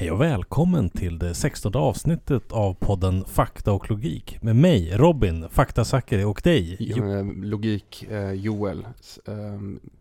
Hej 0.00 0.10
och 0.10 0.20
välkommen 0.20 0.90
till 0.90 1.18
det 1.18 1.34
16 1.34 1.76
avsnittet 1.76 2.52
av 2.52 2.74
podden 2.74 3.24
Fakta 3.24 3.72
och 3.72 3.90
Logik 3.90 4.42
med 4.42 4.56
mig 4.56 4.96
Robin, 4.96 5.48
Faktasackare 5.50 6.24
och 6.24 6.40
dig 6.44 6.76
jo 6.78 7.32
Logik 7.42 8.06
eh, 8.10 8.32
Joel 8.32 8.86
eh, 9.26 9.34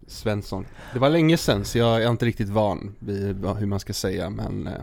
Svensson. 0.08 0.66
Det 0.94 1.00
var 1.00 1.10
länge 1.10 1.38
sedan 1.38 1.66
så 1.66 1.78
jag 1.78 2.04
är 2.04 2.10
inte 2.10 2.26
riktigt 2.26 2.50
van 2.50 2.96
vid 3.00 3.46
hur 3.46 3.66
man 3.66 3.80
ska 3.80 3.94
säga 3.94 4.30
men 4.30 4.68
eh, 4.68 4.74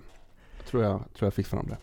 tror, 0.70 0.82
jag, 0.82 1.00
tror 1.18 1.26
jag 1.26 1.34
fick 1.34 1.46
fram 1.46 1.66
det. 1.68 1.76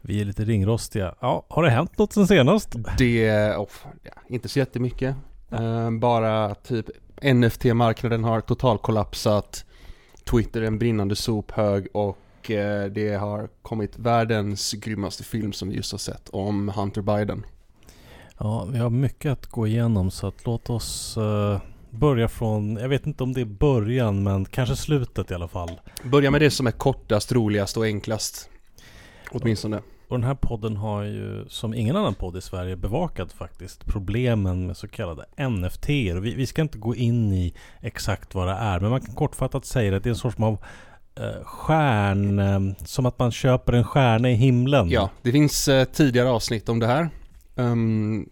Vi 0.00 0.20
är 0.20 0.24
lite 0.24 0.44
ringrostiga. 0.44 1.14
Ja, 1.20 1.46
har 1.48 1.62
det 1.62 1.70
hänt 1.70 1.98
något 1.98 2.12
sen 2.12 2.26
senast? 2.26 2.76
Det, 2.98 3.50
oh, 3.56 3.68
ja, 4.02 4.12
inte 4.28 4.48
så 4.48 4.58
jättemycket. 4.58 5.16
Ja. 5.48 5.90
bara 5.90 6.54
typ 6.54 6.86
NFT-marknaden 7.22 8.24
har 8.24 8.40
totalkollapsat. 8.40 9.64
Twitter 10.24 10.62
är 10.62 10.66
en 10.66 10.78
brinnande 10.78 11.16
sophög 11.16 11.86
och 11.92 12.18
Eh, 12.50 12.84
det 12.84 13.14
har 13.14 13.48
kommit 13.62 13.98
världens 13.98 14.72
grymmaste 14.72 15.24
film 15.24 15.52
som 15.52 15.68
vi 15.68 15.76
just 15.76 15.92
har 15.92 15.98
sett 15.98 16.28
om 16.28 16.68
Hunter 16.68 17.02
Biden. 17.02 17.46
Ja, 18.38 18.64
vi 18.64 18.78
har 18.78 18.90
mycket 18.90 19.32
att 19.32 19.46
gå 19.46 19.66
igenom 19.66 20.10
så 20.10 20.26
att 20.26 20.46
låt 20.46 20.70
oss 20.70 21.16
uh, 21.16 21.58
börja 21.90 22.28
från, 22.28 22.76
jag 22.76 22.88
vet 22.88 23.06
inte 23.06 23.22
om 23.22 23.32
det 23.32 23.40
är 23.40 23.44
början 23.44 24.22
men 24.22 24.44
kanske 24.44 24.76
slutet 24.76 25.30
i 25.30 25.34
alla 25.34 25.48
fall. 25.48 25.80
Börja 26.02 26.30
med 26.30 26.40
det 26.40 26.50
som 26.50 26.66
är 26.66 26.70
kortast, 26.70 27.32
roligast 27.32 27.76
och 27.76 27.84
enklast. 27.84 28.50
Åtminstone. 29.30 29.82
Och 30.08 30.18
den 30.18 30.24
här 30.24 30.34
podden 30.34 30.76
har 30.76 31.02
ju, 31.02 31.44
som 31.48 31.74
ingen 31.74 31.96
annan 31.96 32.14
podd 32.14 32.36
i 32.36 32.40
Sverige, 32.40 32.76
bevakat 32.76 33.32
faktiskt 33.32 33.86
problemen 33.86 34.66
med 34.66 34.76
så 34.76 34.88
kallade 34.88 35.24
NFT. 35.48 35.88
Och 35.88 36.24
vi, 36.24 36.34
vi 36.34 36.46
ska 36.46 36.62
inte 36.62 36.78
gå 36.78 36.94
in 36.94 37.32
i 37.32 37.54
exakt 37.80 38.34
vad 38.34 38.48
det 38.48 38.54
är, 38.54 38.80
men 38.80 38.90
man 38.90 39.00
kan 39.00 39.14
kortfattat 39.14 39.64
säga 39.64 39.96
att 39.96 40.02
det 40.02 40.08
är 40.08 40.10
en 40.10 40.16
sorts 40.16 40.40
av 40.40 40.52
eh, 40.52 40.58
stjärn... 41.44 42.38
Eh, 42.38 42.84
som 42.84 43.06
att 43.06 43.18
man 43.18 43.30
köper 43.30 43.72
en 43.72 43.84
stjärna 43.84 44.30
i 44.30 44.34
himlen. 44.34 44.90
Ja, 44.90 45.10
det 45.22 45.32
finns 45.32 45.68
eh, 45.68 45.84
tidigare 45.84 46.28
avsnitt 46.28 46.68
om 46.68 46.80
det 46.80 46.86
här. 46.86 47.10
Um, 47.54 48.30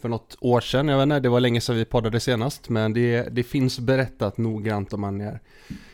för 0.00 0.08
något 0.08 0.36
år 0.40 0.60
sedan, 0.60 0.88
jag 0.88 0.96
vet 0.96 1.02
inte, 1.02 1.20
det 1.20 1.28
var 1.28 1.40
länge 1.40 1.60
sedan 1.60 1.76
vi 1.76 1.84
poddade 1.84 2.20
senast. 2.20 2.68
Men 2.68 2.92
det, 2.92 3.22
det 3.22 3.42
finns 3.42 3.80
berättat 3.80 4.38
noggrant 4.38 4.92
om 4.92 5.00
man 5.00 5.20
är 5.20 5.40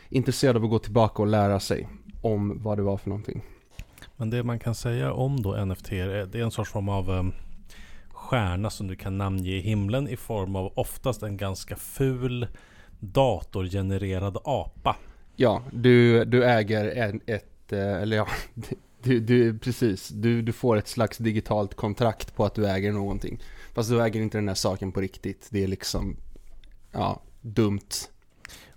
intresserad 0.08 0.56
av 0.56 0.64
att 0.64 0.70
gå 0.70 0.78
tillbaka 0.78 1.22
och 1.22 1.28
lära 1.28 1.60
sig 1.60 1.88
om 2.22 2.62
vad 2.62 2.78
det 2.78 2.82
var 2.82 2.96
för 2.96 3.08
någonting. 3.08 3.42
Men 4.16 4.30
det 4.30 4.42
man 4.42 4.58
kan 4.58 4.74
säga 4.74 5.12
om 5.12 5.42
då 5.42 5.64
NFT, 5.64 5.90
det 5.90 6.34
är 6.34 6.36
en 6.36 6.50
sorts 6.50 6.70
form 6.70 6.88
av 6.88 7.10
um, 7.10 7.32
stjärna 8.10 8.70
som 8.70 8.86
du 8.86 8.96
kan 8.96 9.18
namnge 9.18 9.50
i 9.50 9.60
himlen 9.60 10.08
i 10.08 10.16
form 10.16 10.56
av 10.56 10.72
oftast 10.74 11.22
en 11.22 11.36
ganska 11.36 11.76
ful 11.76 12.46
datorgenererad 13.00 14.38
apa. 14.44 14.96
Ja, 15.36 15.62
du, 15.72 16.24
du 16.24 16.44
äger 16.44 16.84
en, 16.84 17.20
ett, 17.26 17.72
eh, 17.72 18.02
eller 18.02 18.16
ja, 18.16 18.26
du, 19.02 19.20
du, 19.20 19.58
precis, 19.58 20.08
du, 20.08 20.42
du 20.42 20.52
får 20.52 20.76
ett 20.76 20.88
slags 20.88 21.18
digitalt 21.18 21.74
kontrakt 21.74 22.36
på 22.36 22.44
att 22.44 22.54
du 22.54 22.68
äger 22.68 22.92
någonting. 22.92 23.40
Fast 23.74 23.90
du 23.90 24.02
äger 24.02 24.20
inte 24.20 24.38
den 24.38 24.48
här 24.48 24.54
saken 24.54 24.92
på 24.92 25.00
riktigt. 25.00 25.48
Det 25.50 25.64
är 25.64 25.68
liksom, 25.68 26.16
ja, 26.92 27.20
dumt. 27.40 27.90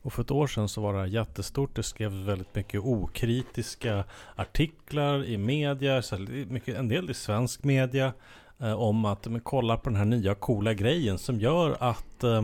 Och 0.02 0.13
för 0.13 0.22
ett 0.22 0.31
år 0.31 0.47
sedan 0.47 0.69
så 0.69 0.81
var 0.81 0.94
det 0.94 1.00
här 1.00 1.05
jättestort. 1.05 1.75
Det 1.75 1.83
skrevs 1.83 2.13
väldigt 2.13 2.55
mycket 2.55 2.81
okritiska 2.81 4.03
artiklar 4.35 5.25
i 5.25 5.38
media, 5.38 6.03
mycket, 6.47 6.78
en 6.78 6.88
del 6.88 7.09
i 7.09 7.13
svensk 7.13 7.63
media, 7.63 8.13
eh, 8.59 8.73
om 8.73 9.05
att 9.05 9.28
men, 9.28 9.41
kolla 9.41 9.78
på 9.78 9.89
den 9.89 9.97
här 9.97 10.05
nya 10.05 10.35
coola 10.35 10.73
grejen 10.73 11.17
som 11.17 11.39
gör 11.39 11.78
att 11.80 12.23
eh, 12.23 12.41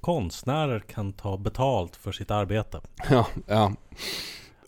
konstnärer 0.00 0.80
kan 0.80 1.12
ta 1.12 1.36
betalt 1.36 1.96
för 1.96 2.12
sitt 2.12 2.30
arbete. 2.30 2.80
Ja, 3.10 3.26
ja. 3.46 3.72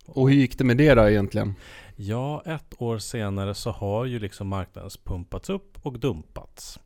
Och 0.06 0.30
hur 0.30 0.36
gick 0.36 0.58
det 0.58 0.64
med 0.64 0.76
det 0.76 0.94
då 0.94 1.08
egentligen? 1.08 1.54
Ja, 1.96 2.42
ett 2.46 2.74
år 2.78 2.98
senare 2.98 3.54
så 3.54 3.70
har 3.70 4.04
ju 4.04 4.18
liksom 4.18 4.48
marknaden 4.48 4.90
pumpats 5.04 5.50
upp 5.50 5.78
och 5.82 5.98
dumpats. 5.98 6.80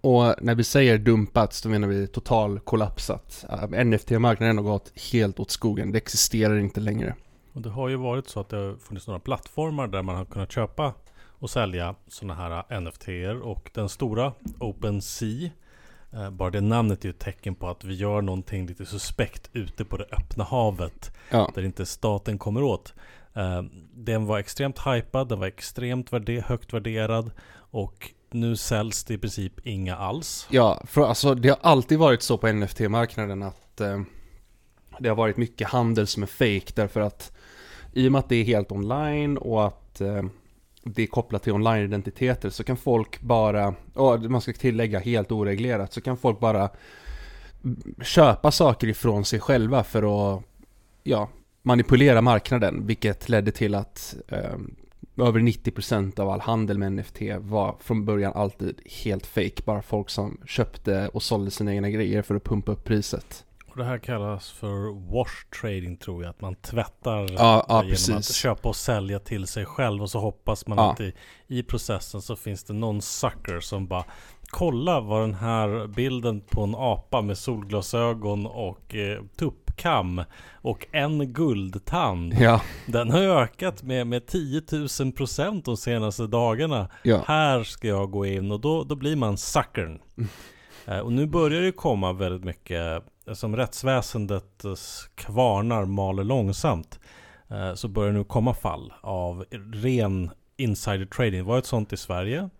Och 0.00 0.34
när 0.40 0.54
vi 0.54 0.64
säger 0.64 0.98
dumpats, 0.98 1.62
då 1.62 1.68
menar 1.68 1.88
vi 1.88 2.06
total 2.06 2.60
kollapsat. 2.60 3.44
NFT-marknaden 3.84 4.56
har 4.56 4.64
gått 4.64 4.92
helt 5.12 5.40
åt 5.40 5.50
skogen. 5.50 5.92
Det 5.92 5.98
existerar 5.98 6.58
inte 6.58 6.80
längre. 6.80 7.14
Och 7.52 7.62
det 7.62 7.70
har 7.70 7.88
ju 7.88 7.96
varit 7.96 8.28
så 8.28 8.40
att 8.40 8.48
det 8.48 8.56
har 8.56 8.76
funnits 8.76 9.06
några 9.06 9.20
plattformar 9.20 9.86
där 9.88 10.02
man 10.02 10.16
har 10.16 10.24
kunnat 10.24 10.52
köpa 10.52 10.94
och 11.38 11.50
sälja 11.50 11.94
sådana 12.08 12.34
här 12.34 12.80
NFT-er 12.80 13.40
och 13.40 13.70
den 13.74 13.88
stora 13.88 14.32
OpenSea 14.60 15.50
bara 16.32 16.50
det 16.50 16.60
namnet 16.60 17.04
är 17.04 17.10
ett 17.10 17.18
tecken 17.18 17.54
på 17.54 17.68
att 17.68 17.84
vi 17.84 17.94
gör 17.94 18.22
någonting 18.22 18.66
lite 18.66 18.86
suspekt 18.86 19.50
ute 19.52 19.84
på 19.84 19.96
det 19.96 20.04
öppna 20.12 20.44
havet. 20.44 21.12
Ja. 21.30 21.50
Där 21.54 21.64
inte 21.64 21.86
staten 21.86 22.38
kommer 22.38 22.62
åt. 22.62 22.94
Eh, 23.34 23.62
den 23.94 24.26
var 24.26 24.38
extremt 24.38 24.86
hypad, 24.86 25.28
den 25.28 25.38
var 25.38 25.46
extremt 25.46 26.12
värde 26.12 26.44
högt 26.46 26.72
värderad. 26.72 27.30
Och 27.70 28.10
nu 28.30 28.56
säljs 28.56 29.04
det 29.04 29.14
i 29.14 29.18
princip 29.18 29.66
inga 29.66 29.96
alls. 29.96 30.46
Ja, 30.50 30.82
för 30.86 31.02
alltså 31.02 31.34
det 31.34 31.48
har 31.48 31.58
alltid 31.60 31.98
varit 31.98 32.22
så 32.22 32.38
på 32.38 32.46
NFT-marknaden 32.46 33.42
att 33.42 33.80
eh, 33.80 34.00
det 34.98 35.08
har 35.08 35.16
varit 35.16 35.36
mycket 35.36 35.68
handel 35.68 36.06
som 36.06 36.22
är 36.22 36.26
fake 36.26 36.72
därför 36.74 37.00
att 37.00 37.32
i 37.92 38.08
och 38.08 38.12
med 38.12 38.18
att 38.18 38.28
det 38.28 38.36
är 38.36 38.44
helt 38.44 38.72
online 38.72 39.38
och 39.38 39.66
att 39.66 40.00
eh, 40.00 40.22
det 40.94 41.02
är 41.02 41.06
kopplat 41.06 41.42
till 41.42 41.52
online-identiteter 41.52 42.50
så 42.50 42.64
kan 42.64 42.76
folk 42.76 43.20
bara, 43.20 43.74
och 43.94 44.20
man 44.20 44.40
ska 44.40 44.52
tillägga 44.52 44.98
helt 44.98 45.32
oreglerat, 45.32 45.92
så 45.92 46.00
kan 46.00 46.16
folk 46.16 46.40
bara 46.40 46.70
köpa 48.02 48.50
saker 48.50 48.86
ifrån 48.86 49.24
sig 49.24 49.40
själva 49.40 49.84
för 49.84 50.36
att 50.36 50.42
ja, 51.02 51.28
manipulera 51.62 52.22
marknaden, 52.22 52.86
vilket 52.86 53.28
ledde 53.28 53.52
till 53.52 53.74
att 53.74 54.16
eh, 54.28 54.56
över 55.16 55.40
90% 55.40 56.20
av 56.20 56.28
all 56.28 56.40
handel 56.40 56.78
med 56.78 56.92
NFT 56.92 57.20
var 57.38 57.76
från 57.80 58.04
början 58.04 58.32
alltid 58.32 58.80
helt 58.84 59.26
fake, 59.26 59.62
bara 59.64 59.82
folk 59.82 60.10
som 60.10 60.40
köpte 60.46 61.08
och 61.08 61.22
sålde 61.22 61.50
sina 61.50 61.74
egna 61.74 61.90
grejer 61.90 62.22
för 62.22 62.34
att 62.34 62.44
pumpa 62.44 62.72
upp 62.72 62.84
priset. 62.84 63.45
Och 63.76 63.82
det 63.82 63.88
här 63.88 63.98
kallas 63.98 64.50
för 64.50 65.10
wash 65.12 65.60
trading 65.60 65.96
tror 65.96 66.22
jag. 66.22 66.30
Att 66.30 66.40
man 66.40 66.54
tvättar 66.54 67.32
ja, 67.32 67.66
ja, 67.68 67.76
genom 67.76 67.90
precis. 67.90 68.14
att 68.14 68.34
köpa 68.34 68.68
och 68.68 68.76
sälja 68.76 69.18
till 69.18 69.46
sig 69.46 69.64
själv. 69.64 70.02
Och 70.02 70.10
så 70.10 70.18
hoppas 70.18 70.66
man 70.66 70.78
ja. 70.78 70.92
att 70.92 71.00
i, 71.00 71.12
i 71.46 71.62
processen 71.62 72.22
så 72.22 72.36
finns 72.36 72.64
det 72.64 72.72
någon 72.72 73.02
sucker 73.02 73.60
som 73.60 73.86
bara 73.86 74.04
Kolla 74.50 75.00
vad 75.00 75.20
den 75.20 75.34
här 75.34 75.86
bilden 75.86 76.40
på 76.40 76.62
en 76.62 76.74
apa 76.74 77.22
med 77.22 77.38
solglasögon 77.38 78.46
och 78.46 78.94
eh, 78.94 79.22
tuppkam 79.38 80.22
och 80.52 80.86
en 80.92 81.32
guldtand. 81.32 82.34
Ja. 82.38 82.60
Den 82.86 83.10
har 83.10 83.20
ökat 83.20 83.82
med, 83.82 84.06
med 84.06 84.26
10 84.26 84.62
000 85.00 85.12
procent 85.12 85.64
de 85.64 85.76
senaste 85.76 86.26
dagarna. 86.26 86.88
Ja. 87.02 87.24
Här 87.26 87.64
ska 87.64 87.88
jag 87.88 88.10
gå 88.10 88.26
in 88.26 88.52
och 88.52 88.60
då, 88.60 88.84
då 88.84 88.94
blir 88.94 89.16
man 89.16 89.38
suckern. 89.38 90.00
Mm. 90.16 90.28
Eh, 90.86 90.98
och 90.98 91.12
nu 91.12 91.26
börjar 91.26 91.62
det 91.62 91.72
komma 91.72 92.12
väldigt 92.12 92.44
mycket 92.44 93.02
som 93.32 93.56
rättsväsendets 93.56 95.08
kvarnar 95.14 95.84
maler 95.84 96.24
långsamt 96.24 97.00
eh, 97.50 97.74
så 97.74 97.88
börjar 97.88 98.12
det 98.12 98.18
nu 98.18 98.24
komma 98.24 98.54
fall 98.54 98.92
av 99.00 99.44
ren 99.72 100.30
insider 100.56 101.06
trading. 101.06 101.38
Det 101.38 101.42
var 101.42 101.58
ett 101.58 101.66
sånt 101.66 101.92
i 101.92 101.96
Sverige. 101.96 102.50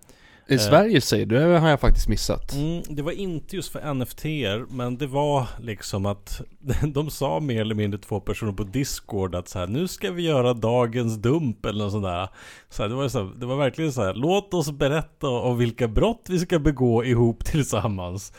I 0.48 0.54
eh, 0.54 0.60
Sverige 0.60 1.00
säger 1.00 1.26
du? 1.26 1.38
Det 1.38 1.58
har 1.58 1.68
jag 1.68 1.80
faktiskt 1.80 2.08
missat. 2.08 2.54
Mm, 2.54 2.82
det 2.88 3.02
var 3.02 3.12
inte 3.12 3.56
just 3.56 3.72
för 3.72 3.94
NFT 3.94 4.24
men 4.68 4.98
det 4.98 5.06
var 5.06 5.48
liksom 5.60 6.06
att 6.06 6.40
de 6.94 7.10
sa 7.10 7.40
mer 7.40 7.60
eller 7.60 7.74
mindre 7.74 8.00
två 8.00 8.20
personer 8.20 8.52
på 8.52 8.64
Discord 8.64 9.34
att 9.34 9.48
så 9.48 9.58
här, 9.58 9.66
nu 9.66 9.88
ska 9.88 10.10
vi 10.10 10.22
göra 10.22 10.54
dagens 10.54 11.16
dump 11.16 11.66
eller 11.66 11.84
något 11.84 11.92
sånt 11.92 12.04
där. 12.04 12.28
Så 12.68 12.82
här, 12.82 12.88
det, 12.88 12.94
var 12.94 13.08
så 13.08 13.24
här, 13.24 13.32
det 13.36 13.46
var 13.46 13.56
verkligen 13.56 13.92
så 13.92 14.02
här, 14.02 14.14
låt 14.14 14.54
oss 14.54 14.70
berätta 14.70 15.28
om 15.28 15.58
vilka 15.58 15.88
brott 15.88 16.26
vi 16.28 16.38
ska 16.38 16.58
begå 16.58 17.04
ihop 17.04 17.44
tillsammans. 17.44 18.32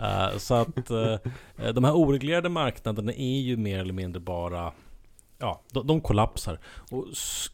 Uh, 0.00 0.38
så 0.38 0.54
att 0.54 0.90
uh, 0.90 1.16
de 1.74 1.84
här 1.84 1.96
oreglerade 1.96 2.48
marknaderna 2.48 3.12
är 3.12 3.40
ju 3.40 3.56
mer 3.56 3.78
eller 3.78 3.92
mindre 3.92 4.20
bara 4.20 4.72
Ja, 5.40 5.62
de, 5.72 5.86
de 5.86 6.00
kollapsar. 6.00 6.60
Och 6.90 7.04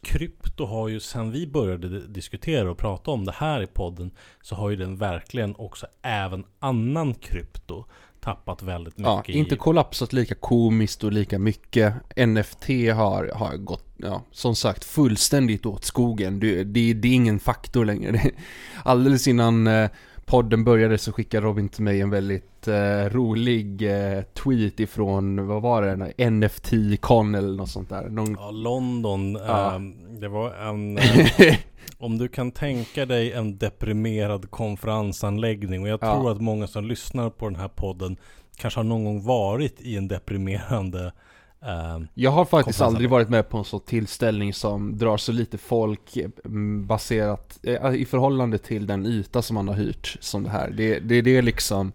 krypto 0.01 0.65
har 0.65 0.87
ju 0.87 0.99
sen 0.99 1.31
vi 1.31 1.47
började 1.47 2.07
diskutera 2.07 2.71
och 2.71 2.77
prata 2.77 3.11
om 3.11 3.25
det 3.25 3.31
här 3.31 3.61
i 3.61 3.67
podden 3.67 4.11
Så 4.41 4.55
har 4.55 4.69
ju 4.69 4.75
den 4.75 4.97
verkligen 4.97 5.55
också 5.55 5.87
även 6.01 6.45
annan 6.59 7.13
krypto 7.13 7.85
tappat 8.25 8.63
väldigt 8.63 8.97
mycket. 8.97 9.27
Ja, 9.27 9.33
inte 9.33 9.55
kollapsat 9.55 10.13
lika 10.13 10.35
komiskt 10.35 11.03
och 11.03 11.11
lika 11.11 11.39
mycket. 11.39 11.93
NFT 12.27 12.67
har, 12.69 13.31
har 13.35 13.57
gått, 13.57 13.85
ja, 13.97 14.23
som 14.31 14.55
sagt, 14.55 14.85
fullständigt 14.85 15.65
åt 15.65 15.85
skogen. 15.85 16.39
Det, 16.39 16.63
det, 16.63 16.93
det 16.93 17.07
är 17.07 17.13
ingen 17.13 17.39
faktor 17.39 17.85
längre. 17.85 18.21
Alldeles 18.83 19.27
innan 19.27 19.67
eh, 19.67 19.89
podden 20.25 20.63
började 20.63 20.97
så 20.97 21.11
skickade 21.11 21.47
Robin 21.47 21.69
till 21.69 21.83
mig 21.83 22.01
en 22.01 22.09
väldigt 22.09 22.67
eh, 22.67 23.09
rolig 23.09 23.81
eh, 23.81 24.21
tweet 24.21 24.79
ifrån, 24.79 25.47
vad 25.47 25.61
var 25.61 25.81
det, 25.81 26.29
NFT-con 26.29 27.35
eller 27.35 27.57
något 27.57 27.69
sånt 27.69 27.89
där. 27.89 28.09
Någon... 28.09 28.37
Ja, 28.39 28.51
London. 28.51 29.33
Ja. 29.47 29.75
Eh, 29.75 29.81
det 30.19 30.27
var 30.27 30.53
en... 30.53 30.97
Eh, 31.37 31.55
om 31.97 32.17
du 32.17 32.27
kan 32.27 32.51
tänka 32.51 33.05
dig 33.05 33.31
en 33.31 33.57
deprimerad 33.57 34.51
konferensanläggning 34.51 35.81
och 35.81 35.87
jag 35.87 35.99
ja. 36.01 36.13
tror 36.13 36.31
att 36.31 36.41
många 36.41 36.67
som 36.67 36.85
lyssnar 36.85 37.29
på 37.29 37.49
den 37.49 37.59
här 37.59 37.67
podden 37.67 38.17
kanske 38.57 38.79
har 38.79 38.83
någon 38.83 39.05
gång 39.05 39.23
varit 39.23 39.81
i 39.81 39.97
en 39.97 40.07
deprimerande 40.07 41.11
Jag 42.13 42.31
har 42.31 42.45
faktiskt 42.45 42.81
aldrig 42.81 43.09
varit 43.09 43.29
med 43.29 43.49
på 43.49 43.57
en 43.57 43.63
sån 43.63 43.79
tillställning 43.79 44.53
som 44.53 44.97
drar 44.97 45.17
så 45.17 45.31
lite 45.31 45.57
folk 45.57 46.17
mm, 46.45 46.87
baserat 46.87 47.59
eh, 47.63 47.93
i 47.93 48.05
förhållande 48.05 48.57
till 48.57 48.87
den 48.87 49.05
yta 49.05 49.41
som 49.41 49.53
man 49.53 49.67
har 49.67 49.75
hyrt 49.75 50.17
som 50.19 50.43
det 50.43 50.49
här. 50.49 50.69
Det, 50.69 50.99
det, 50.99 51.21
det 51.21 51.37
är 51.37 51.41
liksom 51.41 51.91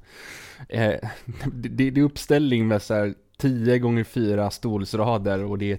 eh, 0.68 0.94
det, 1.52 1.90
det 1.90 2.00
är 2.00 2.04
uppställning 2.04 2.68
med 2.68 2.82
så 2.82 2.94
här 2.94 3.14
10 3.38 3.78
gånger 3.78 4.04
4 4.04 4.50
stolsrader 4.50 5.44
och 5.44 5.58
det 5.58 5.72
är 5.72 5.78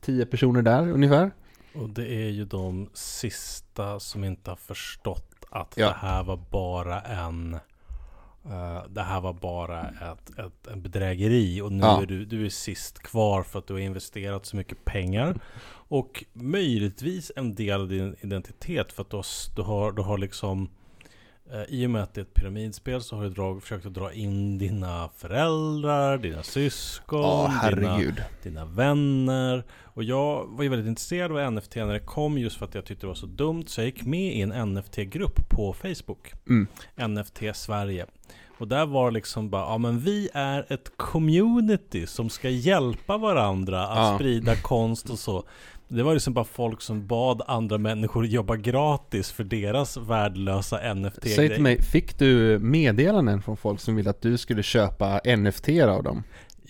10 0.00 0.26
personer 0.26 0.62
där 0.62 0.90
ungefär. 0.90 1.30
och 1.74 1.88
det 1.90 2.06
är 2.06 2.28
ju 2.30 2.44
de 2.44 2.90
sista 2.94 4.00
som 4.00 4.24
inte 4.24 4.50
har 4.50 4.56
förstått 4.56 5.44
att 5.50 5.74
Ja. 5.76 5.86
det 5.86 5.96
här 6.06 6.22
var 6.24 6.36
bara 6.50 7.00
en 7.00 7.56
eh, 8.44 8.82
det 8.90 9.02
här 9.02 9.20
var 9.20 9.32
bara 9.32 9.88
ett, 9.88 10.38
ett, 10.38 10.66
en 10.66 10.82
bedrägeri 10.82 11.60
och 11.60 11.72
nu 11.72 11.82
Ja. 11.84 12.02
är 12.02 12.06
du, 12.06 12.24
du 12.24 12.46
är 12.46 12.50
sist 12.50 12.98
kvar 12.98 13.42
för 13.42 13.58
att 13.58 13.66
du 13.66 13.72
har 13.72 13.80
investerat 13.80 14.46
så 14.46 14.56
mycket 14.56 14.84
pengar. 14.84 15.40
Och 15.72 16.24
möjligtvis 16.32 17.32
en 17.36 17.54
del 17.54 17.80
av 17.80 17.88
din 17.88 18.16
identitet 18.20 18.92
för 18.92 19.02
att 19.02 19.10
du 19.10 19.16
har, 19.16 19.24
du 19.56 19.62
har, 19.62 19.92
du 19.92 20.02
har 20.02 20.18
liksom 20.18 20.68
i 21.68 21.86
och 21.86 21.90
med 21.90 22.02
att 22.02 22.14
det 22.14 22.20
är 22.20 22.22
ett 22.22 22.34
pyramidspel 22.34 23.02
så 23.02 23.16
har 23.16 23.22
du 23.22 23.30
drag, 23.30 23.62
försökt 23.62 23.86
att 23.86 23.94
dra 23.94 24.12
in 24.12 24.58
dina 24.58 25.08
föräldrar, 25.16 26.18
dina 26.18 26.42
syskon, 26.42 27.20
Ja, 27.62 27.70
dina, 27.70 28.14
dina 28.42 28.64
vänner. 28.64 29.64
Och 29.84 30.04
jag 30.04 30.46
var 30.48 30.62
ju 30.62 30.68
väldigt 30.68 30.88
intresserad 30.88 31.32
av 31.32 31.52
NFT 31.52 31.76
när 31.76 31.92
det 31.92 32.00
kom 32.00 32.38
just 32.38 32.56
för 32.56 32.64
att 32.64 32.74
jag 32.74 32.84
tyckte 32.84 33.02
det 33.06 33.08
var 33.08 33.14
så 33.14 33.26
dumt. 33.26 33.64
Så 33.66 33.80
jag 33.80 33.86
gick 33.86 34.04
med 34.04 34.34
i 34.36 34.40
en 34.40 34.74
NFT-grupp 34.74 35.48
på 35.48 35.72
Facebook. 35.72 36.32
Mm. 36.48 36.66
NFT 37.14 37.40
Sverige. 37.54 38.06
Och 38.58 38.68
där 38.68 38.86
var 38.86 39.10
det 39.10 39.14
liksom 39.14 39.50
bara, 39.50 39.62
ja 39.62 39.78
men 39.78 39.98
vi 39.98 40.28
är 40.34 40.66
ett 40.72 40.92
community 40.96 42.06
som 42.06 42.30
ska 42.30 42.48
hjälpa 42.48 43.16
varandra 43.18 43.86
att 43.88 43.98
Ja. 43.98 44.14
sprida 44.18 44.56
konst 44.56 45.10
och 45.10 45.18
så. 45.18 45.44
Det 45.92 46.02
var 46.02 46.14
liksom 46.14 46.34
bara 46.34 46.44
folk 46.44 46.80
som 46.80 47.06
bad 47.06 47.42
andra 47.46 47.78
människor 47.78 48.26
jobba 48.26 48.56
gratis 48.56 49.32
för 49.32 49.44
deras 49.44 49.96
värdelösa 49.96 50.78
Säg 50.78 50.94
NFT-grejer. 50.94 51.54
till 51.54 51.62
mig, 51.62 51.82
fick 51.82 52.18
du 52.18 52.58
meddelanden 52.58 53.42
från 53.42 53.56
folk 53.56 53.80
som 53.80 53.96
ville 53.96 54.10
att 54.10 54.22
du 54.22 54.38
skulle 54.38 54.62
köpa 54.62 55.20
NFT 55.36 55.68
av 55.68 56.02
dem? 56.02 56.22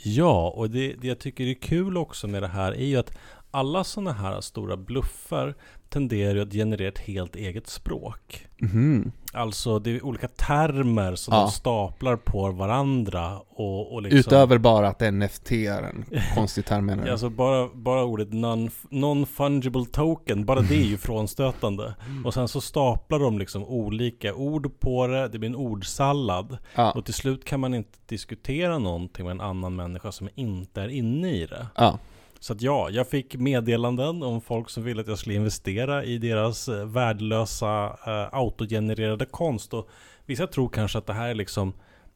Ja, 0.04 0.50
och 0.56 0.70
det, 0.70 0.94
det 1.00 1.08
jag 1.08 1.18
tycker 1.18 1.44
är 1.44 1.54
kul 1.54 1.96
också 1.96 2.26
med 2.28 2.42
det 2.42 2.48
här 2.48 2.72
är 2.72 2.86
ju 2.86 2.96
att 2.96 3.12
alla 3.50 3.84
sådana 3.84 4.12
här 4.12 4.40
stora 4.40 4.76
bluffar 4.76 5.54
tenderar 5.88 6.34
ju 6.34 6.42
att 6.42 6.52
generera 6.52 6.88
ett 6.88 6.98
helt 6.98 7.36
eget 7.36 7.66
språk. 7.68 8.46
Mhm. 8.58 9.12
Alltså 9.32 9.78
det 9.78 9.90
är 9.96 10.04
olika 10.04 10.28
termer 10.28 11.14
som 11.14 11.34
Ja. 11.34 11.40
de 11.40 11.50
staplar 11.50 12.16
på 12.16 12.50
varandra 12.50 13.38
och, 13.48 13.92
och 13.94 14.02
liksom 14.02 14.18
Utöver 14.18 14.58
bara 14.58 14.88
att 14.88 15.00
NFT 15.14 15.52
är 15.52 15.82
en 15.82 16.04
konstig 16.34 16.64
term 16.66 16.86
menar 16.86 17.04
du? 17.04 17.10
Alltså 17.10 17.30
bara, 17.30 17.68
bara 17.74 18.04
ordet 18.04 18.28
non- 18.28 18.70
non-fungible 18.90 19.86
token, 19.92 20.44
bara 20.44 20.60
det 20.60 20.74
är 20.74 20.84
ju 20.86 20.96
frånstötande. 21.08 21.94
Och 22.24 22.34
sen 22.34 22.48
så 22.48 22.60
staplar 22.60 23.18
de 23.18 23.38
liksom 23.38 23.64
olika 23.64 24.34
ord 24.34 24.80
på 24.80 25.06
det, 25.06 25.28
det 25.28 25.38
blir 25.38 25.50
en 25.50 25.56
ordsallad. 25.56 26.58
Ja, 26.74 26.92
Och 26.92 27.04
till 27.04 27.14
slut 27.14 27.44
kan 27.44 27.60
man 27.60 27.74
inte 27.74 27.98
diskutera 28.06 28.78
någonting 28.78 29.24
med 29.24 29.32
en 29.32 29.40
annan 29.40 29.76
människa 29.76 30.12
som 30.12 30.28
inte 30.34 30.82
är 30.82 30.88
inne 30.88 31.30
i 31.30 31.46
det. 31.46 31.66
ja. 31.76 31.98
Så 32.40 32.52
att 32.52 32.62
ja, 32.62 32.90
jag 32.90 33.08
fick 33.08 33.36
meddelanden 33.36 34.22
om 34.22 34.40
folk 34.40 34.70
som 34.70 34.82
ville 34.82 35.00
att 35.00 35.08
jag 35.08 35.18
skulle 35.18 35.34
investera 35.34 36.04
i 36.04 36.18
deras 36.18 36.68
eh, 36.68 36.84
värdelösa 36.86 37.86
eh, 38.06 38.28
autogenererade 38.38 39.24
konst. 39.26 39.74
Och 39.74 39.88
vissa 40.26 40.46
tror 40.46 40.68
kanske 40.68 40.98
att 40.98 41.06
det 41.06 41.12
här 41.12 41.28
är 41.28 41.34
liksom 41.34 41.72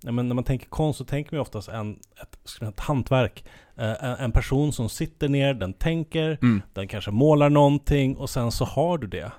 Ja, 0.07 0.13
men 0.13 0.29
när 0.29 0.35
man 0.35 0.45
tänker 0.45 0.67
konst 0.67 0.99
så 0.99 1.05
tänker 1.05 1.33
man 1.33 1.41
oftast 1.41 1.69
en, 1.69 1.99
ett, 2.23 2.63
ett 2.63 2.81
hantverk. 2.81 3.45
Eh, 3.77 4.05
en, 4.05 4.15
en 4.17 4.33
person 4.33 4.73
som 4.73 4.89
sitter 4.89 5.29
ner, 5.29 5.55
den 5.55 5.73
tänker, 5.73 6.39
Mm. 6.43 6.63
den 6.73 6.89
kanske 6.89 7.11
målar 7.11 7.51
någonting 7.51 8.17
och 8.17 8.31
sen 8.31 8.53
så 8.53 8.65
har 8.65 8.99
du 8.99 9.07
det. 9.07 9.33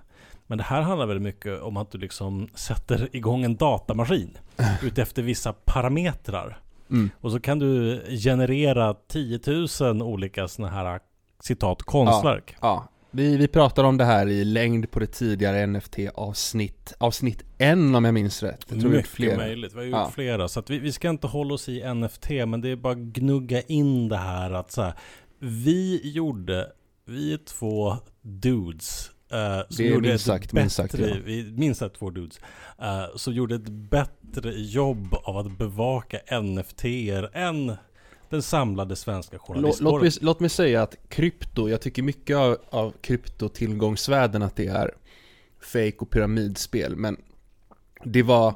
Men 0.48 0.58
det 0.58 0.64
här 0.64 0.82
handlar 0.82 1.06
väldigt 1.08 1.24
mycket 1.24 1.62
om 1.62 1.78
att 1.78 1.92
du 1.92 1.98
liksom 1.98 2.50
sätter 2.56 3.10
igång 3.16 3.44
en 3.44 3.56
datamaskin 3.56 4.38
utefter 4.84 5.22
vissa 5.24 5.54
parametrar. 5.54 6.58
Mm. 6.90 7.10
Och 7.22 7.32
så 7.32 7.40
kan 7.40 7.60
du 7.60 8.02
generera 8.24 8.94
10 8.94 9.40
000 9.82 10.02
olika 10.02 10.48
sådana 10.48 10.74
här 10.74 11.00
citat 11.40 11.82
konstverk. 11.84 12.56
Ja, 12.62 12.88
vi, 13.12 13.38
vi 13.38 13.48
pratade 13.48 13.88
om 13.88 13.98
det 13.98 14.06
här 14.06 14.28
i 14.28 14.46
längd 14.46 14.92
på 14.92 15.00
det 15.00 15.08
tidigare 15.08 15.66
NFT-avsnitt, 15.68 16.94
avsnitt 16.98 17.44
en 17.58 17.96
om 17.96 18.06
jag 18.06 18.14
minns 18.14 18.44
rätt. 18.44 18.66
Jag 18.70 18.80
tror 18.82 18.92
Mycket 18.92 19.08
flera. 19.08 19.38
möjligt. 19.38 19.74
Vi 19.74 19.78
har 19.78 19.84
gjort 19.86 19.94
Ja. 19.94 20.12
flera. 20.14 20.48
Så 20.48 20.60
att 20.60 20.70
vi, 20.70 20.80
vi 20.80 20.92
ska 20.92 21.10
inte 21.10 21.28
hålla 21.28 21.54
oss 21.54 21.70
i 21.70 21.94
NFT, 21.94 22.30
men 22.48 22.62
det 22.62 22.70
är 22.70 22.76
bara 22.76 22.96
gnugga 22.96 23.62
in 23.62 24.10
det 24.10 24.18
här 24.18 24.52
att 24.52 24.72
så 24.72 24.82
här, 24.82 24.94
vi 25.40 26.02
gjorde, 26.04 26.68
vi 27.06 27.34
är 27.34 27.38
två 27.38 27.96
dudes. 28.22 29.12
Eh, 29.32 29.38
som 29.38 29.66
Det 29.78 29.84
är 29.88 29.94
gjorde 29.94 30.10
minst 30.10 30.28
ett 30.28 30.34
sagt, 30.34 30.54
minst 30.54 30.76
sagt, 30.76 30.96
bättre- 30.96 31.32
ja. 31.32 31.44
minst 31.58 31.80
sagt 31.80 31.96
två 31.96 32.10
dudes. 32.10 32.40
eh, 32.82 33.16
som 33.16 33.34
gjorde 33.34 33.56
ett 33.56 33.70
bättre 33.70 34.52
jobb 34.54 35.14
av 35.24 35.38
att 35.38 35.58
bevaka 35.58 36.20
NFT-er 36.42 37.30
än 37.34 37.76
den 38.30 38.42
samlade 38.42 38.96
svenska 38.96 39.38
Låt, 39.38 39.48
låt, 39.50 39.58
journalistkåren. 39.58 40.02
mig, 40.02 40.12
låt 40.22 40.40
mig 40.40 40.50
säga 40.50 40.82
att 40.82 40.96
krypto, 41.10 41.70
jag 41.70 41.82
tycker 41.82 42.02
mycket 42.04 42.38
av, 42.38 42.58
av 42.70 42.94
kryptotillgångsvärden 43.02 44.42
att 44.42 44.56
det 44.56 44.68
är 44.68 44.92
fake 45.62 45.98
och 45.98 46.10
pyramidspel, 46.10 46.96
men 46.96 47.18
det 48.04 48.24
var 48.24 48.54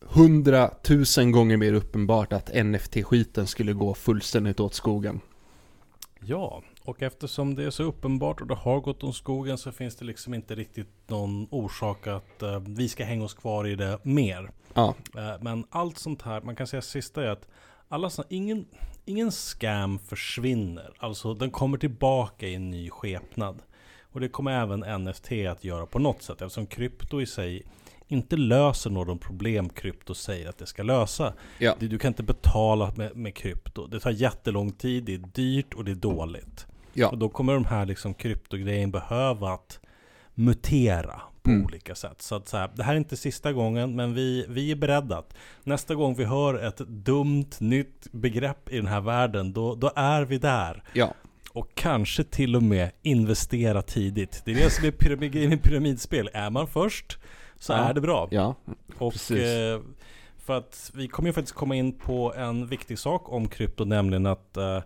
hundratusen 0.00 1.32
gånger 1.32 1.56
mer 1.56 1.72
uppenbart 1.72 2.32
att 2.32 2.50
NFT-skiten 2.54 3.46
skulle 3.46 3.72
gå 3.72 3.94
fullständigt 3.94 4.60
åt 4.60 4.74
skogen. 4.74 5.20
Ja, 6.20 6.62
och 6.84 7.02
eftersom 7.02 7.54
det 7.54 7.64
är 7.64 7.70
så 7.70 7.82
uppenbart 7.82 8.40
och 8.40 8.46
det 8.46 8.54
har 8.54 8.80
gått 8.80 9.02
om 9.02 9.12
skogen 9.12 9.58
så 9.58 9.72
finns 9.72 9.96
det 9.96 10.04
liksom 10.04 10.34
inte 10.34 10.54
riktigt 10.54 10.88
någon 11.06 11.46
orsak 11.50 12.06
att 12.06 12.42
eh, 12.42 12.60
vi 12.66 12.88
ska 12.88 13.04
hänga 13.04 13.24
oss 13.24 13.34
kvar 13.34 13.66
i 13.66 13.74
det 13.74 13.98
mer. 14.02 14.50
Ja, 14.74 14.94
Eh, 15.16 15.34
men 15.40 15.64
allt 15.70 15.98
sånt 15.98 16.22
här, 16.22 16.40
man 16.40 16.56
kan 16.56 16.66
säga 16.66 16.82
sista 16.82 17.24
är 17.24 17.28
att 17.28 17.48
alla 17.88 18.10
såna, 18.10 18.28
ingen, 18.30 18.66
ingen 19.04 19.30
scam 19.30 19.98
försvinner. 19.98 20.90
Alltså 20.98 21.34
den 21.34 21.50
kommer 21.50 21.78
tillbaka 21.78 22.46
i 22.46 22.54
en 22.54 22.70
ny 22.70 22.90
skepnad. 22.90 23.62
Och 24.12 24.20
det 24.20 24.28
kommer 24.28 24.50
även 24.52 25.04
NFT 25.04 25.32
att 25.50 25.64
göra 25.64 25.86
på 25.86 25.98
något 25.98 26.22
sätt 26.22 26.42
eftersom 26.42 26.66
krypto 26.66 27.20
i 27.20 27.26
sig 27.26 27.62
inte 28.08 28.36
löser 28.36 28.90
några 28.90 29.16
problem 29.16 29.68
krypto 29.68 30.14
säger 30.14 30.48
att 30.48 30.58
det 30.58 30.66
ska 30.66 30.82
lösa. 30.82 31.32
ja, 31.58 31.76
Du, 31.78 31.88
du 31.88 31.98
kan 31.98 32.08
inte 32.08 32.22
betala 32.22 32.92
med, 32.96 33.16
med 33.16 33.34
krypto. 33.34 33.86
Det 33.86 34.00
tar 34.00 34.10
jättelång 34.10 34.72
tid, 34.72 35.04
det 35.04 35.14
är 35.14 35.18
dyrt 35.18 35.74
och 35.74 35.84
det 35.84 35.90
är 35.90 35.94
dåligt. 35.94 36.66
Ja. 36.94 37.08
Och 37.08 37.18
då 37.18 37.28
kommer 37.28 37.54
de 37.54 37.64
här 37.64 37.86
liksom 37.86 38.14
kryptogrejen 38.14 38.90
behöva 38.90 39.48
att 39.52 39.80
mutera 40.34 41.20
på 41.42 41.50
Mm. 41.50 41.64
olika 41.64 41.94
sätt. 41.94 42.22
Så 42.22 42.34
att 42.34 42.48
så 42.48 42.56
här, 42.56 42.70
det 42.74 42.82
här 42.82 42.92
är 42.92 42.96
inte 42.98 43.16
sista 43.16 43.52
gången, 43.52 43.96
men 43.96 44.14
vi, 44.14 44.46
vi 44.48 44.70
är 44.70 44.76
beredda 44.76 45.18
att 45.18 45.34
nästa 45.64 45.94
gång 45.94 46.14
vi 46.14 46.24
hör 46.24 46.54
ett 46.68 46.78
dumt 46.78 47.50
nytt 47.58 48.06
begrepp 48.12 48.68
i 48.72 48.76
den 48.76 48.86
här 48.86 49.00
världen, 49.00 49.52
då, 49.52 49.74
då 49.74 49.90
är 49.96 50.22
vi 50.22 50.38
där. 50.38 50.82
ja. 50.92 51.14
Och 51.52 51.68
kanske 51.74 52.24
till 52.24 52.56
och 52.56 52.62
med 52.62 52.90
investera 53.02 53.82
tidigt. 53.82 54.42
Det 54.44 54.50
är 54.52 54.54
det 54.54 54.70
som 54.70 54.84
är 54.86 54.90
pyramid, 54.90 55.48
med 55.48 55.62
pyramidspel. 55.62 56.30
Är 56.32 56.50
man 56.50 56.66
först 56.66 57.18
så 57.58 57.72
Ja. 57.72 57.76
är 57.76 57.94
det 57.94 58.00
bra. 58.00 58.28
ja. 58.30 58.54
Och 58.98 59.30
eh, 59.32 59.80
för 60.44 60.58
att 60.58 60.90
vi 60.94 61.08
kommer 61.08 61.28
ju 61.28 61.32
faktiskt 61.32 61.54
komma 61.56 61.74
in 61.76 61.92
på 61.98 62.34
en 62.34 62.66
viktig 62.66 62.98
sak 62.98 63.32
om 63.32 63.48
krypto, 63.48 63.84
nämligen 63.84 64.26
att 64.26 64.56
eh, 64.56 64.78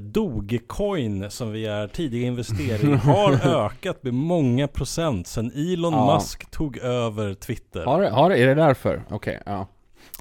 Dogecoin 0.00 1.30
som 1.30 1.52
vi 1.52 1.66
är 1.66 1.88
tidiga 1.88 2.26
investerare 2.26 2.92
i 2.92 2.94
har 2.94 3.32
ökat 3.66 4.02
med 4.02 4.14
många 4.14 4.68
procent 4.68 5.26
sedan 5.26 5.52
Elon 5.54 5.92
Ja. 5.92 6.14
Musk 6.14 6.50
tog 6.50 6.78
över 6.78 7.34
Twitter. 7.34 7.84
Har, 7.84 8.00
det- 8.02 8.10
har, 8.10 8.30
är 8.30 8.46
det 8.46 8.54
därför? 8.54 9.02
Okej, 9.10 9.42
ja. 9.46 9.66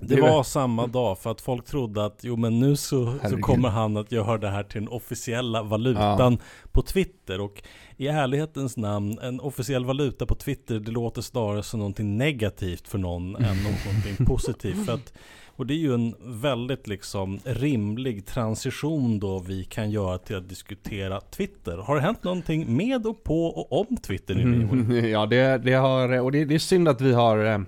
Det 0.02 0.16
Det- 0.16 0.22
var 0.22 0.44
samma 0.44 0.88
dag 0.88 1.18
för 1.20 1.32
att 1.32 1.42
folk 1.42 1.66
trodde 1.66 2.06
att 2.06 2.20
jo 2.24 2.36
men 2.36 2.60
nu 2.60 2.76
så, 2.76 3.16
så 3.30 3.38
kommer 3.38 3.70
han 3.70 3.98
att 3.98 4.12
göra 4.12 4.38
det 4.38 4.50
här 4.50 4.64
till 4.64 4.82
den 4.82 4.90
officiella 4.90 5.64
valutan 5.64 6.38
på 6.72 6.82
Twitter 6.82 7.42
och 7.42 7.64
i 7.98 8.08
ärlighetens 8.08 8.78
namn, 8.78 9.20
en 9.22 9.40
officiell 9.40 9.86
valuta 9.86 10.26
på 10.26 10.36
Twitter 10.36 10.80
det 10.80 10.92
låter 10.92 11.22
snarare 11.22 11.64
som 11.64 11.80
någonting 11.80 12.18
negativt 12.18 12.88
för 12.88 12.98
någon 12.98 13.36
än 13.36 13.42
någonting 13.64 14.26
positivt. 14.26 14.86
För 14.86 14.94
att, 14.94 15.14
och 15.60 15.66
det 15.66 15.74
är 15.74 15.78
ju 15.78 15.94
en 15.94 16.16
väldigt 16.22 16.88
liksom 16.88 17.40
rimlig 17.44 18.26
transition 18.26 19.20
då 19.20 19.40
vi 19.40 19.64
kan 19.64 19.92
göra 19.92 20.18
till 20.18 20.36
att 20.36 20.50
diskutera 20.50 21.22
Twitter. 21.22 21.78
Har 21.78 21.96
det 21.96 22.02
hänt 22.02 22.24
någonting 22.24 22.78
med 22.78 23.08
och 23.08 23.24
på 23.24 23.46
och 23.46 23.80
om 23.80 23.98
Twitter 23.98 24.36
nu? 24.36 24.42
Mm, 24.42 25.06
ja, 25.10 25.26
det, 25.26 25.58
det 25.58 25.74
har, 25.74 26.20
och 26.20 26.32
det, 26.32 26.46
det 26.46 26.56
är 26.56 26.60
synd 26.60 26.88
att 26.88 27.02
vi 27.02 27.14
har 27.14 27.46
eh, 27.46 27.60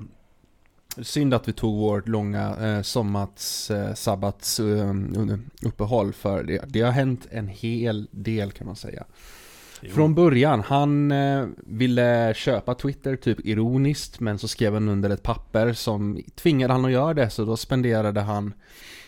Synd 1.02 1.34
att 1.34 1.48
vi 1.48 1.54
tog 1.54 1.80
vårt 1.80 2.08
långa 2.08 2.56
eh, 2.68 2.82
sommats, 2.82 3.72
eh, 3.72 3.94
sabbats 3.94 4.60
eh, 4.60 4.94
uppehåll 5.62 6.14
för 6.14 6.44
det, 6.44 6.64
det 6.68 6.82
har 6.82 6.92
hänt 6.92 7.28
en 7.32 7.48
hel 7.48 8.08
del 8.12 8.52
kan 8.52 8.68
man 8.68 8.76
säga. 8.76 9.06
Jo. 9.82 9.90
Från 9.90 10.16
början, 10.16 10.60
han 10.60 11.12
eh, 11.12 11.46
ville 11.58 12.34
köpa 12.34 12.76
Twitter 12.76 13.16
typ 13.16 13.46
ironiskt 13.46 14.20
men 14.20 14.38
så 14.38 14.48
skrev 14.48 14.74
han 14.74 14.90
under 14.90 15.10
ett 15.10 15.24
papper 15.24 15.74
som 15.74 16.22
tvingade 16.36 16.74
han 16.74 16.86
att 16.86 16.92
göra 16.92 17.14
det 17.14 17.30
så 17.30 17.46
då 17.46 17.58
spenderade 17.58 18.22
han 18.22 18.54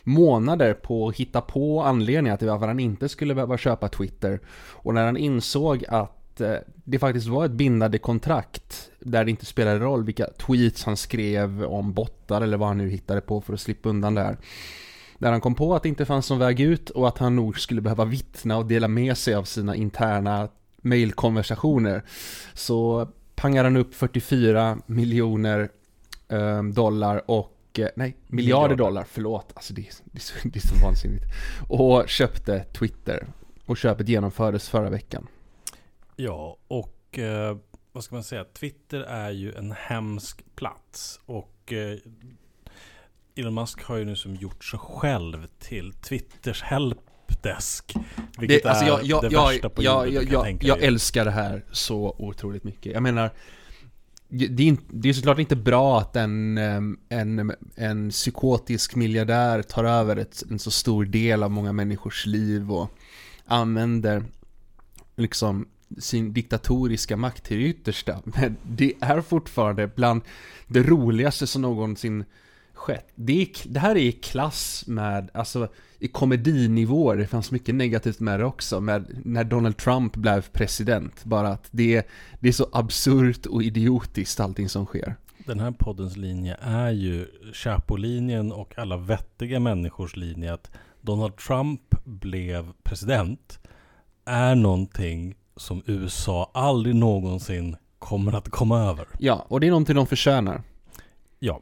månader 0.03 0.73
på 0.73 1.07
att 1.07 1.15
hitta 1.15 1.41
på 1.41 1.83
anledningar 1.83 2.37
till 2.37 2.47
varför 2.47 2.67
han 2.67 2.79
inte 2.79 3.09
skulle 3.09 3.35
behöva 3.35 3.57
köpa 3.57 3.87
Twitter. 3.87 4.39
Och 4.71 4.93
när 4.93 5.05
han 5.05 5.17
insåg 5.17 5.85
att 5.89 6.41
eh, 6.41 6.55
det 6.83 6.99
faktiskt 6.99 7.27
var 7.27 7.45
ett 7.45 7.51
bindande 7.51 7.97
kontrakt 7.97 8.91
där 8.99 9.25
det 9.25 9.31
inte 9.31 9.45
spelade 9.45 9.79
roll 9.79 10.03
vilka 10.03 10.27
tweets 10.27 10.83
han 10.83 10.97
skrev 10.97 11.63
om 11.63 11.93
bottar 11.93 12.41
eller 12.41 12.57
vad 12.57 12.67
han 12.67 12.77
nu 12.77 12.89
hittade 12.89 13.21
på 13.21 13.41
för 13.41 13.53
att 13.53 13.61
slippa 13.61 13.89
undan 13.89 14.15
det 14.15 14.21
här. 14.21 14.37
När 15.17 15.31
han 15.31 15.41
kom 15.41 15.55
på 15.55 15.75
att 15.75 15.83
det 15.83 15.89
inte 15.89 16.05
fanns 16.05 16.29
någon 16.29 16.39
väg 16.39 16.59
ut 16.59 16.89
och 16.89 17.07
att 17.07 17.17
han 17.17 17.35
nog 17.35 17.59
skulle 17.59 17.81
behöva 17.81 18.05
vittna 18.05 18.57
och 18.57 18.65
dela 18.65 18.87
med 18.87 19.17
sig 19.17 19.35
av 19.35 19.43
sina 19.43 19.75
interna 19.75 20.49
mailkonversationer 20.83 22.03
så 22.53 23.07
pangar 23.35 23.63
han 23.63 23.77
upp 23.77 23.93
44 23.95 24.77
miljoner 24.85 25.69
eh, 26.29 26.63
dollar 26.63 27.31
och 27.31 27.57
eh, 27.79 27.87
nej, 27.95 28.17
miljarder 28.27 28.75
dollar, 28.75 29.05
förlåt. 29.09 29.51
Alltså 29.55 29.73
det, 29.73 29.81
är- 29.81 29.93
det, 30.03 30.17
är 30.17 30.21
så, 30.21 30.33
det 30.47 30.55
är 30.55 30.67
så 30.67 30.75
vansinnigt. 30.85 31.23
Och 31.69 32.09
köpte 32.09 32.63
Twitter. 32.63 33.27
Och 33.65 33.77
köpet 33.77 34.07
genomfördes 34.09 34.69
förra 34.69 34.89
veckan. 34.89 35.27
Ja, 36.15 36.57
och 36.67 37.19
eh, 37.19 37.57
vad 37.91 38.03
ska 38.03 38.15
man 38.15 38.23
säga? 38.23 38.45
Twitter 38.45 38.99
är 39.01 39.31
ju 39.31 39.53
en 39.53 39.71
hemsk 39.71 40.55
plats. 40.55 41.19
Och 41.25 41.73
eh, 41.73 41.97
Elon 43.35 43.53
Musk 43.53 43.83
har 43.83 43.97
ju 43.97 44.05
nu 44.05 44.15
som 44.15 44.35
gjort 44.35 44.65
sig 44.65 44.79
själv 44.79 45.47
till 45.59 45.93
Twitters 45.93 46.61
helpdesk. 47.43 47.93
Vilket 48.39 48.63
Det, 48.63 48.69
alltså 48.69 48.85
är 48.85 48.87
jag, 48.87 49.03
jag, 49.03 49.21
det 49.21 49.29
jag, 49.31 49.47
värsta 49.47 49.69
på 49.69 49.83
jag, 49.83 50.07
jorden 50.07 50.13
jag, 50.13 50.33
jag, 50.33 50.43
tänka 50.43 50.67
jag 50.67 50.77
dig. 50.77 50.87
älskar 50.87 51.25
det 51.25 51.31
här 51.31 51.65
så 51.71 52.15
otroligt 52.17 52.63
mycket. 52.63 52.93
Jag 52.93 53.03
menar, 53.03 53.31
det 54.27 54.63
är, 54.63 54.67
inte, 54.67 54.83
det 54.89 55.09
är 55.09 55.13
såklart 55.13 55.39
inte 55.39 55.55
bra 55.55 55.99
att 55.99 56.15
en, 56.15 56.57
en, 57.09 57.51
en 57.75 58.09
psykotisk 58.09 58.95
miljardär 58.95 59.61
tar 59.61 59.83
över 59.83 60.15
ett, 60.15 60.43
en 60.51 60.59
så 60.59 60.71
stor 60.71 61.05
del 61.05 61.43
av 61.43 61.51
många 61.51 61.73
människors 61.73 62.25
liv 62.25 62.71
och 62.71 62.89
använder 63.45 64.23
liksom 65.15 65.67
sin 65.97 66.33
diktatoriska 66.33 67.17
makt 67.17 67.43
till 67.43 67.57
det 67.57 67.63
yttersta. 67.63 68.21
Men 68.23 68.57
det 68.63 68.93
är 69.01 69.21
fortfarande 69.21 69.87
bland 69.87 70.21
det 70.67 70.83
roligaste 70.83 71.47
som 71.47 71.61
någonsin 71.61 72.25
skett. 72.83 73.07
Det, 73.15 73.41
är, 73.41 73.47
det 73.73 73.79
här 73.79 73.91
är 73.95 73.99
i 73.99 74.11
klass 74.11 74.83
med, 74.87 75.29
alltså 75.33 75.67
i 75.99 76.07
komedinivåer, 76.07 77.17
det 77.17 77.27
fanns 77.27 77.51
mycket 77.51 77.75
negativt 77.75 78.19
med 78.19 78.39
det 78.39 78.45
också, 78.45 78.81
med 78.81 79.05
när 79.25 79.43
Donald 79.43 79.77
Trump 79.77 80.15
blev 80.15 80.41
president. 80.51 81.23
Bara 81.25 81.47
att 81.49 81.67
det, 81.71 81.95
är- 81.95 82.03
det 82.39 82.47
är 82.47 82.51
så 82.51 82.69
absurt 82.71 83.45
och 83.45 83.63
idiotiskt 83.63 84.39
allting 84.39 84.69
som 84.69 84.85
sker. 84.85 85.15
Den 85.45 85.59
här 85.59 85.71
poddens 85.71 86.17
linje 86.17 86.57
är 86.61 86.91
ju 86.91 87.27
Chapo-linjen 87.53 88.51
och 88.51 88.77
alla 88.77 88.97
vettiga 88.97 89.59
människors 89.59 90.15
linje 90.15 90.53
att 90.53 90.71
Donald 91.01 91.37
Trump 91.37 91.81
blev 92.03 92.71
president 92.83 93.59
är 94.25 94.55
någonting 94.55 95.35
som 95.55 95.83
USA 95.85 96.51
aldrig 96.53 96.95
någonsin 96.95 97.75
kommer 97.99 98.35
att 98.35 98.49
komma 98.49 98.79
över. 98.89 99.05
Ja, 99.19 99.45
och 99.47 99.59
det 99.59 99.67
är 99.67 99.71
någonting 99.71 99.95
de 99.95 100.07
förtjänar. 100.07 100.61
Ja. 101.39 101.61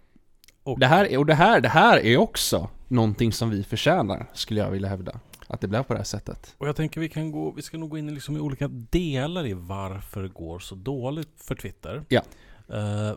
Och- 0.63 0.79
Det 0.79 0.87
här, 0.87 1.05
är- 1.05 1.17
och 1.17 1.25
det 1.25 1.33
här, 1.33 1.61
det 1.61 1.69
här 1.69 1.97
är 2.05 2.17
också 2.17 2.69
någonting 2.87 3.31
som 3.31 3.49
vi 3.49 3.63
förtjänar, 3.63 4.25
skulle 4.33 4.59
jag 4.59 4.71
vilja 4.71 4.89
hävda. 4.89 5.19
Att 5.47 5.61
det 5.61 5.67
blev 5.67 5.83
på 5.83 5.93
det 5.93 5.99
här 5.99 6.03
sättet. 6.03 6.55
Och 6.57 6.67
jag 6.67 6.75
tänker 6.75 7.01
vi 7.01 7.09
kan 7.09 7.31
gå, 7.31 7.51
vi 7.51 7.61
ska 7.61 7.77
nog 7.77 7.89
gå 7.89 7.97
in 7.97 8.13
liksom 8.13 8.37
i 8.37 8.39
olika 8.39 8.67
delar 8.67 9.45
i 9.47 9.53
varför 9.53 10.21
det 10.23 10.29
går 10.29 10.59
så 10.59 10.75
dåligt 10.75 11.29
för 11.37 11.55
Twitter. 11.55 12.03
Ja. 12.09 12.21
Eh, 12.73 13.13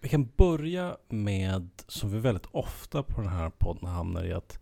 vi 0.00 0.08
kan 0.08 0.28
börja 0.36 0.96
med, 1.08 1.68
som 1.88 2.10
vi 2.12 2.18
väldigt 2.18 2.46
ofta 2.50 3.02
på 3.02 3.20
den 3.20 3.30
här 3.30 3.50
podden 3.58 3.88
hamnar 3.88 4.24
i, 4.24 4.32
att 4.32 4.58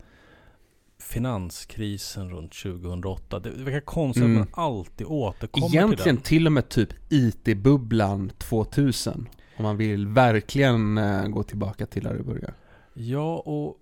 finanskrisen 0.99 2.29
runt 2.29 2.53
2008. 2.53 3.39
Det, 3.39 3.49
verkar 3.49 3.79
konstigt 3.79 4.23
Mm. 4.23 4.41
att 4.41 4.55
man 4.57 4.65
alltid 4.65 5.07
återkommer 5.07 5.67
till 5.69 5.77
Egentligen 5.77 6.15
den. 6.15 6.23
till 6.23 6.45
och 6.45 6.51
med 6.51 6.69
typ 6.69 6.89
IT-bubblan 7.09 8.31
2000. 8.37 9.29
Om 9.57 9.63
man 9.63 9.77
vill 9.77 10.07
verkligen 10.07 10.97
eh, 10.97 11.27
gå 11.27 11.43
tillbaka 11.43 11.85
till 11.85 12.03
där 12.03 12.13
det 12.13 12.23
börjar. 12.23 12.53
Ja, 12.93 13.35
och 13.37 13.77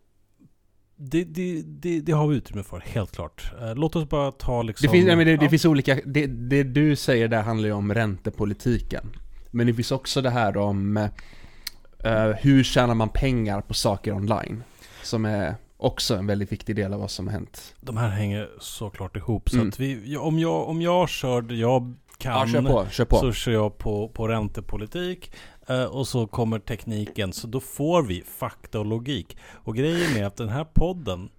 det, 0.95 1.23
det, 1.23 1.61
det, 1.61 1.99
det 2.01 2.11
har 2.11 2.27
vi 2.27 2.35
utrymme 2.35 2.63
för, 2.63 2.79
helt 2.79 3.11
klart. 3.11 3.51
Eh, 3.61 3.75
låt 3.75 3.95
oss 3.95 4.09
bara 4.09 4.31
ta 4.31 4.61
liksom... 4.61 4.85
Det 4.87 4.91
finns, 4.91 5.07
nej, 5.07 5.15
men 5.15 5.25
det, 5.25 5.43
Ja. 5.43 5.49
finns 5.49 5.65
olika, 5.65 5.99
det, 6.05 6.63
du 6.63 6.95
säger 6.95 7.27
där 7.27 7.41
handlar 7.41 7.67
ju 7.67 7.73
om 7.73 7.93
räntepolitiken. 7.93 9.05
Men 9.51 9.67
det 9.67 9.73
finns 9.73 9.91
också 9.91 10.21
det 10.21 10.29
här 10.29 10.57
om 10.57 10.97
eh, 12.03 12.27
hur 12.41 12.63
tjänar 12.63 12.95
man 12.95 13.09
pengar 13.09 13.61
på 13.61 13.73
saker 13.73 14.13
online. 14.13 14.63
Som 15.03 15.25
är 15.25 15.55
också 15.77 16.15
en 16.15 16.27
väldigt 16.27 16.51
viktig 16.51 16.75
del 16.75 16.93
av 16.93 16.99
vad 16.99 17.11
som 17.11 17.27
har 17.27 17.33
hänt. 17.33 17.75
De 17.81 17.97
här 17.97 18.09
hänger 18.09 18.49
såklart 18.59 19.17
ihop. 19.17 19.49
Så 19.49 19.55
Mm. 19.55 19.67
att 19.69 19.79
vi, 19.79 20.17
om, 20.17 20.39
jag, 20.39 20.69
om 20.69 20.81
jag 20.81 21.09
kör 21.09 21.51
jag 21.53 21.93
kan 22.17 22.31
Ja, 22.31 22.47
kör 22.47 22.61
på, 22.61 22.85
kör 22.91 23.05
på. 23.05 23.15
så 23.15 23.31
kör 23.31 23.51
jag 23.51 23.77
på, 23.77 24.07
på 24.09 24.27
räntepolitik 24.27 25.31
och 25.91 26.07
så 26.07 26.27
kommer 26.27 26.59
tekniken. 26.59 27.33
Så 27.33 27.47
då 27.47 27.59
får 27.59 28.03
vi 28.03 28.23
fakta 28.23 28.79
och 28.79 28.85
logik. 28.85 29.37
Och 29.51 29.75
grejen 29.75 30.17
är 30.17 30.25
att 30.25 30.35
den 30.35 30.49
här 30.49 30.63
podden, 30.63 31.29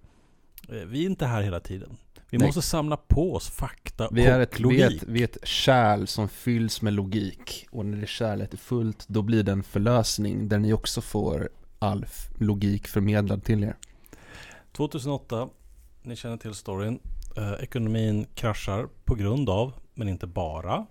eh, 0.69 0.75
vi 0.75 1.01
är 1.01 1.05
inte 1.05 1.25
här 1.25 1.41
hela 1.41 1.59
tiden. 1.59 1.97
Vi 2.29 2.37
Nej. 2.37 2.47
måste 2.47 2.61
samla 2.61 2.97
på 2.97 3.35
oss 3.35 3.49
fakta 3.49 4.09
Vi 4.11 4.25
är, 4.25 4.35
och 4.35 4.41
ett, 4.43 4.59
vi, 4.59 4.63
logik. 4.63 4.81
är 4.81 4.87
ett, 4.95 5.03
vi 5.07 5.19
är 5.19 5.23
ett 5.23 5.47
kärl 5.47 6.05
som 6.05 6.29
fylls 6.29 6.81
med 6.81 6.93
logik. 6.93 7.67
Och 7.71 7.85
när 7.85 7.97
det 7.97 8.07
kärlet 8.07 8.53
är 8.53 8.57
fullt, 8.57 9.05
då 9.07 9.21
blir 9.21 9.43
det 9.43 9.51
en 9.51 9.63
förlösning 9.63 10.47
där 10.49 10.59
ni 10.59 10.73
också 10.73 11.01
får 11.01 11.49
all 11.79 12.05
logik 12.37 12.87
förmedlad 12.87 13.43
till 13.43 13.63
er. 13.63 13.75
2008, 14.71 15.49
ni 16.03 16.15
känner 16.15 16.37
till 16.37 16.53
storyn. 16.53 16.99
Eh, 17.37 17.53
ekonomin 17.63 18.25
kraschar 18.35 18.87
på 19.05 19.15
grund 19.15 19.49
av, 19.49 19.73
men 19.93 20.09
inte 20.09 20.27
bara, 20.27 20.85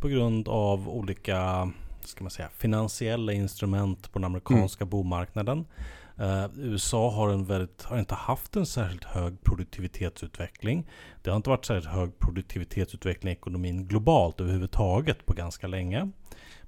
på 0.00 0.08
grund 0.08 0.48
av 0.48 0.88
olika 0.88 1.70
ska 2.06 2.24
man 2.24 2.30
säga, 2.30 2.48
finansiella 2.56 3.32
instrument 3.32 4.12
på 4.12 4.18
den 4.18 4.24
amerikanska 4.24 4.84
bomarknaden. 4.84 5.64
Eh, 6.18 6.46
USA 6.56 7.10
har, 7.10 7.28
en 7.28 7.44
väldigt, 7.44 7.82
har 7.82 7.98
inte 7.98 8.14
haft 8.14 8.56
en 8.56 8.66
särskilt 8.66 9.04
hög 9.04 9.42
produktivitetsutveckling. 9.42 10.90
Det 11.22 11.30
har 11.30 11.36
inte 11.36 11.50
varit 11.50 11.64
särskilt 11.64 11.94
hög 11.94 12.18
produktivitetsutveckling 12.18 13.30
i 13.30 13.36
ekonomin 13.36 13.88
globalt 13.88 14.40
överhuvudtaget 14.40 15.26
på 15.26 15.34
ganska 15.34 15.66
länge. 15.66 16.10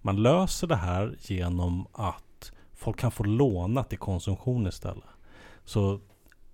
Man 0.02 0.22
löser 0.22 0.66
det 0.66 0.76
här 0.76 1.16
genom 1.20 1.86
att 1.92 2.52
folk 2.74 2.98
kan 2.98 3.10
få 3.10 3.24
låna 3.24 3.84
till 3.84 3.98
konsumtion 3.98 4.66
istället. 4.66 5.04
Så 5.64 6.00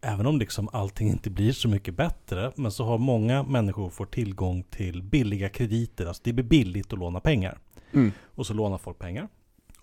även 0.00 0.26
om 0.26 0.38
liksom 0.38 0.68
allting 0.72 1.08
inte 1.08 1.30
blir 1.30 1.52
så 1.52 1.68
mycket 1.68 1.96
bättre, 1.96 2.52
men 2.56 2.72
så 2.72 2.84
har 2.84 2.98
många 2.98 3.42
människor 3.42 3.90
fått 3.90 4.12
tillgång 4.12 4.62
till 4.62 5.02
billiga 5.02 5.48
krediter. 5.48 6.06
Alltså 6.06 6.22
det 6.24 6.32
blir 6.32 6.44
billigt 6.44 6.92
att 6.92 6.98
låna 6.98 7.20
pengar. 7.20 7.58
Mm. 7.92 8.12
Och 8.34 8.46
så 8.46 8.54
lånar 8.54 8.78
folk 8.78 8.98
pengar. 8.98 9.28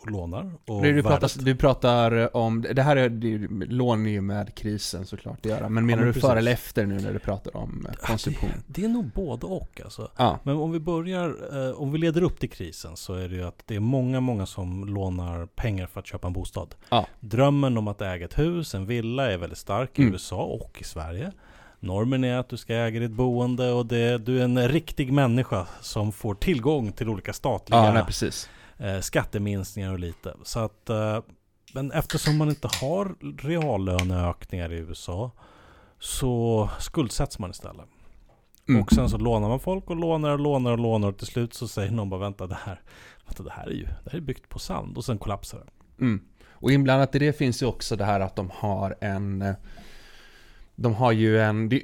Och 0.02 0.12
lånar. 0.12 0.52
Och 0.66 0.82
Du, 0.82 1.04
pratar, 1.04 1.44
du 1.44 1.56
pratar 1.56 2.38
om, 2.38 2.62
det 2.62 2.82
här 2.82 2.96
är, 2.96 3.10
det, 3.10 3.38
lån 3.66 4.06
är 4.06 4.10
ju 4.10 4.22
med 4.22 4.56
krisen 4.56 5.06
såklart 5.06 5.38
att 5.38 5.46
göra. 5.46 5.70
Men 5.70 5.86
menar 5.86 6.04
men 6.04 6.14
du 6.14 6.20
före 6.20 6.40
eller 6.40 6.52
efter 6.52 6.86
nu 6.86 7.00
när 7.00 7.14
du 7.14 7.20
pratar 7.20 7.58
om 7.58 7.88
eh, 7.90 7.96
konsumtion? 7.96 8.50
Det 8.68 8.84
är 8.84 8.88
nog 8.90 9.06
både 9.06 9.46
och 9.46 9.82
alltså. 9.84 10.12
Ja, 10.18 10.40
Men 10.44 10.56
om 10.56 10.72
vi 10.72 10.80
börjar, 10.80 11.36
eh, 11.70 11.82
om 11.82 11.92
vi 11.92 11.98
leder 11.98 12.22
upp 12.22 12.40
till 12.40 12.50
krisen 12.50 12.98
så 12.98 13.14
är 13.14 13.30
det 13.30 13.36
ju 13.36 13.44
att 13.44 13.64
det 13.66 13.76
är 13.76 13.80
många, 13.80 14.20
många 14.20 14.46
som 14.46 14.86
lånar 14.88 15.46
pengar 15.46 15.88
för 15.88 16.00
att 16.00 16.08
köpa 16.08 16.28
en 16.28 16.34
bostad. 16.34 16.76
Ja. 16.90 17.06
Drömmen 17.20 17.78
om 17.78 17.88
att 17.88 18.02
äga 18.02 18.26
ett 18.26 18.40
hus, 18.40 18.76
en 18.76 18.86
villa 18.86 19.32
är 19.32 19.38
väldigt 19.38 19.60
stark 19.60 20.00
i 20.00 20.02
Mm. 20.02 20.14
USA 20.14 20.44
och 20.44 20.78
i 20.82 20.84
Sverige. 20.84 21.32
Normen 21.80 22.24
är 22.24 22.38
att 22.38 22.50
du 22.50 22.58
ska 22.58 22.74
äga 22.74 23.00
ditt 23.00 23.12
boende 23.12 23.72
och 23.72 23.86
det, 23.86 24.18
du 24.18 24.40
är 24.40 24.44
en 24.44 24.68
riktig 24.68 25.14
människa 25.14 25.68
som 25.82 26.12
får 26.12 26.36
tillgång 26.36 26.92
till 26.92 27.10
olika 27.10 27.34
statliga 27.34 27.86
ja 27.86 27.94
nej, 27.94 28.04
precis. 28.06 28.50
eh, 28.78 29.00
skatteminskningar 29.00 29.94
och 29.94 30.00
lite. 30.00 30.34
Så 30.44 30.60
att, 30.60 30.90
eh, 30.90 31.20
men 31.74 31.92
eftersom 31.92 32.38
man 32.38 32.50
inte 32.50 32.70
har 32.82 33.16
reallöneökningar 33.48 34.74
i 34.74 34.76
USA 34.76 35.32
så 36.00 36.70
skuldsätts 36.80 37.40
man 37.40 37.52
istället. 37.52 37.86
Mm. 38.70 38.82
Och 38.82 38.92
sen 38.92 39.10
så 39.10 39.18
lånar 39.18 39.50
man 39.50 39.60
folk 39.60 39.90
och 39.90 39.96
lånar 39.96 40.30
och 40.30 40.40
lånar 40.40 40.72
och 40.72 40.80
lånar 40.80 41.08
och 41.08 41.18
till 41.18 41.28
slut 41.28 41.54
så 41.54 41.68
säger 41.68 41.92
någon 41.92 42.10
bara 42.10 42.20
vänta 42.20 42.48
det 42.48 42.58
här, 42.66 42.82
vänta, 43.26 43.44
det 43.44 43.52
här 43.52 43.68
är 43.68 43.72
ju 43.72 43.84
det 43.84 44.12
här 44.12 44.18
är 44.18 44.22
byggt 44.22 44.50
på 44.50 44.60
sand 44.60 44.98
och 44.98 45.06
sen 45.06 45.18
kollapsar 45.18 45.60
det. 45.60 46.04
Mm. 46.04 46.22
Och 46.52 46.72
inblandat 46.72 47.16
i 47.16 47.20
det 47.20 47.34
finns 47.34 47.62
ju 47.62 47.66
också 47.66 47.96
det 47.96 48.06
här 48.06 48.20
att 48.20 48.36
de 48.36 48.52
har 48.54 48.96
en 49.02 49.42
eh, 49.42 49.56
De 50.82 50.94
har 50.94 51.12
ju 51.12 51.42
en, 51.42 51.70
de 51.70 51.82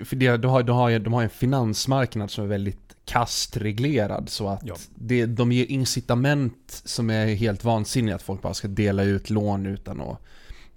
har, 0.48 0.64
de 0.64 0.76
har, 0.76 1.00
de 1.00 1.14
har 1.14 1.24
en 1.24 1.30
finansmarknad 1.30 2.32
som 2.32 2.44
är 2.44 2.48
väldigt 2.48 2.96
kastreglerad 3.06 4.30
så 4.30 4.48
att 4.48 4.62
Ja. 4.66 4.76
det, 4.96 5.26
de 5.26 5.52
ger 5.52 5.66
incitament 5.66 6.82
som 6.86 7.10
är 7.10 7.36
helt 7.36 7.64
vansinniga 7.64 8.16
att 8.16 8.22
folk 8.22 8.42
bara 8.42 8.54
ska 8.54 8.68
dela 8.68 9.04
ut 9.04 9.30
lån 9.30 9.66
utan 9.66 10.02
att 10.02 10.22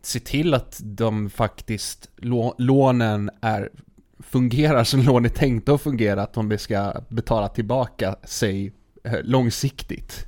se 0.03 0.21
till 0.21 0.55
att 0.55 0.81
de 0.83 1.31
faktiskt, 1.31 2.11
lå, 2.17 2.55
lånen 2.59 3.31
är 3.41 3.71
fungerar 4.19 4.85
som 4.85 5.03
lån 5.03 5.25
är 5.25 5.29
tänkta 5.29 5.75
att 5.75 5.81
fungera, 5.81 6.23
att 6.23 6.33
de 6.33 6.59
ska 6.59 6.95
betala 7.09 7.49
tillbaka 7.49 8.17
sig 8.25 8.73
eh, 9.05 9.23
långsiktigt. 9.23 10.25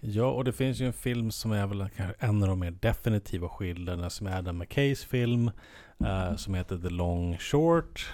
Ja, 0.00 0.30
och 0.30 0.44
det 0.44 0.52
finns 0.52 0.80
ju 0.80 0.86
en 0.86 0.92
film 0.92 1.30
som 1.30 1.52
är 1.52 1.66
väl 1.66 1.86
en 2.18 2.42
av 2.42 2.48
de 2.48 2.58
mer 2.58 2.70
definitiva 2.70 3.48
skildringarna 3.48 4.10
som 4.10 4.26
är 4.26 4.38
Adam 4.38 4.58
McKays 4.58 5.04
film. 5.04 5.50
Eh, 6.04 6.36
som 6.36 6.54
heter 6.54 6.76
The 6.78 6.88
Long 6.90 7.38
Short. 7.38 8.06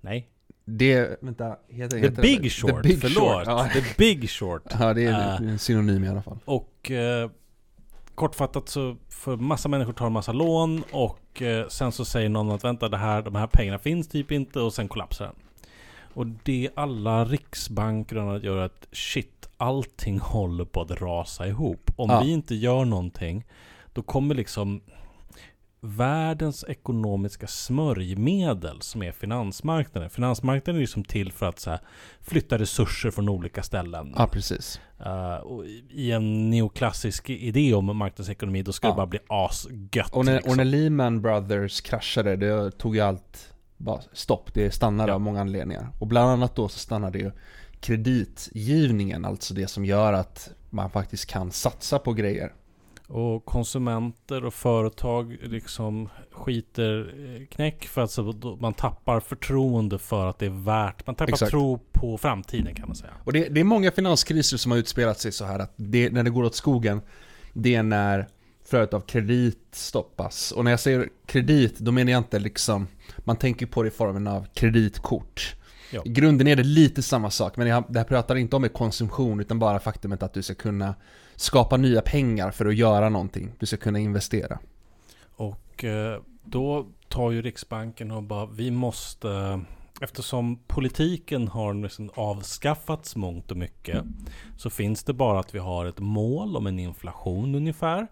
Nej, 0.00 0.28
Det, 0.64 1.22
vänta, 1.22 1.56
heter, 1.68 1.96
The 1.96 2.02
heter 2.02 2.22
Big 2.22 2.42
det? 2.42 2.50
Short, 2.50 2.82
The 2.82 2.88
Big 2.88 3.00
förlåt. 3.00 3.34
Short. 3.34 3.46
Ja. 3.46 3.68
The 3.74 3.82
Big 3.98 4.30
Short. 4.30 4.62
ja, 4.80 4.94
det 4.94 5.04
är 5.04 5.42
Eh. 5.42 5.50
en 5.50 5.58
synonym 5.58 6.04
i 6.04 6.08
alla 6.08 6.22
fall. 6.22 6.38
Och 6.44 6.90
eh, 6.90 7.30
kortfattat 8.14 8.68
så 8.68 8.96
för 9.08 9.36
massa 9.36 9.68
människor 9.68 9.92
tar 9.92 10.06
en 10.06 10.12
massa 10.12 10.32
lån 10.32 10.82
och 10.92 11.42
eh, 11.42 11.68
sen 11.68 11.92
så 11.92 12.04
säger 12.04 12.28
någon 12.28 12.50
att 12.50 12.64
vänta 12.64 12.88
det 12.88 12.96
här, 12.96 13.22
de 13.22 13.34
här 13.34 13.46
pengarna 13.46 13.78
finns 13.78 14.08
typ 14.08 14.32
inte 14.32 14.60
och 14.60 14.74
sen 14.74 14.88
kollapsar 14.88 15.24
den. 15.24 15.34
Och 16.14 16.26
det 16.26 16.70
alla 16.74 17.24
riksbanker 17.24 18.16
gör 18.44 18.56
är 18.56 18.62
att 18.64 18.86
shit, 18.92 19.48
allting 19.56 20.18
håller 20.18 20.64
på 20.64 20.80
att 20.80 20.90
rasa 20.90 21.46
ihop. 21.48 21.90
Om 21.96 22.10
Ja. 22.10 22.20
vi 22.20 22.30
inte 22.32 22.54
gör 22.54 22.84
någonting, 22.84 23.44
då 23.92 24.02
kommer 24.02 24.34
liksom 24.34 24.80
världens 25.84 26.64
ekonomiska 26.68 27.46
smörjmedel 27.46 28.80
som 28.82 29.02
är 29.02 29.12
finansmarknaden. 29.12 30.10
Finansmarknaden 30.10 30.76
är 30.76 30.80
ju 30.80 30.86
som 30.86 31.04
till 31.04 31.32
för 31.32 31.46
att 31.48 31.58
så 31.58 31.70
här, 31.70 31.80
flytta 32.20 32.58
resurser 32.58 33.10
från 33.10 33.28
olika 33.28 33.62
ställen. 33.62 34.14
Ja, 34.16 34.26
precis. 34.26 34.80
Uh, 35.06 35.34
och 35.34 35.64
i- 35.66 36.12
en 36.12 36.50
neoklassisk 36.50 37.30
idé 37.30 37.74
om 37.74 37.96
marknadsekonomi 37.96 38.62
då 38.62 38.72
ska 38.72 38.86
Ja. 38.86 38.92
det 38.92 38.96
bara 38.96 39.06
bli 39.06 39.18
asgött. 39.28 40.12
Och 40.12 40.24
när, 40.24 40.32
liksom. 40.34 40.50
och 40.50 40.56
när 40.56 40.64
Lehman 40.64 41.22
Brothers 41.22 41.80
kraschade, 41.80 42.36
det 42.36 42.70
tog 42.70 42.94
ju 42.96 43.00
allt 43.02 43.52
bara 43.76 44.00
stopp. 44.12 44.54
Det 44.54 44.70
stannade 44.70 45.10
Ja. 45.10 45.14
av 45.14 45.20
många 45.20 45.40
anledningar. 45.40 45.88
Och 46.00 46.06
bland 46.06 46.30
annat 46.30 46.56
då 46.56 46.68
så 46.68 46.78
stannade 46.78 47.18
ju 47.18 47.30
kreditgivningen, 47.80 49.24
alltså 49.24 49.54
det 49.54 49.66
som 49.68 49.84
gör 49.84 50.12
att 50.12 50.50
man 50.70 50.90
faktiskt 50.90 51.26
kan 51.26 51.50
satsa 51.50 51.98
på 51.98 52.12
grejer. 52.12 52.52
Och 53.12 53.44
konsumenter 53.44 54.44
och 54.44 54.54
företag 54.54 55.36
liksom 55.42 56.08
skiter 56.30 57.14
eh, 57.18 57.46
knäck 57.46 57.86
för 57.86 58.02
att 58.02 58.60
man 58.60 58.74
tappar 58.74 59.20
förtroende 59.20 59.98
för 59.98 60.26
att 60.26 60.38
det 60.38 60.46
är 60.46 60.64
värt. 60.64 61.06
Man 61.06 61.14
tappar 61.14 61.32
Exakt. 61.32 61.50
tro 61.50 61.78
på 61.92 62.18
framtiden 62.18 62.74
kan 62.74 62.88
man 62.88 62.96
säga. 62.96 63.12
Och 63.24 63.32
det, 63.32 63.48
det 63.48 63.60
är 63.60 63.64
många 63.64 63.90
finanskriser 63.90 64.56
som 64.56 64.72
har 64.72 64.78
utspelat 64.78 65.20
sig 65.20 65.32
så 65.32 65.44
här 65.44 65.58
att 65.58 65.72
det, 65.76 66.12
när 66.12 66.22
det 66.22 66.30
går 66.30 66.44
åt 66.44 66.54
skogen, 66.54 67.00
det 67.52 67.74
är 67.74 67.82
när 67.82 68.28
flödet 68.64 68.94
av 68.94 69.00
kredit 69.00 69.68
stoppas. 69.72 70.52
Och 70.52 70.64
när 70.64 70.70
jag 70.70 70.80
säger 70.80 71.08
kredit, 71.26 71.78
då 71.78 71.92
menar 71.92 72.12
jag 72.12 72.20
inte 72.20 72.38
liksom, 72.38 72.86
man 73.18 73.36
tänker 73.36 73.66
på 73.66 73.82
det 73.82 73.88
i 73.88 73.90
formen 73.90 74.26
av 74.26 74.46
kreditkort. 74.54 75.56
Ja. 75.90 76.02
I 76.04 76.08
grunden 76.08 76.48
är 76.48 76.56
det 76.56 76.64
lite 76.64 77.02
samma 77.02 77.30
sak, 77.30 77.56
men 77.56 77.66
jag, 77.66 77.84
det 77.88 77.98
här 77.98 78.06
pratar 78.06 78.36
inte 78.36 78.56
om 78.56 78.68
konsumtion, 78.68 79.40
utan 79.40 79.58
bara 79.58 79.80
faktumet 79.80 80.22
att 80.22 80.34
du 80.34 80.42
ska 80.42 80.54
kunna 80.54 80.94
skapa 81.42 81.76
nya 81.76 82.02
pengar 82.02 82.50
för 82.50 82.66
att 82.66 82.74
göra 82.74 83.08
någonting. 83.08 83.52
Du 83.58 83.66
ska 83.66 83.76
kunna 83.76 83.98
investera. 83.98 84.58
Och 85.36 85.84
eh, 85.84 86.20
då 86.44 86.86
tar 87.08 87.30
ju 87.30 87.42
Riksbanken 87.42 88.10
och 88.10 88.22
bara 88.22 88.46
vi 88.46 88.70
måste 88.70 89.60
Eftersom 90.00 90.56
politiken 90.66 91.48
har 91.48 91.74
liksom 91.74 92.10
avskaffats 92.14 93.16
mångt 93.16 93.50
och 93.50 93.56
mycket 93.56 94.04
Så 94.56 94.70
finns 94.70 95.04
det 95.04 95.12
bara 95.12 95.40
att 95.40 95.54
vi 95.54 95.58
har 95.58 95.86
ett 95.86 95.98
mål 96.00 96.56
om 96.56 96.66
en 96.66 96.78
inflation 96.78 97.54
ungefär 97.54 98.06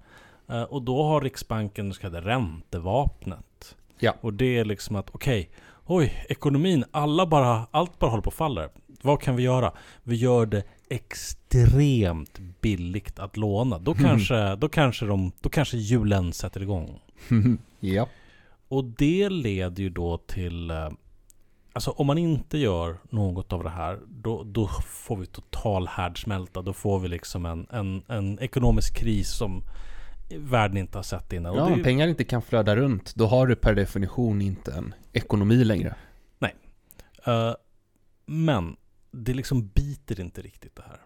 Eh, 0.49 0.63
Och 0.63 0.83
då 0.83 1.03
har 1.03 1.21
Riksbanken 1.21 1.89
det 1.89 1.95
så 1.95 2.01
kallade 2.01 2.29
räntevapnet 2.29 3.77
Ja. 3.99 4.15
Och 4.21 4.35
det 4.35 4.59
är 4.59 4.65
liksom 4.65 4.97
att 4.97 5.11
okej 5.13 5.51
Oj, 5.87 6.25
ekonomin, 6.29 6.85
alla 6.91 7.27
bara, 7.27 7.67
allt 7.71 7.99
bara 7.99 8.11
håller 8.11 8.23
på 8.23 8.31
att 8.31 8.35
falla 8.35 8.69
Vad 9.03 9.21
kan 9.21 9.37
vi 9.37 9.43
göra? 9.43 9.73
Vi 10.03 10.17
gör 10.17 10.47
det 10.47 10.65
extremt 10.89 11.40
billigt 12.61 13.19
att 13.19 13.37
låna 13.37 13.79
Då 13.79 13.95
kanske, 13.95 14.57
då 14.57 14.69
kanske, 14.69 15.07
de, 15.07 15.33
då 15.41 15.49
kanske 15.49 15.77
hjulen 15.77 16.33
sätter 16.33 16.63
igång 16.63 17.01
ja. 17.81 18.09
och 18.69 18.85
det 18.85 19.29
leder 19.29 19.83
ju 19.83 19.89
då 19.91 20.19
till... 20.19 20.71
eh, 20.71 20.91
Alltså 21.73 21.91
om 21.91 22.07
man 22.07 22.19
inte 22.19 22.59
gör 22.59 22.97
något 23.11 23.53
av 23.53 23.65
det 23.65 23.71
här, 23.71 23.99
då, 24.09 24.43
då 24.43 24.69
får 24.87 25.17
vi 25.17 25.27
total 25.27 25.89
härdsmälta. 25.89 26.63
Då 26.63 26.73
får 26.73 26.99
vi 27.01 27.09
liksom 27.09 27.47
en, 27.47 27.67
en, 27.71 28.03
en 28.09 28.39
ekonomisk 28.39 28.95
kris 28.97 29.31
som 29.31 29.63
världen 30.39 30.77
inte 30.77 30.99
har 30.99 31.03
sett 31.03 31.33
innan. 31.33 31.55
Ja, 31.55 31.77
ju- 31.77 31.85
pengar 31.85 32.09
inte 32.09 32.25
kan 32.25 32.43
flöda 32.43 32.77
runt, 32.77 33.15
då 33.15 33.27
har 33.27 33.47
du 33.47 33.57
per 33.57 33.75
definition 33.75 34.43
inte 34.43 34.73
en 34.73 34.95
ekonomi 35.13 35.65
längre. 35.65 35.95
eh, 37.27 37.55
men 38.27 38.77
det 39.11 39.35
liksom 39.35 39.69
biter 39.69 40.21
inte 40.21 40.43
riktigt 40.43 40.77
det 40.77 40.83
här. 40.89 41.01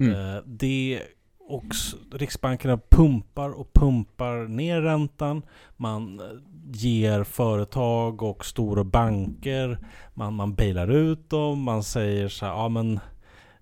Mm. 0.00 0.36
Eh, 0.36 0.42
det 0.46 1.02
och 1.50 1.64
Riksbankerna 2.12 2.80
pumpar 2.90 3.50
och 3.50 3.72
pumpar 3.72 4.48
ner 4.48 4.82
räntan. 4.82 5.42
Man 5.76 6.20
eh, 6.20 6.26
ger 6.72 7.24
företag 7.24 8.22
och 8.22 8.44
stora 8.44 8.84
banker, 8.84 9.78
man, 10.14 10.34
man 10.34 10.54
bailar 10.54 10.90
ut 10.90 11.30
dem, 11.30 11.62
man 11.62 11.82
säger 11.82 12.28
så 12.28 12.46
här, 12.46 12.52
ja 12.52 12.68
men 12.68 13.00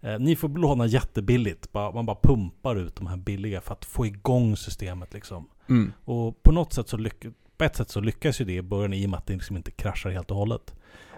eh, 0.01 0.18
ni 0.18 0.37
får 0.37 0.48
låna 0.48 0.87
jättebilligt. 0.87 1.74
Man 1.74 2.07
bara 2.07 2.18
pumpar 2.22 2.77
ut 2.77 2.96
de 2.96 3.07
här 3.07 3.16
billiga 3.16 3.61
för 3.61 3.72
att 3.72 3.85
få 3.85 4.07
igång 4.07 4.57
systemet 4.57 5.14
liksom. 5.14 5.48
Mm. 5.68 5.92
Och 6.05 6.42
på 6.42 6.53
något 6.53 6.72
sätt 6.72 6.88
så 6.88 6.96
lyckas, 6.96 7.33
på 7.57 7.64
ett 7.64 7.77
sätt 7.77 7.90
så 7.90 8.01
lyckas 8.01 8.40
ju 8.40 8.44
det 8.44 8.55
i 8.55 8.62
början 8.62 8.92
i 8.92 9.07
och 9.07 9.11
med 9.11 9.18
att 9.18 9.27
det 9.27 9.33
liksom 9.33 9.57
inte 9.57 9.70
kraschar 9.70 10.11
helt 10.11 10.31
och 10.31 10.37
hållet. 10.37 10.74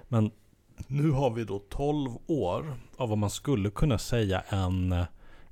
Men 0.08 0.30
nu 0.86 1.10
har 1.10 1.30
vi 1.30 1.44
då 1.44 1.58
12 1.58 2.10
år 2.26 2.74
av 2.96 3.08
vad 3.08 3.18
man 3.18 3.30
skulle 3.30 3.70
kunna 3.70 3.98
säga 3.98 4.42
en, 4.48 4.92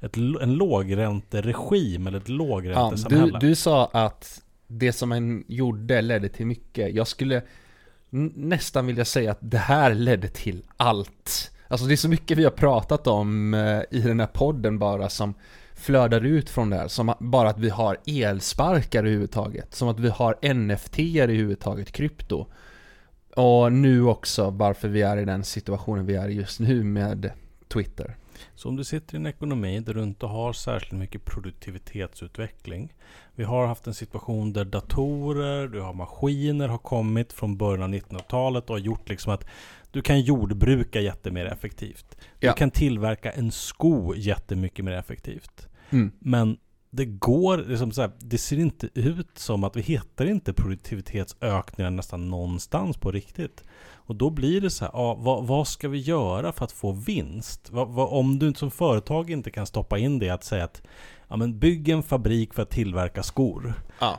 ett, 0.01 0.17
en 0.17 0.55
lågränteregim 0.55 2.07
eller 2.07 2.19
ett 2.19 2.29
Ja, 2.29 2.33
du, 2.33 2.39
lågräntesamhälle. 2.39 3.39
du 3.39 3.55
sa 3.55 3.87
att 3.93 4.43
det 4.67 4.93
som 4.93 5.09
man 5.09 5.45
gjorde 5.49 6.01
ledde 6.03 6.29
till 6.29 6.47
mycket. 6.47 6.95
Jag 6.95 7.07
skulle 7.07 7.43
nästan 8.35 8.87
vilja 8.87 9.05
säga 9.05 9.31
att 9.31 9.39
det 9.41 9.59
här 9.59 9.95
ledde 9.95 10.29
till 10.29 10.63
allt. 10.77 11.51
Alltså 11.69 11.87
det 11.87 11.95
är 11.95 11.97
så 11.97 12.09
mycket 12.09 12.39
vi 12.39 12.45
har 12.45 12.51
pratat 12.51 13.07
om 13.07 13.55
eh, 13.55 13.81
i 13.91 14.01
den 14.01 14.21
här 14.21 14.27
podden 14.27 14.79
bara 14.79 15.09
som 15.09 15.35
flödar 15.75 16.21
ut 16.27 16.51
från 16.51 16.71
det 16.71 16.77
här. 16.77 16.89
Som 16.89 17.15
bara 17.19 17.51
att 17.51 17.59
vi 17.59 17.69
har 17.69 17.97
elsparkar 18.07 18.99
överhuvudtaget. 18.99 19.75
Som 19.75 19.89
att 19.89 20.01
vi 20.01 20.09
har 20.09 20.55
NFT 20.55 20.99
överhuvudtaget, 20.99 21.93
krypto. 21.93 22.47
Och 23.39 23.73
nu 23.73 24.05
också 24.05 24.51
varför 24.51 24.89
vi 24.89 25.03
är 25.03 25.17
i 25.17 25.25
den 25.25 25.45
situationen 25.45 26.07
vi 26.07 26.15
är 26.15 26.29
just 26.29 26.61
nu 26.61 26.85
med 26.85 27.33
Twitter. 27.69 28.17
Så 28.55 28.69
om 28.69 28.77
du 28.77 28.85
sitter 28.85 29.15
i 29.15 29.17
en 29.17 29.27
ekonomi 29.27 29.81
där 29.81 29.95
du 29.95 30.03
inte 30.03 30.27
har 30.27 30.53
särskilt 30.53 30.93
mycket 30.93 31.25
produktivitetsutveckling. 31.25 32.95
Vi 33.35 33.45
har 33.45 33.67
haft 33.67 33.87
en 33.87 33.95
situation 33.95 34.53
där 34.53 34.65
datorer, 34.65 35.69
du 35.69 35.81
har 35.81 35.95
maskiner 35.95 36.69
har 36.69 36.79
kommit 36.79 37.33
från 37.33 37.57
början 37.57 37.83
av 37.83 37.89
1900-talet 37.89 38.65
och 38.71 38.77
har 38.77 38.81
gjort 38.81 39.09
liksom 39.09 39.33
att 39.33 39.47
du 39.91 40.03
kan 40.03 40.21
jordbruka 40.21 41.01
jättemer 41.01 41.45
effektivt. 41.45 42.17
Ja. 42.41 42.51
Du 42.51 42.57
kan 42.57 42.71
tillverka 42.71 43.31
en 43.31 43.53
sko 43.53 44.15
jättemycket 44.15 44.85
mer 44.85 44.93
effektivt. 44.93 45.69
Mm. 45.91 46.13
Men 46.19 46.59
det 46.91 47.05
går, 47.05 47.59
liksom 47.59 47.93
så 47.93 48.01
här, 48.01 48.11
det 48.19 48.39
ser 48.39 48.59
inte 48.59 48.89
ut 48.95 49.39
som 49.39 49.65
att 49.65 49.77
vi 49.77 49.81
hittar 49.81 50.27
inte 50.27 50.53
produktivitetsökningar 50.53 51.91
nästan 51.91 52.31
någonstans 52.31 52.97
på 52.97 53.11
riktigt. 53.11 53.65
Och 53.93 54.17
då 54.17 54.31
blir 54.31 54.61
det 54.61 54.71
så 54.71 54.85
här, 54.85 54.93
ja, 54.95 55.15
vad, 55.15 55.47
vad 55.47 55.69
ska 55.69 55.89
vi 55.89 55.99
göra 55.99 56.53
för 56.53 56.65
att 56.65 56.73
få 56.73 56.93
vinst? 56.93 57.71
Vad, 57.71 57.89
vad, 57.89 58.09
om 58.09 58.39
du 58.39 58.55
som 58.55 58.71
företag 58.71 59.31
inte 59.31 59.51
kan 59.51 59.67
stoppa 59.67 59.99
in 59.99 60.19
det 60.19 60.31
att 60.31 60.45
säga 60.45 60.65
att 60.65 60.83
ja, 61.29 61.37
men 61.37 61.59
bygg 61.59 61.89
en 61.89 62.03
fabrik 62.03 62.55
för 62.55 62.63
att 62.63 62.71
tillverka 62.71 63.23
skor. 63.23 63.75
Ja. 64.01 64.19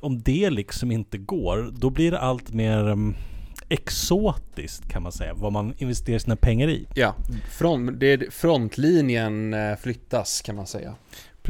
Om 0.00 0.22
det 0.22 0.50
liksom 0.50 0.92
inte 0.92 1.18
går, 1.18 1.70
då 1.72 1.90
blir 1.90 2.10
det 2.10 2.20
allt 2.20 2.52
mer 2.52 2.88
um, 2.88 3.14
exotiskt 3.68 4.88
kan 4.88 5.02
man 5.02 5.12
säga, 5.12 5.34
vad 5.34 5.52
man 5.52 5.74
investerar 5.78 6.18
sina 6.18 6.36
pengar 6.36 6.68
i. 6.68 6.86
Ja, 6.94 7.14
från, 7.50 7.98
det, 7.98 8.34
frontlinjen 8.34 9.54
eh, 9.54 9.76
flyttas 9.76 10.42
kan 10.42 10.56
man 10.56 10.66
säga. 10.66 10.94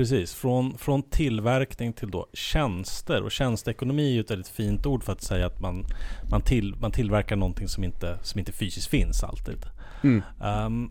Precis, 0.00 0.34
från, 0.34 0.78
från 0.78 1.02
tillverkning 1.02 1.92
till 1.92 2.10
då 2.10 2.26
tjänster. 2.32 3.22
Och 3.22 3.30
tjänsteekonomi 3.30 4.08
är 4.08 4.12
ju 4.12 4.20
ett 4.20 4.30
väldigt 4.30 4.48
fint 4.48 4.86
ord 4.86 5.04
för 5.04 5.12
att 5.12 5.22
säga 5.22 5.46
att 5.46 5.60
man, 5.60 5.84
man, 6.30 6.42
till, 6.42 6.74
man 6.80 6.92
tillverkar 6.92 7.36
någonting 7.36 7.68
som 7.68 7.84
inte, 7.84 8.18
som 8.22 8.38
inte 8.38 8.52
fysiskt 8.52 8.86
finns 8.86 9.24
alltid. 9.24 9.66
Mm. 10.02 10.22
Ehm, 10.42 10.90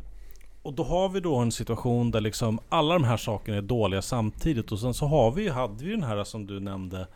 och 0.61 0.73
då 0.73 0.83
har 0.83 1.09
vi 1.09 1.19
då 1.19 1.35
en 1.35 1.51
situation 1.51 2.11
där 2.11 2.21
liksom 2.21 2.59
alla 2.69 2.93
de 2.93 3.03
här 3.03 3.17
sakerna 3.17 3.57
är 3.57 3.61
dåliga 3.61 4.01
samtidigt. 4.01 4.71
Och 4.71 4.79
sen 4.79 4.93
så 4.93 5.05
har 5.05 5.31
vi, 5.31 5.49
hade 5.49 5.83
vi 5.83 5.91
den 5.91 6.03
här 6.03 6.23
som 6.23 6.47
du 6.47 6.59
nämnde 6.59 7.07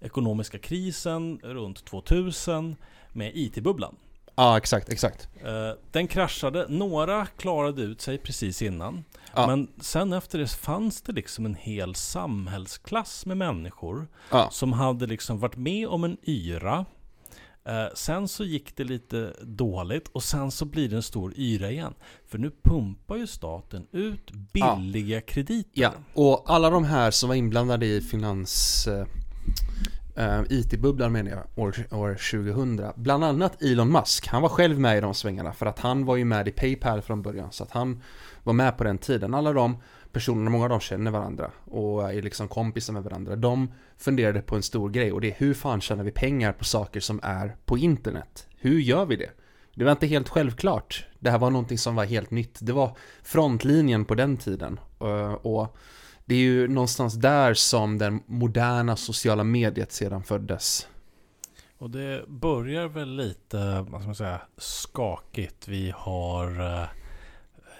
ekonomiska 0.00 0.58
krisen 0.58 1.38
runt 1.42 1.84
2000 1.84 2.76
med 3.12 3.32
IT-bubblan. 3.34 3.96
Ja, 4.34 4.56
exakt, 4.58 4.88
exakt. 4.88 5.28
Eh, 5.44 5.70
den 5.90 6.06
kraschade, 6.08 6.66
några 6.68 7.26
klarade 7.26 7.82
ut 7.82 8.00
sig 8.00 8.18
precis 8.18 8.62
innan. 8.62 9.04
Ja. 9.34 9.46
Men 9.46 9.68
sen 9.80 10.12
efter 10.12 10.38
det 10.38 10.48
fanns 10.48 11.02
det 11.02 11.12
liksom 11.12 11.46
en 11.46 11.54
hel 11.54 11.94
samhällsklass 11.94 13.26
med 13.26 13.36
människor 13.36 14.08
Ja. 14.30 14.48
som 14.50 14.72
hade 14.72 15.06
liksom 15.06 15.38
varit 15.38 15.56
med 15.56 15.88
om 15.88 16.04
en 16.04 16.16
yra. 16.22 16.84
Eh, 17.64 17.86
sen 17.94 18.28
så 18.28 18.44
gick 18.44 18.76
det 18.76 18.84
lite 18.84 19.32
dåligt 19.42 20.08
och 20.08 20.22
sen 20.22 20.50
så 20.50 20.64
blir 20.64 20.88
det 20.88 20.96
en 20.96 21.02
stor 21.02 21.32
yra 21.36 21.70
igen. 21.70 21.94
För 22.28 22.38
nu 22.38 22.50
pumpar 22.62 23.16
ju 23.16 23.26
staten 23.26 23.86
ut 23.92 24.30
billiga 24.52 25.20
krediter. 25.20 25.70
Ja, 25.82 25.92
och 26.14 26.44
alla 26.46 26.70
de 26.70 26.84
här 26.84 27.10
som 27.10 27.28
var 27.28 27.36
inblandade 27.36 27.86
i 27.86 28.00
finans 28.00 28.88
eh, 30.14 30.40
Uh, 30.40 30.44
IT-bubblan 30.48 31.12
menar 31.12 31.30
jag, 31.30 31.64
år, 31.64 31.74
år 31.90 32.14
2000. 32.14 32.92
Bland 32.96 33.24
annat 33.24 33.62
Elon 33.62 33.92
Musk, 33.92 34.26
han 34.26 34.42
var 34.42 34.48
själv 34.48 34.80
med 34.80 34.98
i 34.98 35.00
de 35.00 35.14
svängarna 35.14 35.52
för 35.52 35.66
att 35.66 35.78
han 35.78 36.04
var 36.04 36.16
ju 36.16 36.24
med 36.24 36.48
i 36.48 36.50
Paypal 36.50 37.02
från 37.02 37.22
början. 37.22 37.52
Så 37.52 37.64
att 37.64 37.70
han 37.70 38.02
var 38.42 38.52
med 38.52 38.78
på 38.78 38.84
den 38.84 38.98
tiden. 38.98 39.34
Alla 39.34 39.52
de 39.52 39.76
personerna, 40.12 40.50
många 40.50 40.64
av 40.64 40.70
dem 40.70 40.80
känner 40.80 41.10
varandra 41.10 41.50
och 41.64 42.12
är 42.12 42.22
liksom 42.22 42.48
kompisar 42.48 42.92
med 42.92 43.02
varandra. 43.02 43.36
De 43.36 43.72
funderade 43.98 44.42
på 44.42 44.56
en 44.56 44.62
stor 44.62 44.90
grej 44.90 45.12
och 45.12 45.20
det 45.20 45.30
är 45.30 45.34
hur 45.38 45.54
fan 45.54 45.80
tjänar 45.80 46.04
vi 46.04 46.10
pengar 46.10 46.52
på 46.52 46.64
saker 46.64 47.00
som 47.00 47.20
är 47.22 47.56
på 47.64 47.78
internet? 47.78 48.46
Hur 48.56 48.80
gör 48.80 49.06
vi 49.06 49.16
det? 49.16 49.30
Det 49.74 49.84
var 49.84 49.92
inte 49.92 50.06
helt 50.06 50.28
självklart. 50.28 51.06
Det 51.18 51.30
här 51.30 51.38
var 51.38 51.50
någonting 51.50 51.78
som 51.78 51.94
var 51.94 52.04
helt 52.04 52.30
nytt. 52.30 52.58
Det 52.60 52.72
var 52.72 52.96
frontlinjen 53.22 54.04
på 54.04 54.14
den 54.14 54.36
tiden. 54.36 54.80
Uh, 55.02 55.32
och 55.32 55.76
det 56.24 56.34
är 56.34 56.38
ju 56.38 56.68
någonstans 56.68 57.14
där 57.14 57.54
som 57.54 57.98
den 57.98 58.22
moderna 58.26 58.96
sociala 58.96 59.44
mediet 59.44 59.92
sedan 59.92 60.22
föddes. 60.22 60.88
Och 61.78 61.90
det 61.90 62.24
börjar 62.28 62.88
väl 62.88 63.16
lite, 63.16 63.86
vad 63.88 64.00
ska 64.00 64.06
man 64.06 64.14
säga, 64.14 64.40
skakigt. 64.56 65.68
Vi 65.68 65.92
har 65.96 66.60
uh, 66.60 66.84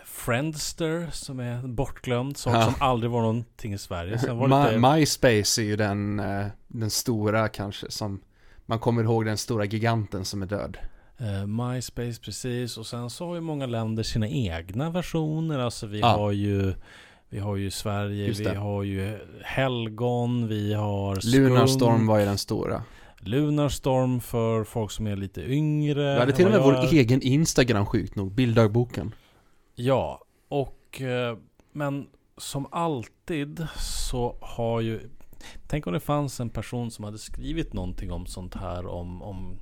Friendster 0.04 1.08
som 1.12 1.40
är 1.40 1.62
bortglömd, 1.62 2.36
sak 2.36 2.54
ja. 2.54 2.64
som 2.64 2.74
aldrig 2.78 3.10
var 3.10 3.20
någonting 3.20 3.72
i 3.72 3.78
Sverige. 3.78 4.18
Sen 4.18 4.36
var 4.36 4.48
My, 4.64 4.76
lite... 4.76 4.94
MySpace 4.94 5.62
är 5.62 5.64
ju 5.64 5.76
den, 5.76 6.20
uh, 6.20 6.46
den 6.68 6.90
stora 6.90 7.48
kanske, 7.48 7.90
som 7.90 8.20
man 8.66 8.78
kommer 8.78 9.02
ihåg 9.02 9.24
den 9.24 9.38
stora 9.38 9.64
giganten 9.64 10.24
som 10.24 10.42
är 10.42 10.46
död. 10.46 10.78
Uh, 11.20 11.46
MySpace 11.46 12.20
precis, 12.20 12.78
och 12.78 12.86
sen 12.86 13.10
så 13.10 13.26
har 13.26 13.34
ju 13.34 13.40
många 13.40 13.66
länder 13.66 14.02
sina 14.02 14.28
egna 14.28 14.90
versioner. 14.90 15.58
Alltså 15.58 15.86
vi 15.86 16.00
ja. 16.00 16.06
har 16.06 16.32
ju 16.32 16.74
vi 17.32 17.38
har 17.38 17.56
ju 17.56 17.70
Sverige, 17.70 18.32
vi 18.32 18.54
har 18.54 18.82
ju 18.82 19.18
Helgon, 19.42 20.48
vi 20.48 20.74
har 20.74 21.14
Skunk. 21.16 21.34
Lunarstorm 21.34 22.06
var 22.06 22.18
ju 22.18 22.24
den 22.24 22.38
stora. 22.38 22.82
Lunarstorm 23.20 24.20
för 24.20 24.64
folk 24.64 24.90
som 24.90 25.06
är 25.06 25.16
lite 25.16 25.40
yngre. 25.40 26.14
Vi 26.14 26.20
hade 26.20 26.32
till 26.32 26.46
och 26.46 26.52
med 26.52 26.62
vår 26.62 26.94
egen 26.94 27.22
Instagram 27.22 27.86
sjukt 27.86 28.16
nog, 28.16 28.32
bilddagboken. 28.32 29.14
Ja, 29.74 30.24
och 30.48 31.00
eh, 31.00 31.36
men 31.72 32.06
som 32.36 32.66
alltid 32.70 33.66
så 33.78 34.36
har 34.40 34.80
ju 34.80 35.00
Tänk 35.66 35.86
om 35.86 35.92
det 35.92 36.00
fanns 36.00 36.40
en 36.40 36.50
person 36.50 36.90
som 36.90 37.04
hade 37.04 37.18
skrivit 37.18 37.72
någonting 37.72 38.12
om 38.12 38.26
sånt 38.26 38.54
här 38.54 38.86
om, 38.86 39.22
om 39.22 39.58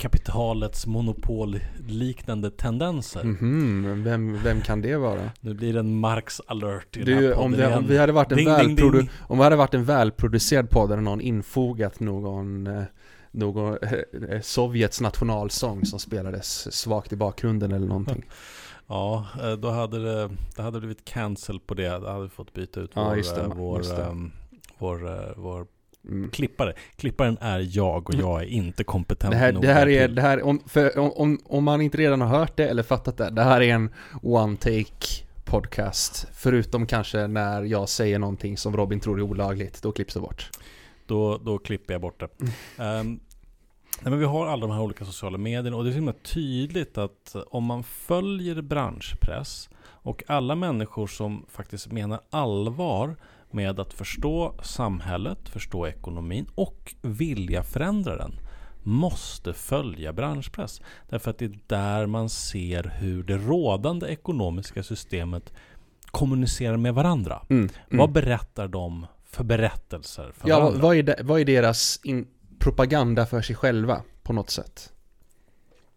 kapitalets 0.00 0.86
monopolliknande 0.86 2.50
tendenser. 2.50 3.20
Mm 3.20 3.36
-hmm. 3.36 4.02
vem, 4.04 4.42
vem 4.42 4.60
kan 4.60 4.82
det 4.82 4.96
vara? 4.96 5.30
Nu 5.40 5.54
blir 5.54 5.72
det 5.72 5.78
en 5.78 6.00
Marx 6.00 6.40
alert 6.46 6.96
i 6.96 7.02
du, 7.02 7.14
den 7.14 7.24
här 7.24 7.34
om, 7.34 7.52
det, 7.52 7.76
om 7.76 7.86
vi 7.86 7.98
hade 7.98 8.12
varit 8.12 8.32
en 8.32 8.38
ding, 8.38 8.46
välprodu 8.46 8.98
ding, 8.98 9.00
ding. 9.00 9.10
Om 9.20 9.38
vi 9.38 9.44
hade 9.44 9.56
varit 9.56 9.74
en 9.74 9.84
välproducerad 9.84 10.70
podd 10.70 10.90
hade 10.90 11.02
någon 11.02 11.20
infogat 11.20 12.00
någon 12.00 12.66
eh, 12.66 12.82
någon 13.30 13.78
eh, 13.82 14.40
Sovjets 14.42 15.00
nationalsång 15.00 15.84
som 15.84 15.98
spelades 15.98 16.76
svagt 16.76 17.12
i 17.12 17.16
bakgrunden 17.16 17.72
eller 17.72 17.86
någonting. 17.86 18.24
Ja, 18.92 19.26
eh, 19.42 19.52
då 19.52 19.70
hade 19.70 20.04
det, 20.04 20.30
det 20.56 20.62
hade 20.62 20.78
blivit 20.78 21.04
cancel 21.04 21.60
på 21.60 21.74
det. 21.74 21.98
Då 21.98 22.08
hade 22.08 22.22
vi 22.22 22.28
fått 22.28 22.52
byta 22.52 22.80
ut 22.80 22.90
vår, 22.94 23.18
ja, 23.18 23.34
det, 23.34 23.52
vår, 23.54 23.82
vår, 24.78 25.34
vår 25.36 25.66
Mm. 26.08 26.30
Klippare. 26.30 26.72
Klipparen 26.96 27.38
är 27.40 27.68
jag 27.76 28.08
och 28.08 28.14
jag 28.14 28.42
är 28.42 28.46
inte 28.46 28.84
kompetent 28.84 29.32
det 29.32 29.38
här, 29.38 29.52
nog. 29.52 29.62
Det 29.62 29.72
här 29.72 29.88
är, 29.88 30.08
det 30.08 30.22
här, 30.22 30.42
om, 30.42 30.62
för, 30.66 30.98
om, 30.98 31.38
om 31.44 31.64
man 31.64 31.80
inte 31.80 31.98
redan 31.98 32.20
har 32.20 32.28
hört 32.38 32.56
det 32.56 32.68
eller 32.68 32.82
fattat 32.82 33.16
det, 33.16 33.30
det 33.30 33.42
här 33.42 33.60
är 33.60 33.74
en 33.74 33.90
one 34.22 34.56
take 34.56 35.24
podcast. 35.44 36.26
Förutom 36.32 36.86
kanske 36.86 37.26
när 37.26 37.62
jag 37.62 37.88
säger 37.88 38.18
någonting 38.18 38.56
som 38.56 38.76
Robin 38.76 39.00
tror 39.00 39.18
är 39.18 39.22
olagligt, 39.22 39.82
då 39.82 39.92
klipps 39.92 40.14
det 40.14 40.20
bort. 40.20 40.50
Då, 41.06 41.38
då 41.38 41.58
klipper 41.58 41.94
jag 41.94 42.00
bort 42.00 42.20
det. 42.20 42.28
Um, 42.84 43.20
nej, 44.00 44.10
men 44.10 44.18
vi 44.18 44.24
har 44.24 44.46
alla 44.46 44.66
de 44.66 44.70
här 44.70 44.82
olika 44.82 45.04
sociala 45.04 45.38
medierna 45.38 45.76
och 45.76 45.84
det 45.84 45.90
är 45.90 45.92
så 45.92 45.96
himla 45.96 46.12
tydligt 46.12 46.98
att 46.98 47.36
om 47.50 47.64
man 47.64 47.82
följer 47.82 48.62
branschpress 48.62 49.68
och 49.82 50.22
alla 50.26 50.54
människor 50.54 51.06
som 51.06 51.46
faktiskt 51.48 51.92
menar 51.92 52.20
allvar 52.30 53.16
med 53.52 53.80
att 53.80 53.92
förstå 53.92 54.54
samhället, 54.62 55.48
förstå 55.48 55.86
ekonomin 55.86 56.46
och 56.54 56.94
vilja 57.02 57.62
förändra 57.62 58.16
den 58.16 58.32
måste 58.82 59.52
följa 59.52 60.12
branschpress. 60.12 60.80
Därför 61.08 61.30
att 61.30 61.38
det 61.38 61.44
är 61.44 61.58
där 61.66 62.06
man 62.06 62.28
ser 62.28 62.92
hur 62.98 63.22
det 63.22 63.36
rådande 63.36 64.06
ekonomiska 64.06 64.82
systemet 64.82 65.52
kommunicerar 66.10 66.76
med 66.76 66.94
varandra. 66.94 67.42
Mm, 67.48 67.62
mm. 67.62 67.98
Vad 67.98 68.12
berättar 68.12 68.68
de 68.68 69.06
för 69.24 69.44
berättelser 69.44 70.32
för 70.34 70.48
ja, 70.48 70.60
varandra? 70.60 70.82
Vad 70.82 70.96
är, 70.96 71.02
det, 71.02 71.20
vad 71.22 71.40
är 71.40 71.44
deras 71.44 72.00
propaganda 72.58 73.26
för 73.26 73.42
sig 73.42 73.56
själva 73.56 74.02
på 74.22 74.32
något 74.32 74.50
sätt? 74.50 74.92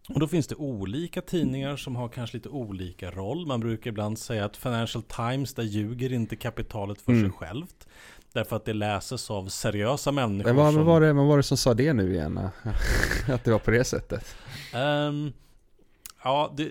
Och 0.08 0.20
då 0.20 0.28
finns 0.28 0.46
det 0.46 0.54
olika 0.54 1.20
tidningar 1.20 1.76
som 1.76 1.96
har 1.96 2.08
kanske 2.08 2.36
lite 2.36 2.48
olika 2.48 3.10
roll. 3.10 3.46
Man 3.46 3.60
brukar 3.60 3.90
ibland 3.90 4.18
säga 4.18 4.44
att 4.44 4.56
Financial 4.56 5.02
Times, 5.02 5.54
där 5.54 5.62
ljuger 5.62 6.12
inte 6.12 6.36
kapitalet 6.36 7.00
för 7.00 7.12
mm. 7.12 7.24
sig 7.24 7.32
självt. 7.38 7.88
Därför 8.32 8.56
att 8.56 8.64
det 8.64 8.72
läses 8.72 9.30
av 9.30 9.48
seriösa 9.48 10.12
människor. 10.12 10.48
Men 10.48 10.56
vad, 10.56 10.74
som... 10.74 10.84
var 10.84 11.00
det, 11.00 11.12
vad 11.12 11.26
var 11.26 11.36
det 11.36 11.42
som 11.42 11.56
sa 11.56 11.74
det 11.74 11.92
nu 11.92 12.14
igen? 12.14 12.38
att 13.28 13.44
det 13.44 13.50
var 13.50 13.58
på 13.58 13.70
det 13.70 13.84
sättet? 13.84 14.36
Um, 14.74 15.32
ja, 16.24 16.54
det, 16.56 16.70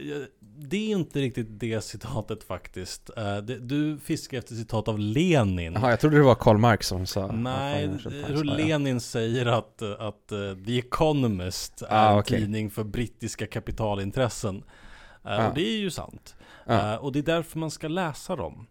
det 0.69 0.91
är 0.91 0.95
inte 0.95 1.19
riktigt 1.19 1.47
det 1.49 1.81
citatet 1.81 2.43
faktiskt. 2.43 3.09
Det, 3.15 3.59
du 3.59 3.99
fiskar 3.99 4.37
efter 4.37 4.55
citat 4.55 4.87
av 4.87 4.99
Lenin. 4.99 5.73
Jaha, 5.73 5.89
jag 5.89 5.99
trodde 5.99 6.17
det 6.17 6.23
var 6.23 6.35
Karl 6.35 6.57
Marx 6.57 6.87
som 6.87 7.05
sa. 7.05 7.31
Nej, 7.31 7.87
hur 8.27 8.43
Lenin 8.43 8.99
säger 8.99 9.45
att, 9.45 9.81
att 9.81 10.31
uh, 10.31 10.65
The 10.65 10.79
Economist 10.79 11.81
är 11.81 11.87
ah, 11.89 12.19
okay. 12.19 12.37
en 12.37 12.43
tidning 12.43 12.71
för 12.71 12.83
brittiska 12.83 13.47
kapitalintressen. 13.47 14.55
Uh, 14.55 14.63
ah. 15.23 15.47
Och 15.47 15.55
det 15.55 15.67
är 15.67 15.77
ju 15.77 15.91
sant. 15.91 16.35
Ah. 16.65 16.97
och 16.97 17.11
det 17.11 17.19
är 17.19 17.23
därför 17.23 17.59
man 17.59 17.71
ska 17.71 17.87
läsa 17.87 18.35
dem. 18.35 18.67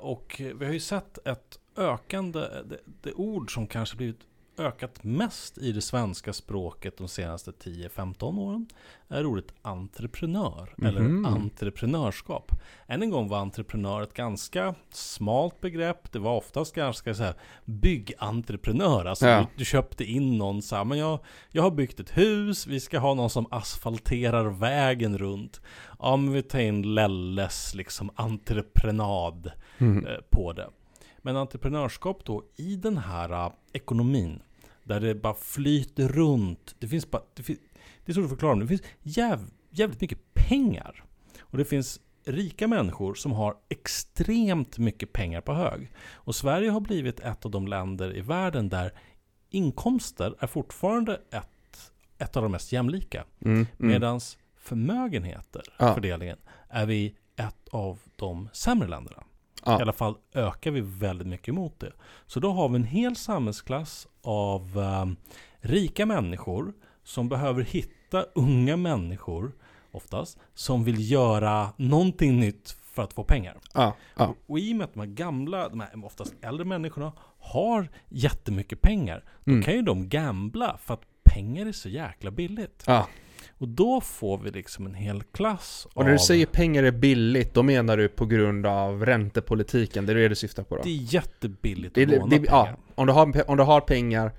och 0.00 0.40
vi 0.58 0.64
har 0.64 0.72
ju 0.72 0.80
sett 0.80 1.26
ett 1.26 1.58
ökande, 1.76 2.40
det, 2.40 2.78
det 3.02 3.12
ord 3.12 3.54
som 3.54 3.66
kanske 3.66 3.96
blivit 3.96 4.20
ökat 4.58 5.04
mest 5.04 5.58
i 5.58 5.72
det 5.72 5.80
svenska 5.80 6.32
språket 6.32 6.96
de 6.96 7.08
senaste 7.08 7.50
10-15 7.50 8.38
åren 8.38 8.66
är 9.08 9.26
ordet 9.26 9.54
entreprenör 9.62 10.74
mm 10.78 10.88
eller 10.88 11.28
entreprenörskap. 11.28 12.52
Än 12.86 13.02
en 13.02 13.10
gång 13.10 13.28
var 13.28 13.38
entreprenör 13.38 14.02
ett 14.02 14.14
ganska 14.14 14.74
smalt 14.90 15.60
begrepp. 15.60 16.12
Det 16.12 16.18
var 16.18 16.36
oftast 16.36 16.74
ganska 16.74 17.14
så 17.14 17.22
här 17.22 17.34
byggentreprenör. 17.64 19.04
Alltså 19.04 19.26
ja. 19.26 19.38
du, 19.38 19.46
du, 19.56 19.64
köpte 19.64 20.04
in 20.04 20.38
någon 20.38 20.62
så 20.62 20.76
här, 20.76 20.84
men 20.84 20.98
jag, 20.98 21.18
jag 21.50 21.62
har 21.62 21.70
byggt 21.70 22.00
ett 22.00 22.16
hus, 22.16 22.66
vi 22.66 22.80
ska 22.80 22.98
ha 22.98 23.14
någon 23.14 23.30
som 23.30 23.46
asfalterar 23.50 24.44
vägen 24.44 25.18
runt. 25.18 25.60
Ja, 25.98 26.16
men 26.16 26.32
vi 26.32 26.42
tar 26.42 26.58
in 26.58 26.94
Lelles 26.94 27.74
liksom 27.74 28.10
entreprenad 28.14 29.50
mm. 29.78 30.06
eh, 30.06 30.12
på 30.30 30.52
det. 30.52 30.68
Men 31.24 31.36
entreprenörskap 31.36 32.24
då 32.24 32.44
i 32.56 32.76
den 32.76 32.98
här 32.98 33.46
uh, 33.46 33.52
ekonomin 33.72 34.42
där 34.82 35.00
det 35.00 35.14
bara 35.14 35.34
flyter 35.34 36.08
runt. 36.08 36.74
Det 36.78 36.88
finns 36.88 37.10
bara, 37.10 37.22
det, 37.34 37.42
finns, 37.42 37.58
det 38.04 38.12
är 38.12 38.14
svårt 38.14 38.24
att 38.24 38.30
förklara, 38.30 38.54
men 38.54 38.66
det 38.66 38.68
finns 38.68 38.82
jäv, 39.02 39.50
jävligt 39.70 40.00
mycket 40.00 40.34
pengar. 40.34 41.04
Och 41.40 41.58
det 41.58 41.64
finns 41.64 42.00
rika 42.24 42.68
människor 42.68 43.14
som 43.14 43.32
har 43.32 43.56
extremt 43.68 44.78
mycket 44.78 45.12
pengar 45.12 45.40
på 45.40 45.52
hög. 45.52 45.92
Och 46.12 46.34
Sverige 46.34 46.70
har 46.70 46.80
blivit 46.80 47.20
ett 47.20 47.44
av 47.44 47.50
de 47.50 47.68
länder 47.68 48.16
i 48.16 48.20
världen 48.20 48.68
där 48.68 48.92
inkomster 49.50 50.34
är 50.38 50.46
fortfarande 50.46 51.20
ett, 51.30 51.92
ett 52.18 52.36
av 52.36 52.42
de 52.42 52.52
mest 52.52 52.72
jämlika. 52.72 53.24
Mm, 53.40 53.56
mm. 53.56 53.66
Medan 53.76 54.20
förmögenheter, 54.56 55.62
ja. 55.78 55.94
fördelningen, 55.94 56.38
är 56.68 56.86
vi 56.86 57.16
ett 57.36 57.68
av 57.70 57.98
de 58.16 58.48
sämre 58.52 58.88
länderna. 58.88 59.24
Ja. 59.64 59.78
I 59.78 59.82
alla 59.82 59.92
fall 59.92 60.16
ökar 60.34 60.70
vi 60.70 60.80
väldigt 60.80 61.26
mycket 61.26 61.54
mot 61.54 61.80
det. 61.80 61.92
Så 62.26 62.40
då 62.40 62.52
har 62.52 62.68
vi 62.68 62.76
en 62.76 62.84
hel 62.84 63.16
samhällsklass 63.16 64.08
av 64.22 64.78
um, 64.78 65.16
rika 65.60 66.06
människor 66.06 66.72
som 67.02 67.28
behöver 67.28 67.62
hitta 67.62 68.22
unga 68.34 68.76
människor 68.76 69.52
oftast 69.92 70.38
som 70.54 70.84
vill 70.84 71.10
göra 71.10 71.68
någonting 71.76 72.40
nytt 72.40 72.76
för 72.94 73.02
att 73.02 73.12
få 73.12 73.24
pengar. 73.24 73.58
Ja, 73.74 73.96
ja. 74.16 74.26
Och, 74.26 74.36
och 74.46 74.58
i 74.58 74.72
och 74.72 74.76
med 74.76 74.84
att 74.84 74.94
de 74.94 75.00
här 75.00 75.06
gamla, 75.06 75.68
de 75.68 75.80
här 75.80 76.04
oftast 76.04 76.34
äldre 76.40 76.64
människorna 76.64 77.12
har 77.38 77.88
jättemycket 78.08 78.80
pengar, 78.80 79.24
då 79.44 79.52
mm. 79.52 79.62
kan 79.62 79.74
ju 79.74 79.82
de 79.82 80.08
gambla 80.08 80.78
för 80.82 80.94
att 80.94 81.02
pengar 81.24 81.66
är 81.66 81.72
så 81.72 81.88
jäkla 81.88 82.30
billigt. 82.30 82.84
Ja. 82.86 83.08
Och 83.64 83.70
då 83.70 84.00
får 84.00 84.38
vi 84.38 84.50
liksom 84.50 84.86
en 84.86 84.94
hel 84.94 85.22
klass 85.22 85.86
Och 85.94 86.04
när 86.04 86.12
du 86.12 86.18
säger 86.18 86.46
pengar 86.46 86.82
är 86.82 86.90
billigt, 86.90 87.54
då 87.54 87.62
menar 87.62 87.96
du 87.96 88.08
på 88.08 88.26
grund 88.26 88.66
av 88.66 89.06
räntepolitiken? 89.06 90.06
Det 90.06 90.12
är 90.12 90.16
det 90.16 90.28
du 90.28 90.34
syftar 90.34 90.62
på 90.62 90.76
då? 90.76 90.82
Det 90.82 90.88
är 90.88 91.14
jättebilligt 91.14 91.98
att 91.98 92.08
låna 92.08 92.30
pengar. 92.30 92.46
Ja, 92.50 92.76
om 92.94 93.06
du, 93.06 93.12
har, 93.12 93.50
om 93.50 93.56
du 93.56 93.62
har 93.62 93.80
pengar, 93.80 94.32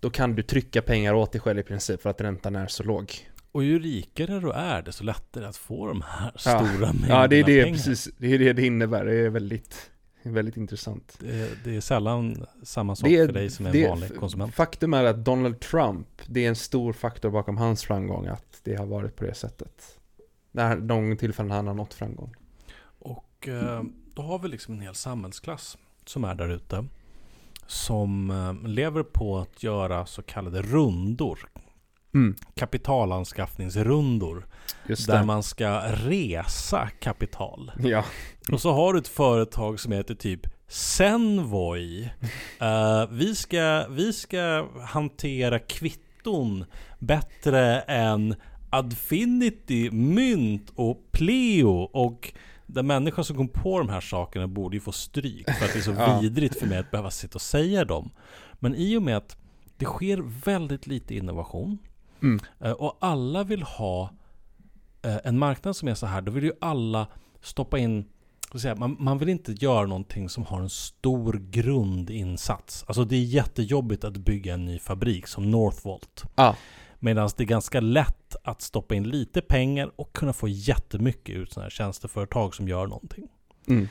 då 0.00 0.10
kan 0.10 0.34
du 0.34 0.42
trycka 0.42 0.82
pengar 0.82 1.14
åt 1.14 1.32
dig 1.32 1.40
själv 1.40 1.58
i 1.58 1.62
princip 1.62 2.02
för 2.02 2.10
att 2.10 2.20
räntan 2.20 2.56
är 2.56 2.66
så 2.66 2.82
låg. 2.82 3.12
Och 3.52 3.64
ju 3.64 3.78
rikare 3.78 4.40
du 4.40 4.50
är, 4.52 4.82
desto 4.82 5.04
lättare 5.04 5.46
att 5.46 5.56
få 5.56 5.86
de 5.86 6.02
här 6.06 6.32
stora 6.36 6.58
ja. 6.58 6.78
mängderna 6.78 7.08
Ja, 7.08 7.26
det 7.26 7.36
är 7.36 7.44
det 7.44 7.62
pengar. 7.62 7.76
precis. 7.76 8.08
Det 8.18 8.34
är 8.34 8.38
det 8.38 8.52
det 8.52 8.66
innebär. 8.66 9.04
Det 9.04 9.14
är 9.14 9.30
väldigt 9.30 9.90
väldigt 10.30 10.56
intressant. 10.56 11.16
Det, 11.20 11.64
det 11.64 11.76
är 11.76 11.80
sällan 11.80 12.46
samma 12.62 12.96
sak 12.96 13.08
är- 13.08 13.26
för 13.26 13.32
dig 13.32 13.50
som 13.50 13.66
är 13.66 13.74
en 13.76 13.88
vanlig 13.88 14.16
konsument. 14.16 14.54
Faktum 14.54 14.94
är 14.94 15.04
att 15.04 15.24
Donald 15.24 15.60
Trump, 15.60 16.08
det 16.26 16.44
är 16.44 16.48
en 16.48 16.56
stor 16.56 16.92
faktor 16.92 17.30
bakom 17.30 17.56
hans 17.56 17.84
framgång 17.84 18.26
att 18.26 18.60
det 18.62 18.74
har 18.74 18.86
varit 18.86 19.16
på 19.16 19.24
det 19.24 19.34
sättet. 19.34 19.98
När 20.52 20.76
de 20.76 21.16
tillfällen 21.16 21.50
han 21.50 21.66
har 21.66 21.74
nått 21.74 21.94
framgång. 21.94 22.34
Och 22.98 23.48
eh, 23.48 23.82
då 24.14 24.22
har 24.22 24.38
vi 24.38 24.48
liksom 24.48 24.74
en 24.74 24.80
hel 24.80 24.94
samhällsklass 24.94 25.78
som 26.04 26.24
är 26.24 26.34
där 26.34 26.48
ute. 26.48 26.86
Som 27.66 28.30
eh, 28.30 28.68
lever 28.68 29.02
på 29.02 29.38
att 29.38 29.62
göra 29.62 30.06
så 30.06 30.22
kallade 30.22 30.62
rundor. 30.62 31.48
Mm, 32.14 32.36
Kapitalanskaffningsrundor. 32.56 34.46
Där 35.06 35.24
man 35.24 35.42
ska 35.42 35.80
resa 35.88 36.88
kapital. 37.00 37.72
Ja, 37.78 38.04
Och 38.52 38.60
så 38.60 38.72
har 38.72 38.92
du 38.92 38.98
ett 38.98 39.08
företag 39.08 39.80
som 39.80 39.92
heter 39.92 40.14
typ 40.14 40.40
Senvoy. 40.68 42.10
Eh, 42.60 43.06
vi, 43.10 43.34
ska, 43.34 43.86
vi 43.90 44.12
ska 44.12 44.68
hantera 44.86 45.58
kvitton 45.58 46.64
bättre 46.98 47.80
än 47.80 48.34
Adfinity, 48.70 49.90
Mynt 49.90 50.72
och 50.74 50.98
Pleo. 51.12 51.70
Och 51.82 52.32
den 52.66 52.86
människan 52.86 53.24
som 53.24 53.36
kom 53.36 53.48
på 53.48 53.78
de 53.78 53.88
här 53.88 54.00
sakerna 54.00 54.48
borde 54.48 54.76
ju 54.76 54.80
få 54.80 54.92
stryk 54.92 55.50
för 55.50 55.64
att 55.64 55.72
det 55.72 55.78
är 55.78 55.82
så 55.82 55.92
Ja. 55.98 56.18
vidrigt 56.20 56.58
för 56.58 56.66
mig 56.66 56.78
att 56.78 56.90
behöva 56.90 57.10
sitta 57.10 57.34
och 57.34 57.42
säga 57.42 57.84
dem. 57.84 58.10
Men 58.54 58.74
i 58.74 58.96
och 58.96 59.02
med 59.02 59.16
att 59.16 59.36
det 59.76 59.84
sker 59.84 60.22
väldigt 60.44 60.86
lite 60.86 61.14
innovation 61.14 61.78
Mm. 62.22 62.40
eh, 62.60 62.72
och 62.72 62.98
alla 63.00 63.44
vill 63.44 63.62
ha 63.62 64.10
eh, 65.02 65.18
en 65.24 65.38
marknad 65.38 65.76
som 65.76 65.88
är 65.88 65.94
så 65.94 66.06
här, 66.06 66.20
då 66.20 66.32
vill 66.32 66.44
ju 66.44 66.52
alla 66.60 67.06
stoppa 67.40 67.78
in 67.78 68.04
säga, 68.60 68.74
man, 68.74 68.96
man 68.98 69.18
vill 69.18 69.28
inte 69.28 69.52
göra 69.52 69.86
någonting 69.86 70.28
som 70.28 70.44
har 70.44 70.60
en 70.60 70.70
stor 70.70 71.32
grundinsats. 71.50 72.84
Alltså 72.86 73.04
det 73.04 73.16
är 73.16 73.24
jättejobbigt 73.24 74.04
att 74.04 74.16
bygga 74.16 74.54
en 74.54 74.64
ny 74.64 74.78
fabrik 74.78 75.26
som 75.26 75.50
Northvolt. 75.50 76.24
Ja. 76.34 76.56
Medan 76.98 77.30
det 77.36 77.42
är 77.42 77.46
ganska 77.46 77.80
lätt 77.80 78.36
att 78.44 78.62
stoppa 78.62 78.94
in 78.94 79.08
lite 79.08 79.40
pengar 79.40 79.90
och 79.96 80.12
kunna 80.12 80.32
få 80.32 80.48
jättemycket 80.48 81.36
ut 81.36 81.52
sådana 81.52 81.64
här 81.64 81.70
tjänsteföretag 81.70 82.54
som 82.54 82.68
gör 82.68 82.86
någonting. 82.86 83.28
mm, 83.68 83.88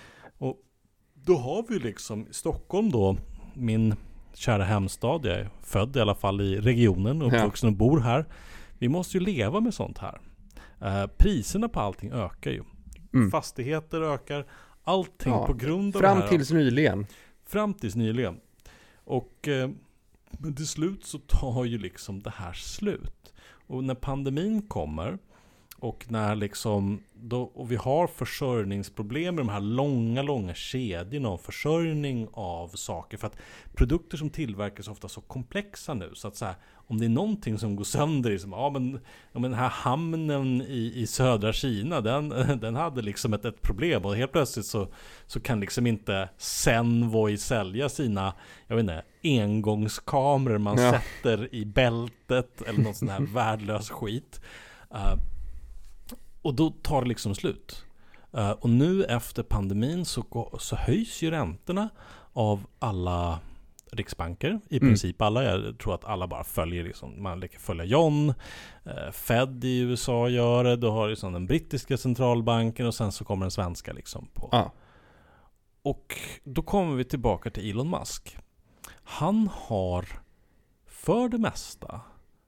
Då 1.13 1.37
har 1.37 1.65
vi 1.69 1.79
liksom 1.79 2.27
i 2.27 2.33
Stockholm 2.33 2.91
då, 2.91 3.17
min 3.53 3.95
kära 4.33 4.63
hemstad, 4.63 5.25
jag 5.25 5.39
är 5.39 5.49
född 5.63 5.95
i 5.95 5.99
alla 5.99 6.15
fall 6.15 6.41
i 6.41 6.59
regionen, 6.61 7.21
uppvuxen 7.21 7.69
och 7.69 7.75
bor 7.75 7.99
här. 7.99 8.25
Vi 8.79 8.89
måste 8.89 9.17
ju 9.17 9.23
leva 9.23 9.59
med 9.59 9.73
sånt 9.73 9.97
här. 9.97 10.19
Eh, 10.81 11.07
priserna 11.17 11.69
på 11.69 11.79
allting 11.79 12.11
ökar 12.11 12.51
ju. 12.51 12.63
mm. 13.13 13.31
Fastigheter 13.31 14.01
ökar, 14.01 14.45
allting 14.83 15.33
Ja, 15.33 15.45
på 15.47 15.53
grund 15.53 15.95
av 15.95 15.99
Fram 15.99 16.17
det 16.17 16.23
här. 16.23 16.29
tills 16.29 16.51
nyligen. 16.51 17.05
Fram 17.45 17.73
tills 17.73 17.95
nyligen. 17.95 18.39
Och 19.03 19.47
eh, 19.47 19.69
till 20.55 20.67
slut 20.67 21.05
så 21.05 21.17
tar 21.19 21.65
ju 21.65 21.77
liksom 21.77 22.19
det 22.21 22.33
här 22.35 22.53
slut. 22.53 23.33
Och 23.67 23.83
när 23.83 23.95
pandemin 23.95 24.61
kommer 24.61 25.17
och 25.81 26.05
när 26.09 26.35
liksom 26.35 27.03
då, 27.13 27.41
och 27.41 27.71
vi 27.71 27.75
har 27.75 28.07
försörjningsproblem 28.07 29.35
med 29.35 29.45
de 29.45 29.49
här 29.49 29.59
långa, 29.59 30.21
långa 30.21 30.53
kedjorna 30.53 31.29
av 31.29 31.37
försörjning 31.37 32.27
av 32.33 32.67
saker. 32.67 33.17
För 33.17 33.27
att 33.27 33.37
produkter 33.75 34.17
som 34.17 34.29
tillverkas 34.29 34.87
är 34.87 34.91
ofta 34.91 35.07
så 35.09 35.21
komplexa 35.21 35.93
nu. 35.93 36.11
Så 36.13 36.27
att 36.27 36.35
så 36.35 36.45
här, 36.45 36.55
om 36.87 36.97
det 36.97 37.05
är 37.05 37.09
någonting 37.09 37.57
som 37.59 37.75
går 37.75 37.83
sönder, 37.83 38.31
liksom, 38.31 38.51
ja, 38.51 38.69
men, 38.69 38.99
ja, 39.31 39.39
men 39.39 39.51
den 39.51 39.59
här 39.59 39.69
hamnen 39.69 40.61
i, 40.61 40.91
i 40.95 41.07
södra 41.07 41.53
Kina, 41.53 42.01
den, 42.01 42.29
den 42.61 42.75
hade 42.75 43.01
liksom 43.01 43.33
ett, 43.33 43.45
ett 43.45 43.61
problem. 43.61 44.05
Och 44.05 44.15
helt 44.15 44.31
plötsligt 44.31 44.65
så, 44.65 44.87
så 45.27 45.39
kan 45.39 45.59
liksom 45.59 45.87
inte 45.87 46.29
Senvoy 46.37 47.37
sälja 47.37 47.89
sina, 47.89 48.33
jag 48.67 48.75
vet 48.75 48.83
inte, 48.83 49.03
engångskameror 49.23 50.57
man 50.57 50.77
Ja. 50.77 50.91
sätter 50.91 51.55
i 51.55 51.65
bältet 51.65 52.61
eller 52.61 52.79
något 52.83 52.95
sån 52.95 53.09
här 53.09 53.21
värdelös 53.33 53.89
skit. 53.89 54.41
Eh, 54.93 55.13
och 56.41 56.53
då 56.53 56.69
tar 56.69 57.01
det 57.01 57.07
liksom 57.07 57.35
slut. 57.35 57.85
Eh, 58.33 58.51
och 58.51 58.69
nu 58.69 59.03
efter 59.03 59.43
pandemin 59.43 60.05
så, 60.05 60.49
så 60.59 60.75
höjs 60.75 61.21
ju 61.21 61.31
räntorna 61.31 61.89
av 62.33 62.65
alla 62.79 63.39
riksbanker. 63.91 64.59
I 64.69 64.77
Mm. 64.77 64.89
princip 64.89 65.21
alla. 65.21 65.43
Jag 65.43 65.79
tror 65.79 65.93
att 65.95 66.05
alla 66.05 66.27
bara 66.27 66.43
följer 66.43 66.83
liksom. 66.83 67.23
Man 67.23 67.39
leker 67.39 67.59
följa 67.59 67.85
John. 67.85 68.29
Eh, 68.85 69.11
Fed 69.11 69.63
i 69.65 69.79
USA 69.79 70.29
gör 70.29 70.63
det. 70.63 70.75
Du 70.75 70.87
har 70.87 71.09
liksom 71.09 71.33
den 71.33 71.47
brittiska 71.47 71.97
centralbanken 71.97 72.85
och 72.87 72.95
sen 72.95 73.11
så 73.11 73.25
kommer 73.25 73.43
den 73.45 73.51
svenska 73.51 73.93
liksom 73.93 74.27
på. 74.33 74.49
Ja. 74.51 74.71
Och 75.83 76.15
då 76.43 76.61
kommer 76.61 76.95
vi 76.95 77.03
tillbaka 77.05 77.49
till 77.49 77.69
Elon 77.69 77.89
Musk. 77.89 78.37
Han 79.03 79.49
har 79.53 80.05
för 80.85 81.29
det 81.29 81.37
mesta 81.37 82.01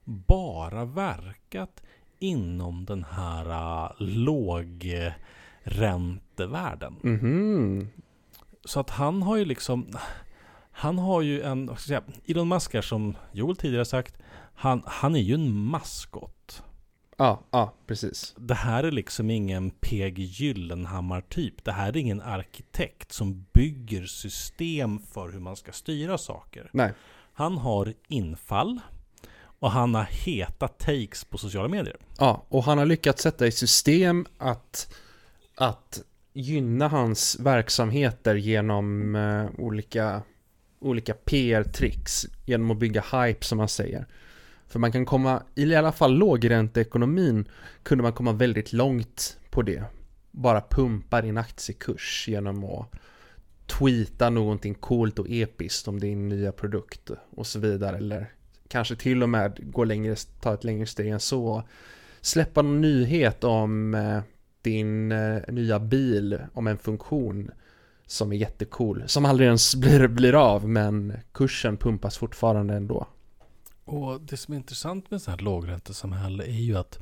bara 0.06 0.86
verkat 0.86 1.84
inom 2.23 2.86
den 2.86 3.05
här 3.12 3.45
uh, 3.45 3.91
lågräntevärlden. 3.99 6.95
Mhm. 7.01 7.88
Så 8.65 8.79
att 8.79 8.89
han 8.89 9.21
har 9.21 9.38
ju 9.38 9.45
liksom 9.45 9.88
Han 10.71 10.99
har 10.99 11.21
ju 11.21 11.41
en, 11.41 11.67
vad 11.67 11.79
ska 11.79 11.93
jag 11.93 12.03
säga, 12.03 12.15
Elon 12.25 12.47
Musk 12.47 12.73
är 12.73 12.81
som 12.81 13.15
Joel 13.31 13.55
tidigare 13.55 13.86
sagt 13.86 14.17
han, 14.55 14.83
han 14.86 15.15
är 15.15 15.19
ju 15.19 15.33
en 15.33 15.51
maskot. 15.51 16.63
Ja, 17.17 17.41
ja, 17.51 17.73
precis. 17.88 18.36
Det 18.38 18.53
här 18.53 18.83
är 18.83 18.91
liksom 18.91 19.29
ingen 19.29 19.71
PG 19.71 20.19
Gyllenhammar 20.19 21.21
typ. 21.21 21.63
Det 21.63 21.71
här 21.71 21.88
är 21.88 21.97
ingen 21.97 22.21
arkitekt 22.21 23.12
som 23.12 23.45
bygger 23.53 24.05
system 24.05 24.99
för 24.99 25.31
hur 25.31 25.39
man 25.39 25.55
ska 25.55 25.71
styra 25.71 26.17
saker. 26.17 26.69
Nej. 26.73 26.93
Han 27.33 27.57
har 27.57 27.93
infall 28.07 28.79
och 29.63 29.71
han 29.71 29.95
har 29.95 30.04
heta 30.04 30.67
takes 30.67 31.23
på 31.23 31.38
sociala 31.38 31.67
medier. 31.67 31.95
Ja, 32.19 32.45
och 32.49 32.63
han 32.63 32.78
har 32.78 32.86
lyckats 32.86 33.23
sätta 33.23 33.47
i 33.47 33.52
system 33.52 34.26
att, 34.38 34.93
att 35.56 36.02
gynna 36.34 36.88
hans 36.88 37.39
verksamheter 37.39 38.36
genom 38.36 39.15
eh, 39.15 39.45
olika, 39.58 40.21
olika 40.80 41.13
PR-tricks. 41.13 42.26
Genom 42.45 42.71
att 42.71 42.78
bygga 42.78 43.04
hype 43.12 43.45
som 43.45 43.58
man 43.58 43.67
säger. 43.67 44.06
För 44.67 44.80
man 44.80 44.91
kan 44.91 45.06
komma, 45.06 45.43
i 45.56 45.76
alla 45.76 45.91
fall 45.91 46.13
lågränteekonomin, 46.13 47.47
kunde 47.84 48.02
man 48.02 48.13
komma 48.13 48.32
väldigt 48.32 48.73
långt 48.73 49.38
på 49.49 49.62
det. 49.62 49.84
Bara 50.32 50.62
pumpa 50.69 51.21
din 51.21 51.38
aktiekurs 51.38 52.28
genom 52.28 52.63
att 52.63 52.91
tweeta 53.67 54.30
någonting 54.30 54.73
coolt 54.73 55.19
och 55.19 55.30
episkt 55.30 55.88
om 55.88 55.99
din 55.99 56.30
nya 56.30 56.52
produkt 56.52 57.12
och 57.36 57.47
så 57.47 57.60
vidare. 57.60 57.97
Eller 57.97 58.32
kanske 58.67 58.95
till 58.95 59.23
och 59.23 59.30
med 59.30 59.71
gå 59.71 59.84
längre, 59.84 60.15
ta 60.41 60.54
ett 60.54 60.63
längre 60.63 60.86
steg 60.86 61.08
än 61.08 61.19
så. 61.19 61.63
Släppa 62.21 62.62
någon 62.62 62.82
nyhet 62.82 63.43
om 63.43 63.95
eh, 63.95 64.21
din 64.62 65.12
eh, 65.12 65.41
nya 65.47 65.80
bil, 65.80 66.39
om 66.54 66.67
en 66.67 66.78
funktion 66.78 67.52
som 68.06 68.32
är 68.32 68.36
jättecool. 68.36 69.04
Som 69.08 69.26
aldrig 69.26 69.47
ens 69.47 69.76
blir, 69.82 70.08
blir 70.08 70.34
av, 70.36 70.69
men 70.69 71.13
kursen 71.32 71.78
pumpas 71.78 72.17
fortfarande 72.17 72.73
ändå. 72.73 73.08
Och 73.86 74.21
det 74.21 74.38
som 74.38 74.54
är 74.54 74.58
intressant 74.58 75.12
med 75.12 75.21
så 75.21 75.32
här 75.32 75.38
lågräntesamhälle 75.38 76.43
är 76.43 76.62
ju 76.62 76.78
att 76.78 76.99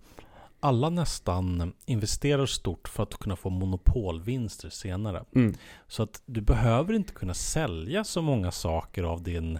alla 0.60 0.90
nästan 0.90 1.74
investerar 1.86 2.46
stort 2.46 2.88
för 2.88 3.04
att 3.04 3.18
kunna 3.18 3.36
få 3.36 3.50
monopolvinster 3.50 4.70
senare. 4.70 5.24
Mm. 5.36 5.56
Så 5.88 6.04
att 6.04 6.22
du 6.26 6.42
behöver 6.42 6.94
inte 6.94 7.14
kunna 7.14 7.34
sälja 7.34 8.04
så 8.04 8.22
många 8.22 8.52
saker 8.52 9.04
av 9.04 9.24
din 9.24 9.60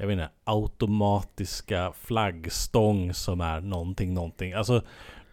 jag 0.00 0.06
vet 0.06 0.12
inte, 0.12 0.30
automatiska 0.44 1.92
flaggstång 2.00 3.14
som 3.14 3.40
är 3.40 3.60
någonting, 3.60 4.14
någonting. 4.14 4.52
Alltså, 4.52 4.82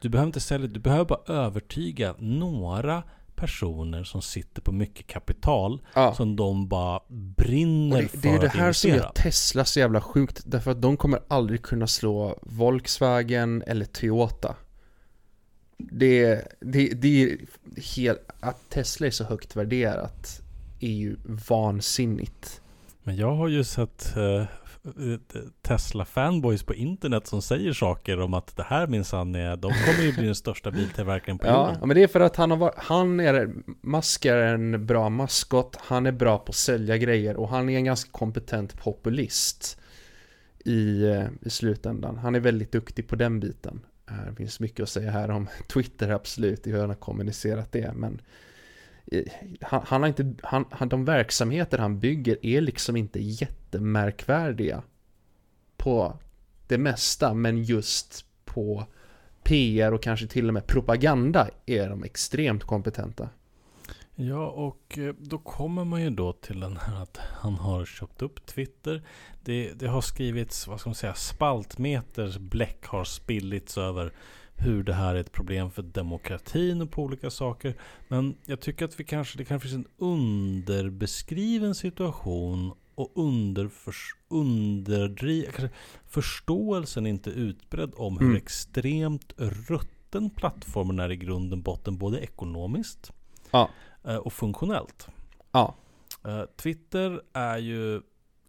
du 0.01 0.09
behöver 0.09 0.27
inte 0.27 0.39
sälja, 0.39 0.67
du 0.67 0.79
behöver 0.79 1.05
bara 1.05 1.33
övertyga 1.33 2.15
några 2.19 3.03
personer 3.35 4.03
som 4.03 4.21
sitter 4.21 4.61
på 4.61 4.71
mycket 4.71 5.07
kapital 5.07 5.81
Ja. 5.93 6.13
som 6.13 6.35
de 6.35 6.67
bara 6.67 6.99
brinner 7.09 8.01
det, 8.01 8.07
för 8.07 8.17
det 8.17 8.29
är 8.29 8.39
det 8.39 8.47
här 8.47 8.73
som 8.73 8.89
gör 8.91 9.11
Tesla 9.15 9.65
så 9.65 9.79
jävla 9.79 10.01
sjukt, 10.01 10.41
därför 10.45 10.71
att 10.71 10.81
de 10.81 10.97
kommer 10.97 11.19
aldrig 11.27 11.61
kunna 11.61 11.87
slå 11.87 12.39
Volkswagen 12.41 13.63
eller 13.67 13.85
Toyota. 13.85 14.55
Det, 15.77 16.47
det, 16.61 16.87
det 16.89 17.23
är 17.23 17.37
helt, 17.95 18.29
att 18.39 18.69
Tesla 18.69 19.07
är 19.07 19.11
så 19.11 19.23
högt 19.23 19.55
värderat 19.55 20.41
är 20.79 20.91
ju 20.91 21.15
vansinnigt. 21.49 22.61
Men 23.07 23.15
jag 23.15 23.35
har 23.35 23.47
ju 23.47 23.63
sett 23.63 24.15
eh, 24.17 24.43
Tesla-fanboys 25.61 26.63
på 26.63 26.73
internet 26.73 27.27
som 27.27 27.41
säger 27.41 27.73
saker 27.73 28.19
om 28.19 28.33
att 28.33 28.55
det 28.57 28.63
här 28.63 28.87
minsann 28.87 29.35
är, 29.35 29.55
de 29.55 29.71
kommer 29.71 30.03
ju 30.03 30.13
bli 30.13 30.25
den 30.25 30.35
största 30.35 30.71
biltillverkaren 30.71 31.37
på 31.39 31.47
Ja, 31.47 31.67
jorden. 31.69 31.87
men 31.87 31.95
det 31.95 32.03
är 32.03 32.07
för 32.07 32.19
att 32.19 32.35
han 32.35 32.51
har 32.51 32.73
han 32.77 33.19
är, 33.19 33.53
Musk 33.81 34.25
är 34.25 34.37
en 34.37 34.85
bra 34.85 35.09
maskot, 35.09 35.75
han 35.81 36.05
är 36.05 36.11
bra 36.11 36.37
på 36.37 36.49
att 36.49 36.55
sälja 36.55 36.97
grejer 36.97 37.35
och 37.37 37.49
han 37.49 37.69
är 37.69 37.77
en 37.77 37.85
ganska 37.85 38.11
kompetent 38.11 38.79
populist 38.83 39.79
i, 40.65 41.05
eh, 41.05 41.25
i 41.41 41.49
slutändan. 41.49 42.17
Han 42.17 42.35
är 42.35 42.39
väldigt 42.39 42.71
duktig 42.71 43.07
på 43.07 43.15
den 43.15 43.39
biten. 43.39 43.81
Eh, 44.09 44.29
Det 44.29 44.35
finns 44.35 44.59
mycket 44.59 44.83
att 44.83 44.89
säga 44.89 45.11
här 45.11 45.31
om 45.31 45.47
Twitter 45.73 46.09
absolut, 46.09 46.67
hur 46.67 46.79
han 46.79 46.89
har 46.89 46.95
kommunicerat 46.95 47.71
det, 47.71 47.93
men 47.95 48.13
eh, 48.13 48.19
han, 49.61 49.81
han 49.85 50.01
har 50.01 50.07
inte, 50.07 50.33
han, 50.43 50.65
han, 50.71 50.89
de 50.89 51.05
verksamheter 51.05 51.77
han 51.77 51.99
bygger 51.99 52.45
är 52.45 52.61
liksom 52.61 52.95
inte 52.95 53.19
jättemärkvärdiga 53.19 54.83
på 55.77 56.17
det 56.67 56.77
mesta, 56.77 57.33
men 57.33 57.63
just 57.63 58.25
på 58.45 58.85
PR 59.43 59.91
och 59.91 60.03
kanske 60.03 60.27
till 60.27 60.47
och 60.47 60.53
med 60.53 60.67
propaganda 60.67 61.49
är 61.65 61.89
de 61.89 62.03
extremt 62.03 62.63
kompetenta. 62.63 63.29
Ja, 64.15 64.47
och 64.47 64.97
eh, 64.97 65.13
då 65.19 65.37
kommer 65.37 65.83
man 65.83 66.01
ju 66.01 66.09
då 66.09 66.33
till 66.33 66.59
den 66.59 66.77
här 66.77 67.01
att 67.01 67.17
han 67.17 67.53
har 67.53 67.85
köpt 67.85 68.21
upp 68.21 68.45
Twitter. 68.45 69.01
Det, 69.43 69.73
det 69.73 69.87
har 69.87 70.01
skrivits, 70.01 70.67
vad 70.67 70.79
ska 70.79 70.89
man 70.89 70.95
säga, 70.95 71.13
spaltmeters 71.13 72.37
bläck 72.37 72.85
har 72.85 73.03
spillits 73.03 73.77
över 73.77 74.13
hur 74.55 74.83
det 74.83 74.93
här 74.93 75.15
är 75.15 75.19
ett 75.19 75.31
problem 75.31 75.71
för 75.71 75.81
demokratin 75.81 76.81
och 76.81 76.91
på 76.91 77.03
olika 77.03 77.29
saker. 77.29 77.73
Men 78.07 78.35
jag 78.45 78.59
tycker 78.59 78.85
att 78.85 78.99
vi 78.99 79.03
kanske, 79.03 79.37
det 79.37 79.45
kanske 79.45 79.69
finns 79.69 79.85
en 79.85 79.91
underbeskriven 79.97 81.75
situation 81.75 82.73
och 82.95 83.11
underförs, 83.15 84.15
underdri, 84.27 85.41
kanske 85.41 85.69
förståelsen 86.07 87.07
inte 87.07 87.29
utbredd 87.29 87.93
om 87.95 88.17
hur 88.17 88.25
mm. 88.25 88.37
extremt 88.37 89.33
rutten 89.37 90.29
plattformen 90.29 90.99
är 90.99 91.11
i 91.11 91.15
grunden 91.15 91.61
botten, 91.61 91.97
både 91.97 92.19
ekonomiskt 92.19 93.11
ja. 93.51 93.69
Eh, 94.03 94.17
och 94.17 94.33
funktionellt. 94.33 95.07
Ja. 95.51 95.75
Eh, 96.25 96.43
Twitter 96.57 97.21
är 97.33 97.57
ju 97.57 98.01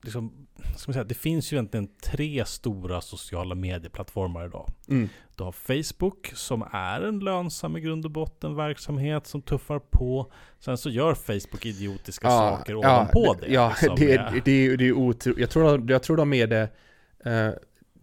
liksom, 0.06 0.46
ska 0.76 0.88
man 0.88 0.92
säga, 0.94 1.04
det 1.04 1.14
finns 1.14 1.52
ju 1.52 1.56
egentligen 1.56 1.88
tre 2.02 2.44
stora 2.44 3.00
sociala 3.00 3.54
medieplattformar 3.54 4.46
idag. 4.46 4.70
Mm. 4.88 5.08
Du 5.34 5.44
har 5.44 5.52
Facebook 5.52 6.32
som 6.34 6.68
är 6.72 7.00
en 7.00 7.18
lönsam 7.18 7.76
i 7.76 7.80
grund 7.80 8.04
och 8.04 8.10
botten 8.10 8.56
verksamhet 8.56 9.26
som 9.26 9.42
tuffar 9.42 9.78
på. 9.78 10.32
Sen 10.58 10.78
så 10.78 10.90
gör 10.90 11.14
Facebook 11.14 11.66
idiotiska 11.66 12.26
ja, 12.26 12.56
saker 12.56 12.74
ovanpå 12.74 13.24
ja, 13.26 13.36
det. 13.40 13.52
Ja, 13.52 13.68
liksom. 13.68 13.96
det, 13.98 14.14
är, 14.14 14.42
det, 14.44 14.50
är, 14.50 14.76
det 14.76 14.88
är 14.88 14.92
otroligt. 14.92 15.38
Jag 15.38 15.50
tror, 15.50 15.90
jag 15.90 16.02
tror 16.02 16.16
de 16.16 16.32
är 16.32 16.46
det, 16.46 16.68
uh, 17.26 17.54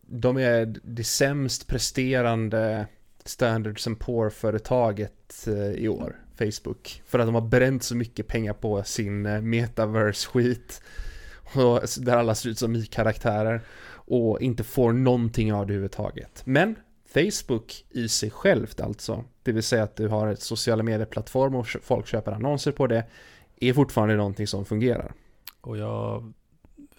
de 0.02 0.38
är 0.38 0.76
det 0.84 1.04
sämst 1.04 1.68
presterande 1.68 2.88
Standards 3.26 3.88
and 3.88 4.00
Poor-företaget 4.00 5.46
uh, 5.48 5.72
i 5.72 5.88
år. 5.88 6.16
Facebook. 6.38 7.02
För 7.06 7.20
att 7.20 7.28
de 7.28 7.36
har 7.36 7.42
bränt 7.42 7.84
så 7.84 7.96
mycket 7.96 8.28
pengar 8.28 8.54
på 8.54 8.84
sin 8.84 9.26
uh, 9.26 9.42
metaverse-skit 9.42 10.82
där 11.98 12.18
alla 12.18 12.36
ser 12.36 12.50
ut 12.50 12.60
som 12.60 12.72
mi-karaktärer 12.72 13.62
och 14.06 14.42
inte 14.42 14.64
får 14.64 14.94
någonting 14.94 15.54
av 15.54 15.68
det 15.68 15.74
överhuvudtaget. 15.74 16.42
Men 16.46 16.76
Facebook 17.14 17.86
i 17.90 18.10
sig 18.10 18.30
självt 18.30 18.82
alltså, 18.82 19.24
det 19.44 19.52
vill 19.52 19.64
säga 19.64 19.84
att 19.84 19.96
du 19.96 20.08
har 20.08 20.28
ett 20.28 20.42
sociala 20.42 20.84
medieplattform 20.84 21.56
och 21.56 21.68
folk 21.68 22.08
köper 22.08 22.32
annonser 22.32 22.72
på 22.72 22.88
det, 22.88 23.06
är 23.60 23.74
fortfarande 23.74 24.16
någonting 24.16 24.48
som 24.48 24.66
fungerar. 24.66 25.14
Och 25.62 25.78
jag, 25.78 26.34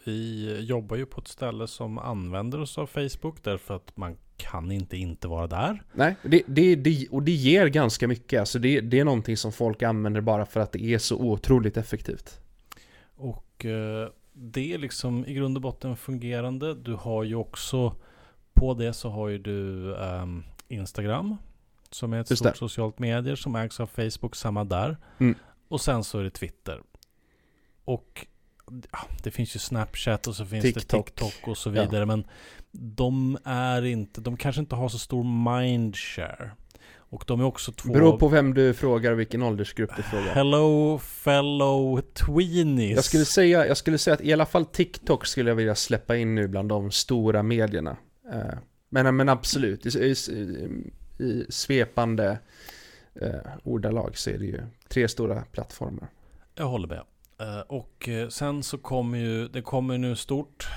vi 0.04 0.60
jobbar 0.60 0.96
ju 0.96 1.06
på 1.06 1.20
ett 1.20 1.28
ställe 1.28 1.66
som 1.66 1.98
använder 1.98 2.60
oss 2.60 2.78
av 2.78 2.86
Facebook 2.86 3.42
därför 3.42 3.76
att 3.76 3.96
man 3.96 4.16
kan 4.36 4.72
inte 4.72 4.96
inte 4.96 5.28
vara 5.28 5.46
där. 5.46 5.82
Nej, 5.92 6.16
det, 6.22 6.42
det, 6.46 6.74
det, 6.74 7.08
och 7.10 7.22
det 7.22 7.32
ger 7.32 7.66
ganska 7.66 8.08
mycket. 8.08 8.40
Alltså 8.40 8.58
det, 8.58 8.80
det 8.80 9.00
är 9.00 9.04
någonting 9.04 9.36
som 9.36 9.52
folk 9.52 9.82
använder 9.82 10.20
bara 10.20 10.46
för 10.46 10.60
att 10.60 10.72
det 10.72 10.84
är 10.84 10.98
så 10.98 11.16
otroligt 11.16 11.76
effektivt. 11.76 12.40
Och 13.16 13.64
eh, 13.64 14.08
det 14.34 14.72
är 14.74 14.78
liksom 14.78 15.26
i 15.26 15.34
grund 15.34 15.56
och 15.56 15.62
botten 15.62 15.96
fungerande. 15.96 16.74
Du 16.74 16.94
har 16.94 17.22
ju 17.22 17.34
också 17.34 17.96
på 18.54 18.74
det 18.74 18.92
så 18.92 19.10
har 19.10 19.28
ju 19.28 19.38
du 19.38 19.92
um, 19.94 20.44
Instagram 20.68 21.36
som 21.90 22.12
är 22.12 22.20
ett 22.20 22.30
Just 22.30 22.42
stort 22.42 22.52
det. 22.52 22.58
socialt 22.58 22.98
medier 22.98 23.36
som 23.36 23.56
ägs 23.56 23.80
av 23.80 23.86
Facebook, 23.86 24.36
samma 24.36 24.64
där. 24.64 24.96
Mm. 25.18 25.34
Och 25.68 25.80
sen 25.80 26.04
så 26.04 26.18
är 26.18 26.24
det 26.24 26.30
Twitter. 26.30 26.82
Och 27.84 28.26
ja, 28.92 28.98
det 29.22 29.30
finns 29.30 29.56
ju 29.56 29.58
Snapchat 29.58 30.26
och 30.26 30.36
så 30.36 30.46
finns 30.46 30.64
TikTok. 30.64 31.06
det 31.06 31.24
TikTok 31.24 31.48
och 31.48 31.58
så 31.58 31.70
vidare. 31.70 31.98
Ja. 32.00 32.06
Men 32.06 32.26
de 32.72 33.38
är 33.44 33.84
inte, 33.84 34.20
de 34.20 34.36
kanske 34.36 34.60
inte 34.60 34.74
har 34.74 34.88
så 34.88 34.98
stor 34.98 35.24
mindshare. 35.60 36.50
Och 37.14 37.24
de 37.26 37.40
är 37.40 37.44
också 37.44 37.72
två... 37.72 37.92
Beror 37.92 38.18
på 38.18 38.28
vem 38.28 38.54
du 38.54 38.74
frågar 38.74 39.12
och 39.12 39.20
vilken 39.20 39.42
åldersgrupp 39.42 39.90
du 39.96 40.02
frågar. 40.02 40.34
Hello 40.34 40.98
fellow 40.98 42.00
tweenies. 42.00 42.96
Jag 42.96 43.04
skulle 43.04 43.24
säga, 43.24 43.66
jag 43.66 43.76
skulle 43.76 43.98
säga 43.98 44.14
att 44.14 44.20
i 44.20 44.32
alla 44.32 44.46
fall 44.46 44.64
TikTok 44.64 45.26
skulle 45.26 45.50
jag 45.50 45.56
vilja 45.56 45.74
släppa 45.74 46.16
in 46.16 46.34
nu 46.34 46.48
bland 46.48 46.68
de 46.68 46.90
stora 46.90 47.42
medierna. 47.42 47.96
Eh, 48.32 48.58
men, 48.88 49.16
men 49.16 49.28
absolut, 49.28 49.86
i, 49.86 49.98
i, 49.98 50.14
i 51.24 51.46
svepande 51.48 52.38
eh, 53.20 53.28
ordalag 53.62 54.16
så 54.16 54.30
är 54.30 54.38
det 54.38 54.46
ju 54.46 54.60
tre 54.88 55.08
stora 55.08 55.44
plattformar. 55.52 56.08
Jag 56.54 56.66
håller 56.66 56.88
med. 56.88 57.02
Eh, 57.40 57.60
och 57.60 58.08
eh, 58.08 58.28
sen 58.28 58.62
så 58.62 58.78
kommer 58.78 59.18
ju, 59.18 59.48
det 59.48 59.62
kommer 59.62 59.98
nu 59.98 60.16
stort. 60.16 60.68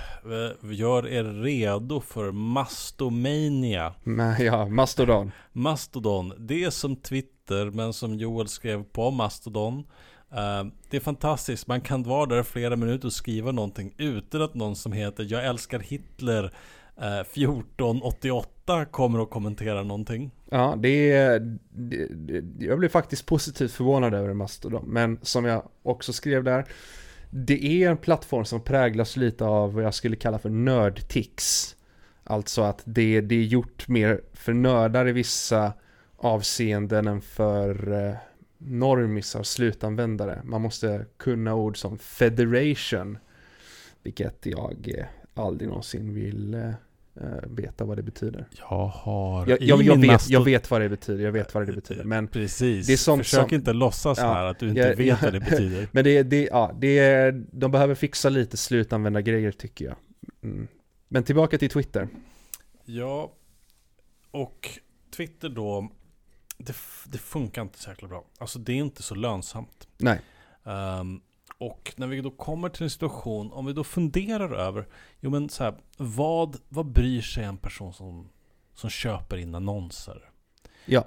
Gör 0.61 1.07
er 1.07 1.23
redo 1.23 2.01
för 2.01 2.31
Mastomania. 2.31 3.93
Ja, 4.39 4.65
Mastodon. 4.65 5.31
Mastodon. 5.51 6.33
Det 6.37 6.63
är 6.63 6.69
som 6.69 6.95
Twitter 6.95 7.71
men 7.71 7.93
som 7.93 8.15
Joel 8.15 8.47
skrev 8.47 8.83
på 8.83 9.11
Mastodon. 9.11 9.83
Det 10.89 10.97
är 10.97 10.99
fantastiskt. 10.99 11.67
Man 11.67 11.81
kan 11.81 12.03
vara 12.03 12.25
där 12.25 12.43
flera 12.43 12.75
minuter 12.75 13.07
och 13.07 13.13
skriva 13.13 13.51
någonting 13.51 13.93
utan 13.97 14.41
att 14.41 14.53
någon 14.53 14.75
som 14.75 14.91
heter 14.91 15.27
Jag 15.29 15.45
älskar 15.45 15.79
Hitler 15.79 16.53
Eh, 17.01 17.19
1488 17.19 18.85
kommer 18.85 19.19
att 19.19 19.29
kommentera 19.29 19.83
någonting. 19.83 20.31
Ja, 20.49 20.75
det 20.77 21.11
är... 21.11 21.39
Det, 21.69 22.07
det, 22.07 22.65
jag 22.65 22.79
blev 22.79 22.89
faktiskt 22.89 23.25
positivt 23.25 23.71
förvånad 23.71 24.13
över 24.13 24.33
Mastodon. 24.33 24.85
Men 24.87 25.19
som 25.21 25.45
jag 25.45 25.69
också 25.83 26.13
skrev 26.13 26.43
där. 26.43 26.65
Det 27.29 27.83
är 27.83 27.89
en 27.89 27.97
plattform 27.97 28.45
som 28.45 28.61
präglas 28.61 29.17
lite 29.17 29.45
av 29.45 29.73
vad 29.73 29.83
jag 29.83 29.93
skulle 29.93 30.15
kalla 30.15 30.39
för 30.39 30.49
nördtics. 30.49 31.75
Alltså 32.23 32.61
att 32.61 32.81
det, 32.85 33.21
det 33.21 33.35
är 33.35 33.43
gjort 33.43 33.87
mer 33.87 34.21
för 34.33 34.53
nördar 34.53 35.07
i 35.07 35.11
vissa 35.11 35.73
avseenden 36.17 37.07
än 37.07 37.21
för 37.21 37.93
eh, 38.07 38.15
normisar, 38.57 39.43
slutanvändare. 39.43 40.41
Man 40.43 40.61
måste 40.61 41.05
kunna 41.17 41.55
ord 41.55 41.77
som 41.77 41.97
federation. 41.97 43.17
Vilket 44.03 44.45
jag 44.45 44.93
eh, 44.97 45.05
aldrig 45.33 45.69
någonsin 45.69 46.13
vill 46.13 46.53
eh, 46.53 46.71
veta 47.43 47.85
vad 47.85 47.97
det 47.97 48.03
betyder. 48.03 48.45
Jag 48.59 48.87
har... 48.87 49.47
Jag, 49.47 49.61
jag, 49.61 49.81
jag, 49.81 50.01
vet, 50.01 50.29
jag 50.29 50.43
vet 50.43 50.71
vad 50.71 50.81
det 50.81 50.89
betyder, 50.89 51.25
jag 51.25 51.31
vet 51.31 51.53
vad 51.53 51.67
det 51.67 51.73
betyder. 51.73 52.03
Men 52.03 52.27
Precis, 52.27 52.87
det 52.87 52.93
är 52.93 52.97
sånt 52.97 53.23
försök 53.23 53.49
som, 53.49 53.55
inte 53.55 53.73
låtsas 53.73 54.17
ja, 54.17 54.33
här 54.33 54.43
att 54.43 54.59
du 54.59 54.69
inte 54.69 54.79
jag, 54.79 54.95
vet 54.95 55.21
vad 55.21 55.33
det 55.33 55.39
betyder. 55.49 55.87
Men 55.91 56.03
det, 56.03 56.23
det, 56.23 56.43
ja, 56.51 56.71
det 56.79 56.99
är, 56.99 57.45
de 57.51 57.71
behöver 57.71 57.95
fixa 57.95 58.29
lite 58.29 58.57
slutanvända 58.57 59.21
grejer 59.21 59.51
tycker 59.51 59.85
jag. 59.85 59.95
Mm. 60.43 60.67
Men 61.07 61.23
tillbaka 61.23 61.57
till 61.57 61.69
Twitter. 61.69 62.07
Ja, 62.85 63.33
och 64.31 64.69
Twitter 65.15 65.49
då, 65.49 65.91
det, 66.57 66.75
det 67.05 67.17
funkar 67.17 67.61
inte 67.61 67.89
jäkla 67.89 68.07
bra. 68.07 68.25
Alltså 68.37 68.59
det 68.59 68.71
är 68.71 68.75
inte 68.75 69.03
så 69.03 69.15
lönsamt. 69.15 69.87
Nej. 69.97 70.19
Um, 70.63 71.21
och 71.57 71.93
när 71.97 72.07
vi 72.07 72.21
då 72.21 72.31
kommer 72.31 72.69
till 72.69 72.83
en 72.83 72.89
situation, 72.89 73.51
om 73.51 73.65
vi 73.65 73.73
då 73.73 73.83
funderar 73.83 74.53
över, 74.53 74.87
jo 75.19 75.29
men 75.29 75.49
så 75.49 75.63
här, 75.63 75.73
vad, 75.97 76.57
vad 76.69 76.85
bryr 76.85 77.21
sig 77.21 77.43
en 77.43 77.57
person 77.57 77.93
som, 77.93 78.29
som 78.73 78.89
köper 78.89 79.37
in 79.37 79.55
annonser? 79.55 80.29
Ja. 80.85 81.05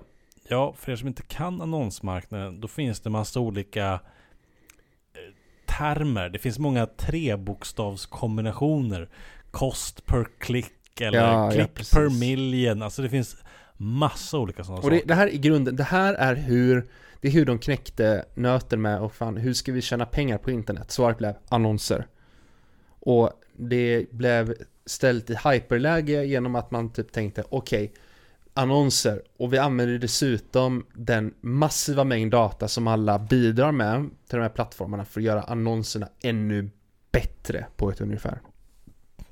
Ja, 0.48 0.72
för 0.72 0.92
er 0.92 0.96
som 0.96 1.08
inte 1.08 1.22
kan 1.22 1.60
annonsmarknaden, 1.60 2.60
då 2.60 2.68
finns 2.68 3.00
det 3.00 3.10
massa 3.10 3.40
olika 3.40 3.92
eh, 3.92 3.98
termer. 5.66 6.28
Det 6.28 6.38
finns 6.38 6.58
många 6.58 6.86
trebokstavskombinationer. 6.86 9.08
Kost 9.50 10.06
per 10.06 10.26
klick 10.38 11.00
eller 11.00 11.18
ja, 11.18 11.50
klick 11.50 11.70
ja, 11.74 11.84
per 11.92 12.18
million. 12.18 12.82
Alltså 12.82 13.02
det 13.02 13.08
finns 13.08 13.36
massa 13.76 14.38
olika 14.38 14.64
sådana 14.64 14.82
och 14.82 14.90
det, 14.90 14.96
saker. 14.96 15.08
Det 15.08 15.14
här 15.14 15.28
i 15.28 15.38
grunden, 15.38 15.76
det 15.76 15.84
här 15.84 16.14
är 16.14 16.34
hur 16.34 16.90
det 17.20 17.28
är 17.28 17.32
hur 17.32 17.46
de 17.46 17.58
knäckte 17.58 18.24
nöten 18.34 18.82
med 18.82 19.00
och 19.00 19.14
fan, 19.14 19.36
hur 19.36 19.52
ska 19.52 19.72
vi 19.72 19.82
tjäna 19.82 20.06
pengar 20.06 20.38
på 20.38 20.50
internet? 20.50 20.90
Svaret 20.90 21.18
blev 21.18 21.34
annonser. 21.48 22.06
Och 23.00 23.30
det 23.56 24.12
blev 24.12 24.54
ställt 24.86 25.30
i 25.30 25.36
hyperläge 25.44 26.24
genom 26.24 26.54
att 26.54 26.70
man 26.70 26.92
typ 26.92 27.12
tänkte 27.12 27.44
okej, 27.48 27.84
okay, 27.84 28.02
annonser 28.54 29.22
och 29.36 29.52
vi 29.52 29.58
använder 29.58 29.98
dessutom 29.98 30.86
den 30.94 31.34
massiva 31.40 32.04
mängd 32.04 32.32
data 32.32 32.68
som 32.68 32.86
alla 32.86 33.18
bidrar 33.18 33.72
med 33.72 34.10
till 34.28 34.36
de 34.38 34.42
här 34.42 34.48
plattformarna 34.48 35.04
för 35.04 35.20
att 35.20 35.24
göra 35.24 35.42
annonserna 35.42 36.08
ännu 36.22 36.70
bättre 37.12 37.66
på 37.76 37.90
ett 37.90 38.00
ungefär. 38.00 38.40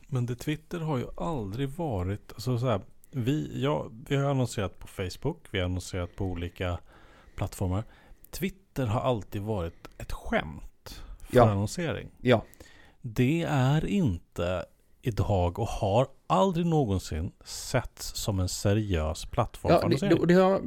Men 0.07 0.27
det 0.27 0.35
Twitter 0.35 0.79
har 0.79 0.99
ju 0.99 1.07
aldrig 1.17 1.69
varit, 1.69 2.33
alltså 2.33 2.59
så 2.59 2.67
här, 2.67 2.81
vi, 3.11 3.63
ja, 3.63 3.91
vi 4.09 4.17
har 4.17 4.31
annonserat 4.31 4.79
på 4.79 4.87
Facebook, 4.87 5.47
vi 5.51 5.59
har 5.59 5.65
annonserat 5.65 6.17
på 6.17 6.25
olika 6.25 6.79
plattformar. 7.39 7.85
Twitter 8.31 8.87
har 8.87 9.01
alltid 9.01 9.43
varit 9.43 9.89
ett 9.99 10.13
skämt 10.13 11.03
för 11.19 11.37
ja. 11.37 11.51
annonsering. 11.51 12.09
Ja. 12.21 12.45
Det 13.03 13.43
är 13.49 13.87
inte 13.87 14.65
idag 15.03 15.59
och 15.59 15.69
har 15.69 16.07
aldrig 16.27 16.67
någonsin 16.67 17.33
setts 17.45 18.15
som 18.17 18.41
en 18.41 18.49
seriös 18.49 19.25
plattform 19.25 19.73
Ja, 19.73 19.81
för 19.99 20.09
det, 20.09 20.27
det, 20.27 20.35
har, 20.35 20.63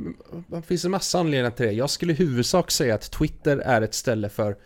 det 0.47 0.61
finns 0.61 0.85
en 0.85 0.91
massa 0.91 1.19
anledningar 1.19 1.51
till 1.51 1.65
det. 1.65 1.71
Jag 1.71 1.89
skulle 1.89 2.13
i 2.13 2.15
huvudsak 2.15 2.71
säga 2.71 2.95
att 2.95 3.11
Twitter 3.11 3.57
är 3.57 3.81
ett 3.81 3.93
ställe 3.93 4.29
för, 4.29 4.57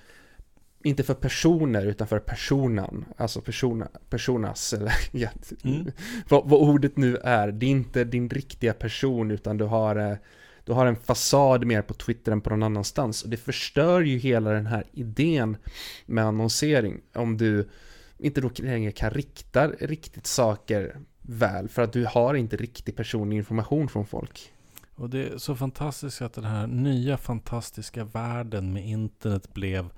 inte 0.83 1.03
för 1.03 1.13
personer, 1.13 1.85
utan 1.85 2.07
för 2.07 2.19
personan. 2.19 3.05
Alltså 3.17 3.41
persona, 3.41 3.87
personas, 4.09 4.73
eller 4.73 4.93
ja, 5.11 5.29
Mm. 5.63 5.91
vad, 6.29 6.49
vad 6.49 6.59
ordet 6.61 6.97
nu 6.97 7.17
är. 7.17 7.51
Det 7.51 7.65
är 7.65 7.69
inte 7.69 8.03
din 8.03 8.29
riktiga 8.29 8.73
person, 8.73 9.31
utan 9.31 9.57
du 9.57 9.65
har, 9.65 9.95
eh, 9.95 10.17
du 10.65 10.73
har 10.73 10.85
en 10.85 10.95
fasad 10.95 11.65
mer 11.65 11.81
på 11.81 11.93
Twitter 11.93 12.31
än 12.31 12.41
på 12.41 12.49
någon 12.49 12.63
annanstans. 12.63 13.23
Och 13.23 13.29
det 13.29 13.37
förstör 13.37 14.01
ju 14.01 14.17
hela 14.17 14.49
den 14.49 14.65
här 14.65 14.83
idén 14.91 15.57
med 16.05 16.25
annonsering. 16.25 17.01
Om 17.13 17.37
du 17.37 17.69
inte 18.17 18.41
då 18.41 18.49
längre 18.57 18.91
kan 18.91 19.09
rikta 19.09 19.67
riktigt 19.67 20.27
saker 20.27 20.97
väl, 21.21 21.69
för 21.69 21.81
att 21.81 21.93
du 21.93 22.05
har 22.05 22.33
inte 22.33 22.57
riktig 22.57 22.95
personlig 22.95 23.37
information 23.37 23.89
från 23.89 24.05
folk. 24.05 24.51
Och 24.95 25.09
det 25.09 25.27
är 25.27 25.37
så 25.37 25.55
fantastiskt 25.55 26.21
att 26.21 26.33
den 26.33 26.43
här 26.43 26.67
nya 26.67 27.17
fantastiska 27.17 28.03
världen 28.03 28.73
med 28.73 28.87
internet 28.87 29.53
blev 29.53 29.89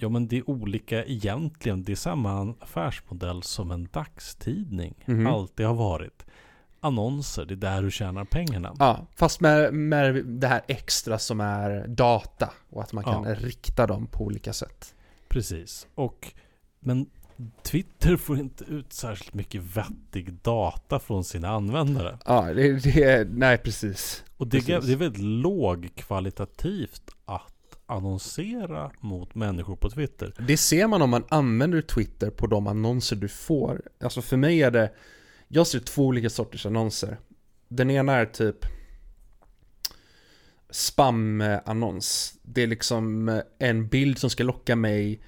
Ja 0.00 0.08
men 0.08 0.28
det 0.28 0.36
är 0.38 0.50
olika 0.50 1.04
egentligen. 1.04 1.82
Det 1.84 1.92
är 1.92 1.96
samma 1.96 2.54
affärsmodell 2.60 3.42
som 3.42 3.70
en 3.70 3.88
dagstidning 3.92 4.94
Mhm. 5.06 5.26
alltid 5.26 5.66
har 5.66 5.74
varit. 5.74 6.26
Annonser, 6.80 7.44
det 7.44 7.54
är 7.54 7.56
där 7.56 7.82
du 7.82 7.90
tjänar 7.90 8.24
pengarna. 8.24 8.74
Ja, 8.78 9.06
fast 9.16 9.40
med, 9.40 9.74
med 9.74 10.26
det 10.26 10.46
här 10.46 10.62
extra 10.68 11.18
som 11.18 11.40
är 11.40 11.86
data 11.88 12.52
och 12.70 12.82
att 12.82 12.92
man 12.92 13.04
kan 13.04 13.24
Ja. 13.24 13.34
rikta 13.34 13.86
dem 13.86 14.06
på 14.06 14.24
olika 14.24 14.52
sätt. 14.52 14.94
Precis. 15.28 15.86
Och, 15.94 16.32
men 16.80 17.06
Twitter 17.62 18.16
får 18.16 18.38
inte 18.38 18.64
ut 18.64 18.92
särskilt 18.92 19.34
mycket 19.34 19.62
vettig 19.62 20.32
data 20.32 20.98
från 20.98 21.24
sina 21.24 21.48
användare. 21.48 22.18
Ja, 22.26 22.42
det, 22.54 22.72
det 22.72 23.02
är, 23.02 23.24
nej 23.24 23.58
precis. 23.58 24.24
Och 24.36 24.46
det, 24.48 24.56
är- 24.56 24.60
Precis. 24.62 24.86
det 24.86 24.92
är 24.92 24.96
väldigt 24.96 25.22
lågkvalitativt 25.22 27.02
att 27.24 27.54
annonsera 27.86 28.90
mot 29.00 29.34
människor 29.34 29.76
på 29.76 29.90
Twitter. 29.90 30.34
Det 30.46 30.56
ser 30.56 30.86
man 30.86 31.02
om 31.02 31.10
man 31.10 31.24
använder 31.28 31.80
Twitter 31.82 32.30
på 32.30 32.46
de 32.46 32.66
annonser 32.66 33.16
du 33.16 33.28
får. 33.28 33.82
Alltså 34.00 34.22
för 34.22 34.36
mig 34.36 34.62
är 34.62 34.70
det, 34.70 34.90
jag 35.48 35.66
ser 35.66 35.78
två 35.78 36.06
olika 36.06 36.30
sorters 36.30 36.66
annonser. 36.66 37.18
Den 37.68 37.90
ena 37.90 38.12
är 38.12 38.26
typ 38.26 38.66
spam-annons. 40.70 42.34
Det 42.42 42.62
är 42.62 42.66
liksom 42.66 43.28
eh, 43.28 43.40
en 43.58 43.88
bild 43.88 44.18
som 44.18 44.30
ska 44.30 44.44
locka 44.44 44.76
mig 44.76 45.20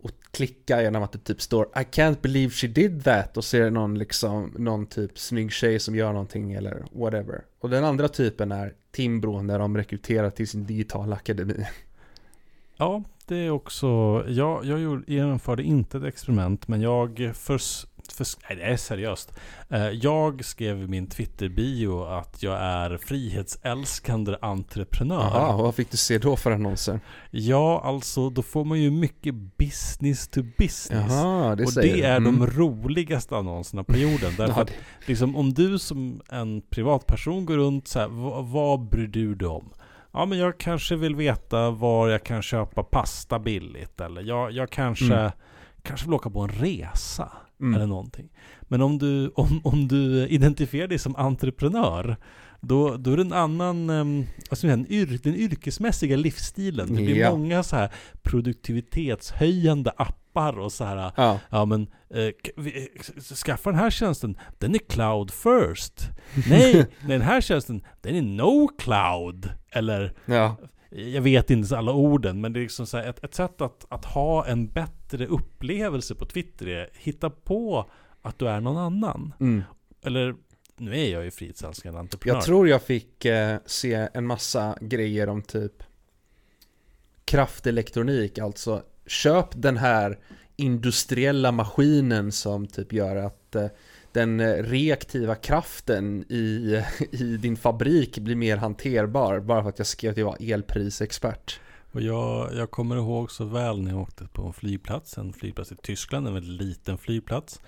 och 0.00 0.10
klicka 0.30 0.82
genom 0.82 1.02
att 1.02 1.12
det 1.12 1.18
typ 1.18 1.40
står 1.40 1.64
I 1.64 1.84
can't 1.84 2.20
believe 2.22 2.50
she 2.50 2.66
did 2.66 3.04
that 3.04 3.36
och 3.36 3.44
ser 3.44 3.70
någon 3.70 3.98
liksom, 3.98 4.54
någon 4.58 4.86
typ 4.86 5.18
snygg 5.18 5.52
tjej 5.52 5.80
som 5.80 5.96
gör 5.96 6.12
någonting 6.12 6.52
eller 6.52 6.84
whatever. 6.92 7.44
Och 7.60 7.70
den 7.70 7.84
andra 7.84 8.08
typen 8.08 8.52
är 8.52 8.74
Timbro 8.90 9.42
när 9.42 9.58
de 9.58 9.76
rekryterar 9.76 10.30
till 10.30 10.48
sin 10.48 10.66
digitala 10.66 11.16
akademi. 11.16 11.66
Ja, 12.76 13.02
det 13.26 13.36
är 13.36 13.50
också... 13.50 13.86
Jag, 14.28 14.64
jag 14.64 14.80
gjorde, 14.80 15.12
genomförde 15.12 15.62
inte 15.62 15.98
ett 15.98 16.04
experiment, 16.04 16.68
men 16.68 16.80
jag... 16.80 17.32
förs 17.34 17.86
för, 18.12 18.26
nej, 18.48 18.58
det 18.58 18.62
är 18.64 18.76
seriöst. 18.76 19.32
Eh, 19.70 19.88
Jag 19.88 20.44
skrev 20.44 20.82
i 20.82 20.86
min 20.86 21.06
Twitter-bio 21.06 22.04
att 22.04 22.42
jag 22.42 22.58
är 22.60 22.96
frihetsälskande 22.96 24.36
entreprenör. 24.42 25.30
Jaha, 25.34 25.56
vad 25.56 25.74
fick 25.74 25.90
du 25.90 25.96
se 25.96 26.18
då 26.18 26.36
för 26.36 26.50
annonser? 26.50 27.00
Ja, 27.30 27.80
alltså 27.84 28.30
då 28.30 28.42
får 28.42 28.64
man 28.64 28.80
ju 28.80 28.90
mycket 28.90 29.34
business 29.58 30.28
to 30.28 30.40
business. 30.58 31.12
Jaha, 31.12 31.54
det 31.56 31.64
och 31.64 31.72
säger 31.72 31.96
det 31.96 32.02
är 32.02 32.20
de 32.20 32.26
Mm. 32.36 32.46
roligaste 32.46 33.36
annonserna 33.36 33.84
på 33.84 33.96
jorden. 33.96 34.32
Därför 34.38 34.54
Ja, 34.56 34.62
att 34.62 34.72
liksom, 35.06 35.36
om 35.36 35.54
du 35.54 35.78
som 35.78 36.20
en 36.30 36.62
privatperson 36.70 37.46
går 37.46 37.56
runt 37.56 37.88
så 37.88 37.98
här, 37.98 38.08
vad, 38.08 38.44
vad 38.46 38.80
bryr 38.88 39.06
du 39.08 39.34
dig 39.34 39.48
om? 39.48 39.72
Ja 40.12 40.26
men 40.26 40.38
jag 40.38 40.58
kanske 40.58 40.96
vill 40.96 41.14
veta 41.16 41.70
var 41.70 42.08
jag 42.08 42.24
kan 42.24 42.42
köpa 42.42 42.82
pasta 42.82 43.38
billigt. 43.38 44.00
Eller 44.00 44.22
jag, 44.22 44.52
jag 44.52 44.70
kanske, 44.70 45.14
Mm. 45.14 45.30
kanske 45.82 46.06
vill 46.06 46.14
åka 46.14 46.30
på 46.30 46.40
en 46.40 46.48
resa. 46.48 47.32
Mm. 47.60 47.74
Eller 47.74 47.86
någonting. 47.86 48.28
Men 48.62 48.82
om 48.82 48.98
du, 48.98 49.28
om, 49.34 49.60
om 49.64 49.88
du 49.88 50.26
identifierar 50.28 50.88
dig 50.88 50.98
som 50.98 51.16
entreprenör. 51.16 52.16
Då, 52.64 52.96
då 52.96 53.12
är 53.12 53.16
det 53.16 53.22
en 53.22 53.32
annan, 53.32 53.90
um, 53.90 54.26
alltså 54.50 54.66
den, 54.66 54.86
yr, 54.92 55.18
den 55.22 55.34
yrkesmässiga 55.36 56.16
livsstilen. 56.16 56.86
Det 56.88 56.94
blir 56.94 57.16
Ja. 57.16 57.30
många 57.30 57.62
så 57.62 57.76
här 57.76 57.92
produktivitetshöjande 58.22 59.90
appar 59.96 60.58
och 60.58 60.72
så 60.72 60.84
här 60.84 61.12
Ja, 61.16 61.38
Ja 61.50 61.64
men, 61.64 61.82
eh, 62.10 62.28
vi- 62.56 62.88
eh, 62.96 63.12
skaffa 63.44 63.70
den 63.70 63.78
här 63.78 63.90
tjänsten, 63.90 64.36
den 64.58 64.74
är 64.74 64.78
cloud 64.78 65.30
first. 65.30 66.08
Nej, 66.48 66.72
nej, 66.74 66.86
den 67.06 67.20
här 67.20 67.40
tjänsten, 67.40 67.82
den 68.00 68.14
är 68.14 68.22
no 68.22 68.68
cloud. 68.78 69.50
Eller, 69.72 70.12
ja, 70.26 70.56
jag 70.94 71.22
vet 71.22 71.50
inte 71.50 71.68
så 71.68 71.76
alla 71.76 71.92
orden, 71.92 72.40
men 72.40 72.52
det 72.52 72.58
är 72.58 72.62
liksom 72.62 72.86
så 72.86 72.96
här, 72.96 73.10
ett, 73.10 73.24
ett 73.24 73.34
sätt 73.34 73.60
att, 73.60 73.86
att 73.88 74.04
ha 74.04 74.46
en 74.46 74.66
bättre 74.66 75.26
upplevelse 75.26 76.14
på 76.14 76.24
Twitter 76.26 76.68
är 76.68 76.90
hitta 76.92 77.30
på 77.30 77.90
att 78.22 78.38
du 78.38 78.48
är 78.48 78.60
någon 78.60 78.76
annan. 78.76 79.34
mm. 79.40 79.62
Eller, 80.04 80.34
nu 80.76 80.98
är 80.98 81.12
jag 81.12 81.24
ju 81.24 81.30
frihetsälskande 81.30 82.00
entreprenör. 82.00 82.36
Jag 82.36 82.44
tror 82.44 82.68
jag 82.68 82.82
fick 82.82 83.24
eh, 83.24 83.58
se 83.66 84.08
en 84.14 84.26
massa 84.26 84.78
grejer 84.80 85.28
om 85.28 85.42
typ 85.42 85.82
kraftelektronik, 87.24 88.38
alltså 88.38 88.82
köp 89.06 89.46
den 89.52 89.76
här 89.76 90.18
industriella 90.56 91.52
maskinen 91.52 92.32
som 92.32 92.66
typ 92.66 92.92
gör 92.92 93.16
att 93.16 93.54
eh, 93.54 93.66
den 94.12 94.40
eh, 94.40 94.62
reaktiva 94.62 95.34
kraften 95.34 96.24
i, 96.28 96.82
i 97.10 97.36
din 97.36 97.56
fabrik 97.56 98.18
blir 98.18 98.36
mer 98.36 98.56
hanterbar 98.56 99.40
bara 99.40 99.62
för 99.62 99.68
att 99.68 99.78
jag 99.78 99.86
skrev 99.86 100.10
att 100.10 100.16
jag 100.16 100.26
var 100.26 100.36
elprisexpert. 100.40 101.60
Och 101.92 102.02
jag, 102.02 102.54
jag 102.54 102.70
kommer 102.70 102.96
ihåg 102.96 103.30
så 103.30 103.44
väl 103.44 103.82
när 103.82 103.90
jag 103.90 104.00
åkte 104.00 104.26
på 104.26 104.42
en 104.46 104.52
flygplats, 104.52 105.18
en 105.18 105.32
flygplats 105.32 105.72
i 105.72 105.76
Tyskland, 105.76 106.28
en 106.28 106.34
väldigt 106.34 106.62
liten 106.62 106.98
flygplats. 106.98 107.60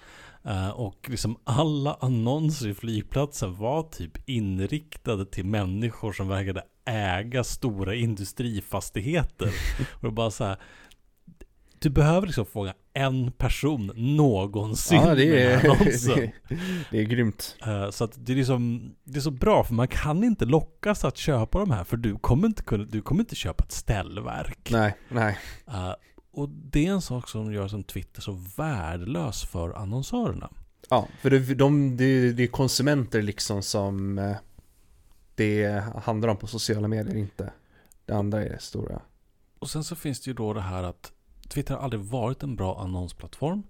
Eh, 0.45 0.71
och 0.71 1.07
liksom 1.11 1.37
alla 1.45 1.95
annonser 2.01 2.69
i 2.69 2.75
flygplatsen 2.75 3.57
var 3.57 3.83
typ 3.83 4.29
inriktade 4.29 5.27
till 5.27 5.47
människor 5.47 6.13
som 6.13 6.29
verkade 6.29 6.63
äga 6.85 7.45
stora 7.45 7.95
industrifastigheter. 7.95 9.51
och 10.03 10.13
bara 10.13 10.31
så 10.31 10.45
här, 10.45 10.57
du 11.79 11.91
behöver 11.91 12.27
liksom 12.27 12.47
fråga 12.47 12.75
en 12.95 13.33
person 13.33 13.93
någonsin 13.95 15.01
Ja, 15.01 15.15
det 15.15 15.31
med 15.31 15.39
är, 15.39 15.57
här 15.57 15.69
annonsen. 15.71 16.17
det, 16.19 16.33
det 16.91 16.99
är 17.01 17.05
grymt. 17.05 17.57
Eh, 17.67 17.91
Så 17.91 18.05
att 18.05 18.13
det 18.27 18.33
är 18.33 18.37
liksom, 18.37 18.95
det 19.05 19.19
är 19.19 19.21
så 19.21 19.31
bra 19.31 19.65
för 19.65 19.75
man 19.75 19.89
kan 19.89 20.25
inte 20.25 20.45
lockas 20.45 21.05
att 21.05 21.17
köpa 21.17 21.59
de 21.59 21.71
här 21.71 21.85
för 21.85 21.97
du 21.97 22.19
kommer 22.19 22.47
inte 22.47 22.63
kunna, 22.63 22.85
du 22.85 23.03
kommer 23.03 23.21
inte 23.21 23.35
köpa 23.35 23.65
ett 23.65 23.73
ställverk. 23.73 24.69
Nej, 24.71 24.97
nej. 25.09 25.39
Eh, 25.69 25.93
och 26.33 26.49
det 26.49 26.87
är 26.87 26.91
en 26.93 27.03
sak 27.03 27.29
som 27.29 27.53
gör 27.53 27.69
som 27.69 27.85
Twitter 27.85 28.21
så 28.21 28.33
värdelös 28.57 29.45
för 29.45 29.73
annonsörerna. 29.73 30.51
Ja, 30.91 31.09
för 31.21 31.31
det, 31.31 31.55
de, 31.55 31.97
det, 31.97 32.33
det 32.33 32.43
är 32.43 32.47
konsumenter 32.47 33.23
liksom 33.23 33.63
som 33.63 34.19
eh, 34.19 34.37
det 35.35 35.85
handlar 36.05 36.29
om 36.29 36.37
på 36.37 36.47
sociala 36.47 36.89
medier, 36.89 37.17
inte 37.17 37.53
det 38.07 38.13
andra 38.13 38.45
är 38.45 38.49
det 38.51 38.61
stora. 38.61 39.01
Och 39.59 39.71
sen 39.71 39.85
så 39.85 39.97
finns 39.97 40.21
det 40.21 40.29
ju 40.31 40.35
då 40.35 40.53
det 40.53 40.61
här 40.61 40.83
att 40.83 41.13
Twitter 41.49 41.75
har 41.75 41.83
aldrig 41.83 42.03
varit 42.03 42.43
en 42.43 42.57
bra 42.57 42.81
annonsplattform. 42.81 43.63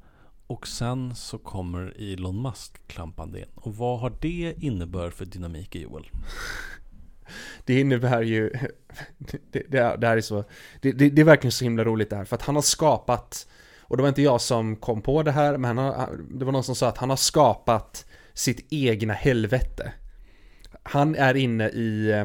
Och 0.47 0.69
sen 0.69 1.15
så 1.15 1.39
kommer 1.39 2.13
Elon 2.13 2.43
Musk 2.43 2.89
klampande 2.89 3.39
in. 3.39 3.47
Och 3.55 3.77
vad 3.77 4.01
har 4.01 4.17
det 4.21 4.55
innebär 4.59 5.11
för 5.11 5.25
dynamik 5.25 5.77
i 5.77 5.83
Joel? 5.83 6.11
Det 7.65 7.81
innebär 7.81 8.23
ju, 8.23 8.51
det, 9.19 9.39
det, 9.53 9.97
det 10.01 10.07
här 10.07 10.17
är 10.17 10.21
så, 10.21 10.45
det, 10.83 10.93
det, 10.93 11.11
det 11.11 11.21
är 11.23 11.25
verkligen 11.25 11.53
så 11.53 11.65
himla 11.65 11.85
roligt 11.85 12.11
det 12.11 12.17
här, 12.17 12.25
för 12.25 12.37
att 12.37 12.43
han 12.43 12.55
har 12.55 12.63
skapat, 12.63 13.49
och 13.81 13.97
det 13.97 14.03
var 14.03 14.09
inte 14.09 14.23
jag 14.23 14.41
som 14.41 14.77
kom 14.77 15.03
på 15.03 15.23
det 15.23 15.33
här, 15.33 15.57
men 15.57 15.79
han 15.79 15.87
har, 15.87 16.21
det 16.31 16.45
var 16.45 16.53
någon 16.53 16.65
som 16.65 16.75
sa 16.75 16.89
att 16.89 16.99
han 16.99 17.11
har 17.11 17.17
skapat 17.17 18.07
sitt 18.35 18.67
egna 18.71 19.15
helvete. 19.15 19.93
Han 20.83 21.15
är 21.15 21.35
inne 21.35 21.69
i, 21.69 22.11
eh, 22.11 22.25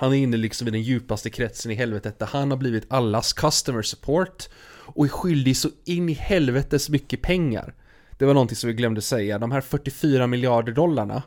han 0.00 0.12
är 0.12 0.16
inne 0.16 0.36
liksom 0.36 0.68
i 0.68 0.70
den 0.70 0.82
djupaste 0.82 1.30
kretsen 1.30 1.72
i 1.72 1.74
helvetet, 1.74 2.18
där 2.18 2.26
han 2.26 2.50
har 2.50 2.58
blivit 2.58 2.84
allas 2.88 3.32
customer 3.32 3.82
support 3.82 4.48
och 4.84 5.04
är 5.04 5.08
skyldig 5.08 5.56
så 5.56 5.68
in 5.84 6.08
i 6.08 6.12
helvetes 6.12 6.88
mycket 6.88 7.22
pengar. 7.22 7.74
Det 8.18 8.24
var 8.24 8.34
någonting 8.34 8.56
som 8.56 8.68
vi 8.68 8.74
glömde 8.74 9.02
säga, 9.02 9.38
de 9.38 9.52
här 9.52 9.60
44 9.60 10.26
miljarder 10.26 10.72
dollarna, 10.72 11.22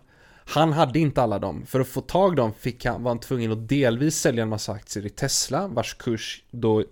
han 0.46 0.74
hade 0.74 1.00
inte 1.00 1.22
alla 1.22 1.40
dem. 1.40 1.66
För 1.66 1.80
att 1.80 1.88
få 1.88 2.02
tag 2.02 2.36
dem 2.36 2.54
fick 2.54 2.86
han, 2.86 3.04
var 3.04 3.12
han 3.12 3.20
tvungen 3.20 3.52
att 3.52 3.70
delvis 3.70 4.16
sälja 4.16 4.44
en 4.44 4.50
massa 4.50 4.72
aktier 4.72 5.06
i 5.06 5.10
Tesla, 5.10 5.68
vars 5.68 5.94
kurs 5.94 6.44
då 6.52 6.84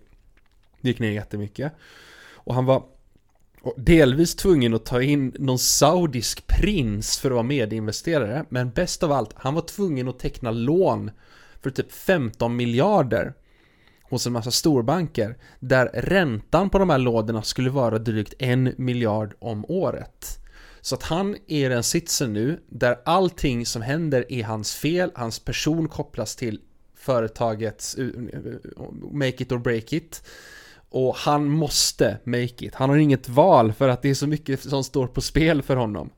gick 0.82 1.00
ner 1.00 1.12
jättemycket. 1.12 1.74
Och 2.34 2.56
han 2.56 2.66
var 2.66 2.84
och 3.62 3.74
delvis 3.78 4.36
tvungen 4.36 4.74
att 4.74 4.86
ta 4.86 5.02
in 5.02 5.36
någon 5.40 5.60
saudisk 5.60 6.48
prins 6.48 7.20
för 7.20 7.30
att 7.30 7.34
vara 7.34 7.44
medinvesterare. 7.44 8.46
Men 8.50 8.70
bäst 8.72 9.04
av 9.04 9.12
allt, 9.12 9.32
han 9.36 9.54
var 9.54 9.62
tvungen 9.62 10.08
att 10.08 10.20
teckna 10.20 10.52
lån 10.52 11.12
för 11.62 11.70
typ 11.70 11.92
15 11.92 12.56
miljarder 12.56 13.34
hos 14.04 14.28
en 14.28 14.34
massa 14.34 14.52
storbanker. 14.52 15.38
Där 15.60 15.86
räntan 15.94 16.70
på 16.70 16.80
de 16.80 16.90
här 16.90 16.98
lådorna 16.98 17.42
skulle 17.42 17.70
vara 17.70 18.00
drygt 18.00 18.34
en 18.40 18.74
miljard 18.78 19.34
om 19.40 19.66
året. 19.68 20.38
Så 20.82 20.96
att 20.96 21.04
han 21.04 21.36
är 21.48 21.66
i 21.66 21.70
den 21.70 21.84
sitsen 21.84 22.34
nu 22.34 22.60
där 22.70 23.00
allting 23.06 23.66
som 23.66 23.82
händer 23.82 24.26
är 24.30 24.44
hans 24.44 24.76
fel, 24.76 25.12
hans 25.16 25.40
person 25.40 25.88
kopplas 25.90 26.36
till 26.36 26.62
företagets 26.96 27.98
uh, 27.98 28.22
make 29.12 29.44
it 29.44 29.52
or 29.52 29.58
break 29.58 29.94
it. 29.94 30.24
Och 30.90 31.16
han 31.16 31.50
måste 31.50 32.18
make 32.24 32.66
it. 32.66 32.76
Han 32.76 32.90
har 32.90 32.98
inget 32.98 33.30
val 33.30 33.74
för 33.74 33.90
att 33.90 34.02
det 34.02 34.10
är 34.10 34.14
så 34.14 34.28
mycket 34.28 34.62
som 34.62 34.84
står 34.84 35.08
på 35.08 35.22
spel 35.22 35.62
för 35.62 35.76
honom. 35.76 36.10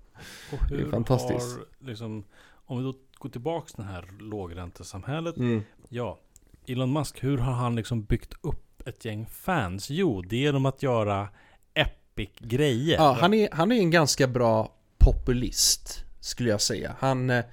Och 0.52 0.70
hur 0.70 0.78
Det 0.78 0.84
är 0.84 0.90
fantastiskt. 0.90 1.58
Har, 1.58 1.88
liksom, 1.88 2.24
om 2.66 2.78
vi 2.78 2.84
då 2.84 2.94
går 3.24 3.30
tillbaka 3.30 3.68
till 3.68 3.84
det 3.84 3.92
här 3.92 4.06
lågräntesamhället. 4.20 5.38
Mm. 5.38 5.64
Ja, 5.90 6.20
Elon 6.68 6.94
Musk, 6.94 7.24
hur 7.24 7.38
har 7.38 7.54
han 7.54 7.76
liksom 7.76 8.04
byggt 8.04 8.34
upp 8.42 8.88
ett 8.88 9.06
gäng 9.06 9.26
fans? 9.26 9.90
Jo, 9.90 10.22
det 10.22 10.36
är 10.36 10.40
genom 10.40 10.66
att 10.66 10.84
göra 10.84 11.30
epic 11.74 12.30
grejer. 12.40 12.98
Ja, 12.98 13.18
han 13.22 13.34
är, 13.34 13.50
han 13.52 13.72
är 13.72 13.76
en 13.76 13.92
ganska 13.92 14.28
bra 14.28 14.74
populist, 14.98 16.06
skulle 16.20 16.50
jag 16.50 16.62
säga. 16.62 16.96
Han, 17.00 17.30
eh, 17.30 17.44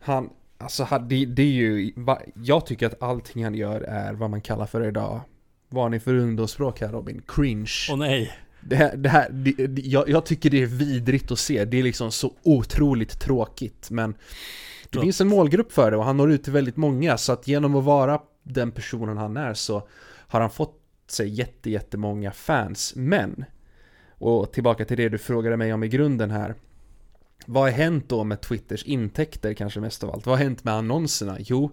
han, 0.00 0.30
alltså 0.58 0.86
det, 1.08 1.24
det 1.24 1.42
är 1.42 1.46
ju, 1.46 1.92
jag 2.34 2.66
tycker 2.66 2.86
att 2.86 3.02
allting 3.02 3.44
han 3.44 3.54
gör 3.54 3.80
är 3.80 4.12
vad 4.12 4.30
man 4.30 4.40
kallar 4.40 4.66
för 4.66 4.88
idag, 4.88 5.20
vad 5.68 5.82
har 5.84 5.90
ni 5.90 6.00
för 6.00 6.14
ungdomsspråk 6.14 6.80
här 6.80 6.88
Robin? 6.88 7.22
Cringe. 7.26 7.72
Åh 7.90 7.96
nej. 7.96 8.32
Det 8.60 8.76
här, 8.76 8.96
det 8.96 9.08
här 9.08 9.30
det, 9.30 9.66
det, 9.66 9.82
jag, 9.82 10.08
jag 10.08 10.26
tycker 10.26 10.50
det 10.50 10.62
är 10.62 10.66
vidrigt 10.66 11.30
att 11.30 11.38
se, 11.38 11.64
det 11.64 11.78
är 11.78 11.82
liksom 11.82 12.12
så 12.12 12.34
otroligt 12.42 13.20
tråkigt 13.20 13.90
men 13.90 14.14
det 14.90 15.00
finns 15.00 15.20
en 15.20 15.28
målgrupp 15.28 15.72
för 15.72 15.90
det 15.90 15.96
och 15.96 16.04
han 16.04 16.16
når 16.16 16.30
ut 16.30 16.44
till 16.44 16.52
väldigt 16.52 16.76
många 16.76 17.18
så 17.18 17.32
att 17.32 17.48
genom 17.48 17.76
att 17.76 17.84
vara 17.84 18.20
den 18.42 18.72
personen 18.72 19.16
han 19.16 19.36
är 19.36 19.54
så 19.54 19.88
har 20.28 20.40
han 20.40 20.50
fått 20.50 20.80
sig 21.06 21.28
jätte, 21.28 21.70
jättemånga 21.70 22.32
fans. 22.32 22.92
Men, 22.96 23.44
och 24.10 24.52
tillbaka 24.52 24.84
till 24.84 24.96
det 24.96 25.08
du 25.08 25.18
frågade 25.18 25.56
mig 25.56 25.72
om 25.72 25.84
i 25.84 25.88
grunden 25.88 26.30
här. 26.30 26.54
Vad 27.46 27.62
har 27.62 27.70
hänt 27.70 28.08
då 28.08 28.24
med 28.24 28.40
Twitters 28.40 28.84
intäkter 28.84 29.54
kanske 29.54 29.80
mest 29.80 30.04
av 30.04 30.10
allt? 30.10 30.26
Vad 30.26 30.38
har 30.38 30.44
hänt 30.44 30.64
med 30.64 30.74
annonserna? 30.74 31.36
Jo, 31.38 31.70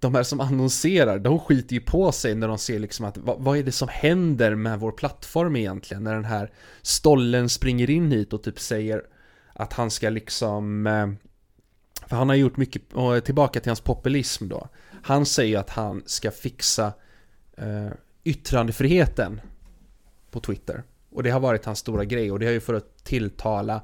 de 0.00 0.14
här 0.14 0.22
som 0.22 0.40
annonserar, 0.40 1.18
de 1.18 1.38
skiter 1.38 1.74
ju 1.74 1.80
på 1.80 2.12
sig 2.12 2.34
när 2.34 2.48
de 2.48 2.58
ser 2.58 2.78
liksom 2.78 3.06
att 3.06 3.16
vad, 3.16 3.40
vad 3.40 3.58
är 3.58 3.62
det 3.62 3.72
som 3.72 3.88
händer 3.88 4.54
med 4.54 4.80
vår 4.80 4.92
plattform 4.92 5.56
egentligen? 5.56 6.04
När 6.04 6.14
den 6.14 6.24
här 6.24 6.50
stollen 6.82 7.48
springer 7.48 7.90
in 7.90 8.12
hit 8.12 8.32
och 8.32 8.42
typ 8.42 8.60
säger 8.60 9.02
att 9.52 9.72
han 9.72 9.90
ska 9.90 10.10
liksom 10.10 10.86
eh, 10.86 11.08
för 12.14 12.18
han 12.18 12.28
har 12.28 12.36
gjort 12.36 12.56
mycket, 12.56 12.92
och 12.92 13.24
tillbaka 13.24 13.60
till 13.60 13.70
hans 13.70 13.80
populism 13.80 14.48
då. 14.48 14.68
Han 15.02 15.26
säger 15.26 15.58
att 15.58 15.70
han 15.70 16.02
ska 16.06 16.30
fixa 16.30 16.92
eh, 17.56 17.88
yttrandefriheten 18.24 19.40
på 20.30 20.40
Twitter. 20.40 20.82
Och 21.10 21.22
det 21.22 21.30
har 21.30 21.40
varit 21.40 21.64
hans 21.64 21.78
stora 21.78 22.04
grej 22.04 22.32
och 22.32 22.38
det 22.38 22.46
har 22.46 22.52
ju 22.52 22.60
för 22.60 22.74
att 22.74 23.04
tilltala 23.04 23.82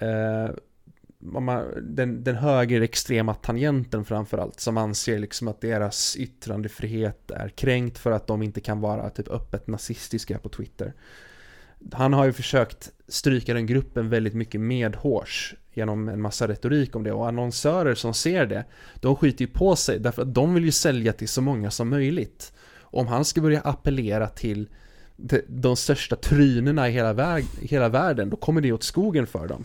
eh, 0.00 0.50
man, 1.18 1.64
den, 1.82 2.24
den 2.24 2.36
högerextrema 2.36 3.34
tangenten 3.34 4.04
framförallt 4.04 4.60
som 4.60 4.76
anser 4.76 5.18
liksom 5.18 5.48
att 5.48 5.60
deras 5.60 6.16
yttrandefrihet 6.16 7.30
är 7.30 7.48
kränkt 7.48 7.98
för 7.98 8.10
att 8.12 8.26
de 8.26 8.42
inte 8.42 8.60
kan 8.60 8.80
vara 8.80 9.10
typ 9.10 9.28
öppet 9.28 9.66
nazistiska 9.66 10.38
på 10.38 10.48
Twitter. 10.48 10.92
Han 11.92 12.12
har 12.12 12.24
ju 12.24 12.32
försökt 12.32 12.90
stryka 13.08 13.54
den 13.54 13.66
gruppen 13.66 14.08
väldigt 14.08 14.34
mycket 14.34 14.60
medhårs 14.60 15.54
genom 15.72 16.08
en 16.08 16.20
massa 16.20 16.48
retorik 16.48 16.96
om 16.96 17.02
det 17.04 17.12
och 17.12 17.28
annonsörer 17.28 17.94
som 17.94 18.14
ser 18.14 18.46
det 18.46 18.64
de 18.94 19.16
skiter 19.16 19.44
ju 19.44 19.50
på 19.50 19.76
sig 19.76 19.98
därför 19.98 20.22
att 20.22 20.34
de 20.34 20.54
vill 20.54 20.64
ju 20.64 20.72
sälja 20.72 21.12
till 21.12 21.28
så 21.28 21.42
många 21.42 21.70
som 21.70 21.88
möjligt. 21.88 22.52
Och 22.80 23.00
om 23.00 23.06
han 23.06 23.24
ska 23.24 23.40
börja 23.40 23.60
appellera 23.60 24.28
till 24.28 24.68
de, 25.46 25.76
största 25.76 26.16
trynerna 26.16 26.88
i 26.88 26.92
hela, 26.92 27.12
väg, 27.12 27.44
hela 27.60 27.88
världen 27.88 28.30
då 28.30 28.36
kommer 28.36 28.60
det 28.60 28.72
åt 28.72 28.82
skogen 28.82 29.26
för 29.26 29.46
dem. 29.46 29.64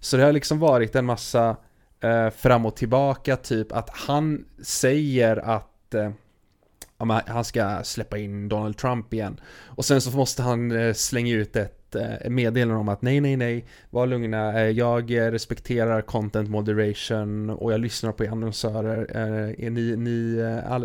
Så 0.00 0.16
det 0.16 0.22
har 0.22 0.32
liksom 0.32 0.58
varit 0.58 0.96
en 0.96 1.04
massa 1.04 1.56
eh, 2.00 2.30
fram 2.30 2.66
och 2.66 2.76
tillbaka, 2.76 3.36
typ 3.36 3.72
att 3.72 3.90
han 3.90 4.44
säger 4.62 5.36
att 5.36 5.94
eh, 5.94 6.10
han 7.08 7.44
ska 7.44 7.80
släppa 7.82 8.18
in 8.18 8.48
Donald 8.48 8.76
Trump 8.76 9.14
igen. 9.14 9.40
Och 9.66 9.84
sen 9.84 10.00
så 10.00 10.10
måste 10.10 10.42
han 10.42 10.70
eh, 10.70 10.92
slänga 10.92 11.34
ut 11.34 11.56
eh, 11.56 11.62
ett 11.62 12.28
meddelande 12.28 12.80
om 12.80 12.88
att 12.88 13.02
nej, 13.02 13.20
nej, 13.20 13.36
nej, 13.36 13.64
var 13.90 14.06
lugna, 14.06 14.60
eh, 14.60 14.70
jag 14.70 15.16
respekterar 15.32 16.02
content 16.02 16.50
moderation 16.50 17.50
och 17.50 17.72
jag 17.72 17.80
lyssnar 17.80 18.12
på 18.12 18.24
er 18.24 18.28
annonsörer, 18.28 19.70
ni, 19.70 19.96
ni, 19.96 20.42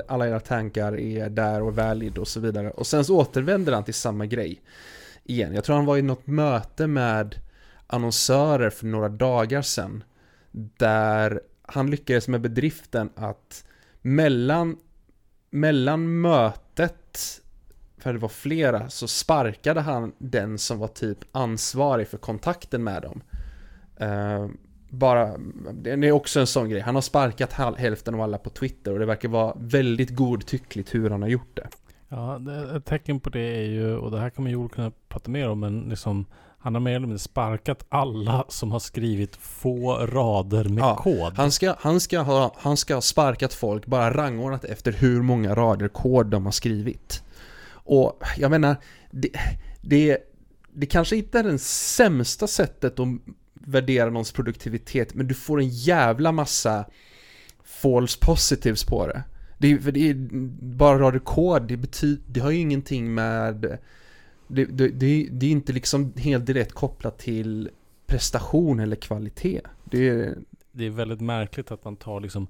alla 0.07 0.27
era 0.27 0.39
tankar 0.39 0.99
är 0.99 1.29
där 1.29 1.61
och 1.61 1.75
valid 1.75 2.17
och 2.17 2.27
så 2.27 2.39
vidare. 2.39 2.69
Och 2.69 2.87
sen 2.87 3.05
så 3.05 3.17
återvänder 3.17 3.73
han 3.73 3.83
till 3.83 3.93
samma 3.93 4.25
grej 4.25 4.61
igen. 5.23 5.53
Jag 5.55 5.63
tror 5.63 5.75
han 5.75 5.85
var 5.85 5.97
i 5.97 6.01
något 6.01 6.27
möte 6.27 6.87
med 6.87 7.35
annonsörer 7.87 8.69
för 8.69 8.85
några 8.85 9.09
dagar 9.09 9.61
sedan 9.61 10.03
där 10.77 11.41
han 11.61 11.91
lyckades 11.91 12.27
med 12.27 12.41
bedriften 12.41 13.09
att 13.15 13.65
mellan, 14.01 14.77
mellan 15.55 16.21
mötet 16.21 17.41
för 17.97 18.13
det 18.13 18.19
var 18.19 18.29
flera, 18.29 18.89
så 18.89 19.07
sparkade 19.07 19.81
han 19.81 20.13
den 20.17 20.57
som 20.57 20.79
var 20.79 20.87
typ 20.87 21.17
ansvarig 21.31 22.07
för 22.07 22.17
kontakten 22.17 22.83
med 22.83 23.01
dem. 23.01 23.21
Uh, 24.01 24.49
bara, 24.89 25.37
det 25.73 25.91
är 25.91 26.11
också 26.11 26.39
en 26.39 26.47
sån 26.47 26.69
grej. 26.69 26.81
Han 26.81 26.95
har 26.95 27.01
sparkat 27.01 27.53
hälften 27.53 28.13
av 28.13 28.21
alla 28.21 28.37
på 28.37 28.49
Twitter 28.49 28.93
och 28.93 28.99
det 28.99 29.05
verkar 29.05 29.29
vara 29.29 29.53
väldigt 29.59 30.15
godtyckligt 30.15 30.95
hur 30.95 31.09
han 31.09 31.21
har 31.21 31.29
gjort 31.29 31.55
det. 31.55 31.67
Ja, 32.09 32.41
ett 32.77 32.85
tecken 32.85 33.19
på 33.19 33.29
det 33.29 33.57
är 33.57 33.65
ju, 33.65 33.95
och 33.95 34.11
det 34.11 34.19
här 34.19 34.29
kommer 34.29 34.51
Joel 34.51 34.69
kunna 34.69 34.91
prata 35.09 35.31
mer 35.31 35.49
om, 35.49 35.59
men 35.59 35.81
liksom 35.89 36.25
han 36.65 36.75
har 36.75 36.81
mer 36.81 36.91
eller 36.91 36.99
mindre 36.99 37.19
sparkat 37.19 37.85
alla 37.89 38.45
som 38.49 38.71
har 38.71 38.79
skrivit 38.79 39.35
få 39.35 39.93
rader 40.05 40.63
med 40.63 40.81
Ja, 40.81 40.95
kod. 40.95 41.33
Han 41.33 41.51
ska, 41.51 41.75
han, 41.79 41.99
ska 41.99 42.19
ha, 42.19 42.55
han 42.57 42.77
ska 42.77 42.93
ha 42.93 43.01
sparkat 43.01 43.53
folk, 43.53 43.85
bara 43.85 44.13
rangordnat 44.13 44.63
efter 44.65 44.91
hur 44.91 45.21
många 45.21 45.55
rader 45.55 45.87
kod 45.87 46.27
de 46.27 46.45
har 46.45 46.51
skrivit. 46.51 47.23
Och 47.69 48.23
jag 48.37 48.51
menar, 48.51 48.75
det, 49.11 49.29
det, 49.81 50.17
det 50.73 50.85
kanske 50.85 51.15
inte 51.15 51.39
är 51.39 51.43
det 51.43 51.59
sämsta 51.59 52.47
sättet 52.47 52.99
att 52.99 53.07
värdera 53.53 54.09
någons 54.09 54.31
produktivitet, 54.31 55.13
men 55.13 55.27
du 55.27 55.33
får 55.33 55.59
en 55.59 55.69
jävla 55.69 56.31
massa 56.31 56.85
false 57.63 58.19
positives 58.21 58.83
på 58.83 59.07
det. 59.07 59.23
Det 59.57 59.71
är, 59.71 59.77
för 59.77 59.91
det 59.91 60.09
är 60.09 60.15
bara 60.75 60.99
rader 60.99 61.19
kod, 61.19 61.67
det, 61.67 61.77
betyder, 61.77 62.23
det 62.27 62.39
har 62.39 62.51
ju 62.51 62.57
ingenting 62.57 63.13
med... 63.13 63.77
Det, 64.47 64.65
det, 64.65 64.87
det, 64.87 65.27
det 65.31 65.45
är 65.45 65.51
inte 65.51 65.73
liksom 65.73 66.13
helt 66.17 66.45
direkt 66.45 66.71
kopplat 66.73 67.17
till 67.19 67.69
prestation 68.07 68.79
eller 68.79 68.95
kvalitet. 68.95 69.61
Det 69.85 70.09
är, 70.09 70.37
Det 70.71 70.85
är 70.85 70.89
väldigt 70.89 71.21
märkligt 71.21 71.71
att 71.71 71.83
man 71.85 71.95
tar 71.95 72.19
liksom 72.19 72.47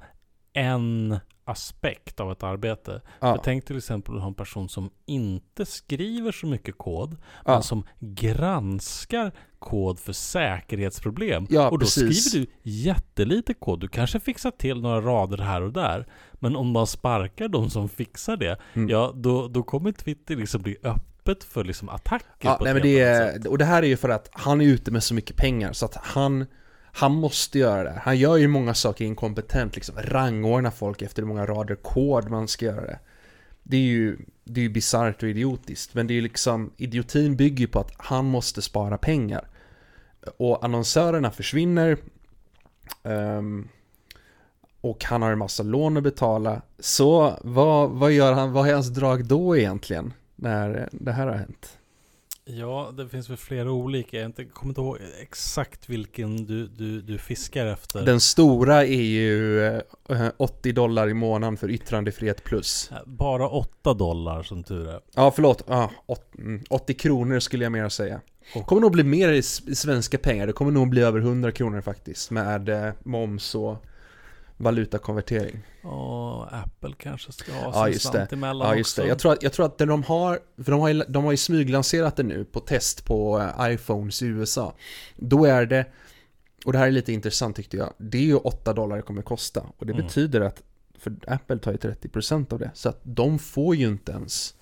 en 0.53 1.17
aspekt 1.47 2.19
av 2.19 2.31
ett 2.31 2.43
arbete. 2.43 3.01
ja, 3.19 3.37
tänk 3.43 3.65
till 3.65 3.77
exempel 3.77 4.15
att 4.15 4.21
ha 4.21 4.27
en 4.27 4.33
person 4.33 4.69
som 4.69 4.89
inte 5.05 5.65
skriver 5.65 6.31
så 6.31 6.47
mycket 6.47 6.77
kod, 6.77 7.15
ja, 7.45 7.51
men 7.53 7.63
som 7.63 7.83
granskar 7.99 9.31
kod 9.59 9.99
för 9.99 10.13
säkerhetsproblem. 10.13 11.47
Ja, 11.49 11.69
och 11.69 11.79
då 11.79 11.85
precis. 11.85 12.29
skriver 12.29 12.45
du 12.63 12.69
jättelite 12.71 13.53
kod. 13.53 13.79
Du 13.79 13.87
kanske 13.87 14.19
fixar 14.19 14.51
till 14.51 14.81
några 14.81 15.01
rader 15.01 15.37
här 15.37 15.61
och 15.61 15.73
där. 15.73 16.07
Men 16.33 16.55
om 16.55 16.67
man 16.71 16.87
sparkar 16.87 17.47
de 17.47 17.69
som 17.69 17.89
fixar 17.89 18.37
det, 18.37 18.57
Mm. 18.73 18.89
ja 18.89 19.11
då, 19.15 19.47
då 19.47 19.63
kommer 19.63 19.91
Twitter 19.91 20.35
liksom 20.35 20.61
bli 20.61 20.77
öppet 20.83 21.14
för 21.43 21.63
liksom 21.63 21.89
attacker 21.89 22.25
ja 22.39 22.59
nej 22.61 22.73
men 22.73 22.81
det 22.81 22.99
är, 22.99 23.47
och 23.47 23.57
det 23.57 23.65
här 23.65 23.83
är 23.83 23.87
ju 23.87 23.97
för 23.97 24.09
att 24.09 24.29
han 24.31 24.61
är 24.61 24.65
ute 24.65 24.91
med 24.91 25.03
så 25.03 25.13
mycket 25.13 25.35
pengar 25.35 25.73
så 25.73 25.85
att 25.85 25.95
han 25.95 26.45
han 26.97 27.11
måste 27.11 27.59
göra 27.59 27.83
det. 27.83 28.01
Han 28.03 28.17
gör 28.17 28.37
ju 28.37 28.47
många 28.47 28.73
saker 28.73 29.05
inkompetent, 29.05 29.75
liksom 29.75 29.95
rangordna 29.97 30.71
folk 30.71 31.01
efter 31.01 31.21
hur 31.21 31.27
många 31.27 31.45
rader 31.45 31.75
kod 31.75 32.29
man 32.29 32.47
ska 32.47 32.65
göra 32.65 32.81
det. 32.81 32.99
Det 33.63 33.77
är 33.77 33.81
ju, 33.81 34.17
det 34.43 34.59
är 34.59 34.63
ju 34.63 34.69
bisarrt 34.69 35.23
och 35.23 35.29
idiotiskt, 35.29 35.93
men 35.93 36.07
det 36.07 36.13
är 36.13 36.15
ju 36.15 36.21
liksom, 36.21 36.71
idiotin 36.77 37.35
bygger 37.35 37.59
ju 37.59 37.67
på 37.67 37.79
att 37.79 37.91
han 37.97 38.25
måste 38.25 38.61
spara 38.61 38.97
pengar. 38.97 39.47
Och 40.37 40.65
annonsörerna 40.65 41.31
försvinner, 41.31 41.97
ehm, 43.03 43.67
och 44.81 45.03
han 45.03 45.21
har 45.21 45.31
en 45.31 45.37
massa 45.37 45.63
lån 45.63 45.97
att 45.97 46.03
betala. 46.03 46.61
Så 46.79 47.39
vad, 47.41 47.89
vad 47.89 48.11
gör 48.11 48.33
han, 48.33 48.51
vad 48.51 48.69
är 48.69 48.73
hans 48.73 48.89
drag 48.89 49.25
då 49.25 49.57
egentligen? 49.57 50.13
När 50.45 50.89
det 50.91 51.11
här 51.11 51.27
har 51.27 51.35
hänt? 51.35 51.77
Ja, 52.45 52.91
det 52.97 53.09
finns 53.09 53.29
väl 53.29 53.37
flera 53.37 53.71
olika. 53.71 54.17
Jag 54.17 54.25
inte- 54.25 54.45
kommer 54.45 54.71
inte 54.71 54.81
ihåg 54.81 54.97
exakt 55.21 55.89
vilken 55.89 56.45
du, 56.45 56.67
du, 56.67 57.01
du 57.01 57.17
fiskar 57.17 57.65
efter. 57.65 58.05
Den 58.05 58.19
stora 58.19 58.85
är 58.85 59.01
ju 59.01 59.63
eh, 59.65 59.81
80 60.37 60.71
dollar 60.71 61.09
i 61.09 61.13
månaden 61.13 61.57
för 61.57 61.69
yttrandefrihet 61.71 62.43
plus. 62.43 62.91
Bara 63.05 63.49
8 63.49 63.93
dollar 63.93 64.43
som 64.43 64.63
tur 64.63 64.87
är. 64.89 64.99
Ja, 65.15 65.31
förlåt. 65.35 65.63
Ja, 65.67 65.91
åt- 66.05 66.35
mm, 66.37 66.63
80 66.69 66.93
kronor 66.93 67.39
skulle 67.39 67.65
jag 67.65 67.71
mer 67.71 67.89
säga. 67.89 68.21
kommer 68.65 68.81
nog 68.81 68.91
bli 68.91 69.03
mer 69.03 69.31
i 69.31 69.41
svenska 69.43 70.17
pengar. 70.17 70.47
Det 70.47 70.53
kommer 70.53 70.71
nog 70.71 70.89
bli 70.89 71.01
över 71.01 71.19
100 71.19 71.51
kronor 71.51 71.81
faktiskt. 71.81 72.31
Med 72.31 72.69
eh, 72.69 72.93
moms 73.03 73.55
och 73.55 73.85
valutakonvertering. 74.57 75.59
Och 75.83 76.53
Apple 76.57 76.93
kanske 76.97 77.31
ska 77.31 77.53
ha 77.53 77.61
Ja, 77.73 77.83
sin 77.83 77.93
just 77.93 78.05
slant 78.11 78.29
det. 78.29 78.35
emellan 78.35 78.67
Ja, 78.69 78.75
just 78.75 78.93
också. 78.93 79.01
det. 79.01 79.07
Jag 79.07 79.19
tror 79.19 79.33
att, 79.33 79.43
jag 79.43 79.53
tror 79.53 79.65
att 79.65 79.77
det 79.77 79.85
de 79.85 80.03
har, 80.03 80.39
för 80.63 80.71
de 80.71 80.79
har, 80.81 80.89
ju, 80.89 81.03
de 81.07 81.23
har 81.23 81.31
ju 81.31 81.37
smyglanserat 81.37 82.15
det 82.15 82.23
nu 82.23 82.45
på 82.45 82.59
test 82.59 83.05
på 83.05 83.39
eh, 83.59 83.73
iPhones 83.73 84.21
i 84.21 84.25
USA. 84.25 84.73
Då 85.15 85.45
är 85.45 85.65
det, 85.65 85.85
och 86.65 86.71
det 86.73 86.77
här 86.77 86.87
är 86.87 86.91
lite 86.91 87.13
intressant 87.13 87.55
tyckte 87.55 87.77
jag, 87.77 87.93
det 87.97 88.17
är 88.17 88.21
ju 88.21 88.35
8 88.35 88.73
dollar 88.73 88.95
det 88.95 89.01
kommer 89.01 89.21
kosta. 89.21 89.61
Och 89.77 89.85
det 89.85 89.93
Mm. 89.93 90.05
betyder 90.05 90.41
att, 90.41 90.63
för 90.99 91.15
Apple 91.27 91.57
tar 91.59 91.71
ju 91.71 91.77
30% 91.77 92.53
av 92.53 92.59
det, 92.59 92.71
så 92.73 92.89
att 92.89 92.99
de 93.03 93.39
får 93.39 93.75
ju 93.75 93.87
inte 93.87 94.11
ens 94.11 94.55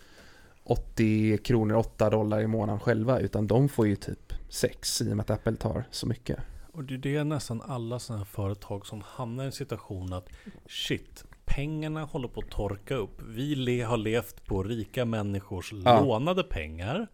80 0.64 1.38
kronor, 1.38 1.76
8 1.76 2.10
dollar 2.10 2.42
i 2.42 2.48
månaden 2.48 2.80
själva, 2.80 3.20
utan 3.20 3.48
de 3.48 3.70
får 3.70 3.88
ju 3.88 3.96
typ 3.96 4.34
6 4.50 5.02
i 5.02 5.12
och 5.12 5.18
med 5.18 5.24
att 5.24 5.30
Apple 5.30 5.56
tar 5.56 5.84
så 5.92 6.08
mycket. 6.08 6.40
Och 6.74 6.84
det 6.84 6.94
är 6.94 6.98
det 6.98 7.24
nästan 7.24 7.62
alla 7.62 8.00
sådana 8.00 8.20
här 8.24 8.26
företag 8.26 8.86
som 8.86 9.02
hamnar 9.02 9.44
i 9.44 9.46
en 9.48 9.52
situation 9.52 10.14
att 10.14 10.30
shit, 10.70 11.24
pengarna 11.46 12.04
håller 12.04 12.28
på 12.28 12.40
att 12.40 12.50
torka 12.50 12.96
upp. 12.96 13.22
Vi 13.28 13.56
le 13.56 13.82
har 13.82 13.98
levt 13.98 14.46
på 14.46 14.64
rika 14.64 15.06
människors 15.06 15.74
Ja. 15.86 16.02
lånade 16.04 16.44
pengar. 16.44 17.08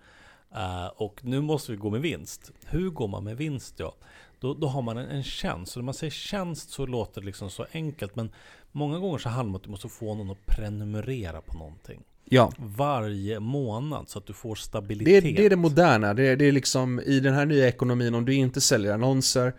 eh, 0.55 0.87
och 0.87 1.19
nu 1.25 1.41
måste 1.41 1.71
vi 1.71 1.77
gå 1.77 1.89
med 1.89 2.01
vinst. 2.01 2.51
Hur 2.65 2.89
går 2.89 3.07
man 3.07 3.23
med 3.23 3.37
vinst? 3.37 3.75
Ja, 3.79 3.95
då, 4.39 4.53
då 4.53 4.67
har 4.67 4.81
man 4.81 4.97
en, 4.97 5.09
en 5.09 5.23
tjänst. 5.23 5.75
Och 5.75 5.81
när 5.83 5.85
man 5.85 5.93
säger 5.93 6.11
tjänst 6.11 6.69
så 6.69 6.85
låter 6.85 7.21
det 7.21 7.25
liksom 7.25 7.49
så 7.49 7.65
enkelt. 7.71 8.15
Men 8.15 8.31
många 8.71 8.99
gånger 8.99 9.17
så 9.17 9.29
handlar 9.29 9.43
det 9.43 9.49
om 9.51 9.55
att 9.55 9.63
du 9.63 9.69
måste 9.69 9.89
få 9.89 10.15
någon 10.15 10.29
att 10.31 10.45
prenumerera 10.45 11.41
på 11.41 11.57
någonting. 11.57 12.03
Ja, 12.29 12.51
Varje 12.57 13.39
månad 13.39 14.09
så 14.09 14.19
att 14.19 14.25
du 14.25 14.33
får 14.33 14.55
det 14.55 14.61
stabilitet. 14.61 15.23
är, 15.23 15.33
det 15.33 15.45
är 15.45 15.49
det 15.49 15.55
moderna. 15.55 16.13
Det 16.13 16.27
är, 16.27 16.35
det 16.35 16.45
är 16.45 16.51
liksom 16.51 16.99
i 16.99 17.19
den 17.19 17.33
här 17.33 17.45
nya 17.45 17.67
ekonomin, 17.67 18.15
om 18.15 18.25
du 18.25 18.33
inte 18.33 18.61
säljer 18.61 18.93
annonser 18.93 19.53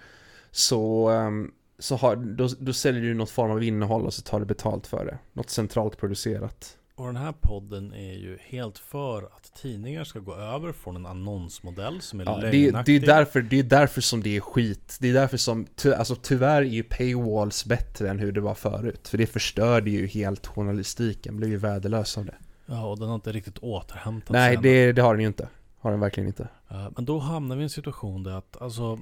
så, 0.50 1.08
ehm, 1.08 1.50
så 1.78 1.96
har, 1.96 2.16
då, 2.16 2.48
då 2.58 2.72
säljer 2.72 3.02
du 3.02 3.14
något 3.14 3.30
form 3.30 3.50
av 3.50 3.62
innehåll 3.62 4.06
och 4.06 4.14
så 4.14 4.22
tar 4.22 4.40
du 4.40 4.46
betalt 4.46 4.86
för 4.86 5.04
det. 5.04 5.18
Något 5.32 5.50
centralt 5.50 5.96
producerat. 5.98 6.76
Och 6.94 7.06
den 7.06 7.16
här 7.16 7.34
podden 7.40 7.92
är 7.92 8.14
ju 8.14 8.38
helt 8.40 8.78
för 8.78 9.22
att 9.22 9.54
tidningar 9.62 10.04
ska 10.04 10.18
gå 10.18 10.34
över 10.34 10.72
från 10.72 10.96
en 10.96 11.06
annonsmodell 11.06 12.00
som 12.00 12.20
är 12.20 12.24
Ja, 12.24 12.36
det, 12.36 12.50
det, 12.84 12.96
är 12.96 13.00
därför, 13.00 13.42
det 13.42 13.58
är 13.58 13.62
därför 13.62 14.00
som 14.00 14.22
det 14.22 14.36
är 14.36 14.40
skit. 14.40 14.96
Det 15.00 15.08
är 15.08 15.14
därför 15.14 15.36
som, 15.36 15.66
ty, 15.76 15.92
alltså 15.92 16.14
tyvärr 16.14 16.62
är 16.62 16.66
ju 16.66 16.82
paywalls 16.82 17.64
bättre 17.64 18.10
än 18.10 18.18
hur 18.18 18.32
det 18.32 18.40
var 18.40 18.54
förut. 18.54 19.08
För 19.08 19.18
det 19.18 19.26
förstörde 19.26 19.90
ju 19.90 20.06
helt 20.06 20.46
journalistiken, 20.46 21.36
blev 21.36 21.50
ju 21.50 21.56
värdelös 21.56 22.18
av 22.18 22.24
det. 22.24 22.34
Ja, 22.70 22.86
och 22.86 22.98
den 22.98 23.08
har 23.08 23.14
inte 23.14 23.32
riktigt 23.32 23.58
återhämtat 23.58 24.30
Nej, 24.30 24.54
sig. 24.56 24.62
det, 24.62 24.92
det 24.92 25.02
har 25.02 25.14
den 25.14 25.20
ju 25.20 25.26
inte. 25.26 25.48
Har 25.80 25.90
den 25.90 26.00
verkligen 26.00 26.26
inte. 26.26 26.48
Eh, 26.70 26.88
Men 26.96 27.04
då 27.04 27.18
hamnar 27.18 27.56
vi 27.56 27.62
i 27.62 27.64
en 27.64 27.70
situation 27.70 28.22
där 28.22 28.32
att 28.32 28.62
alltså 28.62 28.98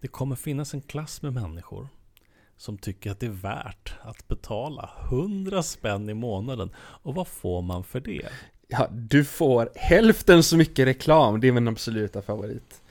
det 0.00 0.08
kommer 0.08 0.36
finnas 0.36 0.74
en 0.74 0.80
klass 0.80 1.22
med 1.22 1.32
människor 1.32 1.88
som 2.56 2.78
tycker 2.78 3.10
att 3.10 3.20
det 3.20 3.26
är 3.26 3.30
värt 3.30 3.94
att 4.02 4.28
betala 4.28 4.90
100 5.10 5.62
spänn 5.62 6.08
i 6.08 6.14
månaden. 6.14 6.70
Och 6.76 7.14
vad 7.14 7.28
får 7.28 7.62
man 7.62 7.84
för 7.84 8.00
det? 8.00 8.28
Ja, 8.68 8.88
du 8.92 9.24
får 9.24 9.70
hälften 9.74 10.42
så 10.42 10.56
mycket 10.56 10.86
reklam, 10.86 11.40
det 11.40 11.48
är 11.48 11.52
min 11.52 11.68
absoluta 11.68 12.22
favorit. 12.22 12.82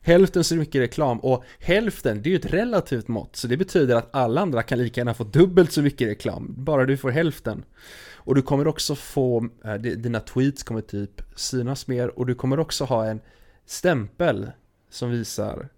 Hälften 0.00 0.44
så 0.44 0.56
mycket 0.56 0.80
reklam 0.80 1.18
och 1.18 1.44
hälften, 1.60 2.22
det 2.22 2.28
är 2.28 2.30
ju 2.30 2.36
ett 2.36 2.52
relativt 2.52 3.08
mått. 3.08 3.36
Så 3.36 3.46
det 3.46 3.56
betyder 3.56 3.96
att 3.96 4.14
alla 4.14 4.40
andra 4.40 4.62
kan 4.62 4.78
lika 4.78 5.00
gärna 5.00 5.14
få 5.14 5.24
dubbelt 5.24 5.72
så 5.72 5.82
mycket 5.82 6.08
reklam, 6.08 6.54
bara 6.58 6.84
du 6.84 6.96
får 6.96 7.10
hälften. 7.10 7.64
Och 8.26 8.34
du 8.34 8.42
kommer 8.42 8.66
också 8.66 8.94
få, 8.94 9.48
eh, 9.64 9.74
di- 9.74 9.94
dina 9.94 10.20
tweets 10.20 10.62
kommer 10.62 10.80
typ 10.80 11.22
synas 11.36 11.86
mer 11.86 12.18
och 12.18 12.26
du 12.26 12.34
kommer 12.34 12.58
också 12.58 12.84
ha 12.84 13.06
en 13.06 13.20
stämpel 13.66 14.50
som 14.90 15.10
visar 15.10 15.68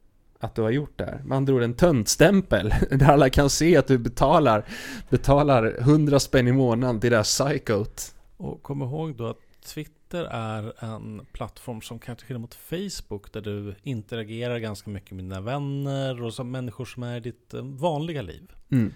att 0.41 0.55
du 0.55 0.63
har 0.63 0.71
gjort 0.71 0.99
det 0.99 1.05
här. 1.05 1.23
Med 1.25 1.37
andra 1.37 1.55
ord 1.55 1.63
en 1.63 1.75
töntstämpel 1.75 2.75
där 2.91 3.09
alla 3.11 3.31
kan 3.31 3.51
se 3.51 3.77
att 3.77 3.87
du 3.87 3.99
betalar, 3.99 4.65
betalar 5.11 5.77
100 5.81 6.21
spänn 6.21 6.49
i 6.49 6.53
månaden 6.53 7.01
till 7.01 7.11
det 7.11 7.17
här 7.17 7.25
psykot. 7.25 8.15
Och 8.37 8.63
kom 8.63 8.83
ihåg 8.83 9.17
då 9.17 9.27
att 9.27 9.39
Twitter 9.65 10.25
är 10.25 10.85
en 10.85 11.27
plattform 11.33 11.81
som 11.81 11.99
kanske 11.99 12.27
skiljer 12.27 12.41
mot 12.41 12.55
Facebook 12.55 13.33
där 13.33 13.41
du 13.41 13.75
interagerar 13.83 14.59
ganska 14.59 14.91
mycket 14.91 15.13
med 15.13 15.25
dina 15.25 15.41
vänner 15.41 16.23
och 16.23 16.35
som 16.35 16.51
människor 16.51 16.85
som 16.85 17.03
är 17.03 17.17
i 17.17 17.21
ditt 17.21 17.55
eh, 17.55 17.63
vanliga 17.63 18.23
liv. 18.23 18.53
Mm. 18.71 18.93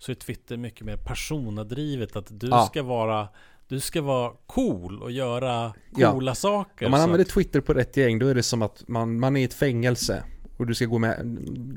Så 0.00 0.10
är 0.12 0.14
Twitter 0.14 0.56
mycket 0.56 0.86
mer 0.86 0.96
personadrivet 0.96 2.16
att 2.16 2.40
du 2.40 2.46
Ja. 2.48 2.66
ska 2.66 2.82
vara 2.82 3.28
du 3.68 3.80
ska 3.80 4.02
vara 4.02 4.32
cool 4.46 5.02
och 5.02 5.10
göra 5.12 5.74
Ja. 5.96 6.12
coola 6.12 6.34
saker. 6.34 6.86
Om 6.86 6.90
man 6.92 7.00
använder 7.00 7.24
att- 7.24 7.30
Twitter 7.30 7.60
på 7.60 7.74
rätt 7.74 7.96
gäng, 7.96 8.18
då 8.18 8.26
är 8.26 8.34
det 8.34 8.42
som 8.42 8.62
att 8.62 8.88
man, 8.88 9.20
man 9.20 9.36
är 9.36 9.40
i 9.40 9.44
ett 9.44 9.54
fängelse 9.54 10.24
och 10.56 10.66
du 10.66 10.74
ska 10.74 10.84
gå 10.86 10.98
med, 10.98 11.26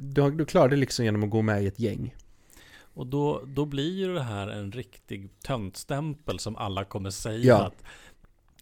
du, 0.02 0.32
du 0.32 0.46
klarar 0.46 0.70
det 0.70 0.76
liksom 0.76 1.06
genom 1.06 1.24
att 1.24 1.30
gå 1.30 1.42
med 1.42 1.64
i 1.64 1.68
ett 1.68 1.80
gäng. 1.80 2.16
Och 2.96 3.08
då, 3.08 3.42
då 3.46 3.66
blir 3.66 3.92
ju 3.94 4.14
det 4.14 4.24
här 4.24 4.48
en 4.48 4.72
riktig 4.72 5.40
töntstämpel 5.40 6.40
som 6.40 6.56
alla 6.56 6.84
kommer 6.84 7.10
säga 7.10 7.44
Ja. 7.46 7.64
att, 7.66 7.84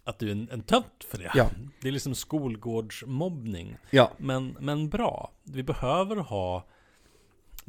att 0.03 0.19
du 0.19 0.27
är 0.27 0.31
en, 0.31 0.49
en 0.51 0.61
tönt 0.61 1.03
för 1.11 1.17
det. 1.17 1.31
Ja. 1.35 1.49
Det 1.81 1.87
är 1.87 1.91
liksom 1.91 2.15
skolgårdsmobbning. 2.15 3.77
Ja, 3.89 4.11
Men, 4.17 4.55
men 4.59 4.89
bra. 4.89 5.31
Vi 5.43 5.63
behöver 5.63 6.15
ha 6.15 6.65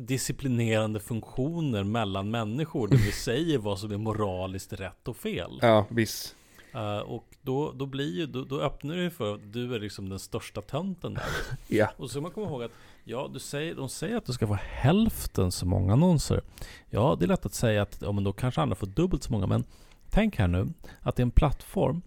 disciplinerande 0.06 1.00
funktioner 1.00 1.84
mellan 1.84 2.30
människor 2.30 2.88
där 2.88 2.96
vi 2.96 3.12
säger 3.24 3.58
vad 3.58 3.78
som 3.78 3.92
är 3.92 3.96
moraliskt 3.98 4.72
rätt 4.72 5.08
och 5.08 5.16
fel. 5.16 5.58
ja 5.62 5.86
visst. 5.88 6.36
Eh, 6.74 6.98
och 6.98 7.24
då, 7.42 7.72
då 7.72 7.86
blir 7.86 8.14
ju, 8.16 8.26
då, 8.26 8.44
då 8.44 8.60
öppnar 8.60 8.96
det 8.96 9.10
för 9.10 9.34
att 9.34 9.52
du 9.52 9.74
är 9.74 9.80
liksom 9.80 10.08
den 10.08 10.18
största 10.18 10.60
tönten 10.60 11.14
där. 11.14 11.24
Ja, 11.68 11.88
Och 11.96 12.04
så 12.04 12.08
ska 12.08 12.20
man 12.20 12.30
komma 12.30 12.46
ihåg 12.46 12.62
att 12.62 12.70
ja, 13.04 13.30
du 13.32 13.38
säger, 13.38 13.74
de 13.74 13.88
säger 13.88 14.16
att 14.16 14.26
du 14.26 14.32
ska 14.32 14.46
få 14.46 14.58
hälften 14.62 15.52
så 15.52 15.66
många 15.66 15.92
annonser. 15.92 16.42
Ja, 16.90 17.16
det 17.18 17.24
är 17.24 17.28
lätt 17.28 17.46
att 17.46 17.54
säga 17.54 17.82
att 17.82 17.98
ja, 18.02 18.12
men 18.12 18.24
då 18.24 18.32
kanske 18.32 18.60
andra 18.60 18.76
får 18.76 18.86
dubbelt 18.86 19.22
så 19.22 19.32
många. 19.32 19.46
Men 19.46 19.64
tänk 20.10 20.36
här 20.36 20.48
nu 20.48 20.68
att 21.00 21.16
det 21.16 21.20
är 21.20 21.24
en 21.24 21.30
plattform 21.30 22.02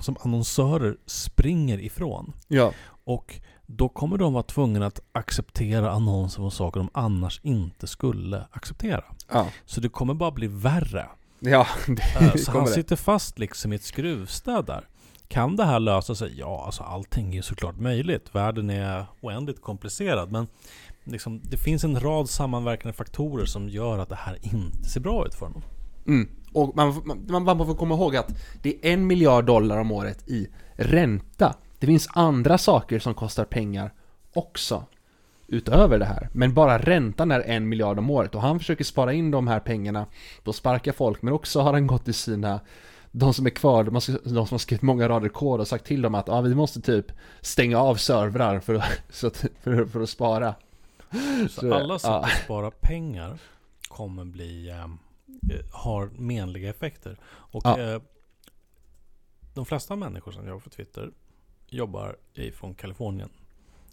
som 0.00 0.16
annonsörer 0.20 0.96
springer 1.06 1.78
ifrån. 1.80 2.32
ja, 2.48 2.72
Och 3.04 3.40
då 3.66 3.88
kommer 3.88 4.18
de 4.18 4.32
vara 4.32 4.42
tvungna 4.42 4.86
att 4.86 5.00
acceptera 5.12 5.90
annonser 5.90 6.42
om 6.42 6.50
saker 6.50 6.80
de 6.80 6.90
annars 6.94 7.40
inte 7.42 7.86
skulle 7.86 8.44
acceptera. 8.50 9.04
ja. 9.32 9.46
Så 9.64 9.80
det 9.80 9.88
kommer 9.88 10.14
bara 10.14 10.30
bli 10.30 10.46
värre. 10.46 11.06
Ja, 11.38 11.66
Eh, 11.88 12.32
det 12.32 12.38
Så 12.38 12.50
han 12.50 12.64
det. 12.64 12.70
sitter 12.70 12.96
fast 12.96 13.38
liksom 13.38 13.72
i 13.72 13.76
ett 13.76 13.82
skruvstäd 13.84 14.64
där. 14.66 14.88
Kan 15.28 15.56
det 15.56 15.64
här 15.64 15.80
lösa 15.80 16.14
sig? 16.14 16.38
Ja, 16.38 16.62
alltså 16.66 16.82
allting 16.82 17.36
är 17.36 17.42
såklart 17.42 17.76
möjligt. 17.80 18.34
Världen 18.34 18.70
är 18.70 19.06
oändligt 19.20 19.62
komplicerad. 19.62 20.32
Men 20.32 20.46
liksom, 21.04 21.40
det 21.44 21.56
finns 21.56 21.84
en 21.84 22.00
rad 22.00 22.28
sammanverkande 22.28 22.92
faktorer 22.92 23.44
som 23.44 23.68
gör 23.68 23.98
att 23.98 24.08
det 24.08 24.14
här 24.18 24.38
inte 24.42 24.84
ser 24.88 25.00
bra 25.00 25.26
ut 25.26 25.34
för 25.34 25.46
honom. 25.46 25.62
Mm. 26.06 26.28
Och 26.52 26.76
man, 26.76 27.02
man, 27.04 27.26
man, 27.44 27.44
man 27.58 27.66
får 27.66 27.74
komma 27.74 27.94
ihåg 27.94 28.16
att 28.16 28.36
det 28.62 28.86
är 28.86 28.92
en 28.92 29.06
miljard 29.06 29.44
dollar 29.44 29.78
om 29.78 29.92
året 29.92 30.28
i 30.28 30.48
ränta. 30.74 31.54
Det 31.78 31.86
finns 31.86 32.08
andra 32.12 32.58
saker 32.58 32.98
som 32.98 33.14
kostar 33.14 33.44
pengar 33.44 33.90
också. 34.32 34.84
Utöver 35.48 35.98
det 35.98 36.04
här. 36.04 36.28
Men 36.32 36.54
bara 36.54 36.78
räntan 36.78 37.30
är 37.30 37.40
en 37.40 37.68
miljard 37.68 37.98
om 37.98 38.10
året 38.10 38.34
och 38.34 38.40
han 38.40 38.58
försöker 38.58 38.84
spara 38.84 39.12
in 39.12 39.30
de 39.30 39.48
här 39.48 39.60
pengarna 39.60 40.06
på 40.44 40.50
att 40.50 40.56
sparka 40.56 40.92
folk 40.92 41.22
men 41.22 41.34
också 41.34 41.60
har 41.60 41.72
han 41.72 41.86
gått 41.86 42.04
till 42.04 42.14
sina 42.14 42.60
de 43.12 43.34
som 43.34 43.46
är 43.46 43.50
kvar, 43.50 43.84
de, 43.84 44.00
som 44.00 44.36
har 44.36 44.58
skrivit 44.58 44.82
många 44.82 45.08
rader 45.08 45.28
kod 45.28 45.60
och 45.60 45.68
sagt 45.68 45.84
till 45.86 46.02
dem 46.02 46.14
att 46.14 46.28
ah, 46.28 46.40
vi 46.40 46.54
måste 46.54 46.80
typ 46.80 47.12
stänga 47.40 47.78
av 47.78 47.94
servrar 47.94 48.60
för 48.60 48.74
att, 48.74 49.02
så 49.10 49.26
att, 49.26 49.44
för, 49.62 49.86
för 49.86 50.00
att 50.00 50.08
spara. 50.10 50.54
Så, 51.50 51.60
Så, 51.60 51.74
alla 51.74 51.98
sätt 51.98 52.08
ja. 52.10 52.24
att 52.24 52.44
spara 52.44 52.70
pengar 52.70 53.38
kommer 53.88 54.24
bli, 54.24 54.68
eh, 54.68 54.84
eh, 54.84 55.64
har 55.72 56.06
menliga 56.06 56.70
effekter. 56.70 57.18
Och 57.26 57.62
Ja. 57.64 57.80
eh, 57.80 58.00
de 59.54 59.66
flesta 59.66 59.96
människor 59.96 60.32
som 60.32 60.46
jobbar 60.46 60.60
för 60.60 60.70
Twitter 60.70 61.10
jobbar 61.68 62.16
ifrån 62.34 62.74
Kalifornien. 62.74 63.28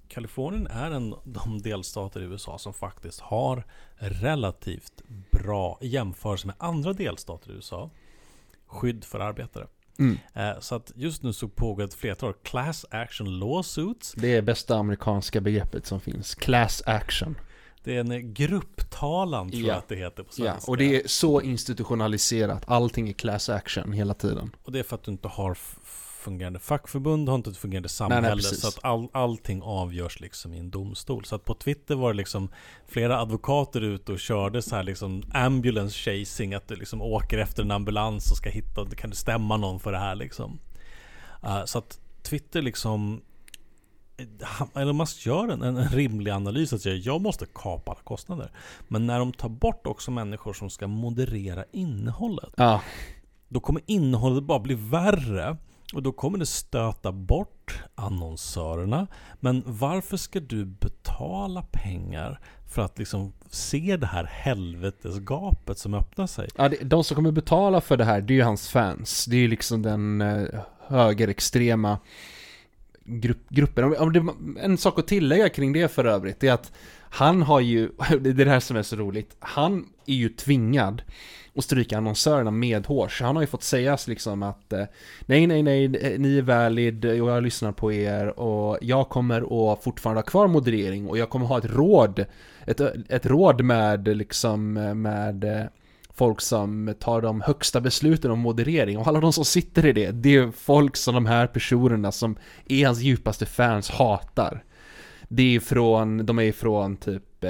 Kalifornien 0.08 0.68
är 0.68 0.92
en 0.92 1.14
av 1.14 1.20
de 1.24 1.62
delstater 1.62 2.22
i 2.22 2.24
USA 2.24 2.58
som 2.58 2.74
faktiskt 2.74 3.20
har 3.20 3.64
relativt 3.98 5.02
bra 5.32 5.78
i 5.82 5.88
jämförelse 5.88 6.48
med 6.48 6.56
andra 6.60 6.94
delstater 6.94 7.52
i 7.52 7.54
USA 7.54 7.90
skydd 8.68 9.04
för 9.04 9.20
arbetare. 9.20 9.68
Mm. 10.00 10.18
Eh, 10.34 10.60
Så 10.60 10.76
att 10.76 10.92
just 10.96 11.24
nu 11.24 11.34
så 11.34 11.48
pågår 11.48 11.84
ett 11.84 11.94
flertal 11.94 12.34
class 12.34 12.86
action 12.90 13.40
lawsuits. 13.40 14.14
Det 14.18 14.36
är 14.36 14.42
bästa 14.42 14.78
amerikanska 14.78 15.42
begreppet 15.42 15.86
som 15.86 16.00
finns. 16.02 16.36
Class 16.36 16.84
action. 16.86 17.36
Det 17.84 17.96
är 17.96 18.00
en 18.00 18.34
grupptalan 18.34 19.50
tror 19.52 19.62
Ja. 19.62 19.68
jag 19.68 19.78
att 19.78 19.88
det 19.88 19.96
heter 19.96 20.24
på 20.24 20.30
Ja, 20.38 20.52
svenska. 20.52 20.72
och 20.72 20.78
det 20.78 20.96
är 21.04 21.08
så 21.08 21.42
institutionaliserat. 21.42 22.64
Allting 22.68 23.10
är 23.10 23.14
class 23.14 23.50
action 23.50 23.92
hela 23.94 24.14
tiden. 24.14 24.56
Och 24.64 24.72
det 24.72 24.80
är 24.80 24.84
för 24.84 24.96
att 24.96 25.04
du 25.04 25.12
inte 25.12 25.28
har 25.28 25.58
fungerande 26.24 26.60
fackförbund, 26.60 27.30
har 27.30 27.36
inte 27.36 27.50
ett 27.50 27.58
fungerande 27.58 27.90
samhälle. 27.90 28.36
precis. 28.36 28.62
så 28.62 28.68
att 28.68 28.80
all, 28.82 29.08
allting 29.12 29.62
avgörs 29.62 30.20
liksom 30.20 30.54
i 30.54 30.60
en 30.60 30.70
domstol. 30.70 31.26
Så 31.26 31.36
att 31.36 31.46
på 31.46 31.54
Twitter 31.54 31.96
var 31.96 32.14
det 32.14 32.18
liksom 32.18 32.50
flera 32.88 33.20
advokater 33.20 33.82
ute 33.82 34.12
och 34.12 34.20
körde 34.20 34.62
så 34.62 34.76
här 34.76 34.84
liksom 34.84 35.24
ambulance 35.34 35.98
chasing. 35.98 36.54
Att 36.54 36.68
du 36.68 36.76
liksom 36.76 37.02
åker 37.02 37.38
efter 37.38 37.64
en 37.64 37.72
ambulans 37.72 38.32
och 38.32 38.38
ska 38.38 38.50
hitta, 38.50 38.86
kan 38.86 39.10
du 39.10 39.16
stämma 39.16 39.58
någon 39.58 39.80
för 39.80 39.92
det 39.92 40.00
här 40.00 40.16
liksom? 40.16 40.60
Eh, 41.44 41.66
så 41.66 41.78
att 41.78 42.00
Twitter 42.24 42.62
liksom 42.62 43.22
Elon 44.76 44.98
Musk 44.98 45.26
gör 45.26 45.48
en, 45.48 45.62
en 45.62 45.90
rimlig 45.90 46.32
analys 46.32 46.74
att 46.74 46.82
säga 46.82 46.96
jag 46.96 47.22
måste 47.22 47.46
kapa 47.54 47.92
alla 47.92 48.02
kostnader. 48.02 48.52
Men 48.88 49.08
när 49.08 49.20
de 49.20 49.34
tar 49.34 49.50
bort 49.50 49.88
också 49.88 50.12
människor 50.12 50.54
som 50.54 50.70
ska 50.70 50.88
moderera 50.88 51.66
innehållet. 51.72 52.54
Ja, 52.58 52.82
Då 53.48 53.60
kommer 53.60 53.82
innehållet 53.86 54.44
bara 54.44 54.60
bli 54.60 54.76
värre. 54.76 55.58
Och 55.94 56.04
då 56.04 56.12
kommer 56.12 56.38
det 56.38 56.46
stöta 56.46 57.12
bort 57.12 57.84
annonsörerna. 57.96 59.08
Men 59.40 59.64
varför 59.66 60.18
ska 60.18 60.40
du 60.40 60.66
betala 60.66 61.62
pengar 61.72 62.40
för 62.74 62.82
att 62.82 63.00
liksom 63.00 63.34
se 63.50 63.98
det 63.98 64.08
här 64.08 64.24
helvetesgapet 64.24 65.78
som 65.78 65.94
öppnar 65.94 66.28
sig? 66.28 66.50
ja 66.56 66.70
de 66.82 67.04
som 67.04 67.16
kommer 67.16 67.32
betala 67.32 67.82
för 67.82 67.98
det 67.98 68.06
här, 68.06 68.22
det 68.22 68.34
är 68.34 68.36
ju 68.36 68.44
hans 68.44 68.70
fans. 68.70 69.26
Det 69.26 69.36
är 69.36 69.40
ju 69.40 69.48
liksom 69.48 69.82
den 69.82 70.22
eh, 70.22 70.60
högerextrema 70.88 72.00
grupp, 73.06 73.50
gruppen. 73.50 73.98
Om, 73.98 74.14
det, 74.14 74.26
en 74.62 74.78
sak 74.78 75.00
att 75.00 75.08
tillägga 75.08 75.50
kring 75.50 75.74
det 75.74 75.92
för 75.92 76.06
övrigt, 76.06 76.40
det 76.40 76.48
är 76.48 76.54
att 76.54 76.72
han 77.10 77.42
har 77.42 77.60
ju, 77.60 77.88
det 78.20 78.30
är 78.30 78.34
det 78.34 78.50
här 78.50 78.60
som 78.60 78.78
är 78.78 78.84
så 78.84 78.96
roligt, 78.96 79.36
han 79.40 79.86
är 80.06 80.16
ju 80.16 80.30
tvingad 80.30 81.02
och 81.56 81.64
stryka 81.64 81.98
annonsörerna 81.98 82.52
medhårs. 82.52 83.22
Han 83.22 83.36
har 83.36 83.44
ju 83.44 83.48
fått 83.48 83.64
sägas 83.64 84.08
liksom 84.08 84.44
att 84.44 84.74
eh, 84.74 84.86
nej, 85.26 85.48
nej, 85.48 85.64
nej, 85.64 85.86
eh, 85.86 86.20
ni 86.20 86.38
är 86.38 86.42
valid 86.42 87.06
eh, 87.06 87.12
och 87.12 87.30
jag 87.30 87.44
lyssnar 87.44 87.72
på 87.72 87.94
er 87.94 88.40
och 88.40 88.78
jag 88.82 89.10
kommer 89.10 89.72
att 89.74 89.84
fortfarande 89.84 90.22
ha 90.22 90.26
kvar 90.26 90.48
moderering 90.48 91.08
och 91.08 91.18
jag 91.18 91.30
kommer 91.30 91.46
ha 91.46 91.58
ett 91.58 91.66
råd, 91.76 92.26
ett, 92.66 92.82
ett 93.10 93.26
råd 93.26 93.62
med 93.62 94.18
liksom 94.18 94.74
med 95.02 95.70
folk 96.14 96.42
som 96.42 96.96
tar 97.00 97.22
de 97.22 97.42
högsta 97.42 97.82
besluten 97.82 98.32
om 98.32 98.40
moderering 98.40 98.98
och 98.98 99.08
alla 99.08 99.20
de 99.20 99.34
som 99.34 99.46
sitter 99.46 99.86
i 99.86 99.94
det, 99.94 100.12
det 100.12 100.36
är 100.36 100.52
folk 100.52 100.96
som 100.96 101.16
de 101.16 101.26
här 101.26 101.48
personerna 101.48 102.12
som 102.12 102.36
är 102.66 102.86
hans 102.86 103.00
djupaste 103.00 103.46
fans 103.46 103.90
hatar. 103.90 104.64
Det 105.28 105.56
är 105.56 105.60
från, 105.60 106.26
de 106.26 106.40
är 106.40 106.52
från 106.52 106.98
typ, 106.98 107.46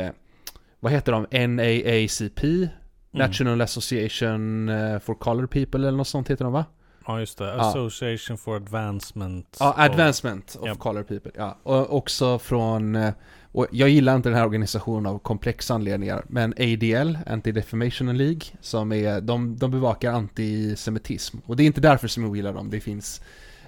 vad 0.80 0.91
heter 0.91 1.12
de, 1.12 1.47
NAACP? 1.56 2.70
National 3.14 3.61
Association 3.61 4.70
eh, 4.70 4.99
for 4.99 5.16
Color 5.16 5.47
People 5.47 5.88
eller 5.88 5.97
något 5.97 6.07
sånt 6.07 6.30
heter 6.30 6.43
de 6.45 6.53
va? 6.53 6.66
Ja 7.07 7.20
just 7.20 7.38
det, 7.38 7.45
Ja. 7.45 7.70
Association 7.70 8.38
for 8.38 8.55
Advancement 8.55 9.57
Ja, 9.59 9.70
of- 9.72 9.80
Advancement 9.80 10.55
of 10.59 10.68
Japp. 10.68 10.80
Color 10.80 11.03
People. 11.03 11.32
Ja, 11.36 11.57
och 11.64 11.95
också 11.97 12.39
från, 12.39 12.95
eh, 12.95 13.14
och 13.51 13.68
jag 13.72 13.89
gillar 13.89 14.16
inte 14.16 14.30
den 14.30 14.38
här 14.38 14.45
organisationen 14.45 15.05
av 15.05 15.20
komplexa 15.20 15.74
anledningar, 15.74 16.26
men 16.30 16.51
ADL, 16.53 17.18
Anti-Defamation 17.28 18.14
League, 18.18 18.41
som 18.61 18.91
är, 18.91 19.22
de, 19.22 19.57
de 19.57 19.72
bevakar 19.72 20.11
antisemitism. 20.14 21.38
Och 21.45 21.55
det 21.55 21.64
är 21.64 21.68
inte 21.68 21.82
därför 21.82 22.07
som 22.07 22.24
jag 22.24 22.36
gillar 22.36 22.53
dem, 22.53 22.70
det 22.70 22.80
finns 22.80 23.22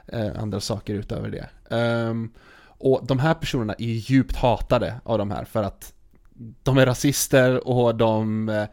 eh, 0.08 0.40
andra 0.40 0.60
saker 0.60 0.94
utöver 0.94 1.30
det. 1.30 1.76
Ehm, 1.76 2.30
och 2.78 3.02
de 3.08 3.20
här 3.20 3.34
personerna 3.34 3.74
är 3.78 3.86
djupt 3.86 4.36
hatade 4.36 4.96
av 5.04 5.18
de 5.18 5.32
här 5.32 5.46
för 5.46 5.64
att 5.64 5.94
de 6.64 6.78
är 6.78 6.86
rasister 6.86 7.68
och 7.68 7.96
de, 7.96 8.50
eh, 8.50 8.64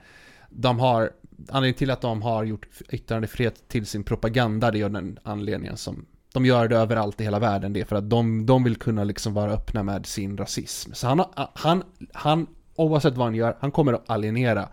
de 0.55 0.79
har, 0.81 1.11
anledningen 1.49 1.79
till 1.79 1.91
att 1.91 2.01
de 2.01 2.23
har 2.23 2.45
gjort 2.45 2.67
yttrandefrihet 2.91 3.69
till 3.69 3.87
sin 3.87 4.05
propaganda, 4.05 4.71
det 4.71 4.81
är 4.81 4.89
den 4.89 5.19
anledningen 5.23 5.77
som 5.77 6.07
de 6.33 6.47
gör 6.47 6.69
det 6.69 6.77
överallt 6.77 7.21
i 7.21 7.25
hela 7.25 7.39
världen, 7.39 7.73
det 7.73 7.81
är 7.81 7.85
för 7.85 7.97
att 7.97 8.11
de, 8.11 8.47
de 8.47 8.65
vill 8.65 8.77
kunna 8.77 9.05
liksom 9.05 9.35
vara 9.35 9.53
öppna 9.53 9.83
med 9.83 10.07
sin 10.07 10.37
rasism. 10.37 10.93
Så 10.95 11.07
han, 11.07 11.25
han, 11.55 11.83
han, 12.13 12.47
oavsett 12.77 13.17
vad 13.17 13.27
han 13.27 13.35
gör, 13.35 13.57
han 13.61 13.71
kommer 13.71 13.93
att 13.93 14.11
alienera 14.11 14.69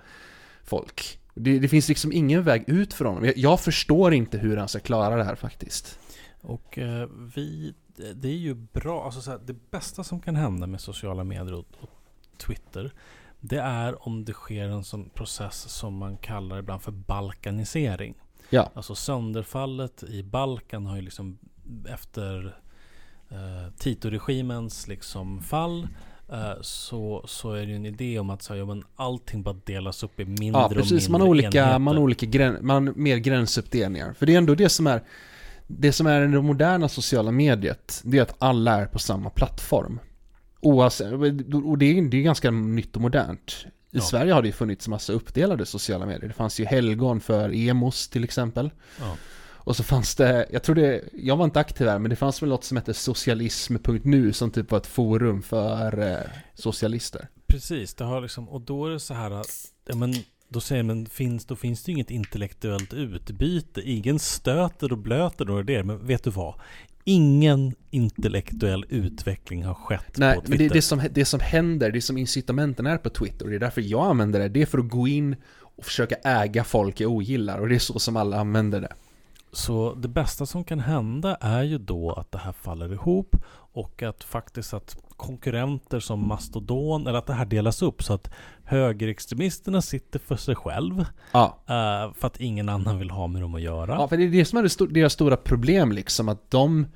folk. 0.64 1.20
Det, 1.36 1.60
det 1.60 1.68
finns 1.68 1.90
liksom 1.90 2.12
ingen 2.14 2.44
väg 2.44 2.64
ut 2.68 2.94
för 2.94 3.06
honom. 3.06 3.26
Jag, 3.26 3.38
jag 3.38 3.60
förstår 3.60 4.14
inte 4.14 4.38
hur 4.38 4.58
han 4.58 4.68
ska 4.68 4.80
klara 4.80 5.16
det 5.16 5.24
här 5.24 5.36
faktiskt. 5.36 6.00
Och 6.42 6.78
eh, 6.78 7.08
vi, 7.36 7.74
det- 7.96 8.14
det 8.14 8.28
är 8.28 8.38
ju 8.38 8.54
bra, 8.54 9.06
alltså 9.06 9.22
så 9.22 9.32
här, 9.32 9.40
det 9.46 9.72
bästa 9.72 10.04
som 10.04 10.20
kan 10.22 10.36
hända 10.36 10.68
med 10.68 10.82
sociala 10.82 11.24
medier 11.24 11.54
och, 11.54 11.66
och 11.80 11.90
Twitter 12.38 12.94
det 13.42 13.60
är 13.60 14.08
om 14.08 14.26
det 14.26 14.34
sker 14.34 14.70
en 14.70 14.84
sån 14.84 15.10
process 15.10 15.70
som 15.70 15.98
man 15.98 16.18
kallar 16.18 16.60
ibland 16.60 16.82
för 16.82 16.92
balkanisering 16.92 18.16
Ja. 18.50 18.72
Alltså 18.74 18.96
sönderfallet 18.96 20.04
i 20.04 20.24
Balkan 20.24 20.86
har 20.86 20.96
ju 20.96 21.02
liksom 21.02 21.38
efter 21.90 22.56
eh, 23.30 23.74
Tito-regimens 23.78 24.88
liksom 24.88 25.42
fall 25.42 25.88
eh, 26.32 26.54
så, 26.62 27.24
så 27.28 27.54
är 27.54 27.60
det 27.62 27.68
ju 27.68 27.76
en 27.76 27.86
idé 27.86 28.20
om 28.20 28.30
att 28.30 28.42
så, 28.42 28.54
här, 28.54 28.60
ja, 28.60 28.66
men 28.66 28.84
allting 28.96 29.44
bara 29.44 29.56
delas 29.66 30.04
upp 30.04 30.20
i 30.20 30.26
mindre 30.26 30.62
Ja, 30.62 30.70
precis. 30.70 31.06
och 31.06 31.12
Man 31.12 31.22
mindre 31.22 31.28
har 31.28 31.30
olika, 31.30 31.48
enheter. 31.48 31.80
man 31.80 31.96
har 31.96 32.04
olika 32.04 32.26
grän, 32.26 32.58
man 32.62 32.94
mer 32.96 33.18
gränsuppdelningar. 33.18 34.14
För 34.14 34.26
det 34.26 34.34
är 34.34 34.38
ändå 34.38 34.56
det 34.56 34.70
som 34.70 34.88
är 34.88 35.04
det 35.68 35.92
som 35.92 36.08
är 36.08 36.22
det 36.22 36.42
moderna 36.42 36.90
sociala 36.90 37.32
mediet, 37.32 38.02
det 38.06 38.18
är 38.18 38.22
att 38.22 38.36
alla 38.38 38.82
är 38.82 38.86
på 38.86 39.00
samma 39.00 39.30
plattform. 39.30 40.00
Oavsett, 40.60 41.14
och 41.66 41.78
det 41.78 41.86
är, 41.86 42.16
är 42.16 42.22
ganska 42.22 42.52
nytt 42.52 42.96
och 42.96 43.02
modernt. 43.02 43.66
I 43.92 43.98
Ja. 43.98 44.02
Sverige 44.02 44.34
har 44.34 44.42
det 44.42 44.48
ju 44.48 44.52
funnits 44.52 44.88
massa 44.88 45.14
uppdelade 45.14 45.66
sociala 45.66 46.06
medier. 46.06 46.28
Det 46.28 46.34
fanns 46.34 46.60
ju 46.60 46.66
helgon 46.66 47.20
för 47.20 47.52
emos 47.56 48.08
till 48.08 48.24
exempel. 48.24 48.72
Ja. 49.00 49.18
Och 49.70 49.76
så 49.76 49.84
fanns 49.84 50.16
det, 50.16 50.48
jag 50.52 50.64
tror 50.64 50.76
det, 50.76 51.04
jag 51.14 51.38
var 51.38 51.46
inte 51.46 51.60
aktiv 51.60 51.88
här, 51.88 52.00
men 52.00 52.10
det 52.10 52.16
fanns 52.16 52.42
väl 52.42 52.50
något 52.50 52.64
som 52.64 52.78
hette 52.78 52.94
socialism.nu 52.94 54.34
som 54.34 54.52
typ 54.52 54.72
var 54.72 54.78
ett 54.78 54.88
forum 54.88 55.42
för 55.42 56.12
eh, 56.12 56.18
socialister. 56.54 57.28
Precis, 57.48 57.94
det 57.94 58.04
har 58.04 58.22
liksom, 58.22 58.50
och 58.50 58.62
då 58.62 58.86
är 58.86 58.90
det 58.90 59.00
så 59.00 59.14
här 59.14 59.32
att, 59.32 59.66
ja 59.86 59.96
men 59.96 60.14
då 60.50 60.60
säger 60.60 60.84
man, 60.84 61.06
finns, 61.06 61.46
då 61.46 61.56
finns 61.56 61.84
det 61.84 61.92
ju 61.92 61.96
inget 61.96 62.12
intellektuellt 62.12 62.94
utbyte. 62.94 63.82
Ingen 63.82 64.20
stöter 64.20 64.92
och 64.92 64.98
blöter 64.98 65.46
några 65.46 65.64
det. 65.64 65.84
Men 65.84 66.08
vet 66.08 66.24
du 66.24 66.30
vad? 66.30 66.54
Ingen 67.10 67.76
intellektuell 67.90 68.86
utveckling 68.90 69.66
har 69.66 69.74
skett 69.74 70.18
Nej, 70.18 70.36
på 70.36 70.42
men 70.42 70.52
Twitter. 70.52 70.64
det, 70.64 70.74
det, 70.74 70.82
som, 70.82 71.02
det 71.12 71.26
som 71.26 71.40
händer, 71.40 71.92
det 71.92 72.02
som 72.02 72.18
incitamenten 72.18 72.86
är 72.86 72.98
på 72.98 73.10
Twitter, 73.10 73.46
och 73.46 73.50
det 73.50 73.58
är 73.58 73.60
därför 73.60 73.82
jag 73.82 74.06
använder 74.06 74.40
det, 74.40 74.50
det 74.50 74.62
är 74.62 74.66
för 74.66 74.78
att 74.78 74.90
gå 74.90 75.08
in 75.08 75.36
och 75.62 75.86
försöka 75.86 76.16
äga 76.16 76.64
folk 76.64 77.00
jag 77.00 77.12
ogillar, 77.12 77.60
och 77.60 77.70
det 77.70 77.76
är 77.76 77.80
så 77.80 78.00
som 78.00 78.18
alla 78.18 78.40
använder 78.40 78.82
det. 78.82 78.94
Så 79.52 79.94
det 79.94 80.08
bästa 80.08 80.46
som 80.46 80.64
kan 80.64 80.80
hända 80.80 81.36
är 81.36 81.64
ju 81.64 81.78
då 81.78 82.12
att 82.12 82.32
det 82.32 82.38
här 82.38 82.52
faller 82.52 82.94
ihop 82.94 83.36
och 83.74 84.04
att 84.04 84.24
faktiskt 84.24 84.74
att 84.74 84.98
konkurrenter 85.18 86.00
som 86.00 86.28
Mastodon, 86.28 87.08
eller 87.08 87.20
att 87.20 87.26
det 87.26 87.34
här 87.34 87.46
delas 87.46 87.82
upp 87.82 88.04
så 88.04 88.14
att 88.14 88.32
högerextremisterna 88.64 89.82
sitter 89.82 90.20
för 90.20 90.36
sig 90.36 90.56
själv 90.56 91.06
Ja. 91.32 91.58
eh, 91.68 92.14
för 92.14 92.28
att 92.28 92.40
ingen 92.40 92.70
annan 92.70 93.00
vill 93.00 93.10
ha 93.10 93.28
med 93.28 93.42
dem 93.42 93.56
att 93.56 93.62
göra. 93.62 93.92
Ja, 93.94 94.08
för 94.08 94.18
det 94.18 94.24
är 94.24 94.30
det 94.30 94.46
som 94.46 94.58
är 94.60 94.94
deras 94.94 95.14
stora 95.14 95.38
problem 95.38 95.92
liksom, 95.92 96.30
att 96.30 96.52
de 96.52 96.88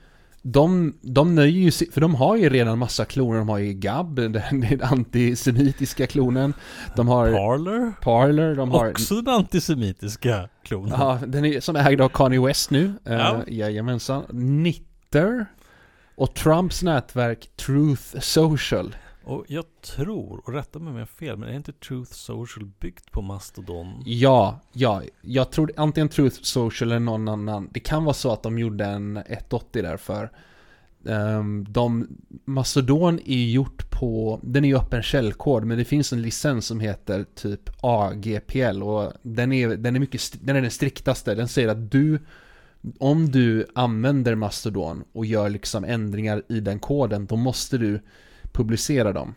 de, 0.45 0.93
de 1.01 1.35
nöjer 1.35 1.61
ju 1.61 1.71
sig, 1.71 1.91
för 1.91 2.01
de 2.01 2.15
har 2.15 2.35
ju 2.37 2.49
redan 2.49 2.79
massa 2.79 3.05
kloner, 3.05 3.37
de 3.39 3.49
har 3.49 3.57
ju 3.57 3.73
Gab, 3.73 4.15
den, 4.15 4.31
den 4.31 4.81
antisemitiska 4.81 6.07
klonen, 6.07 6.53
de 6.95 7.07
har 7.07 7.31
Parler? 7.31 7.93
Parler, 8.01 8.55
de 8.55 8.71
har... 8.71 8.89
Också 8.89 9.21
den 9.21 9.33
antisemitiska 9.33 10.49
klonen. 10.63 10.95
Ja, 10.99 11.19
den 11.27 11.45
är 11.45 11.59
som 11.59 11.75
är 11.75 11.89
ägd 11.89 12.01
av 12.01 12.09
Kanye 12.09 12.41
West 12.41 12.71
nu. 12.71 12.93
Ja. 13.03 13.11
Ja. 13.13 13.43
Jajamensan. 13.47 14.23
Nitter. 14.31 15.45
Och 16.15 16.33
Trumps 16.35 16.83
nätverk 16.83 17.49
Truth 17.55 18.19
Social. 18.19 18.95
Och 19.23 19.45
jag 19.47 19.65
tror, 19.81 20.41
och 20.45 20.53
rätta 20.53 20.79
mig 20.79 20.89
om 20.89 20.95
jag 20.95 21.01
har 21.01 21.05
fel, 21.05 21.37
men 21.37 21.49
är 21.49 21.53
inte 21.53 21.73
Truth 21.73 22.11
Social 22.11 22.65
byggt 22.79 23.11
på 23.11 23.21
Mastodon? 23.21 24.03
Ja, 24.05 24.59
ja. 24.73 25.01
Jag 25.21 25.51
tror 25.51 25.71
antingen 25.77 26.09
Truth 26.09 26.37
Social 26.41 26.91
eller 26.91 26.99
någon 26.99 27.27
annan. 27.27 27.69
Det 27.71 27.79
kan 27.79 28.03
vara 28.03 28.13
så 28.13 28.31
att 28.31 28.43
de 28.43 28.59
gjorde 28.59 28.85
en 28.85 29.17
180 29.17 29.81
där 29.81 29.97
för 29.97 30.31
um, 31.03 31.65
de, 31.69 32.07
Mastodon 32.45 33.19
är 33.25 33.51
gjort 33.51 33.89
på, 33.89 34.39
den 34.43 34.65
är 34.65 34.69
ju 34.69 34.77
öppen 34.77 35.03
källkod 35.03 35.65
men 35.65 35.77
det 35.77 35.85
finns 35.85 36.13
en 36.13 36.21
licens 36.21 36.65
som 36.65 36.79
heter 36.79 37.25
typ 37.35 37.69
AGPL 37.81 38.83
och 38.83 39.13
den 39.21 39.51
är, 39.51 39.69
den 39.69 39.95
är 39.95 39.99
mycket, 39.99 40.33
den 40.41 40.55
är 40.55 40.61
den 40.61 40.71
striktaste. 40.71 41.35
Den 41.35 41.47
säger 41.47 41.67
att 41.67 41.91
du 41.91 42.19
om 42.99 43.31
du 43.31 43.67
använder 43.75 44.35
Mastodon 44.35 45.03
och 45.13 45.25
gör 45.25 45.49
liksom 45.49 45.83
ändringar 45.83 46.43
i 46.49 46.59
den 46.59 46.79
koden, 46.79 47.25
då 47.25 47.35
måste 47.35 47.77
du 47.77 48.01
publicera 48.51 49.13
dem. 49.13 49.35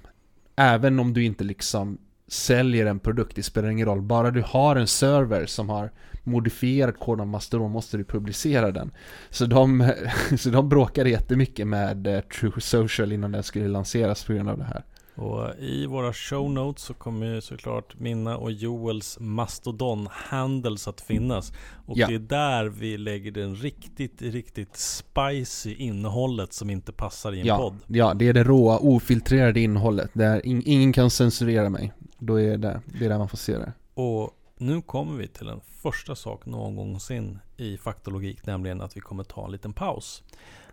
Även 0.56 0.98
om 0.98 1.12
du 1.12 1.24
inte 1.24 1.44
liksom 1.44 1.98
säljer 2.28 2.86
en 2.86 2.98
produkt, 2.98 3.36
det 3.36 3.42
spelar 3.42 3.68
ingen 3.68 3.86
roll. 3.86 4.02
Bara 4.02 4.30
du 4.30 4.42
har 4.42 4.76
en 4.76 4.86
server 4.86 5.46
som 5.46 5.68
har 5.68 5.90
modifierat 6.22 6.98
koden 6.98 7.20
av 7.20 7.26
Mastodon 7.26 7.70
måste 7.70 7.96
du 7.96 8.04
publicera 8.04 8.70
den. 8.70 8.90
Så 9.30 9.46
de, 9.46 9.92
så 10.38 10.50
de 10.50 10.68
bråkade 10.68 11.10
jättemycket 11.10 11.66
med 11.66 12.06
eh, 12.06 12.20
True 12.20 12.60
Social 12.60 13.12
innan 13.12 13.32
den 13.32 13.42
skulle 13.42 13.68
lanseras 13.68 14.24
på 14.24 14.32
grund 14.32 14.48
av 14.48 14.58
det 14.58 14.64
här. 14.64 14.84
Och 15.16 15.54
i 15.58 15.86
våra 15.86 16.12
show 16.12 16.50
notes 16.50 16.82
så 16.84 16.94
kommer 16.94 17.26
ju 17.34 17.40
såklart 17.40 17.98
mina 18.00 18.36
och 18.36 18.52
Joels 18.52 19.18
Mastodon-handles 19.20 20.88
att 20.88 21.00
finnas. 21.00 21.52
Och 21.86 21.98
Ja. 21.98 22.06
det 22.06 22.14
är 22.14 22.18
där 22.18 22.64
vi 22.64 22.96
lägger 22.98 23.30
den 23.30 23.56
riktigt, 23.56 24.22
riktigt 24.22 24.76
spicy 24.76 25.74
innehållet 25.74 26.52
som 26.52 26.70
inte 26.70 26.92
passar 26.92 27.32
i 27.32 27.40
en 27.40 27.46
Ja, 27.46 27.56
podd. 27.58 27.76
ja, 27.86 28.14
det 28.14 28.28
är 28.28 28.32
det 28.32 28.44
råa, 28.44 28.78
ofiltrerade 28.78 29.60
innehållet. 29.60 30.10
Där 30.12 30.46
in, 30.46 30.62
ingen 30.66 30.92
kan 30.92 31.10
censurera 31.10 31.68
mig. 31.70 31.92
Då 32.18 32.40
är 32.40 32.58
det, 32.58 32.80
det 32.98 33.04
är 33.04 33.08
där 33.08 33.18
man 33.18 33.28
får 33.28 33.36
se 33.38 33.58
det. 33.58 33.72
Och 33.94 34.30
Nu 34.58 34.82
kommer 34.82 35.16
vi 35.18 35.28
till 35.28 35.46
den 35.46 35.60
första 35.82 36.14
sak 36.14 36.46
någonsin 36.46 37.38
i 37.56 37.76
faktologik, 37.76 38.46
nämligen 38.46 38.80
att 38.80 38.96
vi 38.96 39.00
kommer 39.00 39.24
ta 39.24 39.44
en 39.44 39.52
liten 39.52 39.72
paus. 39.72 40.22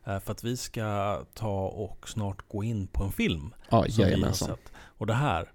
Eh, 0.05 0.19
För 0.19 0.31
att 0.31 0.43
vi 0.43 0.57
ska 0.57 1.19
ta 1.33 1.67
och 1.67 2.09
snart 2.09 2.47
gå 2.47 2.63
in 2.63 2.87
på 2.87 3.03
en 3.03 3.11
film 3.11 3.53
Ja, 3.69 3.85
jajamensan. 3.87 4.57
Och 4.97 5.07
det 5.07 5.13
här, 5.13 5.51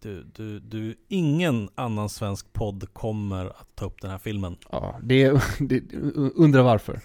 du, 0.00 0.22
du, 0.34 0.60
du, 0.60 0.96
ingen 1.08 1.68
annan 1.74 2.08
svensk 2.08 2.52
podd 2.52 2.92
kommer 2.92 3.46
att 3.46 3.76
ta 3.76 3.84
upp 3.86 4.00
den 4.00 4.10
här 4.10 4.18
filmen. 4.18 4.56
Ja, 4.70 5.00
det, 5.02 5.40
det, 5.60 5.82
undrar 6.34 6.62
varför. 6.62 7.00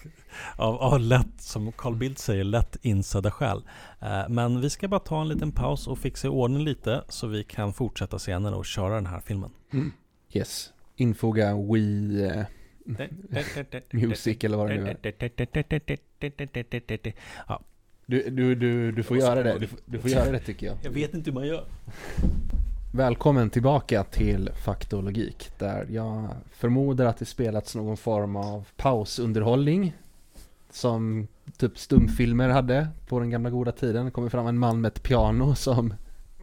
Av, 0.56 0.74
av 0.76 1.00
lätt, 1.00 1.40
som 1.40 1.72
Carl 1.72 1.96
Bildt 1.96 2.18
säger, 2.18 2.44
lätt 2.44 2.76
insedda 2.82 3.30
skäl. 3.30 3.62
Eh, 4.00 4.28
Men 4.28 4.60
vi 4.60 4.70
ska 4.70 4.88
bara 4.88 5.00
ta 5.00 5.20
en 5.20 5.28
liten 5.28 5.52
paus 5.52 5.86
och 5.86 5.98
fixa 5.98 6.26
i 6.26 6.30
ordning 6.30 6.64
lite 6.64 7.04
så 7.08 7.26
vi 7.26 7.44
kan 7.44 7.72
fortsätta 7.72 8.18
senare 8.18 8.54
och 8.54 8.66
köra 8.66 8.94
den 8.94 9.06
här 9.06 9.20
filmen. 9.20 9.50
Mm. 9.72 9.92
Yes. 10.32 10.72
Infoga 10.96 11.56
Wii 11.56 12.24
eh, 12.24 12.44
Music 13.90 14.44
eller 14.44 14.56
vad 14.56 14.68
det 14.70 14.74
nu 14.74 14.90
är. 14.90 16.00
Ja, 17.48 17.60
Du, 18.06 18.30
du, 18.30 18.54
du, 18.54 18.92
du 18.92 19.02
får 19.02 19.16
göra 19.16 19.42
det. 19.42 19.58
Du, 19.58 19.66
får- 19.66 19.78
du 19.84 19.98
får 19.98 20.10
göra 20.10 20.32
det 20.32 20.38
tycker 20.38 20.66
jag. 20.66 20.76
jag 20.82 20.90
vet 20.90 21.14
inte 21.14 21.30
hur 21.30 21.34
man 21.34 21.46
gör. 21.46 21.64
Välkommen 22.92 23.50
tillbaka 23.50 24.04
till 24.04 24.50
Faktologik 24.64 25.50
där 25.58 25.86
jag 25.90 26.28
förmodar 26.52 27.06
att 27.06 27.16
det 27.18 27.24
spelats 27.24 27.74
någon 27.76 27.96
form 27.96 28.36
av 28.36 28.68
pausunderhållning 28.76 29.92
som 30.70 31.28
typ 31.56 31.78
stumfilmer 31.78 32.48
hade 32.48 32.88
på 33.08 33.20
den 33.20 33.30
gamla 33.30 33.50
goda 33.50 33.72
tiden. 33.72 34.04
Det 34.04 34.10
kommer 34.10 34.28
fram 34.28 34.46
en 34.46 34.58
man 34.58 34.80
med 34.80 34.88
ett 34.88 35.02
piano 35.02 35.54
som 35.54 35.94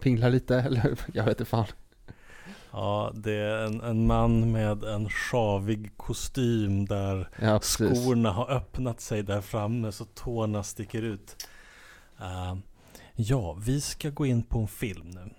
pinglar 0.02 0.30
lite, 0.30 0.56
eller 0.56 0.98
jag 1.14 1.24
vet 1.24 1.40
inte 1.40 1.46
fan. 1.46 1.66
Ja, 2.72 3.12
det 3.16 3.34
är 3.34 3.66
en, 3.66 3.82
en 3.82 4.08
man 4.08 4.52
med 4.52 4.84
en 4.84 5.10
sjavig 5.10 5.98
kostym 5.98 6.86
där 6.86 7.30
Ja, 7.42 7.60
skorna 7.60 8.32
har 8.32 8.52
öppnat 8.52 9.02
sig 9.02 9.24
där 9.24 9.42
framme 9.42 9.92
så 9.92 10.06
tårna 10.06 10.64
sticker 10.64 11.02
ut. 11.02 11.48
Eh, 12.20 12.56
ja, 13.16 13.54
vi 13.54 13.82
ska 13.82 14.10
gå 14.10 14.26
in 14.26 14.44
på 14.44 14.60
en 14.60 14.68
film 14.68 15.10
nu. 15.10 15.30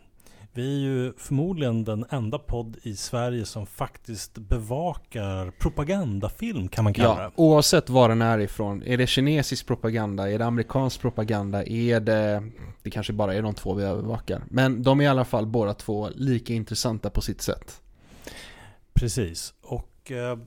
Vi 0.58 0.74
är 0.74 0.80
ju 0.80 1.12
förmodligen 1.16 1.84
den 1.84 2.04
enda 2.10 2.38
podd 2.38 2.76
i 2.82 2.96
Sverige 2.96 3.44
som 3.44 3.66
faktiskt 3.66 4.38
bevakar 4.38 5.50
propagandafilm 5.50 6.68
kan 6.68 6.84
man 6.84 6.94
kalla 6.94 7.08
Ja, 7.08 7.24
det. 7.24 7.30
oavsett 7.34 7.90
var 7.90 8.08
den 8.08 8.22
är 8.22 8.38
ifrån. 8.38 8.82
Är 8.82 8.96
det 8.96 9.06
kinesisk 9.06 9.66
propaganda? 9.66 10.30
Är 10.30 10.38
det 10.38 10.46
amerikansk 10.46 11.00
propaganda? 11.00 11.66
Är 11.66 12.00
det... 12.00 12.42
Det 12.82 12.90
kanske 12.90 13.12
bara 13.12 13.34
är 13.34 13.42
de 13.42 13.54
två 13.54 13.74
vi 13.74 13.84
övervakar. 13.84 14.42
Men 14.50 14.82
de 14.82 15.00
är 15.00 15.04
i 15.04 15.06
alla 15.06 15.24
fall 15.24 15.46
båda 15.46 15.74
två 15.74 16.08
lika 16.14 16.52
intressanta 16.52 17.10
på 17.10 17.20
sitt 17.20 17.42
sätt. 17.42 17.82
Precis. 18.92 19.54
Och 19.62 20.10
eh, 20.12 20.38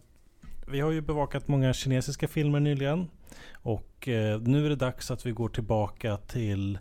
vi 0.68 0.80
har 0.80 0.92
ju 0.92 1.02
bevakat 1.02 1.48
många 1.48 1.74
kinesiska 1.74 2.28
filmer 2.28 2.60
nyligen. 2.60 3.08
Och 3.54 4.08
eh, 4.08 4.42
nu 4.42 4.66
är 4.66 4.70
det 4.70 4.76
dags 4.76 5.12
att 5.12 5.26
vi 5.26 5.32
går 5.32 5.50
tillbaka 5.50 6.18
till 6.18 6.80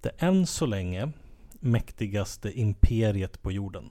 det 0.00 0.10
än 0.18 0.46
så 0.46 0.66
länge 0.66 1.12
mäktigaste 1.66 2.60
imperiet 2.60 3.42
på 3.42 3.52
jorden. 3.52 3.90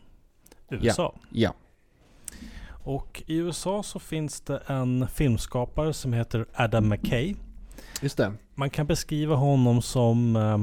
USA. 0.69 1.15
Ja, 1.29 1.53
Och 2.83 3.23
i 3.27 3.35
USA 3.35 3.83
så 3.83 3.99
finns 3.99 4.41
det 4.41 4.57
en 4.67 5.07
filmskapare 5.07 5.93
som 5.93 6.13
heter 6.13 6.45
Adam 6.53 6.89
McKay. 6.89 7.35
just 8.01 8.17
det. 8.17 8.33
Man 8.55 8.69
kan 8.69 8.87
beskriva 8.87 9.35
honom 9.35 9.81
som 9.81 10.35
eh, 10.35 10.57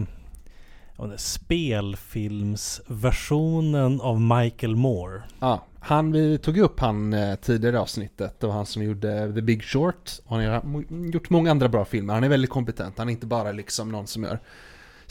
ja, 0.99 1.11
spelfilmsversionen 1.17 4.01
av 4.01 4.21
Michael 4.21 4.77
Moore. 4.77 5.23
Ja, 5.41 5.67
han, 5.81 6.13
vi 6.13 6.39
tog 6.39 6.59
upp 6.59 6.81
han 6.81 7.13
eh, 7.13 7.35
tidigare 7.35 7.77
i 7.77 7.79
avsnittet. 7.79 8.41
Det 8.41 8.47
var 8.47 8.55
han 8.55 8.67
som 8.67 8.83
gjorde 8.83 9.33
The 9.35 9.43
Big 9.43 9.63
Short. 9.63 10.11
Han 10.27 10.45
har 10.45 10.63
gjort 11.13 11.31
många 11.31 11.51
andra 11.51 11.69
bra 11.69 11.85
filmer. 11.85 12.15
Han 12.15 12.25
är 12.25 12.29
väldigt 12.29 12.51
kompetent. 12.51 12.99
Han 12.99 13.09
är 13.09 13.13
inte 13.13 13.27
bara 13.27 13.53
liksom 13.53 13.93
någon 13.93 14.07
som 14.07 14.25
gör 14.25 14.41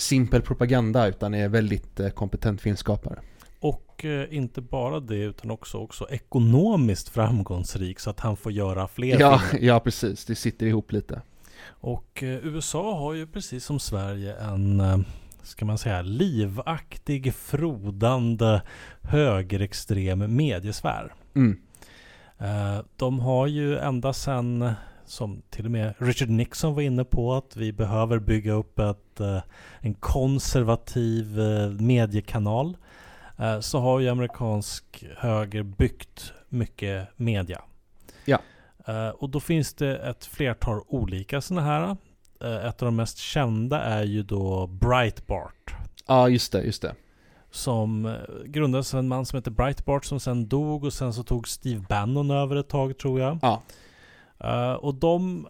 simpel 0.01 0.41
propaganda 0.41 1.07
utan 1.07 1.33
är 1.33 1.49
väldigt 1.49 1.99
eh, 1.99 2.09
kompetent 2.09 2.61
filmskapare. 2.61 3.19
Och 3.59 4.05
eh, 4.05 4.35
inte 4.35 4.61
bara 4.61 4.99
det 4.99 5.15
utan 5.15 5.51
också, 5.51 5.77
också 5.77 6.07
ekonomiskt 6.09 7.09
framgångsrik 7.09 7.99
så 7.99 8.09
att 8.09 8.19
han 8.19 8.37
får 8.37 8.51
göra 8.51 8.87
fler 8.87 9.19
Ja, 9.19 9.39
filmer. 9.39 9.65
ja, 9.67 9.79
precis. 9.79 10.25
Det 10.25 10.35
sitter 10.35 10.65
ihop 10.65 10.91
lite. 10.91 11.21
Och 11.67 12.23
eh, 12.23 12.29
USA 12.45 12.95
har 12.99 13.13
ju 13.13 13.27
precis 13.27 13.65
som 13.65 13.79
Sverige 13.79 14.35
en, 14.35 14.79
eh, 14.79 14.97
ska 15.43 15.65
man 15.65 15.77
säga, 15.77 16.01
livaktig, 16.01 17.33
frodande, 17.33 18.61
högerextrem 19.01 20.35
mediesfär. 20.35 21.13
Mm. 21.35 21.57
De 22.95 23.19
har 23.19 23.47
ju 23.47 23.77
ända 23.77 24.13
sedan, 24.13 24.71
som 25.12 25.41
till 25.49 25.66
och 25.66 25.72
med 25.72 25.93
Richard 25.97 26.30
Nixon 26.30 26.76
var 26.76 26.82
inne 26.82 27.03
på, 27.03 27.34
att 27.34 27.55
vi 27.57 27.72
behöver 27.74 28.20
bygga 28.20 28.53
upp 28.53 28.80
ett, 28.80 29.20
eh, 29.20 29.41
en 29.80 29.93
konservativ 29.93 31.39
eh, 31.39 31.70
mediekanal. 31.70 32.78
eh, 33.38 33.59
Så 33.59 33.80
har 33.80 33.99
ju 33.99 34.09
amerikansk 34.09 35.05
höger 35.18 35.64
byggt 35.64 36.34
mycket 36.49 37.07
media. 37.18 37.62
Ja. 38.26 38.39
Och 39.14 39.30
då 39.30 39.39
finns 39.39 39.74
det 39.74 39.97
ett 39.97 40.26
flertal 40.26 40.82
olika 40.88 41.41
sådana 41.41 41.68
här. 41.68 41.97
Ett 42.68 42.82
av 42.82 42.86
de 42.86 42.95
mest 42.95 43.18
kända 43.18 43.82
är 43.82 44.03
ju 44.03 44.24
då 44.24 44.68
Breitbart. 44.68 45.76
Ja, 46.07 46.30
just 46.30 46.51
det, 46.51 46.64
just 46.64 46.82
det. 46.82 46.95
Som 47.51 48.16
grundades 48.45 48.93
av 48.93 48.99
en 48.99 49.07
man 49.07 49.26
som 49.26 49.38
heter 49.38 49.51
Breitbart 49.51 50.05
som 50.05 50.20
sen 50.20 50.47
dog 50.47 50.84
och 50.84 50.93
sen 50.93 51.14
så 51.14 51.24
tog 51.24 51.47
Steve 51.47 51.86
Bannon 51.89 52.32
över 52.32 52.55
ett 52.55 52.70
tag 52.70 52.97
tror 52.97 53.20
jag. 53.20 53.39
Ja. 53.41 53.62
Eh, 54.43 54.73
och 54.73 54.95
de 54.95 55.47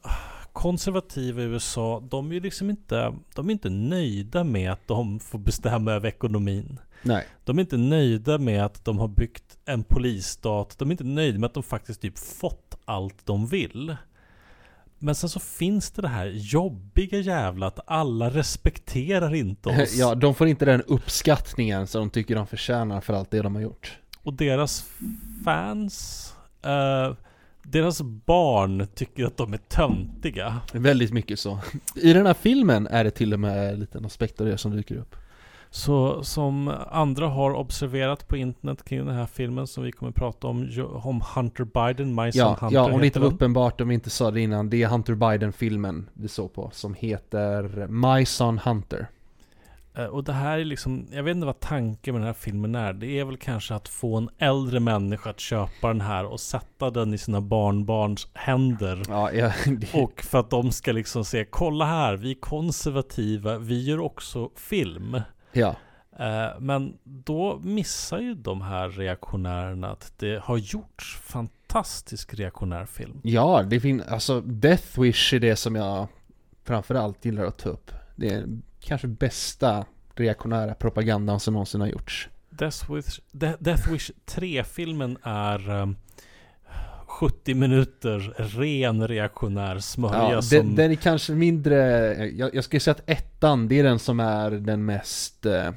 konservativa 0.54 1.42
i 1.42 1.46
USA, 1.46 2.04
de 2.10 2.30
är 2.30 2.34
ju 2.34 2.40
liksom 2.40 2.70
inte, 2.70 3.14
de 3.36 3.48
är 3.48 3.52
inte 3.52 3.70
nöjda 3.70 4.44
med 4.44 4.72
att 4.72 4.88
de 4.88 5.20
får 5.20 5.40
bestämma 5.40 5.92
över 5.92 6.08
ekonomin. 6.10 6.80
Nej. 7.02 7.26
De 7.44 7.58
är 7.58 7.62
inte 7.62 7.78
nöjda 7.78 8.38
med 8.38 8.66
att 8.66 8.86
de 8.86 9.00
har 9.00 9.08
byggt 9.08 9.58
en 9.66 9.84
polisstat. 9.84 10.76
De 10.78 10.90
är 10.90 10.92
inte 10.92 11.04
nöjda 11.04 11.40
med 11.40 11.48
att 11.48 11.54
de 11.54 11.64
faktiskt 11.64 12.02
typ 12.02 12.20
fått 12.20 12.78
allt 12.86 13.26
de 13.26 13.48
vill. 13.48 13.96
Men 15.00 15.16
sen 15.16 15.30
så 15.30 15.40
finns 15.40 15.92
det 15.92 16.02
det 16.02 16.08
här 16.08 16.26
jobbiga 16.26 17.20
jävla 17.20 17.68
att 17.68 17.80
alla 17.86 18.30
respekterar 18.30 19.36
inte 19.36 19.70
oss. 19.82 19.96
Ja, 19.96 20.16
de 20.16 20.36
får 20.36 20.48
inte 20.48 20.66
den 20.66 20.82
uppskattningen 20.82 21.88
som 21.88 22.02
de 22.02 22.10
tycker 22.10 22.36
de 22.36 22.48
förtjänar 22.48 23.02
för 23.02 23.14
allt 23.14 23.32
det 23.32 23.42
de 23.42 23.56
har 23.56 23.62
gjort. 23.62 23.98
Och 24.24 24.34
deras 24.34 24.86
fans, 25.46 26.34
eh, 26.64 27.14
deras 27.64 28.02
barn 28.02 28.88
tycker 28.96 29.26
att 29.26 29.38
de 29.38 29.54
är 29.54 29.58
töntiga. 29.58 30.60
Väldigt 30.74 31.14
mycket 31.14 31.40
så. 31.40 31.60
I 31.96 32.14
den 32.14 32.26
här 32.26 32.34
filmen 32.34 32.88
är 32.88 33.04
det 33.04 33.12
till 33.12 33.34
och 33.34 33.40
med 33.40 33.74
en 33.74 33.80
liten 33.80 34.06
aspekt 34.06 34.42
av 34.42 34.48
det 34.48 34.58
som 34.58 34.72
dyker 34.72 34.96
upp. 34.96 35.16
Så 35.74 36.24
som 36.24 36.74
andra 36.92 37.28
har 37.28 37.54
observerat 37.54 38.28
på 38.28 38.38
internet 38.38 38.84
kring 38.86 39.06
den 39.06 39.16
här 39.16 39.26
filmen 39.26 39.68
som 39.68 39.84
vi 39.84 39.92
kommer 39.92 40.12
prata 40.12 40.48
om, 40.48 40.70
om 41.04 41.22
Hunter 41.36 41.64
Biden, 41.64 42.16
My 42.16 42.32
Ja, 42.34 42.58
Hunter 42.62 42.76
ja, 42.78 42.92
om 42.92 43.00
det 43.00 43.06
inte 43.06 43.20
var 43.20 43.28
den. 43.28 43.36
uppenbart, 43.36 43.82
om 43.82 43.88
vi 43.88 43.94
inte 43.94 44.10
sa 44.10 44.32
det 44.32 44.42
innan, 44.42 44.70
det 44.70 44.84
är 44.84 44.88
Hunter 44.88 45.16
Biden-filmen 45.16 46.10
vi 46.14 46.28
såg 46.28 46.54
på, 46.54 46.70
som 46.74 46.94
heter 46.94 47.88
My 47.88 48.26
Son 48.26 48.58
Hunter. 48.58 49.08
Eh, 49.96 50.06
Och 50.06 50.24
det 50.24 50.34
här 50.34 50.58
är 50.60 50.66
liksom, 50.66 51.08
jag 51.12 51.24
vet 51.24 51.36
inte 51.36 51.46
vad 51.46 51.60
tanken 51.60 52.14
med 52.14 52.22
den 52.22 52.28
här 52.28 52.34
filmen 52.34 52.76
är. 52.76 52.94
Det 52.94 53.20
är 53.20 53.26
väl 53.26 53.38
kanske 53.38 53.76
att 53.76 53.88
få 53.88 54.18
en 54.18 54.30
äldre 54.38 54.80
människa 54.80 55.30
att 55.30 55.40
köpa 55.40 55.88
den 55.88 56.02
här 56.02 56.26
och 56.26 56.40
sätta 56.40 56.90
den 56.90 57.14
i 57.14 57.18
sina 57.18 57.42
barnbarns 57.42 58.28
händer. 58.34 59.02
Ja, 59.10 59.32
ja 59.32 59.52
det, 59.66 59.94
Och 59.94 60.22
för 60.22 60.40
att 60.40 60.50
de 60.50 60.72
ska 60.72 60.92
liksom 60.92 61.26
se, 61.26 61.46
kolla 61.46 61.86
här, 61.86 62.16
vi 62.18 62.32
är 62.32 62.36
konservativa, 62.40 63.58
vi 63.58 63.84
gör 63.84 64.00
också 64.00 64.50
film. 64.56 65.22
ja, 65.52 65.76
Eh, 66.20 66.60
Men 66.60 66.98
då 67.04 67.60
missar 67.64 68.20
ju 68.20 68.34
de 68.36 68.62
här 68.62 68.90
reaktionärerna 68.90 69.92
att 69.92 70.14
det 70.18 70.42
har 70.44 70.58
gjorts 70.58 71.18
fantastisk 71.24 72.34
reaktionär 72.34 72.86
film. 72.86 73.20
ja, 73.24 73.64
det 73.64 73.80
finns, 73.80 74.04
alltså 74.08 74.42
Death 74.42 75.00
Wish 75.02 75.34
är 75.34 75.40
det 75.40 75.56
som 75.56 75.76
jag 75.76 76.08
framförallt 76.64 77.26
gillar 77.26 77.46
att 77.46 77.58
ta 77.58 77.70
upp. 77.70 77.92
Det 78.16 78.34
är 78.34 78.46
kanske 78.82 79.08
bästa 79.08 79.86
reaktionära 80.16 80.74
propagandan 80.76 81.40
som 81.40 81.54
någonsin 81.54 81.82
har 81.82 81.88
gjorts. 81.88 82.30
Death 82.50 82.94
Wish, 82.94 83.20
De- 83.32 83.56
Death 83.60 83.92
Wish 83.92 84.12
3-filmen 84.26 85.18
är 85.24 85.70
um, 85.70 85.96
70 87.08 87.54
minuter 87.54 88.20
ren 88.38 89.08
reaktionär 89.08 89.80
smörja 89.80 90.32
Ja, 90.32 90.42
som... 90.42 90.58
den, 90.58 90.76
den 90.76 90.92
är 90.92 90.96
kanske 90.96 91.34
mindre, 91.34 91.78
jag, 92.28 92.56
jag 92.56 92.64
skulle 92.64 92.80
säga 92.80 92.92
att 92.94 93.10
ettan, 93.10 93.68
det 93.68 93.80
är 93.80 93.84
den 93.84 94.00
som 94.00 94.20
är 94.20 94.52
den 94.52 94.86
mest 94.86 95.46
eh, 95.46 95.68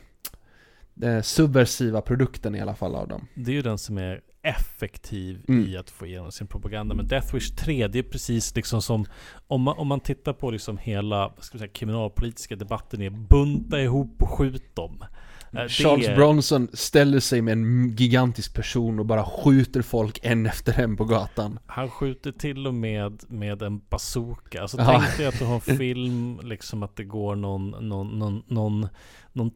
eh, 1.03 1.21
subversiva 1.23 2.01
produkten 2.01 2.55
i 2.55 2.61
alla 2.61 2.75
fall 2.75 2.95
av 2.95 3.09
dem. 3.09 3.27
Det 3.35 3.51
är 3.51 3.55
ju 3.55 3.63
den 3.63 3.79
som 3.79 3.99
är 3.99 4.21
effektiv 4.45 5.45
Mm. 5.49 5.67
i 5.69 5.77
att 5.77 5.91
få 5.91 6.07
igenom 6.07 6.33
sin 6.33 6.47
propaganda. 6.47 6.95
Men 6.95 7.07
Death 7.09 7.35
Wish 7.35 7.51
3, 7.57 7.89
det 7.89 7.99
är 7.99 8.03
precis 8.03 8.57
liksom 8.57 8.83
som 8.83 9.05
om 9.47 9.63
man, 9.63 9.79
om 9.79 9.87
man 9.87 10.01
tittar 10.01 10.33
på 10.33 10.51
liksom 10.51 10.79
hela 10.79 11.33
ska 11.41 11.59
säga, 11.59 11.69
kriminalpolitiska 11.71 12.57
debatten 12.57 13.03
är 13.03 13.11
bunta 13.11 13.81
ihop 13.81 14.23
och 14.23 14.31
skjut 14.31 14.77
dem. 14.77 15.05
det 15.51 15.69
Charles 15.69 16.07
är- 16.09 16.17
Bronson 16.17 16.69
ställer 16.73 17.21
sig 17.21 17.43
med 17.43 17.53
en 17.53 17.91
gigantisk 17.97 18.55
person 18.55 18.99
och 18.99 19.07
bara 19.07 19.25
skjuter 19.25 19.83
folk 19.83 20.19
en 20.23 20.47
efter 20.47 20.81
en 20.81 20.97
på 20.97 21.05
gatan. 21.05 21.59
Han 21.67 21.91
skjuter 21.91 22.33
till 22.33 22.67
och 22.67 22.75
med 22.75 23.23
med 23.29 23.63
en 23.63 23.81
bazooka. 23.91 24.63
Alltså 24.63 24.77
Ja. 24.79 25.01
tänk 25.05 25.17
dig 25.17 25.27
att 25.27 25.39
du 25.39 25.45
har 25.45 25.55
en 25.55 25.61
film, 25.79 26.41
liksom 26.43 26.83
att 26.83 26.97
det 26.97 27.05
går 27.05 27.37
någon, 27.37 27.71
någon, 27.71 28.19
någon, 28.19 28.43
någon, 28.47 28.89
någon 29.33 29.51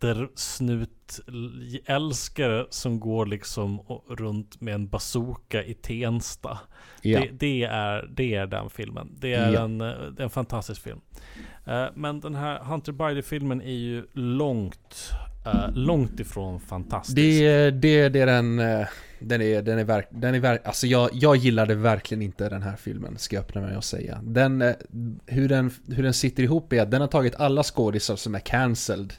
Twitter-snut-älskare 0.00 2.66
som 2.70 3.00
går 3.00 3.26
liksom 3.26 3.80
runt 4.08 4.60
med 4.60 4.74
en 4.74 4.88
bazooka 4.88 5.64
i 5.64 5.74
Tensta. 5.74 6.58
Ja. 7.02 7.20
Det, 7.20 7.28
det, 7.32 7.62
är, 7.64 8.08
det 8.16 8.34
är 8.34 8.46
den 8.46 8.70
filmen. 8.70 9.08
Det 9.20 9.34
är, 9.34 9.52
Ja. 9.52 9.64
en, 9.64 9.80
en 10.18 10.30
fantastisk 10.30 10.82
film. 10.82 11.00
Eh, 11.66 11.84
Men 11.94 12.20
den 12.20 12.34
här 12.34 12.58
Hunter 12.58 12.92
Biden-filmen 12.92 13.62
är 13.62 13.72
ju 13.74 14.06
långt, 14.12 15.10
eh, 15.46 15.70
långt 15.74 16.20
ifrån 16.20 16.60
fantastisk. 16.60 17.16
Det, 17.16 17.70
det, 17.70 18.08
det 18.08 18.20
är 18.20 18.26
den, 18.26 18.58
eh, 18.58 18.86
den 19.20 19.42
är, 19.42 19.62
den 19.62 19.78
är 19.78 19.84
verk, 19.84 20.08
den 20.10 20.34
är 20.34 20.40
verk, 20.40 20.66
alltså 20.66 20.86
jag, 20.86 21.10
jag 21.12 21.36
gillade 21.36 21.74
verkligen 21.74 22.22
inte 22.22 22.48
den 22.48 22.62
här 22.62 22.76
filmen, 22.76 23.18
ska 23.18 23.36
jag 23.36 23.42
öppna 23.44 23.60
mig 23.60 23.76
och 23.76 23.84
säga. 23.84 24.20
Den, 24.22 24.74
hur 25.26 25.48
den, 25.48 25.70
hur 25.88 26.02
den 26.02 26.14
sitter 26.14 26.42
ihop 26.42 26.72
är 26.72 26.82
att 26.82 26.90
den 26.90 27.00
har 27.00 27.08
tagit 27.08 27.34
alla 27.34 27.62
skådisar 27.62 28.16
som 28.16 28.34
är 28.34 28.40
cancelled. 28.40 29.12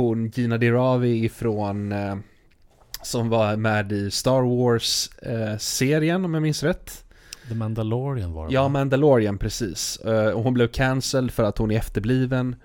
Hon 0.00 0.30
Gina 0.30 0.58
Dirawi 0.58 1.24
ifrån, 1.24 1.92
eh, 1.92 2.16
som 3.02 3.28
var 3.28 3.56
med 3.56 3.92
i 3.92 4.10
Star 4.10 4.42
Wars-serien 4.42 6.24
om 6.24 6.34
jag 6.34 6.42
minns 6.42 6.62
rätt. 6.62 7.04
The 7.48 7.54
Mandalorian 7.54 8.32
var 8.32 8.48
det 8.48 8.54
Ja? 8.54 8.68
Mandalorian 8.68 9.38
precis. 9.38 9.96
Eh, 9.96 10.30
och 10.30 10.42
hon 10.42 10.54
blev 10.54 10.68
cancelled 10.68 11.30
för 11.30 11.42
att 11.42 11.58
hon 11.58 11.70
är 11.70 11.76
efterbliven. 11.76 12.56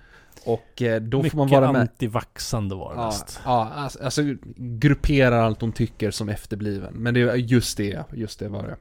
Och 0.45 0.81
eh, 0.81 1.01
då 1.01 1.17
Mycket 1.17 1.31
får 1.31 1.37
man 1.37 1.47
vara 1.49 1.71
med. 1.71 1.81
antivaxande 1.81 2.75
var 2.75 2.93
det 2.95 2.99
Ja, 3.01 3.05
mest. 3.07 3.39
ja 3.45 3.71
alltså, 3.75 4.03
alltså 4.03 4.21
grupperar 4.55 5.41
allt 5.43 5.61
hon 5.61 5.71
tycker 5.71 6.11
som 6.11 6.29
efterbliven. 6.29 6.93
Men 6.93 7.13
det 7.13 7.21
är 7.21 7.35
just 7.35 7.77
det, 7.77 8.03
just 8.13 8.39
det 8.39 8.49
var 8.49 8.63
det. 8.63 8.75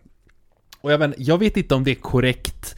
Och 0.80 0.92
jag 0.92 0.98
vet, 0.98 1.14
jag 1.18 1.38
vet 1.38 1.56
inte 1.56 1.74
om 1.74 1.84
det 1.84 1.90
är 1.90 1.94
korrekt 1.94 2.76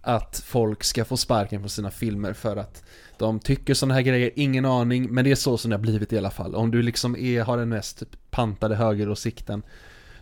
att 0.00 0.42
folk 0.46 0.84
ska 0.84 1.04
få 1.04 1.16
sparken 1.16 1.62
på 1.62 1.68
sina 1.68 1.90
filmer 1.90 2.32
för 2.32 2.56
att 2.56 2.84
de 3.18 3.40
tycker 3.40 3.74
sådana 3.74 3.94
här 3.94 4.02
grejer, 4.02 4.30
ingen 4.36 4.64
aning, 4.64 5.10
men 5.10 5.24
det 5.24 5.30
är 5.30 5.34
så 5.34 5.58
som 5.58 5.70
det 5.70 5.76
har 5.76 5.82
blivit 5.82 6.12
i 6.12 6.18
alla 6.18 6.30
fall. 6.30 6.54
Om 6.54 6.70
du 6.70 6.82
liksom 6.82 7.16
är, 7.16 7.42
har 7.42 7.56
den 7.56 7.68
mest 7.68 8.02
pantade 8.30 8.74
högeråsikten, 8.74 9.62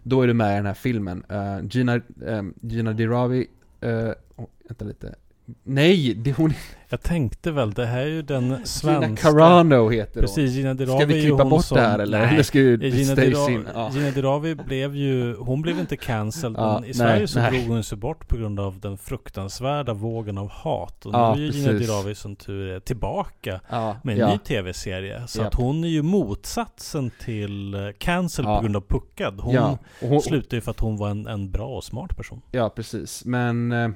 då 0.03 0.23
är 0.23 0.27
du 0.27 0.35
med 0.35 0.53
i 0.53 0.57
den 0.57 0.67
här 0.67 0.75
filmen. 0.75 1.25
Uh, 1.33 1.67
Gina, 1.71 2.01
um, 2.21 2.55
Gina 2.61 2.93
Dirawi, 2.93 3.47
uh, 3.85 4.13
vänta 4.69 4.85
lite, 4.85 5.15
nej, 5.63 6.15
det 6.15 6.33
hon 6.33 6.53
Jag 6.89 7.03
tänkte 7.03 7.51
väl, 7.51 7.73
det 7.73 7.87
här 7.87 8.01
är 8.01 8.07
ju 8.07 8.23
den 8.23 8.45
Gina 8.45 8.65
svenska... 8.65 9.31
Carano 9.31 9.89
heter 9.89 10.15
hon. 10.15 10.23
Precis, 10.23 10.51
Gina 10.53 10.75
Dirawi 10.75 10.99
Ska 10.99 11.07
vi 11.07 11.21
klippa 11.23 11.45
bort 11.45 11.65
som, 11.65 11.77
det 11.77 11.83
här 11.83 11.99
eller? 11.99 12.19
Nej, 12.21 12.35
eller 12.35 12.43
ska 12.43 12.59
vi 12.59 12.89
Gina, 12.89 13.13
stay 13.13 13.31
Dira, 13.31 13.51
in? 13.51 13.67
Ja. 13.75 13.91
Gina 13.95 14.11
Dirawi 14.11 14.55
blev 14.55 14.97
ju, 14.97 15.37
hon 15.37 15.63
blev 15.63 15.79
inte 15.79 15.97
cancelled 15.97 16.59
Ja, 16.59 16.75
men 16.75 16.85
i 16.85 16.87
nej, 16.87 16.95
Sverige 16.95 17.29
så 17.29 17.39
nej. 17.41 17.51
drog 17.51 17.75
hon 17.75 17.85
sig 17.85 17.99
bort 17.99 18.29
på 18.29 18.37
grund 18.37 18.61
av 18.61 18.81
den 18.81 18.99
fruktansvärda 18.99 19.93
vågen 19.95 20.39
av 20.39 20.49
hat. 20.51 21.07
Och 21.07 21.15
Ja, 21.15 21.35
nu 21.35 21.43
är 21.49 21.53
ju 21.53 21.59
Gina. 21.59 21.73
Dirawi 21.73 22.15
som 22.15 22.37
tur 22.37 22.69
är 22.69 22.81
tillbaka 22.81 23.61
Ja, 23.71 23.97
med 24.05 24.13
en 24.13 24.19
ja. 24.21 24.33
ny 24.33 24.39
tv-serie. 24.39 25.23
Så 25.27 25.43
att 25.43 25.55
hon 25.55 25.85
är 25.85 25.89
ju 25.89 26.03
motsatsen 26.03 27.11
till 27.25 27.75
eh, 27.75 27.81
cancel 27.99 28.45
Ja. 28.45 28.57
på 28.57 28.63
grund 28.63 28.77
av 28.77 28.85
puckad. 28.89 29.41
Hon 29.41 29.55
ja, 29.55 29.79
hon, 30.01 30.21
slutade 30.23 30.57
ju 30.57 30.61
för 30.61 30.71
att 30.71 30.81
hon 30.81 30.97
var 30.97 31.09
en, 31.11 31.27
en 31.27 31.51
bra 31.51 31.67
och 31.69 31.85
smart 31.85 32.17
person. 32.17 32.43
ja, 32.51 32.69
precis. 32.77 33.25
Men 33.25 33.73
eh, 33.73 33.89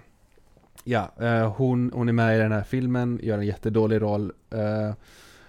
ja, 0.84 1.12
eh, 1.20 1.52
hon, 1.56 1.90
hon 1.94 2.08
är 2.08 2.12
med 2.12 2.36
i 2.36 2.38
den 2.38 2.52
här 2.52 2.62
filmen, 2.62 3.20
gör 3.22 3.38
en 3.38 3.46
jättedålig 3.46 4.02
roll. 4.02 4.32
eh, 4.50 4.94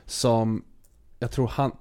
som, 0.05 0.63
jag 1.19 1.31
tror 1.31 1.47
han, 1.47 1.71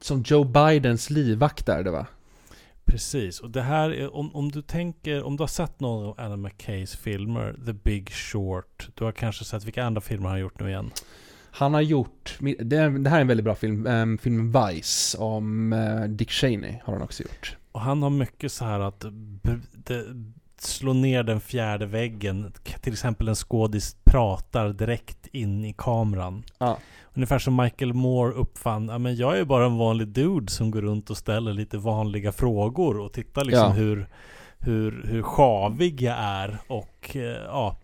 som 0.00 0.22
Joe 0.26 0.44
Bidens 0.44 1.10
livvakt 1.10 1.68
är 1.68 1.82
det 1.82 1.90
va? 1.90 2.06
Precis, 2.84 3.40
och 3.40 3.50
det 3.50 3.62
här 3.62 3.90
är, 3.90 4.14
om, 4.16 4.34
om 4.36 4.50
du 4.52 4.62
tänker, 4.62 5.22
om 5.22 5.36
du 5.36 5.42
har 5.42 5.48
sett 5.48 5.80
någon 5.80 6.06
av 6.06 6.20
Adam 6.20 6.42
McKays 6.42 6.96
filmer, 6.96 7.56
The 7.66 7.72
Big 7.72 8.10
Short, 8.10 8.88
du 8.94 9.04
har 9.04 9.12
kanske 9.12 9.44
sett, 9.44 9.64
vilka 9.64 9.84
andra 9.84 10.00
filmer 10.00 10.24
har 10.24 10.30
han 10.30 10.40
gjort 10.40 10.60
nu 10.60 10.68
igen? 10.68 10.90
Han 11.52 11.74
har 11.74 11.80
gjort, 11.80 12.36
det, 12.60 12.76
är- 12.76 12.90
det 12.98 13.10
här 13.10 13.16
är 13.16 13.20
en 13.20 13.26
väldigt 13.26 13.44
bra 13.44 13.54
film, 13.54 13.86
um, 13.86 14.18
filmen 14.18 14.52
Vice 14.66 15.18
om 15.18 15.72
eh, 15.72 16.02
Dick 16.04 16.30
Cheney 16.30 16.74
har 16.84 16.92
han 16.92 17.02
också 17.02 17.22
gjort. 17.22 17.56
Och 17.72 17.80
han 17.80 18.02
har 18.02 18.10
mycket 18.10 18.52
så 18.52 18.64
här 18.64 18.80
att 18.80 19.04
det, 19.72 20.04
slå 20.62 20.92
ner 20.92 21.22
den 21.22 21.40
fjärde 21.40 21.86
väggen. 21.86 22.52
Till 22.80 22.92
exempel 22.92 23.28
en 23.28 23.34
skådis 23.34 23.96
pratar 24.04 24.68
direkt 24.68 25.26
in 25.32 25.64
i 25.64 25.74
kameran. 25.78 26.42
Ja. 26.58 26.78
Ungefär 27.14 27.38
som 27.38 27.56
Michael 27.56 27.92
Moore 27.94 28.32
uppfann, 28.32 28.88
ja 28.88 28.98
men 28.98 29.16
jag 29.16 29.38
är 29.38 29.44
bara 29.44 29.66
en 29.66 29.78
vanlig 29.78 30.08
dude 30.08 30.52
som 30.52 30.70
går 30.70 30.82
runt 30.82 31.10
och 31.10 31.16
ställer 31.16 31.52
lite 31.52 31.78
vanliga 31.78 32.32
frågor 32.32 32.98
och 33.00 33.12
tittar 33.12 33.44
liksom 33.44 33.66
Ja. 33.66 33.72
hur, 33.72 34.08
hur, 34.58 35.04
hur 35.08 35.22
sjavig 35.22 36.02
jag 36.02 36.16
är 36.18 36.58
och 36.68 37.16
eh, 37.16 37.22
ja, 37.46 37.76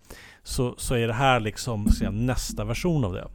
så, 0.43 0.75
så 0.79 0.95
är 0.95 1.07
det 1.07 1.13
här 1.13 1.41
liksom 1.41 1.89
säga, 1.89 2.11
nästa 2.11 2.65
version 2.65 3.05
av 3.05 3.13
det. 3.13 3.29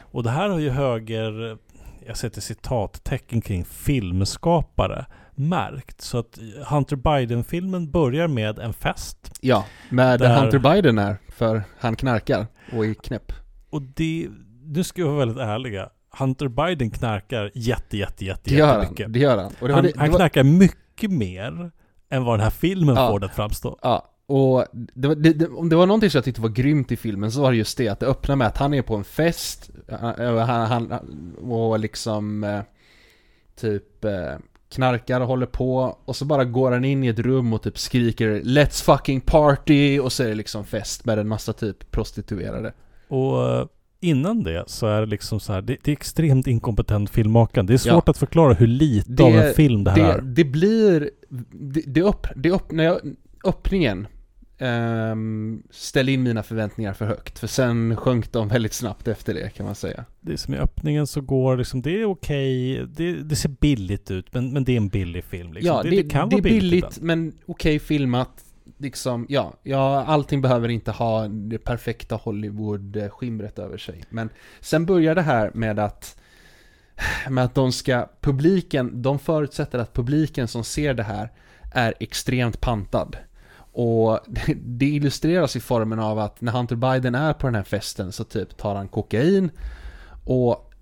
Och 0.00 0.22
det 0.22 0.30
här 0.30 0.48
har 0.48 0.58
ju 0.58 0.70
höger, 0.70 1.58
jag 2.06 2.16
sätter 2.16 2.40
citattecken 2.40 3.40
kring 3.40 3.64
filmskapare 3.64 5.06
märkt. 5.38 6.00
Så 6.00 6.18
att 6.18 6.38
Hunter 6.68 6.96
Biden-filmen 6.96 7.90
börjar 7.90 8.28
med 8.28 8.58
en 8.58 8.72
fest. 8.72 9.32
Ja, 9.40 9.64
med 9.90 10.20
Där- 10.20 10.40
Hunter 10.40 10.58
Biden 10.58 10.98
är, 10.98 11.16
för 11.28 11.62
han 11.78 11.96
knarkar 11.96 12.46
och 12.72 12.86
är 12.86 12.94
knäpp. 12.94 13.32
Och 13.70 13.82
det, 13.82 14.28
nu 14.64 14.84
ska 14.84 15.00
jag 15.00 15.08
vara 15.08 15.18
väldigt 15.18 15.38
ärliga. 15.38 15.88
Hunter 16.18 16.48
Biden 16.48 16.90
knarkar 16.90 17.50
jätte, 17.54 17.96
jätte, 17.96 18.24
jätte, 18.24 18.50
Det 18.50 18.56
gör 18.56 18.78
jättemycket. 18.80 19.04
han, 19.04 19.12
det 19.12 19.18
gör 19.18 19.38
han. 19.38 19.52
Och 19.60 19.68
det 19.68 19.74
Han, 19.74 19.84
det, 19.84 19.92
han 19.96 20.10
var, 20.10 20.18
knarkar 20.18 20.44
mycket 20.44 21.10
mer 21.10 21.70
än 22.10 22.24
vad 22.24 22.38
den 22.38 22.44
här 22.44 22.50
filmen 22.50 22.94
Ja. 22.96 23.08
får 23.10 23.20
det 23.20 23.26
att 23.26 23.34
framstå. 23.34 23.78
Ja, 23.82 24.10
och 24.26 24.64
det 24.94 25.14
det, 25.14 25.46
om 25.48 25.68
det 25.68 25.76
var 25.76 25.86
någonting 25.86 26.10
som 26.10 26.18
jag 26.18 26.24
tyckte 26.24 26.40
var 26.40 26.48
grymt 26.48 26.92
i 26.92 26.96
filmen 26.96 27.32
så 27.32 27.42
var 27.42 27.50
det 27.50 27.56
just 27.56 27.78
det 27.78 27.88
att 27.88 28.00
det 28.00 28.06
öppnar 28.06 28.36
med 28.36 28.46
att 28.46 28.56
han 28.58 28.74
är 28.74 28.82
på 28.82 28.96
en 28.96 29.04
fest 29.04 29.70
han, 30.00 30.38
han, 30.38 30.66
han, 30.90 31.34
och 31.40 31.78
liksom 31.78 32.44
eh, 32.44 32.60
typ 33.60 34.04
eh, 34.04 34.34
knarkar 34.68 35.20
och 35.20 35.26
håller 35.26 35.46
på 35.46 35.96
och 36.04 36.16
så 36.16 36.24
bara 36.24 36.44
går 36.44 36.72
han 36.72 36.84
in 36.84 37.04
i 37.04 37.06
ett 37.08 37.18
rum 37.18 37.52
och 37.52 37.62
typ 37.62 37.78
skriker 37.78 38.40
'Let's 38.40 38.84
fucking 38.84 39.20
party' 39.20 39.98
och 39.98 40.12
så 40.12 40.22
är 40.22 40.28
det 40.28 40.34
liksom 40.34 40.64
fest 40.64 41.04
med 41.04 41.18
en 41.18 41.28
massa 41.28 41.52
typ 41.52 41.90
prostituerade. 41.90 42.72
Och 43.08 43.50
eh, 43.50 43.66
innan 44.00 44.42
det 44.42 44.64
så 44.66 44.86
är 44.86 45.00
det 45.00 45.06
liksom 45.06 45.40
så 45.40 45.52
här, 45.52 45.62
det, 45.62 45.76
det 45.84 45.90
är 45.90 45.92
extremt 45.92 46.46
inkompetent 46.46 47.10
filmmakande. 47.10 47.72
Det 47.72 47.76
är 47.76 47.78
svårt 47.92 48.08
att 48.08 48.16
förklara 48.18 48.54
hur 48.54 48.66
lite 48.66 49.12
Det- 49.12 49.22
av 49.24 49.32
en 49.34 49.54
film 49.54 49.84
det 49.84 49.90
här 49.90 49.98
Det, 49.98 50.12
är. 50.12 50.20
det 50.22 50.44
blir, 50.44 51.10
det, 51.50 51.82
det, 51.86 52.02
upp, 52.02 52.26
det 52.36 52.52
öppnar 52.52 52.84
jag, 52.84 53.00
öppningen 53.44 54.06
um, 54.58 55.62
ställde 55.70 56.12
in 56.12 56.22
mina 56.22 56.42
förväntningar 56.42 56.92
för 56.92 57.06
högt. 57.06 57.38
För 57.38 57.46
sen 57.46 57.96
sjönk 57.96 58.32
de 58.32 58.48
väldigt 58.48 58.72
snabbt 58.72 59.08
efter 59.08 59.34
det 59.34 59.50
kan 59.54 59.66
man 59.66 59.74
säga. 59.74 60.04
Det 60.20 60.32
är 60.32 60.36
som 60.36 60.54
i 60.54 60.58
öppningen 60.58 61.06
så 61.06 61.20
går 61.20 61.56
liksom, 61.56 61.82
det 61.82 62.00
är 62.00 62.04
okej, 62.04 62.86
det, 62.86 63.12
det 63.12 63.36
ser 63.36 63.48
billigt 63.48 64.10
ut 64.10 64.34
men, 64.34 64.52
men 64.52 64.64
det 64.64 64.72
är 64.72 64.76
en 64.76 64.88
billig 64.88 65.24
film 65.24 65.52
liksom. 65.52 65.76
ja, 65.76 65.82
det, 65.82 65.90
det, 65.90 66.02
det 66.02 66.08
kan 66.08 66.28
det 66.28 66.36
vara 66.36 66.40
är 66.40 66.42
billigt, 66.42 66.60
billigt, 66.60 66.96
ibland. 66.96 67.02
men 67.02 67.32
okej 67.46 67.78
filmat. 67.78 68.44
Liksom, 68.80 69.26
ja, 69.28 69.54
ja, 69.62 70.04
allting 70.04 70.42
behöver 70.42 70.68
inte 70.68 70.90
ha 70.90 71.28
det 71.28 71.58
perfekta 71.58 72.16
Hollywood-skimret 72.16 73.58
över 73.58 73.78
sig. 73.78 74.04
Men 74.10 74.30
sen 74.60 74.86
börjar 74.86 75.14
det 75.14 75.22
här 75.22 75.50
med 75.54 75.78
att 75.78 76.18
med 77.28 77.44
att 77.44 77.54
de 77.54 77.72
ska, 77.72 78.08
publiken, 78.20 79.02
de 79.02 79.18
förutsätter 79.18 79.78
att 79.78 79.92
publiken 79.92 80.48
som 80.48 80.64
ser 80.64 80.94
det 80.94 81.02
här 81.02 81.32
är 81.72 81.94
extremt 82.00 82.60
pantad. 82.60 83.16
Och 83.78 84.20
det, 84.56 84.86
illustreras 84.86 85.56
i 85.56 85.60
formen 85.60 85.98
av 85.98 86.18
att 86.18 86.40
när 86.40 86.52
Hunter 86.52 86.76
Biden 86.76 87.14
är 87.14 87.32
på 87.32 87.46
den 87.46 87.54
här 87.54 87.62
festen 87.62 88.12
så 88.12 88.24
typ 88.24 88.56
tar 88.56 88.74
han 88.74 88.88
kokain 88.88 89.50
och 90.24 90.72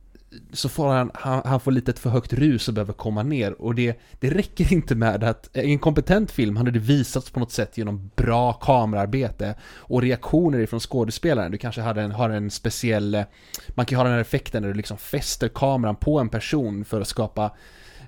så 0.52 0.68
får 0.68 0.88
han, 0.88 1.10
han, 1.14 1.42
han 1.44 1.60
får 1.60 1.72
lite 1.72 1.90
ett 1.90 1.98
för 1.98 2.10
högt 2.10 2.32
rus 2.32 2.68
och 2.68 2.74
behöver 2.74 2.92
komma 2.92 3.22
ner 3.22 3.62
och 3.62 3.74
det, 3.74 4.00
det 4.20 4.30
räcker 4.30 4.72
inte 4.72 4.94
med 4.94 5.24
att 5.24 5.56
i 5.56 5.70
en 5.70 5.78
kompetent 5.78 6.30
film 6.30 6.56
hade 6.56 6.70
det 6.70 6.78
visats 6.78 7.30
på 7.30 7.40
något 7.40 7.52
sätt 7.52 7.78
genom 7.78 8.10
bra 8.16 8.52
kamerarbete 8.52 9.54
och 9.76 10.02
reaktioner 10.02 10.58
ifrån 10.58 10.80
skådespelaren. 10.80 11.52
Du 11.52 11.58
kanske 11.58 11.80
hade 11.80 12.02
en, 12.02 12.12
har 12.12 12.30
en 12.30 12.50
speciell, 12.50 13.24
man 13.68 13.86
kan 13.86 13.96
ju 13.96 13.96
ha 13.96 14.04
den 14.04 14.12
här 14.12 14.20
effekten 14.20 14.62
där 14.62 14.68
du 14.68 14.74
liksom 14.74 14.98
fäster 14.98 15.48
kameran 15.48 15.96
på 15.96 16.18
en 16.18 16.28
person 16.28 16.84
för 16.84 17.00
att 17.00 17.08
skapa 17.08 17.50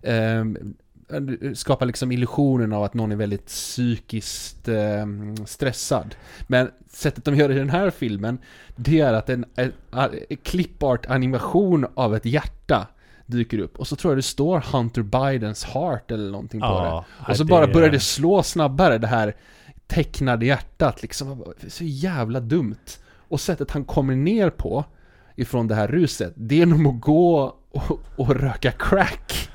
eh, 0.02 0.44
skapa 1.54 1.84
liksom 1.84 2.12
illusionen 2.12 2.72
av 2.72 2.82
att 2.82 2.94
någon 2.94 3.12
är 3.12 3.16
väldigt 3.16 3.46
psykiskt 3.46 4.68
eh, 4.68 5.06
stressad. 5.46 6.14
Men 6.46 6.70
sättet 6.90 7.24
de 7.24 7.36
gör 7.36 7.48
det 7.48 7.54
i 7.54 7.58
den 7.58 7.70
här 7.70 7.90
filmen, 7.90 8.38
det 8.76 9.00
är 9.00 9.12
att 9.12 9.28
en, 9.28 9.44
en, 9.56 9.72
en 10.28 10.36
clipart 10.42 11.06
animation 11.06 11.86
av 11.94 12.16
ett 12.16 12.24
hjärta 12.24 12.86
dyker 13.26 13.58
upp. 13.58 13.78
Och 13.78 13.86
så 13.86 13.96
tror 13.96 14.12
jag 14.12 14.18
det 14.18 14.22
står 14.22 14.60
Hunter 14.72 15.02
Bidens 15.02 15.64
heart 15.64 16.10
eller 16.10 16.30
någonting 16.30 16.60
på 16.60 16.66
det. 16.66 16.72
Ja, 16.72 17.04
Och 17.28 17.36
så 17.36 17.42
det 17.44 17.50
bara 17.50 17.66
börjar 17.66 17.90
det 17.90 18.00
slå 18.00 18.42
snabbare, 18.42 18.98
det 18.98 19.06
här 19.06 19.36
tecknade 19.86 20.46
hjärtat 20.46 21.02
liksom. 21.02 21.44
Så 21.68 21.84
jävla 21.84 22.40
dumt. 22.40 22.76
Och 23.28 23.40
sättet 23.40 23.70
han 23.70 23.84
kommer 23.84 24.16
ner 24.16 24.50
på 24.50 24.84
ifrån 25.36 25.68
det 25.68 25.74
här 25.74 25.88
ruset, 25.88 26.32
det 26.36 26.62
är 26.62 26.66
nog 26.66 26.94
att 26.94 27.00
gå 27.00 27.56
och, 27.70 28.00
och 28.16 28.34
röka 28.34 28.72
crack. 28.72 29.50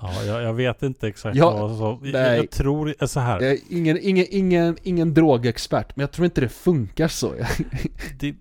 Ja, 0.00 0.22
jag, 0.24 0.42
jag 0.42 0.54
vet 0.54 0.82
inte 0.82 1.08
exakt 1.08 1.36
Ja, 1.36 1.50
vad 1.50 1.78
som... 1.78 2.10
Jag, 2.10 2.38
jag 2.38 2.50
tror 2.50 2.94
eh, 2.98 3.06
så 3.06 3.20
här. 3.20 3.40
Jag 3.40 3.50
är 3.50 3.58
ingen, 3.68 3.98
ingen, 4.02 4.26
ingen, 4.30 4.76
ingen 4.82 5.14
drogexpert, 5.14 5.96
men 5.96 6.00
jag 6.00 6.12
tror 6.12 6.24
inte 6.24 6.40
det 6.40 6.48
funkar 6.48 7.08
så. 7.08 7.34
Det, 8.18 8.34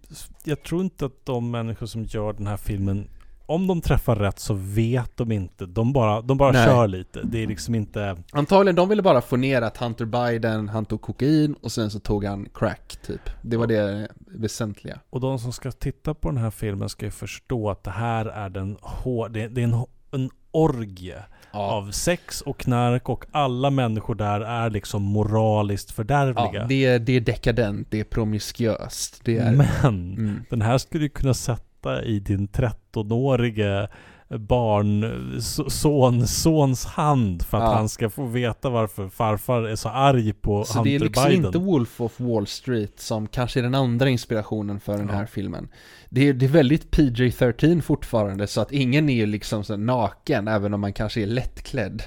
jag 0.43 0.63
tror 0.63 0.81
inte 0.81 1.05
att 1.05 1.25
de 1.25 1.51
människor 1.51 1.85
som 1.85 2.03
gör 2.03 2.33
den 2.33 2.47
här 2.47 2.57
filmen 2.57 3.07
om 3.45 3.67
de 3.67 3.81
träffar 3.81 4.15
rätt 4.15 4.39
så 4.39 4.53
vet 4.53 5.17
de 5.17 5.31
inte. 5.31 5.65
De 5.65 5.93
bara, 5.93 6.21
de 6.21 6.37
bara 6.37 6.51
Nej. 6.51 6.65
kör 6.65 6.87
lite. 6.87 7.21
Det 7.23 7.43
är 7.43 7.47
liksom 7.47 7.75
inte... 7.75 8.17
Antagligen, 8.31 8.75
de 8.75 8.89
ville 8.89 9.01
bara 9.01 9.21
få 9.21 9.35
ner 9.35 9.61
att 9.61 9.77
Hunter 9.77 10.05
Biden, 10.05 10.69
han 10.69 10.85
tog 10.85 11.01
kokain 11.01 11.55
och 11.61 11.71
sen 11.71 11.91
så 11.91 11.99
tog 11.99 12.25
han 12.25 12.47
crack, 12.53 12.97
typ. 13.05 13.29
Det 13.41 13.57
var 13.57 13.67
det 13.67 14.07
väsentliga. 14.27 14.99
Och 15.09 15.19
de 15.19 15.39
som 15.39 15.53
ska 15.53 15.71
titta 15.71 16.13
på 16.13 16.29
den 16.29 16.37
här 16.37 16.51
filmen 16.51 16.89
ska 16.89 17.05
ju 17.05 17.11
förstå 17.11 17.69
att 17.69 17.83
det 17.83 17.91
här 17.91 18.25
är 18.25 18.49
den 18.49 18.77
hår, 18.81 19.29
det, 19.29 19.47
det 19.47 19.61
är 19.61 19.65
en, 19.65 19.85
en 20.15 20.29
orgie 20.51 21.23
av 21.51 21.91
sex 21.91 22.41
och 22.41 22.57
knark 22.59 23.09
och 23.09 23.25
alla 23.31 23.69
människor 23.69 24.15
där 24.15 24.41
är 24.41 24.69
liksom 24.69 25.01
moraliskt 25.03 25.91
fördärvliga. 25.91 26.49
ja 26.53 26.65
det, 26.69 26.85
är, 26.85 26.99
det 26.99 27.13
är 27.13 27.19
dekadent, 27.21 27.87
det 27.91 27.99
är 27.99 28.03
promiskuöst, 28.03 29.21
det 29.23 29.37
är... 29.37 29.51
Men 29.51 30.13
Mm. 30.15 30.43
den 30.49 30.61
här 30.61 30.77
skulle 30.77 31.03
du 31.03 31.09
kunna 31.09 31.33
sätta 31.33 32.03
i 32.03 32.19
din 32.19 32.47
13-årige 32.47 33.87
barn, 34.29 35.03
so- 35.39 35.69
son, 35.69 36.27
sons 36.27 36.85
hand 36.85 37.45
för 37.45 37.57
att 37.57 37.63
Ja. 37.63 37.73
han 37.73 37.89
ska 37.89 38.09
få 38.09 38.25
veta 38.25 38.69
varför 38.69 39.09
farfar 39.09 39.61
är 39.63 39.75
så 39.75 39.89
arg 39.89 40.33
på 40.33 40.63
Så 40.63 40.73
Hunter 40.77 40.89
det 40.89 40.95
är 40.95 40.99
liksom 40.99 41.23
Biden. 41.29 41.45
inte 41.45 41.57
Wolf 41.57 42.01
of 42.01 42.19
Wall 42.19 42.47
Street 42.47 42.99
som 42.99 43.27
kanske 43.27 43.59
är 43.59 43.63
den 43.63 43.75
andra 43.75 44.09
inspirationen 44.09 44.79
för 44.79 44.97
den 44.97 45.07
Ja. 45.07 45.13
här 45.15 45.25
filmen. 45.25 45.67
Det 46.09 46.27
är, 46.29 46.33
det 46.33 46.45
är 46.45 46.49
väldigt 46.49 46.91
PJ-13 46.91 47.81
fortfarande, 47.81 48.47
så 48.47 48.61
att 48.61 48.71
ingen 48.71 49.09
är 49.09 49.13
ju 49.15 49.25
liksom 49.25 49.63
så 49.63 49.77
naken, 49.77 50.47
även 50.47 50.73
om 50.73 50.81
man 50.81 50.93
kanske 50.93 51.21
är 51.21 51.27
lättklädd. 51.27 52.03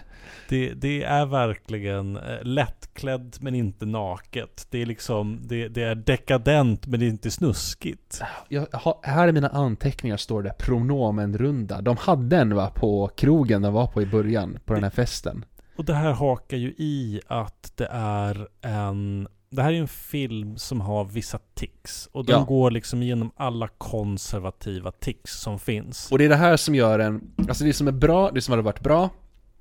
Det, 0.49 0.75
det 0.75 1.03
är 1.03 1.27
verkligen 1.27 2.17
eh, 2.17 2.23
lättklädd 2.43 3.37
men 3.41 3.55
inte 3.55 3.87
naket. 3.87 4.67
Det 4.71 4.83
är 4.83 4.87
liksom, 4.87 5.41
det, 5.43 5.69
det 5.69 5.83
är 5.83 5.95
dekadent 5.95 6.87
men 6.87 7.01
det 7.01 7.07
är 7.07 7.11
inte 7.11 7.31
snuskigt. 7.31 8.21
Jag 8.49 8.67
här 9.03 9.29
i 9.29 9.33
mina 9.33 9.49
anteckningar 9.49 10.17
står 10.17 10.43
det 10.43 10.53
pronomenrunda. 10.59 11.81
De 11.81 11.97
hade 11.97 12.37
en 12.37 12.55
va, 12.55 12.71
på 12.75 13.09
krogen 13.17 13.63
de 13.63 13.73
var 13.73 13.87
på 13.87 14.03
i 14.03 14.07
början, 14.07 14.59
på 14.65 14.75
den 14.75 14.83
här 14.83 14.91
festen. 14.91 15.45
Och 15.77 15.85
det 15.85 15.95
här 15.95 16.13
hakar 16.13 16.57
ju 16.57 16.69
i 16.79 17.21
att 17.27 17.73
det 17.77 17.89
är 17.93 18.49
en 18.63 19.29
det 19.51 19.63
här 19.63 19.73
är 19.73 19.77
en 19.81 19.89
film 19.89 20.57
som 20.57 20.81
har 20.81 21.05
vissa 21.05 21.39
tics. 21.55 22.09
Och 22.13 22.25
den 22.25 22.39
Ja. 22.39 22.45
går 22.45 22.71
liksom 22.71 23.03
igenom 23.03 23.31
alla 23.37 23.69
konservativa 23.69 24.91
tics 24.91 25.41
som 25.41 25.59
finns. 25.59 26.13
Och 26.13 26.19
det 26.19 26.25
är 26.25 26.29
det 26.29 26.37
här 26.37 26.57
som 26.57 26.75
gör 26.75 26.99
en, 26.99 27.31
alltså 27.49 27.65
det 27.65 27.73
som 27.73 27.89
är 27.89 27.93
bra, 27.93 28.31
det 28.31 28.41
som 28.41 28.53
hade 28.53 28.63
varit 28.63 28.81
bra, 28.81 29.11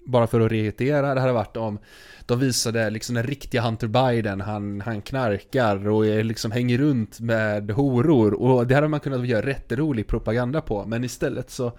bara 0.08 0.28
för 0.28 0.42
att 0.42 0.52
reitera, 0.52 1.14
det 1.16 1.22
hade 1.22 1.34
varit 1.34 1.58
om 1.58 1.80
de 2.26 2.40
visade 2.40 2.90
liksom 2.90 3.16
den 3.16 3.24
riktiga 3.24 3.62
Hunter 3.62 3.88
Biden, 3.88 4.42
han, 4.42 4.82
han 4.82 5.02
knarkar 5.02 5.88
och 5.88 6.06
är 6.06 6.24
liksom 6.24 6.52
hänger 6.52 6.78
runt 6.78 7.20
med 7.20 7.72
horor 7.72 8.34
och 8.34 8.68
det 8.68 8.76
hade 8.76 8.88
man 8.88 9.00
kunnat 9.00 9.28
göra 9.28 9.46
rätt 9.46 9.72
rolig 9.72 10.08
propaganda 10.08 10.62
på, 10.62 10.86
men 10.86 11.04
istället 11.04 11.50
så 11.50 11.72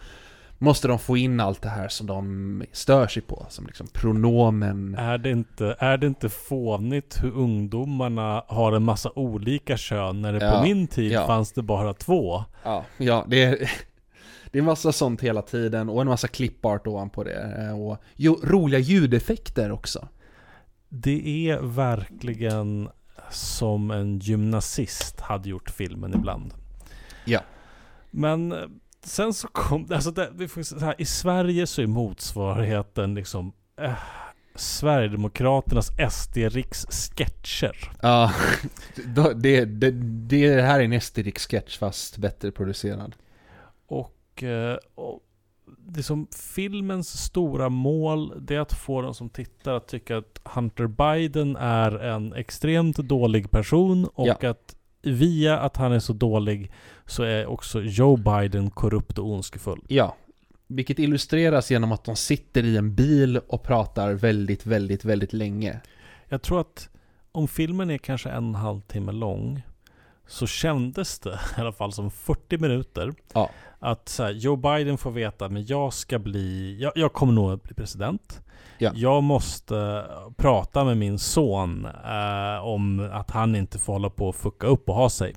måste 0.58 0.88
de 0.88 0.98
få 0.98 1.16
in 1.16 1.40
allt 1.40 1.62
det 1.62 1.68
här 1.68 1.88
som 1.88 2.06
de 2.06 2.62
stör 2.72 3.06
sig 3.06 3.22
på, 3.22 3.46
som 3.48 3.66
liksom 3.66 3.86
pronomen. 3.92 4.94
Är 4.94 5.18
det, 5.18 5.30
inte, 5.30 5.76
är 5.78 5.96
det 5.96 6.06
inte 6.06 6.28
fånigt 6.28 7.22
hur 7.22 7.30
ungdomarna 7.30 8.44
har 8.48 8.72
en 8.72 8.82
massa 8.82 9.10
olika 9.14 9.76
kön 9.76 10.22
när 10.22 10.32
det 10.32 10.46
Ja, 10.46 10.50
på 10.52 10.62
min 10.62 10.86
tid 10.86 11.12
ja. 11.12 11.26
fanns 11.26 11.52
det 11.52 11.62
bara 11.62 11.94
två? 11.94 12.44
Ja, 12.64 12.84
ja 12.98 13.24
det 13.28 13.44
är, 13.44 13.70
det 14.52 14.58
är 14.58 14.60
en 14.60 14.66
massa 14.66 14.92
sånt 14.92 15.20
hela 15.20 15.42
tiden 15.42 15.88
och 15.88 16.00
en 16.00 16.06
massa 16.06 16.28
clipart 16.28 16.86
ovanpå 16.86 17.24
det. 17.24 17.64
eh, 17.68 17.80
Och 17.80 17.98
jo, 18.16 18.40
roliga 18.42 18.78
ljudeffekter 18.80 19.72
också. 19.72 20.08
Det 20.88 21.48
är 21.50 21.58
verkligen 21.60 22.88
som 23.30 23.90
en 23.90 24.18
gymnasist 24.18 25.20
hade 25.20 25.48
gjort 25.48 25.70
filmen 25.70 26.14
ibland. 26.14 26.54
Ja. 27.24 27.40
Men 28.10 28.52
eh, 28.52 28.58
sen 29.04 29.34
så 29.34 29.48
kom 29.48 29.86
alltså 29.92 30.10
det, 30.10 30.30
vi 30.34 30.48
får 30.48 30.62
säga 30.62 30.78
så 30.80 30.84
här, 30.86 30.94
i 30.98 31.04
Sverige 31.04 31.66
så 31.66 31.82
är 31.82 31.86
motsvarigheten 31.86 33.14
liksom 33.14 33.52
eh, 33.80 33.92
Sverigedemokraternas 34.54 35.90
SD-riks 36.10 36.86
sketcher. 36.90 37.90
Ja, 38.02 38.32
det, 39.36 39.64
det, 39.64 39.90
det 40.28 40.62
här 40.62 40.80
är 40.80 40.84
en 40.84 41.00
SD-sketch 41.00 41.78
fast 41.78 42.16
bättre 42.18 42.50
producerad. 42.50 43.14
Och, 43.86 44.14
eh, 44.42 44.76
och 44.94 45.20
det 45.78 46.02
som 46.02 46.26
filmens 46.54 47.08
stora 47.24 47.68
mål 47.68 48.32
det 48.46 48.54
är 48.54 48.60
att 48.60 48.72
få 48.72 49.02
de 49.02 49.14
som 49.14 49.30
tittar 49.30 49.72
att 49.74 49.88
tycka 49.88 50.16
att 50.16 50.40
Hunter 50.44 50.86
Biden 50.86 51.56
är 51.56 51.98
en 51.98 52.32
extremt 52.32 52.96
dålig 52.96 53.50
person 53.50 54.04
och 54.14 54.26
Ja. 54.26 54.50
att 54.50 54.76
via 55.02 55.58
att 55.58 55.76
han 55.76 55.92
är 55.92 55.98
så 55.98 56.12
dålig 56.12 56.72
så 57.06 57.22
är 57.22 57.46
också 57.46 57.80
Joe 57.82 58.16
Biden 58.16 58.70
korrupt 58.70 59.18
och 59.18 59.26
ondskefull. 59.26 59.84
Ja, 59.88 60.16
vilket 60.66 60.98
illustreras 60.98 61.70
genom 61.70 61.92
att 61.92 62.04
de 62.04 62.16
sitter 62.16 62.64
i 62.64 62.76
en 62.76 62.94
bil 62.94 63.38
och 63.48 63.62
pratar 63.62 64.12
väldigt, 64.12 64.66
väldigt, 64.66 65.04
väldigt 65.04 65.32
länge. 65.32 65.80
Jag 66.28 66.42
tror 66.42 66.60
att 66.60 66.88
om 67.32 67.48
filmen 67.48 67.90
är 67.90 67.98
kanske 67.98 68.28
en 68.30 68.36
och 68.44 68.48
en 68.48 68.54
halv 68.54 68.80
timme 68.80 69.12
lång 69.12 69.62
så 70.28 70.46
kändes 70.46 71.18
det 71.18 71.40
i 71.58 71.60
alla 71.60 71.72
fall 71.72 71.92
som 71.92 72.10
40 72.10 72.58
minuter. 72.58 73.14
Ja. 73.32 73.50
Att 73.78 74.08
så 74.08 74.22
här, 74.22 74.30
Joe 74.30 74.56
Biden 74.56 74.98
får 74.98 75.10
veta 75.10 75.48
men 75.48 75.66
jag 75.66 75.92
ska 75.92 76.18
bli, 76.18 76.76
jag, 76.80 76.92
jag 76.94 77.12
kommer 77.12 77.32
nog 77.32 77.52
att 77.52 77.62
bli 77.62 77.74
president. 77.74 78.40
Ja. 78.78 78.92
Jag 78.94 79.22
måste 79.22 80.04
prata 80.36 80.84
med 80.84 80.96
min 80.96 81.18
son 81.18 81.86
eh, 82.04 82.64
om 82.64 83.10
att 83.12 83.30
han 83.30 83.56
inte 83.56 83.78
får 83.78 83.92
hålla 83.92 84.10
på 84.10 84.28
och 84.28 84.36
fucka 84.36 84.66
upp 84.66 84.88
och 84.88 84.94
ha 84.94 85.10
sig. 85.10 85.34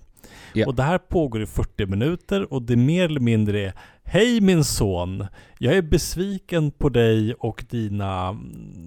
Ja. 0.54 0.68
Och 0.68 0.76
det 0.76 0.84
här 0.84 0.98
pågår 0.98 1.42
i 1.42 1.46
40 1.46 1.86
minuter 1.86 2.54
och 2.54 2.62
det 2.62 2.76
mer 2.76 3.06
eller 3.06 3.20
mindre 3.20 3.60
är 3.60 3.74
Hej 4.14 4.42
min 4.42 4.64
son! 4.64 5.26
Jag 5.60 5.74
är 5.78 5.82
besviken 5.82 6.72
på 6.72 6.90
dig 6.90 7.34
och 7.34 7.66
dina, 7.70 8.38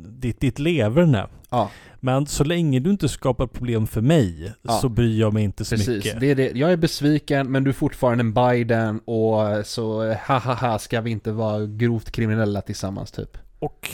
ditt, 0.09 0.41
ditt 0.41 0.59
leverne. 0.59 1.27
Ja, 1.51 1.71
Men 2.01 2.27
så 2.27 2.45
länge 2.45 2.81
du 2.81 2.91
inte 2.91 3.09
skapar 3.09 3.47
problem 3.47 3.87
för 3.87 4.01
mig 4.01 4.53
Ja. 4.63 4.73
så 4.73 4.89
bryr 4.89 5.21
jag 5.21 5.33
mig 5.33 5.45
inte 5.45 5.65
så 5.65 5.77
precis. 5.77 5.89
mycket. 6.05 6.21
Det 6.21 6.31
är 6.31 6.35
det. 6.35 6.53
Jag 6.55 6.73
är 6.73 6.77
besviken, 6.77 7.53
men 7.53 7.65
du 7.65 7.71
är 7.71 7.75
fortfarande 7.75 8.23
en 8.23 8.35
Biden 8.35 9.01
och 9.05 9.67
så 9.67 10.13
ha 10.13 10.39
ha 10.39 10.55
ha 10.55 10.79
ska 10.79 11.01
vi 11.01 11.11
inte 11.11 11.33
vara 11.33 11.67
grovt 11.67 12.11
kriminella 12.11 12.61
tillsammans 12.61 13.11
typ. 13.11 13.39
Och 13.59 13.91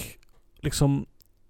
liksom 0.61 1.07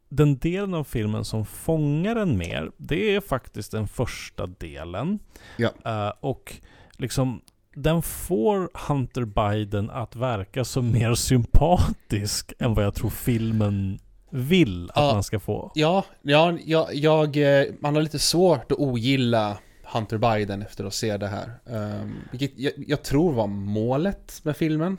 den 0.08 0.38
delen 0.38 0.74
av 0.74 0.84
filmen 0.84 1.24
som 1.24 1.46
fångar 1.46 2.16
en 2.16 2.38
mer, 2.38 2.70
det 2.76 3.14
är 3.14 3.20
faktiskt 3.20 3.72
den 3.72 3.88
första 3.88 4.46
delen. 4.46 5.18
Ja. 5.56 5.70
Eh, 5.84 6.12
och 6.20 6.54
liksom 6.96 7.40
den 7.82 8.02
får 8.02 8.70
Hunter 8.88 9.24
Biden 9.24 9.90
att 9.90 10.16
verka 10.16 10.64
som 10.64 10.92
mer 10.92 11.14
sympatisk 11.14 12.52
än 12.58 12.74
vad 12.74 12.84
jag 12.84 12.94
tror 12.94 13.10
filmen 13.10 13.98
vill 14.30 14.90
att 14.90 14.96
Ja. 14.96 15.12
man 15.12 15.22
ska 15.22 15.40
få. 15.40 15.72
Ja, 15.74 16.04
ja 16.22 16.58
jag, 16.64 16.94
jag, 16.94 17.36
eh, 17.60 17.66
man 17.80 17.94
har 17.94 18.02
lite 18.02 18.18
svårt 18.18 18.72
att 18.72 18.78
ogilla 18.78 19.58
Hunter 19.92 20.18
Biden 20.18 20.62
efter 20.62 20.84
att 20.84 20.94
se 20.94 21.16
det 21.16 21.28
här. 21.28 21.50
Um, 21.64 22.14
vilket 22.30 22.58
jag, 22.58 22.72
jag 22.86 23.02
tror 23.02 23.32
var 23.32 23.46
målet 23.46 24.40
med 24.42 24.56
filmen. 24.56 24.98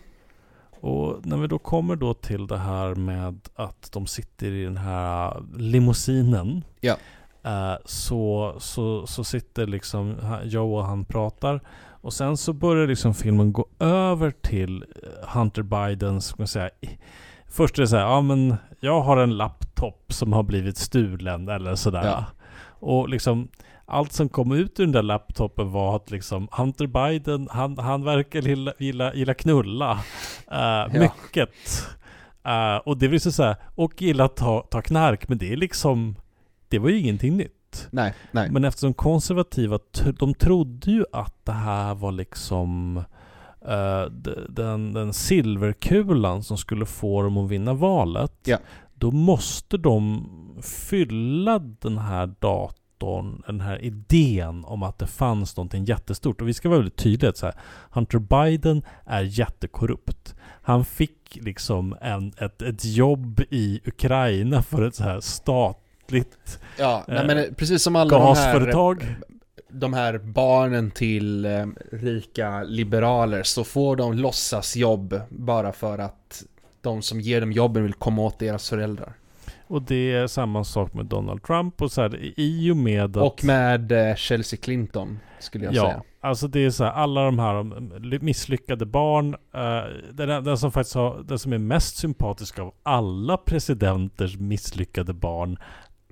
Och 0.80 1.26
när 1.26 1.38
vi 1.38 1.48
då 1.48 1.60
kommer 1.60 1.96
då 1.96 2.14
till 2.14 2.48
det 2.48 2.58
här 2.58 2.96
med 2.96 3.40
att 3.56 3.92
de 3.92 4.08
sitter 4.08 4.52
i 4.52 4.64
den 4.64 4.78
här 4.78 5.44
limousinen. 5.58 6.64
Ja. 6.80 6.98
Eh, 7.44 7.74
så, 7.86 8.56
så, 8.60 9.08
så 9.08 9.24
sitter 9.24 9.68
liksom 9.68 10.16
Joe 10.44 10.78
och 10.78 10.86
han 10.86 11.06
pratar. 11.06 11.62
Och 12.02 12.14
sen 12.14 12.38
så 12.38 12.54
börjar 12.54 12.88
liksom 12.88 13.14
filmen 13.14 13.54
gå 13.54 13.66
över 13.80 14.32
till 14.32 14.84
eh, 15.04 15.30
Hunter 15.30 15.62
Bidens, 15.62 16.26
ska 16.26 16.36
man 16.38 16.48
säga, 16.48 16.70
Först 17.48 17.78
är 17.78 17.82
det 17.82 17.88
så 17.88 17.96
här, 17.96 18.04
ja 18.04 18.22
men 18.22 18.56
jag 18.80 19.02
har 19.02 19.18
en 19.18 19.38
laptop 19.38 20.14
som 20.14 20.34
har 20.34 20.44
blivit 20.44 20.78
stulen 20.78 21.50
eller 21.50 21.76
sådär. 21.76 22.06
Ja. 22.06 22.26
Och 22.64 23.10
liksom 23.10 23.48
allt 23.86 24.12
som 24.12 24.30
kom 24.30 24.52
ut 24.52 24.80
ur 24.80 24.84
den 24.84 24.92
där 24.92 25.04
laptopen 25.04 25.72
var 25.72 25.96
att 25.96 26.12
liksom 26.12 26.48
Hunter 26.52 26.88
Biden, 26.88 27.48
han, 27.52 27.78
han 27.78 28.04
verkar 28.04 28.42
gilla, 28.42 28.74
gilla, 28.80 29.14
gilla 29.14 29.34
knulla. 29.34 30.00
Uh, 30.52 31.00
Mycket. 31.00 31.50
Eh, 32.44 32.76
och 32.76 32.98
det 32.98 33.08
blir 33.08 33.20
så 33.20 33.32
så 33.32 33.44
här, 33.44 33.56
och 33.76 34.02
gilla 34.02 34.28
ta, 34.28 34.62
ta 34.62 34.82
knark, 34.82 35.28
men 35.28 35.38
det 35.38 35.54
är 35.54 35.58
liksom, 35.58 36.16
det 36.72 36.80
var 36.80 36.90
ju 36.90 37.00
ingenting 37.00 37.38
nytt. 37.38 37.88
Nej, 37.92 38.14
nej. 38.32 38.52
Men 38.52 38.64
eftersom 38.64 38.94
konservativa, 38.94 39.80
de 40.20 40.34
trodde 40.34 40.92
ju 40.92 41.06
att 41.12 41.46
det 41.46 41.52
här 41.52 41.96
var 41.96 42.12
liksom 42.12 43.04
d- 44.12 44.32
den, 44.50 44.94
den 44.94 45.14
silverkulan 45.14 46.44
som 46.44 46.58
skulle 46.58 46.86
få 46.86 47.22
dem 47.22 47.38
att 47.38 47.50
vinna 47.50 47.74
valet. 47.74 48.34
Ja. 48.46 48.58
Då 48.94 49.12
måste 49.12 49.78
de 49.78 50.28
fylla 50.62 51.60
den 51.60 51.98
här 51.98 52.28
datorn 52.40 53.44
den 53.48 53.62
här 53.62 53.84
idén 53.84 54.66
om 54.66 54.84
att 54.84 55.00
det 55.00 55.08
fanns 55.08 55.58
någonting 55.58 55.86
jättestort. 55.86 56.42
Och 56.42 56.48
vi 56.48 56.54
ska 56.54 56.70
vara 56.70 56.80
väldigt 56.80 56.98
tydliga 56.98 57.34
så 57.34 57.46
här. 57.46 57.56
Hunter 57.92 58.20
Biden 58.20 58.84
är 59.06 59.22
jättekorrupt. 59.22 60.36
Han 60.64 60.86
fick 60.86 61.38
liksom 61.42 61.96
en, 62.02 62.34
ett, 62.38 62.62
ett 62.62 62.86
jobb 62.86 63.42
i 63.50 63.82
Ukraina 63.86 64.62
för 64.62 64.82
ett 64.82 64.96
så 64.96 65.04
här 65.04 65.20
statligt 66.12 66.60
Ja, 66.78 67.06
Eh, 67.08 67.14
nej, 67.14 67.26
men 67.36 67.56
precis 67.56 67.84
som 67.84 67.96
alla 67.96 68.10
de 68.10 68.22
här, 68.22 68.28
gasföretag. 68.28 69.06
de 69.70 69.94
här 69.94 70.18
barnen 70.18 70.92
till 70.92 71.46
eh, 71.46 71.66
rika 71.92 72.64
liberaler 72.64 73.44
så 73.44 73.64
får 73.64 73.96
de 73.96 74.14
låtsas 74.14 74.76
jobb 74.76 75.22
bara 75.30 75.72
för 75.72 76.00
att 76.00 76.44
de 76.82 77.02
som 77.02 77.22
ger 77.22 77.42
dem 77.42 77.52
jobben 77.52 77.84
vill 77.84 77.94
komma 77.94 78.22
åt 78.22 78.40
deras 78.40 78.70
föräldrar. 78.70 79.14
Och 79.68 79.82
det 79.82 80.14
är 80.14 80.28
samma 80.28 80.64
sak 80.64 80.94
med 80.94 81.06
Donald 81.06 81.44
Trump 81.44 81.82
och 81.82 81.92
så 81.92 82.02
här, 82.02 82.20
i 82.40 82.72
och 82.72 82.78
med 82.78 83.18
att... 83.18 83.24
Och 83.24 83.44
med 83.44 83.92
eh, 83.92 84.16
Chelsea 84.16 84.60
Clinton, 84.62 85.20
skulle 85.40 85.66
jag 85.66 85.74
ja, 85.74 85.82
säga. 85.84 86.04
alltså 86.22 86.48
det 86.48 86.66
är 86.66 86.70
så 86.70 86.84
här, 86.84 86.92
alla 86.92 87.26
de 87.26 87.40
här 87.40 88.20
misslyckade 88.20 88.86
barn. 88.86 89.36
Den, 90.14 90.44
den 90.44 90.58
som 90.58 90.72
faktiskt 90.72 90.96
har, 90.96 91.24
den 91.24 91.40
som 91.40 91.54
är 91.54 91.58
mest 91.58 91.98
sympatisk 91.98 92.60
av 92.60 92.74
alla 92.84 93.38
presidenters 93.38 94.38
misslyckade 94.38 95.14
barn 95.14 95.58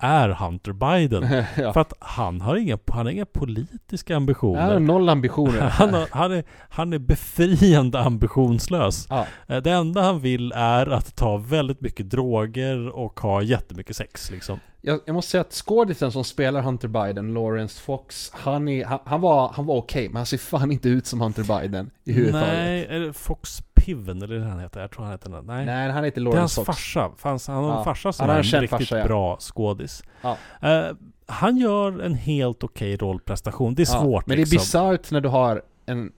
är 0.01 0.29
Hunter 0.29 0.71
Biden. 0.73 1.43
ja. 1.57 1.73
För 1.73 1.81
att 1.81 1.93
han 1.99 2.41
har 2.41 2.55
inga, 2.55 2.77
han 2.91 3.05
har 3.05 3.11
inga 3.13 3.25
politiska 3.25 4.15
ambitioner. 4.15 4.61
Han 4.61 4.71
har 4.71 4.79
noll 4.79 5.09
ambitioner. 5.09 5.59
Han, 5.69 5.93
har, 5.93 6.07
han, 6.11 6.31
är, 6.31 6.43
han 6.69 6.93
är 6.93 6.99
befriande 6.99 7.99
ambitionslös. 7.99 9.07
ja. 9.09 9.25
Eh, 9.47 9.57
Det 9.57 9.71
enda 9.71 10.01
han 10.01 10.19
vill 10.19 10.51
är 10.55 10.85
att 10.89 11.15
ta 11.15 11.37
väldigt 11.37 11.81
mycket 11.81 12.09
droger 12.09 12.89
och 12.89 13.19
ha 13.19 13.41
jättemycket 13.41 13.95
sex 13.95 14.31
liksom. 14.31 14.59
jag, 14.81 14.99
jag 15.05 15.13
måste 15.13 15.31
säga 15.31 15.41
att 15.41 15.53
skådisen 15.53 16.11
som 16.11 16.23
spelar 16.23 16.61
Hunter 16.61 16.87
Biden, 16.87 17.33
Lawrence 17.33 17.81
Fox, 17.81 18.31
han, 18.33 18.67
är, 18.67 18.85
han, 18.85 18.99
han 19.05 19.21
var, 19.21 19.49
han 19.53 19.65
var 19.65 19.75
okej, 19.75 20.07
men 20.09 20.15
han 20.15 20.25
ser 20.25 20.37
fan 20.37 20.71
inte 20.71 20.89
ut 20.89 21.05
som 21.05 21.21
Hunter 21.21 21.59
Biden 21.61 21.91
i 22.03 22.11
huvudtaget. 22.13 22.47
Nej, 22.47 22.87
det 22.99 23.13
Fox 23.13 23.61
Piven 23.79 24.21
eller 24.21 24.39
vad 24.39 24.47
han 24.49 24.59
heter? 24.59 24.81
Jag 24.81 24.91
tror 24.91 25.03
han 25.03 25.11
heter. 25.11 25.29
Nej. 25.29 25.65
Nej, 25.65 25.91
han 25.91 26.03
heter 26.03 26.21
det 26.21 26.29
är 26.31 26.39
hans 26.39 26.57
Lawrence 26.57 26.65
farsa. 26.65 27.11
Fanns, 27.17 27.47
han 27.47 27.63
har 27.63 27.71
Ja. 27.71 27.77
en 27.77 27.83
farsa 27.83 28.13
som 28.13 28.29
Han 28.29 28.35
är 28.37 28.55
en 28.55 28.61
riktigt 28.61 28.89
farsa, 28.89 29.03
bra 29.03 29.37
skådis. 29.39 30.03
Ja. 30.21 30.37
Eh, 30.61 30.85
han 31.27 31.57
gör 31.57 31.99
en 32.01 32.13
helt 32.13 32.63
okej 32.63 32.97
rollprestation. 32.97 33.75
Det 33.75 33.81
är 33.81 33.93
Ja, 33.95 34.01
svårt 34.01 34.25
Men 34.27 34.35
det 34.35 34.41
är 34.41 34.45
liksom. 34.45 34.57
bisarrt 34.57 35.11
när 35.11 35.21
du 35.21 35.29
har 35.29 35.61
en, 35.85 36.11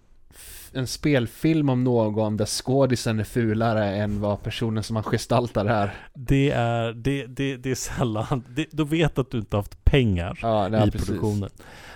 en 0.74 0.88
spelfilm 0.88 1.70
om 1.70 1.84
någon 1.84 2.38
där 2.38 2.46
skådisen 2.46 3.20
är 3.20 3.24
fulare 3.24 3.96
än 3.96 4.22
vad 4.22 4.44
personen 4.44 4.84
som 4.84 4.96
han 4.96 5.04
gestaltar 5.04 5.66
är. 5.66 5.94
Det 6.14 6.52
är, 6.52 6.94
det, 6.94 7.26
det, 7.26 7.58
det 7.58 7.72
är 7.72 7.76
sällan, 7.76 8.44
det, 8.50 8.66
du 8.72 8.84
vet 8.84 9.18
att 9.20 9.32
du 9.32 9.38
inte 9.38 9.58
haft 9.58 9.84
pengar 9.86 10.40
Ja, 10.42 10.68
nej, 10.68 10.88
i 10.88 10.92
precis. 10.92 11.08
produktionen. 11.08 11.50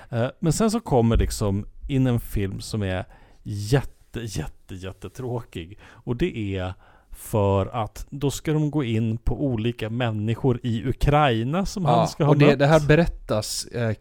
Eh, 0.09 0.27
men 0.39 0.53
sen 0.53 0.71
så 0.71 0.79
kommer 0.79 1.17
liksom 1.17 1.65
in 1.87 2.07
en 2.07 2.19
film 2.19 2.59
som 2.61 2.83
är 2.83 3.05
jätte, 3.43 4.19
jätte, 4.19 4.51
jättetråkig. 4.71 5.79
Och 5.83 6.15
det 6.15 6.57
är 6.57 6.73
för 7.11 7.65
att 7.65 8.07
då 8.09 8.31
ska 8.31 8.53
de 8.53 8.71
gå 8.71 8.83
in 8.83 9.17
på 9.17 9.45
olika 9.45 9.89
människor 9.89 10.59
i 10.63 10.89
Ukraina 10.89 11.65
som 11.65 11.85
han 11.85 12.07
ska 12.07 12.23
ha 12.23 12.31
och 12.31 12.37
det, 12.37 12.45
mött. 12.45 12.59
det 12.59 12.67
här 12.67 12.87
berättas 12.87 13.65
eh, 13.65 13.95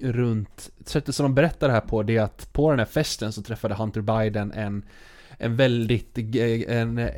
runt, 0.00 0.70
sättet 0.86 1.14
som 1.14 1.24
de 1.24 1.34
berättar 1.34 1.68
det 1.68 1.74
här 1.74 1.80
på 1.80 2.02
det 2.02 2.16
är 2.16 2.22
att 2.22 2.52
på 2.52 2.70
den 2.70 2.78
här 2.78 2.86
festen 2.86 3.32
så 3.32 3.42
träffade 3.42 3.74
Hunter 3.74 4.00
Biden 4.00 4.52
en 4.52 4.84
en 5.38 5.56
väldigt, 5.56 6.18
en, 6.68 7.08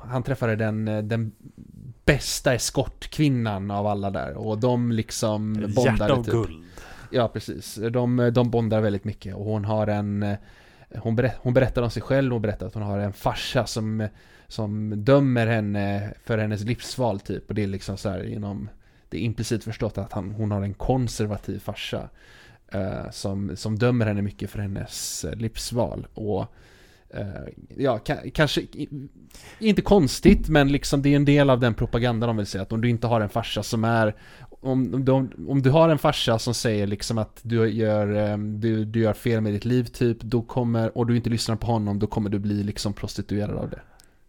han 0.00 0.22
träffade 0.22 0.56
den, 0.56 0.84
den 0.84 1.32
bästa 2.04 2.54
eskortkvinnan 2.54 3.70
av 3.70 3.86
alla 3.86 4.10
där 4.10 4.36
och 4.36 4.58
de 4.58 4.92
liksom 4.92 5.52
Ett 5.52 5.60
Hjärta 5.60 5.74
bondade 5.74 6.12
av 6.12 6.22
typ. 6.22 6.32
guld. 6.32 6.64
Ja, 7.10 7.28
precis. 7.28 7.78
De, 7.90 8.30
de 8.34 8.50
bondar 8.50 8.80
väldigt 8.80 9.04
mycket 9.04 9.34
och 9.34 9.44
hon 9.44 9.64
har 9.64 9.86
en 9.86 10.36
hon, 10.98 11.16
berätt, 11.16 11.36
hon 11.38 11.54
berättar 11.54 11.82
om 11.82 11.90
sig 11.90 12.02
själv, 12.02 12.32
hon 12.32 12.42
berättar 12.42 12.66
att 12.66 12.74
hon 12.74 12.82
har 12.82 12.98
en 12.98 13.12
farsa 13.12 13.66
som, 13.66 14.08
som 14.48 15.04
dömer 15.04 15.46
henne 15.46 16.14
för 16.24 16.38
hennes 16.38 16.64
livsval 16.64 17.20
typ. 17.20 17.48
Och 17.48 17.54
det 17.54 17.62
är 17.62 17.66
liksom 17.66 17.96
så 17.96 18.08
här 18.08 18.24
inom, 18.24 18.68
det 19.08 19.18
är 19.18 19.20
implicit 19.20 19.64
förstått 19.64 19.98
att 19.98 20.12
han, 20.12 20.30
hon 20.30 20.50
har 20.50 20.62
en 20.62 20.74
konservativ 20.74 21.58
farsa. 21.58 22.08
eh, 22.74 23.10
som, 23.10 23.56
som 23.56 23.78
dömer 23.78 24.06
henne 24.06 24.22
mycket 24.22 24.50
för 24.50 24.58
hennes 24.58 25.24
eh, 25.24 25.36
livsval. 25.36 26.06
Och 26.14 26.46
eh, 27.10 27.26
ja, 27.76 27.98
kanske 28.34 28.62
inte 29.58 29.82
konstigt, 29.82 30.48
men 30.48 30.72
liksom 30.72 31.02
det 31.02 31.08
är 31.08 31.16
en 31.16 31.24
del 31.24 31.50
av 31.50 31.60
den 31.60 31.74
propaganda 31.74 32.26
de 32.26 32.36
vill 32.36 32.46
säga. 32.46 32.62
Att 32.62 32.72
om 32.72 32.80
du 32.80 32.90
inte 32.90 33.06
har 33.06 33.20
en 33.20 33.28
farsa 33.28 33.62
som 33.62 33.84
är 33.84 34.14
om, 34.64 34.94
om, 34.94 35.04
du, 35.04 35.12
om 35.48 35.62
du 35.62 35.70
har 35.70 35.88
en 35.88 35.98
farsa 35.98 36.38
som 36.38 36.54
säger 36.54 36.86
liksom 36.86 37.18
att 37.18 37.40
du 37.42 37.68
gör, 37.68 38.30
eh, 38.30 38.38
du, 38.38 38.84
du 38.84 39.00
gör 39.00 39.12
fel 39.12 39.40
med 39.40 39.52
ditt 39.52 39.64
liv 39.64 39.84
typ, 39.84 40.20
då 40.22 40.42
kommer, 40.42 40.98
och 40.98 41.06
du 41.06 41.16
inte 41.16 41.30
lyssnar 41.30 41.56
på 41.56 41.66
honom, 41.66 41.98
då 41.98 42.06
kommer 42.06 42.30
du 42.30 42.38
bli 42.38 42.62
liksom 42.62 42.92
prostituerad 42.92 43.56
av 43.56 43.70
det. 43.70 43.80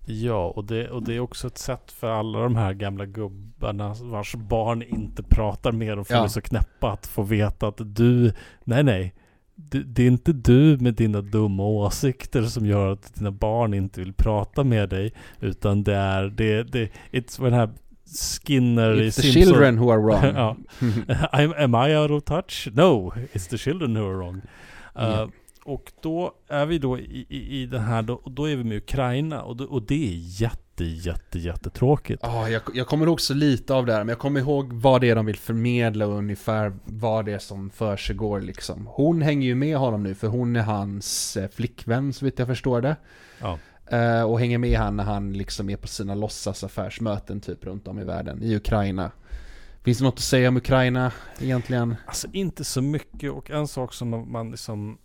Ja, 0.08 0.46
och 0.56 0.66
det, 0.66 0.90
och 0.90 1.04
det 1.04 1.16
är 1.16 1.20
också 1.20 1.48
ett 1.48 1.58
sätt 1.58 1.92
för 1.92 2.08
alla 2.08 2.40
de 2.40 2.56
här 2.56 2.74
gamla 2.74 3.06
gubbarna 3.06 3.96
vars 4.02 4.36
barn 4.36 4.84
inte 4.84 5.24
pratar 5.24 5.72
med 5.72 5.98
dem 5.98 6.06
för 6.06 6.14
Ja. 6.14 6.20
de 6.20 6.24
är 6.24 6.30
så 6.30 6.42
knäppa 6.42 6.92
att 6.92 7.08
få 7.08 7.24
veta 7.24 7.68
att 7.68 7.82
du, 7.96 8.34
nej 8.64 8.84
nej, 8.84 9.14
du, 9.56 9.84
det 9.84 10.04
är 10.04 10.08
inte 10.08 10.34
du 10.34 10.78
med 10.78 10.94
dina 10.94 11.22
dumma 11.22 11.64
åsikter 11.64 12.44
som 12.44 12.66
gör 12.66 12.92
att 12.92 13.16
dina 13.16 13.32
barn 13.32 13.74
inte 13.74 14.00
vill 14.00 14.14
prata 14.14 14.64
med 14.64 14.90
dig, 14.90 15.14
utan 15.40 15.84
det 15.84 15.96
är, 15.96 16.24
det, 16.24 16.64
det, 16.64 16.92
it's 17.12 17.44
den 17.44 17.54
här 17.54 17.70
Skinner 18.06 19.02
i 19.02 19.10
It's 19.10 19.16
the 19.16 19.22
Simpsons- 19.22 19.34
children 19.34 19.78
who 19.80 19.90
are 19.92 20.02
wrong. 20.02 20.24
ja. 20.36 20.58
I'm, 21.34 21.54
am 21.58 21.90
I 21.90 21.96
out 21.98 22.12
of 22.12 22.24
touch? 22.24 22.68
No, 22.74 23.14
it's 23.34 23.48
the 23.50 23.58
children 23.58 23.96
who 23.98 24.06
are 24.10 24.18
wrong. 24.18 24.36
Uh, 24.36 24.42
Ja. 24.96 25.30
Och 25.68 25.92
då 26.02 26.32
är 26.50 26.66
vi 26.66 26.78
då 26.78 27.00
i, 27.00 27.26
i, 27.30 27.62
i 27.62 27.66
den 27.66 27.82
här, 27.82 28.02
då, 28.02 28.22
då 28.26 28.50
är 28.50 28.56
vi 28.56 28.64
med 28.64 28.78
Ukraina 28.78 29.42
och, 29.42 29.56
då, 29.58 29.64
och 29.66 29.82
det 29.88 30.08
är 30.10 30.42
jätte, 30.42 30.84
jätte, 30.84 31.40
jättetråkigt. 31.40 32.20
Ja, 32.24 32.50
jag, 32.50 32.62
jag 32.74 32.88
kommer 32.88 33.06
ihåg 33.06 33.22
så 33.22 33.34
lite 33.34 33.74
av 33.74 33.86
det 33.86 33.94
här, 33.94 34.00
men 34.00 34.10
jag 34.10 34.20
kommer 34.20 34.40
ihåg 34.40 34.74
vad 34.74 35.02
det 35.02 35.10
är 35.10 35.16
de 35.16 35.26
vill 35.26 35.36
förmedla 35.38 36.08
och 36.08 36.14
ungefär 36.18 36.74
vad 36.86 37.26
det 37.26 37.32
är 37.34 37.40
som 37.40 37.70
för 37.70 37.98
sig 37.98 38.16
går 38.16 38.42
liksom. 38.42 38.88
Hon 38.92 39.22
hänger 39.22 39.48
ju 39.48 39.56
med 39.56 39.78
honom 39.78 40.04
nu, 40.04 40.16
för 40.16 40.28
hon 40.28 40.56
är 40.56 40.62
hans 40.62 41.38
eh, 41.38 41.50
flickvän, 41.50 42.14
så 42.14 42.26
vitt 42.26 42.40
jag 42.40 42.48
förstår 42.48 42.82
det. 42.82 42.96
Ja. 43.42 43.60
Eh, 43.88 44.22
och 44.24 44.40
hänger 44.40 44.58
med 44.58 44.80
han 44.80 44.98
när 44.98 45.04
han 45.04 45.34
liksom 45.34 45.70
är 45.70 45.78
på 45.78 45.88
sina 45.88 46.16
låtsasaffärsmöten 46.16 47.42
typ 47.42 47.66
runt 47.66 47.88
om 47.88 48.00
i 48.00 48.04
världen, 48.04 48.44
i 48.44 48.56
Ukraina. 48.56 49.12
Finns 49.84 49.98
det 49.98 50.04
något 50.04 50.14
att 50.14 50.20
säga 50.20 50.50
om 50.50 50.58
Ukraina 50.58 51.12
egentligen? 51.40 51.96
Alltså 52.06 52.28
inte 52.32 52.64
så 52.64 52.82
mycket 52.82 53.32
och 53.32 53.52
en 53.52 53.68
sak 53.68 53.94
som 53.94 54.32
man 54.32 54.52
liksom 54.52 54.98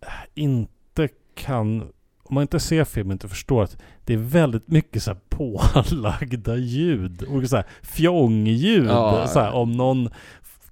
äh, 0.00 0.08
inte 0.34 1.08
kan 1.34 1.92
om 2.26 2.34
man 2.34 2.42
inte 2.42 2.60
ser 2.60 2.84
filmen 2.84 3.12
inte 3.12 3.28
förstår 3.28 3.62
att 3.62 3.76
det 4.04 4.12
är 4.12 4.18
väldigt 4.18 4.68
mycket 4.68 5.02
så 5.02 5.10
här 5.10 5.20
pålagda 5.28 6.56
ljud. 6.56 7.24
Olika 7.28 7.48
så 7.48 7.56
här 7.56 7.66
fjongljud. 7.82 8.86
Ja. 8.86 9.26
Så 9.26 9.40
här, 9.40 9.52
om 9.52 9.72
någon 9.72 10.08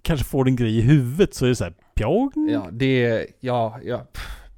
kanske 0.03 0.27
får 0.27 0.49
en 0.49 0.57
grej 0.57 0.78
i 0.78 0.81
huvudet 0.81 1.35
så 1.35 1.44
är 1.44 1.49
det 1.49 1.57
så 1.57 1.65
här 1.65 1.74
pjong. 1.94 2.32
Ja, 2.51 2.69
det 2.73 3.05
är, 3.05 3.27
ja, 3.40 3.78
ja, 3.85 4.07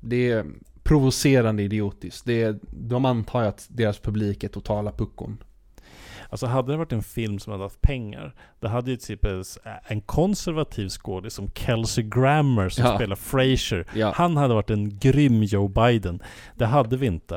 det 0.00 0.30
är 0.30 0.46
provocerande 0.84 1.62
idiotiskt. 1.62 2.26
Det 2.26 2.42
är, 2.42 2.58
de 2.72 3.04
antar 3.04 3.42
ju 3.42 3.48
att 3.48 3.66
deras 3.70 3.98
publik 3.98 4.44
är 4.44 4.48
totala 4.48 4.92
puckon. 4.92 5.38
Alltså 6.28 6.46
hade 6.46 6.72
det 6.72 6.76
varit 6.78 6.92
en 6.92 7.02
film 7.02 7.38
som 7.38 7.50
hade 7.52 7.64
haft 7.64 7.80
pengar, 7.82 8.34
då 8.60 8.68
hade 8.68 8.90
ju 8.90 8.96
typ 8.96 9.20
en 9.86 10.00
konservativ 10.00 10.88
skådis 10.88 11.34
som 11.34 11.50
Kelsey 11.54 12.04
Grammer 12.04 12.68
som 12.68 12.84
Ja. 12.84 12.94
spelar 12.96 13.16
Frasier. 13.16 13.86
Ja. 13.94 14.12
Han 14.16 14.36
hade 14.36 14.54
varit 14.54 14.70
en 14.70 14.98
grym 14.98 15.42
Joe 15.42 15.68
Biden. 15.68 16.22
Det 16.54 16.66
hade 16.66 16.96
vi 16.96 17.06
inte. 17.06 17.34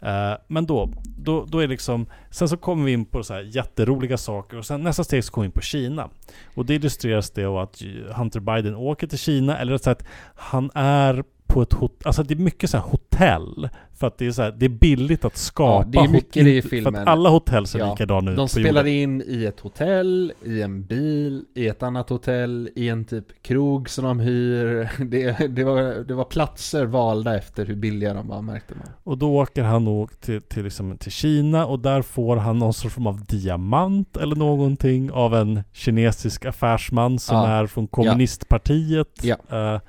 Eh, 0.00 0.32
men 0.48 0.66
då, 0.66 0.90
då, 1.18 1.44
då 1.44 1.58
är 1.58 1.68
liksom, 1.68 2.06
sen 2.30 2.48
så 2.48 2.56
kommer 2.56 2.84
vi 2.84 2.92
in 2.92 3.04
på 3.04 3.22
så 3.22 3.34
här 3.34 3.40
jätteroliga 3.40 4.16
saker 4.16 4.56
och 4.58 4.66
sen 4.66 4.82
nästa 4.82 5.04
steg 5.04 5.24
så 5.24 5.32
kommer 5.32 5.44
vi 5.44 5.46
in 5.46 5.52
på 5.52 5.60
Kina. 5.60 6.10
Och 6.54 6.66
det 6.66 6.74
illustreras 6.74 7.30
det 7.30 7.44
av 7.44 7.58
att 7.58 7.82
Hunter 8.16 8.40
Biden 8.40 8.74
åker 8.74 9.06
till 9.06 9.18
Kina, 9.18 9.58
eller 9.58 9.72
rätt 9.72 9.82
sagt, 9.82 10.06
han 10.34 10.70
är 10.74 11.24
på 11.46 11.62
ett 11.62 11.72
hotell, 11.72 12.06
alltså 12.06 12.22
det 12.22 12.34
är 12.34 12.38
mycket 12.38 12.70
så 12.70 12.76
här 12.76 12.84
hotell. 12.84 13.68
För 13.94 14.06
att 14.06 14.18
det 14.18 14.26
är 14.26 14.30
så 14.32 14.42
här, 14.42 14.50
det 14.58 14.64
är 14.64 14.68
billigt 14.70 15.24
att 15.24 15.36
skapa 15.36 15.88
Ja, 15.92 16.02
det 16.02 16.08
är 16.08 16.12
mycket 16.12 16.32
det 16.44 16.50
i 16.50 16.56
inte- 16.56 16.68
För 16.68 16.76
filmen. 16.76 16.94
att 16.96 17.08
alla 17.08 17.28
hotell 17.30 17.66
ser 17.66 17.78
Ja, 17.78 17.90
likadana 17.90 18.30
ut 18.30 18.36
De 18.36 18.48
spelar 18.48 18.86
in 18.86 19.22
i 19.26 19.44
ett 19.44 19.60
hotell, 19.60 20.32
i 20.44 20.62
en 20.62 20.84
bil, 20.84 21.44
i 21.54 21.66
ett 21.68 21.82
annat 21.82 22.08
hotell, 22.08 22.70
i 22.74 22.88
en 22.88 23.04
typ 23.04 23.42
krog 23.42 23.90
som 23.90 24.04
de 24.04 24.20
hyr. 24.20 24.88
Det, 25.04 25.48
det, 25.48 25.64
var, 25.64 26.04
det 26.04 26.14
var 26.14 26.24
platser 26.24 26.84
valda 26.86 27.36
efter 27.36 27.66
hur 27.66 27.74
billiga 27.74 28.14
de 28.14 28.28
var 28.28 28.42
märkte 28.42 28.74
man. 28.74 28.86
Och 29.04 29.18
då 29.18 29.34
åker 29.36 29.62
han 29.62 29.84
nog 29.84 30.20
till, 30.20 30.42
till, 30.42 30.64
liksom, 30.64 30.98
till 30.98 31.12
Kina 31.12 31.66
och 31.66 31.78
där 31.78 32.02
får 32.02 32.36
han 32.36 32.58
någon 32.58 32.74
sorts 32.74 32.94
form 32.94 33.06
av 33.06 33.24
diamant 33.24 34.16
eller 34.16 34.36
någonting 34.36 35.10
av 35.12 35.34
en 35.34 35.62
kinesisk 35.72 36.44
affärsman 36.44 37.18
som 37.18 37.36
Ja. 37.36 37.46
är 37.48 37.66
från 37.66 37.86
kommunistpartiet. 37.88 39.08
Ja. 39.22 39.36
Eh, 39.50 39.80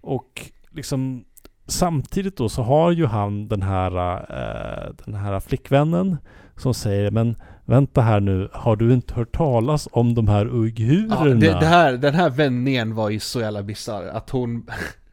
och 0.00 0.50
liksom 0.74 1.24
samtidigt 1.66 2.36
då 2.36 2.48
så 2.48 2.62
har 2.62 2.92
ju 2.92 3.06
han 3.06 3.48
den 3.48 3.62
här, 3.62 4.14
eh, 4.16 4.94
den 5.04 5.14
här 5.14 5.40
flickvännen 5.40 6.16
som 6.56 6.74
säger 6.74 7.10
men 7.10 7.36
Vänta 7.66 8.00
här 8.00 8.20
nu, 8.20 8.48
har 8.52 8.76
du 8.76 8.92
inte 8.92 9.14
hört 9.14 9.36
talas 9.36 9.88
om 9.92 10.14
de 10.14 10.28
här 10.28 10.46
uigurerna? 10.46 11.28
Ja, 11.28 11.34
det, 11.34 11.60
det 11.60 11.66
här, 11.66 11.92
den 11.92 12.14
här 12.14 12.30
vändningen 12.30 12.94
var 12.94 13.10
ju 13.10 13.20
så 13.20 13.40
jävla 13.40 13.62
bisarr 13.62 14.06
att 14.06 14.30
hon... 14.30 14.66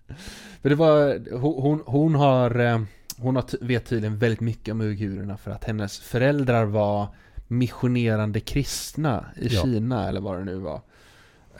för 0.61 0.69
det 0.69 0.75
var, 0.75 1.19
hon, 1.37 1.61
hon, 1.61 1.83
hon 1.85 2.15
har, 2.15 2.59
eh, 2.59 2.81
hon 3.17 3.35
har, 3.35 3.65
vet 3.65 3.85
tydligen 3.85 4.17
väldigt 4.17 4.39
mycket 4.39 4.71
om 4.71 4.81
uigurerna 4.81 5.37
för 5.37 5.51
att 5.51 5.63
hennes 5.63 5.99
föräldrar 5.99 6.65
var 6.65 7.07
missionerande 7.47 8.39
kristna 8.39 9.25
i 9.35 9.47
Ja. 9.47 9.61
Kina 9.61 10.07
eller 10.07 10.21
vad 10.21 10.37
det 10.37 10.45
nu 10.45 10.55
var 10.55 10.81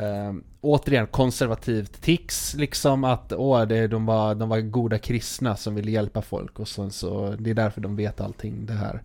eh, 0.01 0.33
återigen 0.61 1.07
konservativt 1.07 2.01
tics 2.01 2.53
liksom 2.53 3.03
att 3.03 3.33
åh, 3.33 3.61
det, 3.61 3.87
de, 3.87 4.05
var, 4.05 4.35
de 4.35 4.49
var 4.49 4.59
goda 4.59 4.97
kristna 4.97 5.55
som 5.55 5.75
ville 5.75 5.91
hjälpa 5.91 6.21
folk 6.21 6.59
och 6.59 6.67
sen 6.67 6.91
så 6.91 7.35
det 7.39 7.49
är 7.49 7.53
därför 7.53 7.81
de 7.81 7.95
vet 7.95 8.21
allting 8.21 8.65
det 8.65 8.73
här. 8.73 9.01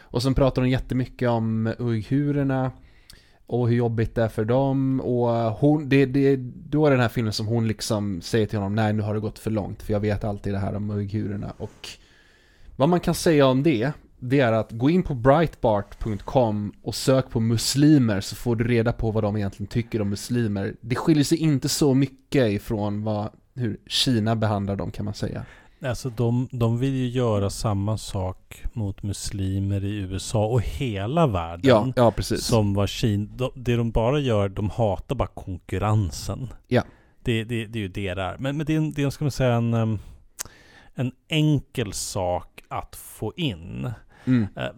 Och 0.00 0.22
sen 0.22 0.34
pratar 0.34 0.62
hon 0.62 0.70
jättemycket 0.70 1.28
om 1.28 1.74
uigurerna 1.78 2.72
och 3.46 3.68
hur 3.68 3.76
jobbigt 3.76 4.14
det 4.14 4.22
är 4.22 4.28
för 4.28 4.44
dem 4.44 5.00
och 5.00 5.28
hon, 5.52 5.88
det, 5.88 6.06
det, 6.06 6.36
då 6.70 6.86
är 6.86 6.90
den 6.90 7.00
här 7.00 7.08
filmen 7.08 7.32
som 7.32 7.46
hon 7.46 7.68
liksom 7.68 8.20
säger 8.20 8.46
till 8.46 8.58
honom 8.58 8.74
nej 8.74 8.92
nu 8.92 9.02
har 9.02 9.14
det 9.14 9.20
gått 9.20 9.38
för 9.38 9.50
långt 9.50 9.82
för 9.82 9.92
jag 9.92 10.00
vet 10.00 10.24
alltid 10.24 10.52
det 10.52 10.58
här 10.58 10.76
om 10.76 10.90
uigurerna 10.90 11.52
och 11.58 11.88
vad 12.76 12.88
man 12.88 13.00
kan 13.00 13.14
säga 13.14 13.46
om 13.46 13.62
det 13.62 13.92
det 14.18 14.40
är 14.40 14.52
att 14.52 14.72
gå 14.72 14.90
in 14.90 15.02
på 15.02 15.14
breitbart.com 15.14 16.72
och 16.82 16.94
sök 16.94 17.30
på 17.30 17.40
muslimer 17.40 18.20
så 18.20 18.36
får 18.36 18.56
du 18.56 18.64
reda 18.64 18.92
på 18.92 19.10
vad 19.10 19.24
de 19.24 19.36
egentligen 19.36 19.68
tycker 19.68 20.02
om 20.02 20.10
muslimer. 20.10 20.74
Det 20.80 20.94
skiljer 20.94 21.24
sig 21.24 21.38
inte 21.38 21.68
så 21.68 21.94
mycket 21.94 22.50
ifrån 22.50 23.04
vad, 23.04 23.30
hur 23.54 23.78
Kina 23.86 24.36
behandlar 24.36 24.76
dem 24.76 24.90
kan 24.90 25.04
man 25.04 25.14
säga. 25.14 25.44
Alltså 25.82 26.10
de, 26.10 26.48
de 26.50 26.78
vill 26.78 26.94
ju 26.94 27.08
göra 27.08 27.50
samma 27.50 27.98
sak 27.98 28.62
mot 28.72 29.02
muslimer 29.02 29.84
i 29.84 29.96
USA 29.96 30.46
och 30.46 30.62
hela 30.62 31.26
världen. 31.26 31.68
Ja, 31.68 31.92
ja 31.96 32.10
precis. 32.10 32.44
Som 32.44 32.74
var 32.74 32.86
Kina. 32.86 33.30
De, 33.36 33.50
det 33.54 33.76
de 33.76 33.90
bara 33.90 34.20
gör, 34.20 34.48
de 34.48 34.70
hatar 34.70 35.14
bara 35.14 35.28
konkurrensen. 35.28 36.48
Ja. 36.68 36.82
Det, 37.22 37.44
det, 37.44 37.66
det 37.66 37.78
är 37.78 37.80
ju 37.80 37.88
det 37.88 38.14
där. 38.14 38.36
Men, 38.38 38.56
men 38.56 38.66
det 38.66 38.74
är, 38.74 38.92
det 38.94 39.02
är 39.02 39.10
ska 39.10 39.24
man 39.24 39.30
säga, 39.30 39.54
en, 39.54 39.98
en 40.94 41.12
enkel 41.28 41.92
sak 41.92 42.62
att 42.68 42.96
få 42.96 43.32
in. 43.36 43.90
Mm. 44.26 44.46
Eh, 44.56 44.70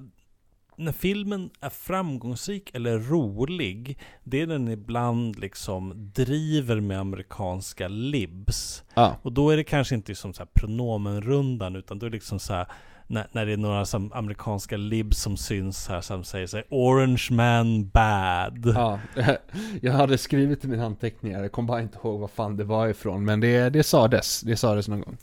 när 0.78 0.92
filmen 0.92 1.50
är 1.60 1.70
framgångsrik 1.70 2.70
eller 2.74 2.98
rolig, 2.98 3.98
det 4.24 4.40
är 4.40 4.46
den 4.46 4.68
ibland 4.68 5.38
liksom 5.38 6.10
driver 6.14 6.80
med 6.80 7.00
amerikanska 7.00 7.88
libs. 7.88 8.84
Ja. 8.94 9.16
Och 9.22 9.32
då 9.32 9.50
är 9.50 9.56
det 9.56 9.64
kanske 9.64 9.94
inte 9.94 10.14
som 10.14 10.34
så 10.34 10.42
här 10.42 10.50
pronomenrundan, 10.54 11.76
utan 11.76 11.98
då 11.98 12.06
är 12.06 12.10
det 12.10 12.16
liksom 12.16 12.38
så 12.38 12.54
här 12.54 12.66
när, 13.06 13.26
när 13.32 13.46
det 13.46 13.52
är 13.52 13.56
några 13.56 13.84
som 13.84 14.12
amerikanska 14.12 14.76
libs 14.76 15.18
som 15.18 15.36
syns 15.36 15.88
här 15.88 16.00
som 16.00 16.24
säger 16.24 16.54
här, 16.54 16.64
Orange 16.70 17.26
man 17.30 17.88
bad. 17.88 18.72
Ja, 18.74 19.00
jag 19.82 19.92
hade 19.92 20.18
skrivit 20.18 20.64
i 20.64 20.68
mina 20.68 20.86
anteckningar, 20.86 21.42
jag 21.42 21.52
kommer 21.52 21.66
bara 21.68 21.82
inte 21.82 21.98
ihåg 21.98 22.20
vad 22.20 22.30
fan 22.30 22.56
det 22.56 22.64
var 22.64 22.88
ifrån, 22.88 23.24
men 23.24 23.40
det, 23.40 23.70
det 23.70 23.82
sades, 23.82 24.40
det 24.40 24.56
sades 24.56 24.88
någon 24.88 25.00
gång. 25.00 25.16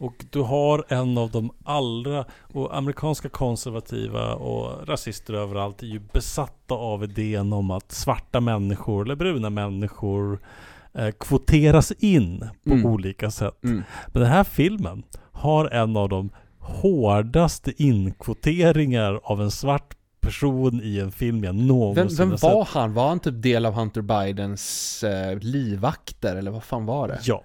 Och 0.00 0.24
du 0.30 0.40
har 0.40 0.84
en 0.88 1.18
av 1.18 1.30
de 1.30 1.50
allra, 1.64 2.24
och 2.52 2.76
amerikanska 2.76 3.28
konservativa 3.28 4.34
och 4.34 4.88
rasister 4.88 5.34
överallt 5.34 5.82
är 5.82 5.86
ju 5.86 5.98
besatta 6.12 6.74
av 6.74 7.04
idén 7.04 7.52
om 7.52 7.70
att 7.70 7.92
svarta 7.92 8.40
människor 8.40 9.04
eller 9.04 9.14
bruna 9.16 9.50
människor 9.50 10.38
eh, 10.94 11.10
kvoteras 11.10 11.92
in 11.98 12.38
på 12.64 12.70
Mm. 12.72 12.86
olika 12.86 13.30
sätt. 13.30 13.64
Mm. 13.64 13.82
Men 14.06 14.22
den 14.22 14.30
här 14.32 14.44
filmen 14.44 15.02
har 15.32 15.66
en 15.66 15.96
av 15.96 16.08
de 16.08 16.30
hårdaste 16.58 17.82
inkvoteringar 17.82 19.20
av 19.24 19.42
en 19.42 19.50
svart 19.50 19.96
person 20.20 20.80
i 20.82 20.98
en 21.00 21.12
film 21.12 21.44
jag 21.44 21.54
någonsin 21.54 22.16
Vem, 22.16 22.16
vem 22.16 22.30
har 22.30 22.36
sett. 22.36 22.52
var 22.52 22.64
han? 22.64 22.94
Var 22.94 23.08
han 23.08 23.20
typ 23.20 23.42
del 23.42 23.66
av 23.66 23.72
Hunter 23.72 24.02
Bidens 24.02 25.02
eh, 25.04 25.38
livvakter, 25.38 26.36
eller 26.36 26.50
vad 26.50 26.64
fan 26.64 26.86
var 26.86 27.08
det? 27.08 27.18
Ja. 27.22 27.42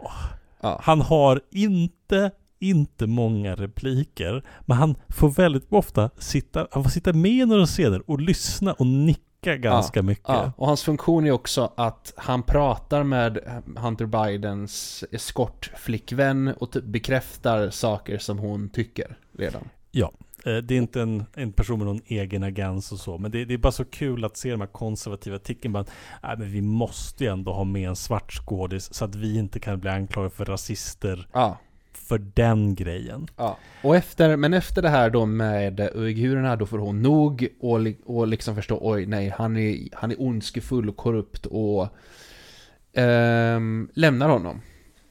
Ja. 0.61 0.79
Han 0.83 1.01
har 1.01 1.41
inte, 1.51 2.31
inte 2.59 3.07
många 3.07 3.55
repliker. 3.55 4.43
Men 4.61 4.77
han 4.77 4.95
får 5.09 5.29
väldigt 5.29 5.65
ofta 5.69 6.09
sitta, 6.17 6.67
han 6.71 6.83
får 6.83 6.89
sitta 6.89 7.13
med 7.13 7.31
i 7.31 7.45
några 7.45 7.65
scener 7.65 8.09
och 8.09 8.21
lyssna 8.21 8.73
och 8.73 8.87
nicka 8.87 9.57
ganska 9.57 10.01
mycket. 10.03 10.23
Ja, 10.27 10.51
och 10.57 10.67
hans 10.67 10.83
funktion 10.83 11.27
är 11.27 11.31
också 11.31 11.73
att 11.77 12.13
han 12.17 12.43
pratar 12.43 13.03
med 13.03 13.39
Hunter 13.77 14.05
Bidens 14.05 15.03
eskortflickvän 15.11 16.47
och 16.47 16.71
typ 16.71 16.83
bekräftar 16.83 17.69
saker 17.69 18.17
som 18.17 18.39
hon 18.39 18.69
tycker 18.69 19.17
redan. 19.37 19.69
Eh, 20.45 20.57
Det 20.57 20.73
är 20.75 20.77
inte 20.77 21.01
en, 21.01 21.25
en 21.33 21.53
person 21.53 21.77
med 21.79 21.87
någon 21.87 22.01
egen 22.05 22.43
agens 22.43 22.91
och 22.91 22.99
så. 22.99 23.17
Men 23.17 23.31
det, 23.31 23.45
det 23.45 23.53
är 23.53 23.57
bara 23.57 23.71
så 23.71 23.85
kul 23.85 24.25
att 24.25 24.37
se 24.37 24.51
de 24.51 24.61
här 24.61 24.67
konservativa 24.67 25.35
artikeln. 25.35 25.73
Bara, 25.73 25.85
nej, 26.23 26.37
men 26.37 26.51
vi 26.51 26.61
måste 26.61 27.23
ju 27.23 27.29
ändå 27.31 27.53
ha 27.53 27.63
med 27.63 27.89
en 27.89 27.95
svart 27.95 28.31
skådis 28.33 28.93
så 28.93 29.05
att 29.05 29.15
vi 29.15 29.37
inte 29.37 29.59
kan 29.59 29.79
bli 29.79 29.89
anklagade 29.89 30.35
för 30.35 30.45
rasister 30.45 31.27
Ja, 31.33 31.57
för 32.07 32.17
den 32.17 32.75
grejen. 32.75 33.27
ja. 33.37 33.57
Och 33.81 33.95
efter, 33.95 34.37
men 34.37 34.53
efter 34.53 34.81
det 34.81 34.89
här 34.89 35.09
då 35.09 35.25
med 35.25 35.89
uigurerna, 35.95 36.55
då 36.55 36.65
får 36.65 36.77
hon 36.77 37.01
nog 37.01 37.47
och, 37.59 37.79
och 38.05 38.27
liksom 38.27 38.55
förstå, 38.55 38.79
oj 38.81 39.05
nej, 39.05 39.33
han 39.37 39.57
är, 39.57 39.89
han 39.93 40.11
är 40.11 40.21
ondskefull 40.21 40.89
och 40.89 40.97
korrupt 40.97 41.45
och 41.45 41.87
ehm, 42.93 43.89
lämnar 43.93 44.29
honom. 44.29 44.61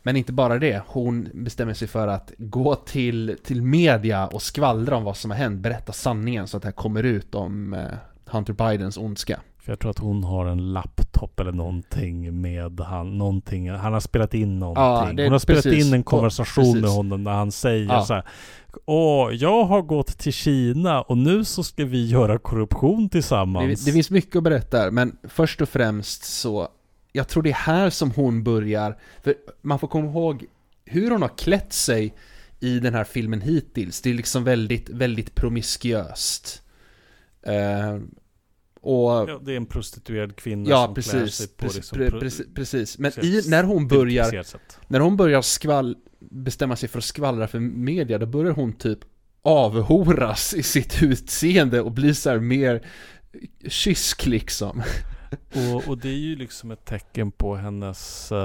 Men 0.03 0.17
inte 0.17 0.33
bara 0.33 0.59
det, 0.59 0.83
hon 0.87 1.29
bestämmer 1.35 1.75
sig 1.75 1.89
för 1.89 2.09
att 2.09 2.33
gå 2.39 2.75
till, 2.75 3.37
till 3.45 3.63
media 3.63 4.27
och 4.27 4.43
skvallra 4.43 4.97
om 4.97 5.05
vad 5.05 5.17
som 5.17 5.31
har 5.31 5.39
hänt, 5.39 5.61
berätta 5.61 5.93
sanningen 5.93 6.49
så 6.49 6.57
att 6.57 6.63
det 6.63 6.67
här 6.67 6.73
kommer 6.73 7.03
ut 7.03 7.35
om 7.35 7.75
eh, 7.75 7.87
Hunter 8.27 8.53
Bidens 8.53 8.97
ondska. 8.97 9.41
För 9.65 9.73
jag 9.73 9.79
tror 9.79 9.91
att 9.91 9.99
hon 9.99 10.25
har 10.25 10.47
en 10.47 10.73
laptop 10.73 11.41
eller 11.41 11.53
någonting 11.53 12.41
med 12.41 12.81
han, 12.81 13.19
någonting. 13.19 13.71
Han 13.71 13.93
har 13.93 14.01
spelat 14.01 14.35
in 14.35 14.59
någonting. 14.59 15.17
det- 15.17 15.23
hon 15.23 15.33
har 15.33 15.39
spelat 15.39 15.63
precis. 15.63 15.87
in 15.87 15.95
en 15.95 16.03
konversation 16.03 16.65
med 16.73 16.83
Precis. 16.83 16.97
honom 16.97 17.25
när 17.25 17.31
han 17.33 17.53
säger 17.53 17.87
Ja. 17.87 18.05
så 18.05 18.15
här. 18.15 18.25
Åh, 18.87 19.33
jag 19.35 19.65
har 19.65 19.83
gått 19.83 20.19
till 20.19 20.33
Kina 20.33 21.03
och 21.03 21.19
nu 21.19 21.45
så 21.45 21.65
ska 21.65 21.85
vi 21.85 22.07
göra 22.07 22.39
korruption 22.39 23.03
Det, 23.05 23.09
tillsammans. 23.11 23.85
det 23.85 23.93
finns 23.93 24.11
mycket 24.11 24.37
att 24.37 24.43
berätta 24.43 24.79
här, 24.79 24.91
men 24.91 25.17
först 25.29 25.61
och 25.61 25.69
främst 25.69 26.25
så 26.25 26.69
Jag 27.13 27.29
tror 27.29 27.43
det 27.43 27.51
är 27.51 27.55
här 27.55 27.91
som 27.91 28.11
hon 28.11 28.45
börjar 28.45 28.99
För 29.23 29.35
man 29.63 29.79
får 29.79 29.89
komma 29.89 30.11
ihåg 30.11 30.45
Hur 30.85 31.11
hon 31.11 31.23
har 31.23 31.29
klätt 31.39 31.73
sig 31.73 32.15
I 32.61 32.79
den 32.81 32.95
här 32.95 33.05
filmen 33.05 33.41
hittills 33.41 34.01
Det 34.03 34.11
är 34.11 34.15
liksom 34.15 34.45
väldigt, 34.45 34.89
väldigt 34.89 35.35
promiskuöst 35.35 36.63
eh, 37.47 37.99
Och 38.85 39.31
Ja, 39.31 39.41
det 39.43 39.53
är 39.53 39.57
en 39.57 39.67
prostituerad 39.67 40.37
kvinna 40.37 40.71
Ja, 40.71 40.85
som 40.85 40.95
klär 40.95 41.21
precis, 41.21 41.35
sig 41.35 41.49
på 41.49 41.55
precis, 41.57 41.77
liksom 41.77 41.99
pre- 41.99 42.21
precis, 42.21 42.47
precis. 42.55 42.99
Men 42.99 43.13
i, 43.23 43.43
när 43.47 43.65
hon 43.65 43.89
börjar. 43.89 44.45
När 44.89 45.01
hon 45.01 45.17
börjar 45.17 45.43
skvall 45.43 45.97
bestämma 46.21 46.77
sig 46.77 46.89
för 46.89 46.99
att 46.99 47.05
skvallra 47.05 47.49
för 47.49 47.59
media 47.61 48.19
Då 48.19 48.27
börjar 48.27 48.53
hon 48.53 48.73
typ 48.73 48.99
avhoras 49.43 50.55
i 50.55 50.63
sitt 50.63 51.03
utseende 51.03 51.81
och 51.81 51.93
bli 51.93 52.15
så 52.15 52.31
här 52.31 52.39
mer 52.39 52.87
kysk 53.69 54.27
liksom 54.27 54.83
Och, 55.55 55.89
och 55.89 55.99
det 55.99 56.09
är 56.09 56.19
ju 56.19 56.37
liksom 56.37 56.71
ett 56.71 56.85
tecken 56.85 57.31
på 57.31 57.57
hennes, 57.57 58.33
uh, 58.33 58.39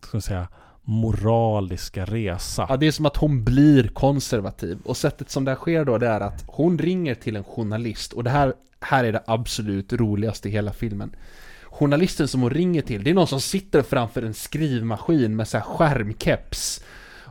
ska 0.00 0.10
man 0.12 0.22
säga, 0.22 0.48
moraliska 0.82 2.04
resa. 2.04 2.66
Ja, 2.68 2.76
det 2.76 2.86
är 2.86 2.92
som 2.92 3.06
att 3.06 3.16
hon 3.16 3.44
blir 3.44 3.88
konservativ. 3.88 4.78
Och 4.84 4.96
sättet 4.96 5.30
som 5.30 5.44
det 5.44 5.50
här 5.50 5.56
sker 5.56 5.84
då, 5.84 5.98
det 5.98 6.06
är 6.06 6.20
att 6.20 6.44
hon 6.46 6.78
ringer 6.78 7.14
till 7.14 7.36
en 7.36 7.44
journalist. 7.44 8.12
Och 8.12 8.24
det 8.24 8.30
här, 8.30 8.54
här 8.86 9.04
är 9.04 9.12
det 9.12 9.22
absolut 9.26 9.92
roligaste 9.92 10.48
i 10.48 10.52
hela 10.52 10.72
filmen. 10.72 11.16
Journalisten 11.64 12.28
som 12.28 12.40
hon 12.40 12.50
ringer 12.50 12.82
till, 12.82 13.04
det 13.04 13.10
är 13.10 13.14
någon 13.14 13.26
som 13.26 13.40
sitter 13.40 13.82
framför 13.82 14.22
en 14.22 14.34
skrivmaskin 14.34 15.36
med 15.36 15.48
så 15.48 15.58
här 15.58 15.64
skärmkeps. 15.64 16.84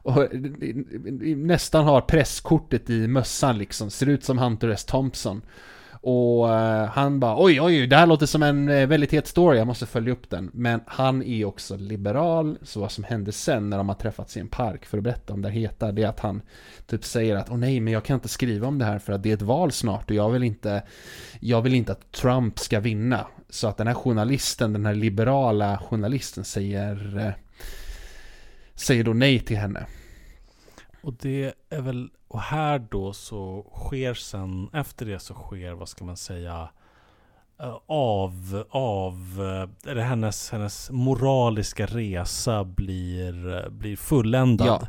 Och 0.05 0.21
eh, 0.21 0.29
eh, 0.61 0.69
eh, 1.29 1.37
nästan 1.37 1.85
har 1.85 2.01
presskortet 2.01 2.89
i 2.89 3.07
mössan 3.07 3.57
liksom, 3.57 3.91
ser 3.91 4.09
ut 4.09 4.23
som 4.23 4.37
Hunter 4.37 4.69
S. 4.69 4.85
Thompson. 4.85 5.41
Och 6.07 6.53
eh, 6.53 6.85
han 6.85 7.19
bara 7.19 7.43
oj 7.43 7.61
oj, 7.61 7.87
det 7.87 7.95
här 7.95 8.07
låter 8.07 8.25
som 8.25 8.43
en 8.43 8.69
eh, 8.69 8.87
väldigt 8.87 9.11
het 9.11 9.27
story, 9.27 9.57
jag 9.57 9.67
måste 9.67 9.85
följa 9.85 10.13
upp 10.13 10.29
den. 10.29 10.51
Men 10.53 10.81
han 10.85 11.23
är 11.23 11.45
också 11.45 11.77
liberal, 11.77 12.57
så 12.61 12.79
vad 12.79 12.91
som 12.91 13.03
hände 13.03 13.31
sen 13.31 13.69
när 13.69 13.77
de 13.77 13.89
har 13.89 13.95
träffats 13.95 14.37
i 14.37 14.39
en 14.39 14.47
park 14.47 14.85
för 14.85 14.97
att 14.97 15.03
berätta 15.03 15.33
om 15.33 15.41
det 15.41 15.49
heta, 15.49 15.91
det 15.91 16.03
är 16.03 16.07
att 16.07 16.19
han 16.19 16.41
typ 16.87 17.03
säger 17.03 17.35
att 17.35 17.49
åh 17.49 17.57
nej, 17.57 17.79
men 17.79 17.93
jag 17.93 18.03
kan 18.03 18.13
inte 18.13 18.27
skriva 18.27 18.67
om 18.67 18.77
det 18.77 18.85
här 18.85 18.99
för 18.99 19.13
att 19.13 19.23
det 19.23 19.29
är 19.29 19.33
ett 19.33 19.41
val 19.41 19.71
snart 19.71 20.09
och 20.09 20.15
jag 20.15 20.29
vill 20.29 20.43
inte, 20.43 20.83
jag 21.39 21.61
vill 21.61 21.73
inte 21.73 21.91
att 21.91 22.11
Trump 22.11 22.59
ska 22.59 22.79
vinna. 22.79 23.27
Så 23.49 23.67
att 23.67 23.77
den 23.77 23.87
här 23.87 23.93
journalisten, 23.93 24.73
den 24.73 24.85
här 24.85 24.95
liberala 24.95 25.77
journalisten 25.77 26.43
säger, 26.43 27.17
eh, 27.19 27.33
säger 28.75 29.03
då 29.03 29.13
nej 29.13 29.39
till 29.39 29.57
henne. 29.57 29.85
Och 31.01 31.13
det 31.21 31.53
är 31.69 31.81
väl, 31.81 32.09
och 32.35 32.41
här 32.41 32.79
då 32.89 33.13
så 33.13 33.65
sker 33.75 34.13
sen, 34.13 34.69
efter 34.73 35.05
det 35.05 35.19
så 35.19 35.33
sker, 35.33 35.73
vad 35.73 35.89
ska 35.89 36.05
man 36.05 36.17
säga, 36.17 36.69
eh, 37.59 37.77
av, 37.85 38.63
av, 38.69 39.15
eh, 39.39 39.91
eller 39.91 40.01
hennes, 40.01 40.51
hennes 40.51 40.91
moraliska 40.91 41.85
resa 41.85 42.63
blir, 42.63 43.55
eh, 43.55 43.69
blir 43.69 43.95
fulländad. 43.95 44.67
Ja. 44.67 44.87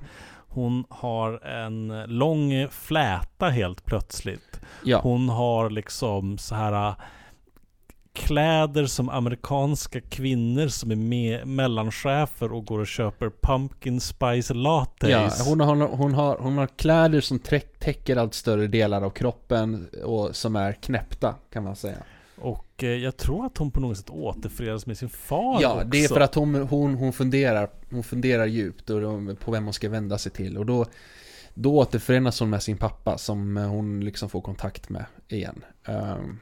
Hon 0.48 0.84
har 0.88 1.46
en 1.46 2.04
lång 2.06 2.68
fläta 2.68 3.48
helt 3.48 3.84
plötsligt. 3.84 4.60
Ja. 4.84 5.00
Hon 5.02 5.28
har 5.28 5.70
liksom 5.70 6.38
så 6.38 6.54
här 6.54 6.94
kläder 8.16 8.86
som 8.86 9.08
amerikanska 9.08 10.00
kvinnor 10.00 10.68
som 10.68 10.90
är 10.90 10.96
med, 10.96 11.46
mellanchefer 11.46 12.52
och 12.52 12.64
går 12.66 12.78
och 12.78 12.86
köper 12.86 13.30
pumpkin 13.42 14.00
spice 14.00 14.54
lattes. 14.54 15.10
Ja, 15.10 15.30
hon 15.46 15.60
har, 15.60 15.76
hon, 15.88 16.14
har, 16.14 16.36
hon 16.38 16.58
har 16.58 16.66
kläder 16.66 17.20
som 17.20 17.38
täcker 17.78 18.16
allt 18.16 18.34
större 18.34 18.66
delar 18.66 19.02
av 19.02 19.10
kroppen 19.10 19.88
och 20.04 20.36
som 20.36 20.56
är 20.56 20.72
knäppta 20.72 21.34
kan 21.52 21.64
man 21.64 21.76
säga. 21.76 21.96
Och 22.40 22.84
eh, 22.84 22.88
jag 22.88 23.16
tror 23.16 23.46
att 23.46 23.58
hon 23.58 23.70
på 23.70 23.80
något 23.80 23.96
sätt 23.98 24.10
återförenas 24.10 24.86
med 24.86 24.98
sin 24.98 25.08
far 25.08 25.58
Ja, 25.62 25.74
också. 25.74 25.86
det 25.86 26.04
är 26.04 26.08
för 26.08 26.20
att 26.20 26.34
hon, 26.34 26.54
hon, 26.54 26.94
hon, 26.94 27.12
funderar, 27.12 27.70
hon 27.90 28.02
funderar 28.02 28.46
djupt 28.46 28.90
och 28.90 29.00
då- 29.00 29.34
på 29.34 29.50
vem 29.50 29.64
hon 29.64 29.72
ska 29.72 29.88
vända 29.88 30.18
sig 30.18 30.32
till 30.32 30.58
och 30.58 30.66
då, 30.66 30.86
då 31.54 31.76
återförenas 31.78 32.40
hon 32.40 32.50
med 32.50 32.62
sin 32.62 32.76
pappa 32.76 33.18
som 33.18 33.56
hon 33.56 34.00
liksom 34.00 34.28
får 34.28 34.40
kontakt 34.40 34.88
med 34.88 35.04
igen. 35.28 35.64
Ehm, 35.84 36.38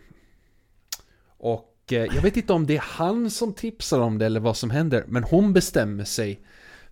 och 1.45 1.93
eh, 1.93 1.99
jag 2.15 2.23
vet 2.23 2.37
inte 2.37 2.53
om 2.53 2.67
det 2.67 2.77
är 2.77 2.85
han 2.87 3.31
som 3.31 3.53
tipsar 3.53 4.01
om 4.01 4.19
det 4.19 4.27
eller 4.27 4.41
vad 4.41 4.57
som 4.57 4.71
händer, 4.71 5.05
men 5.09 5.23
hon 5.25 5.53
bestämmer 5.53 6.05
sig 6.05 6.41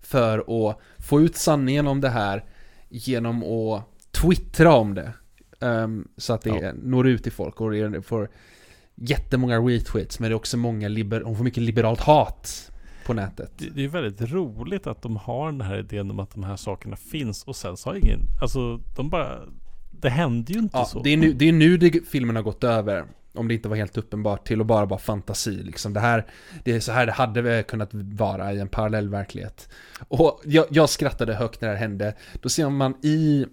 för 0.01 0.69
att 0.69 0.77
få 0.99 1.21
ut 1.21 1.35
sanningen 1.35 1.87
om 1.87 2.01
det 2.01 2.09
här 2.09 2.43
genom 2.89 3.43
att 3.43 3.83
twittra 4.11 4.73
om 4.75 4.93
det. 4.95 5.13
Ehm, 5.61 6.07
så 6.17 6.33
att 6.33 6.41
det 6.41 6.49
Ja. 6.49 6.71
når 6.83 7.07
ut 7.07 7.23
till 7.23 7.31
folk 7.31 7.61
och 7.61 7.71
det 7.71 8.01
får 8.01 8.29
jättemånga 8.95 9.57
retweets, 9.59 10.19
men 10.19 10.29
det 10.29 10.33
är 10.33 10.35
också 10.35 10.57
många 10.57 10.87
liber- 10.87 11.21
hon 11.21 11.37
får 11.37 11.43
mycket 11.43 11.63
liberalt 11.63 11.99
hat 11.99 12.71
på 13.05 13.13
nätet. 13.13 13.51
Det, 13.57 13.69
det 13.69 13.83
är 13.83 13.87
väldigt 13.87 14.31
roligt 14.31 14.87
att 14.87 15.01
de 15.01 15.15
har 15.17 15.51
den 15.51 15.61
här 15.61 15.79
idén 15.79 16.11
om 16.11 16.19
att 16.19 16.31
de 16.31 16.43
här 16.43 16.55
sakerna 16.55 16.95
finns 16.95 17.43
och 17.43 17.55
sen 17.55 17.77
så 17.77 17.89
har 17.89 17.95
ingen, 17.95 18.19
alltså 18.41 18.77
de 18.95 19.09
bara, 19.09 19.39
det 19.91 20.09
hände 20.09 20.53
ju 20.53 20.59
inte 20.59 20.77
Ja, 20.77 20.85
så. 20.85 21.01
det 21.03 21.09
är 21.09 21.17
nu, 21.17 21.33
det 21.33 21.49
är 21.49 21.53
nu 21.53 21.77
det, 21.77 22.07
filmen 22.07 22.35
har 22.35 22.43
gått 22.43 22.63
över. 22.63 23.05
Om 23.35 23.47
det 23.47 23.53
inte 23.53 23.69
var 23.69 23.75
helt 23.75 23.97
uppenbart 23.97 24.47
till 24.47 24.61
att 24.61 24.67
bara 24.67 24.85
vara 24.85 24.99
fantasi 24.99 25.51
liksom. 25.51 25.93
Det 25.93 25.99
här, 25.99 26.25
det 26.63 26.71
är 26.71 26.79
så 26.79 26.91
här 26.91 27.05
det 27.05 27.11
hade 27.11 27.63
kunnat 27.63 27.89
vara 27.93 28.53
i 28.53 28.59
en 28.59 28.67
parallell 28.67 29.09
verklighet. 29.09 29.69
Och 30.07 30.41
jag, 30.45 30.65
jag 30.69 30.89
skrattade 30.89 31.33
högt 31.33 31.61
när 31.61 31.69
det 31.69 31.75
här 31.75 31.81
hände. 31.81 32.15
Då 32.41 32.49
ser 32.49 32.69
man 32.69 32.95
i, 33.01 33.45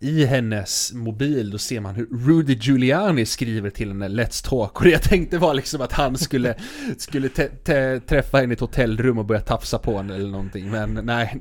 i 0.00 0.24
hennes 0.24 0.92
mobil, 0.92 1.50
då 1.50 1.58
ser 1.58 1.80
man 1.80 1.94
hur 1.94 2.06
Rudy 2.26 2.54
Giuliani 2.54 3.26
skriver 3.26 3.70
till 3.70 3.88
henne 3.88 4.08
Let's 4.08 4.48
talk. 4.48 4.78
Och 4.78 4.84
det 4.84 4.90
jag 4.90 5.02
tänkte 5.02 5.38
var 5.38 5.54
liksom 5.54 5.80
att 5.80 5.92
han 5.92 6.18
skulle, 6.18 6.54
skulle 6.98 7.28
te, 7.28 7.48
te, 7.48 8.00
träffa 8.00 8.38
henne 8.38 8.52
i 8.52 8.54
ett 8.54 8.60
hotellrum 8.60 9.18
och 9.18 9.24
börja 9.24 9.40
tafsa 9.40 9.78
på 9.78 9.96
henne 9.96 10.14
eller 10.14 10.28
någonting. 10.28 10.70
Men 10.70 10.94
nej, 10.94 11.40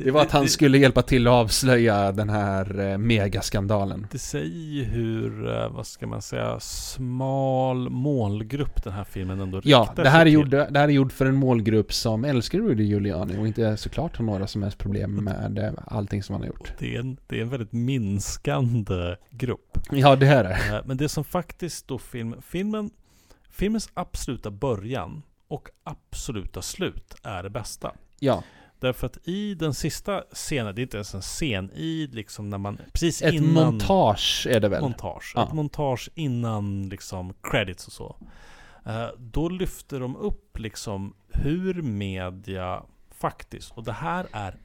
det, 0.00 0.04
det 0.04 0.10
var 0.10 0.22
att 0.22 0.30
han 0.30 0.48
skulle 0.48 0.78
hjälpa 0.78 1.02
till 1.02 1.26
att 1.26 1.32
avslöja 1.32 2.12
den 2.12 2.28
här 2.28 2.80
eh, 2.80 2.98
megaskandalen. 2.98 4.06
Det 4.10 4.18
säger 4.18 4.46
ju 4.46 4.84
hur, 4.84 5.56
eh, 5.56 5.68
vad 5.68 5.86
ska 5.86 6.06
man 6.06 6.22
säga, 6.22 6.60
smal 6.60 7.90
målgrupp 7.90 8.84
den 8.84 8.92
här 8.92 9.04
filmen 9.04 9.40
ändå 9.40 9.60
Ja, 9.64 9.92
det 9.96 10.08
här, 10.08 10.26
är 10.26 10.30
gjord, 10.30 10.50
det 10.50 10.78
här 10.78 10.88
är 10.88 10.88
gjord 10.88 11.12
för 11.12 11.26
en 11.26 11.36
målgrupp 11.36 11.92
som 11.92 12.24
älskar 12.24 12.58
Rudy 12.58 12.84
Giuliani 12.84 13.38
och 13.38 13.46
inte 13.46 13.76
såklart 13.76 14.16
har 14.16 14.24
några 14.24 14.46
som 14.46 14.62
helst 14.62 14.78
problem 14.78 15.14
med 15.14 15.78
allting 15.86 16.22
som 16.22 16.32
han 16.32 16.42
har 16.42 16.48
gjort. 16.48 16.72
Det 16.78 16.96
är, 16.96 17.00
en, 17.00 17.16
det 17.26 17.38
är 17.38 17.42
en 17.42 17.48
väldigt 17.48 17.72
minskande 17.72 19.16
grupp. 19.30 19.78
Ja, 19.90 20.16
det 20.16 20.26
här 20.26 20.44
är 20.44 20.60
Eh, 20.68 20.80
Men 20.84 20.96
det 20.96 21.08
som 21.08 21.24
faktiskt 21.24 21.88
då 21.88 21.98
film, 21.98 22.34
filmen, 22.42 22.90
filmens 23.50 23.90
absoluta 23.94 24.50
början 24.50 25.22
och 25.48 25.68
absoluta 25.84 26.62
slut 26.62 27.14
är 27.22 27.42
det 27.42 27.50
bästa. 27.50 27.92
Ja, 28.18 28.42
Därför 28.80 29.06
att 29.06 29.18
i 29.28 29.54
den 29.54 29.74
sista 29.74 30.22
scenen, 30.32 30.74
det 30.74 30.80
är 30.80 30.82
inte 30.82 30.96
ens 30.96 31.14
en 31.14 31.20
scen, 31.20 31.70
i 31.74 32.06
liksom 32.12 32.50
när 32.50 32.58
man, 32.58 32.78
precis 32.92 33.22
ett 33.22 33.34
innan 33.34 33.52
montage 33.64 34.46
är 34.50 34.60
det 34.60 34.68
väl? 34.68 34.82
montage, 34.82 35.32
Ja. 35.36 35.46
ett 35.46 35.52
montage 35.52 36.08
innan 36.14 36.88
liksom 36.88 37.34
credits 37.42 37.86
och 37.86 37.92
så. 37.92 38.16
Eh, 38.86 39.06
Då 39.18 39.48
lyfter 39.48 40.00
de 40.00 40.16
upp 40.16 40.58
liksom 40.58 41.14
hur 41.28 41.82
media 41.82 42.82
faktiskt, 43.10 43.72
och 43.72 43.84
det 43.84 43.92
här 43.92 44.26
är 44.32 44.56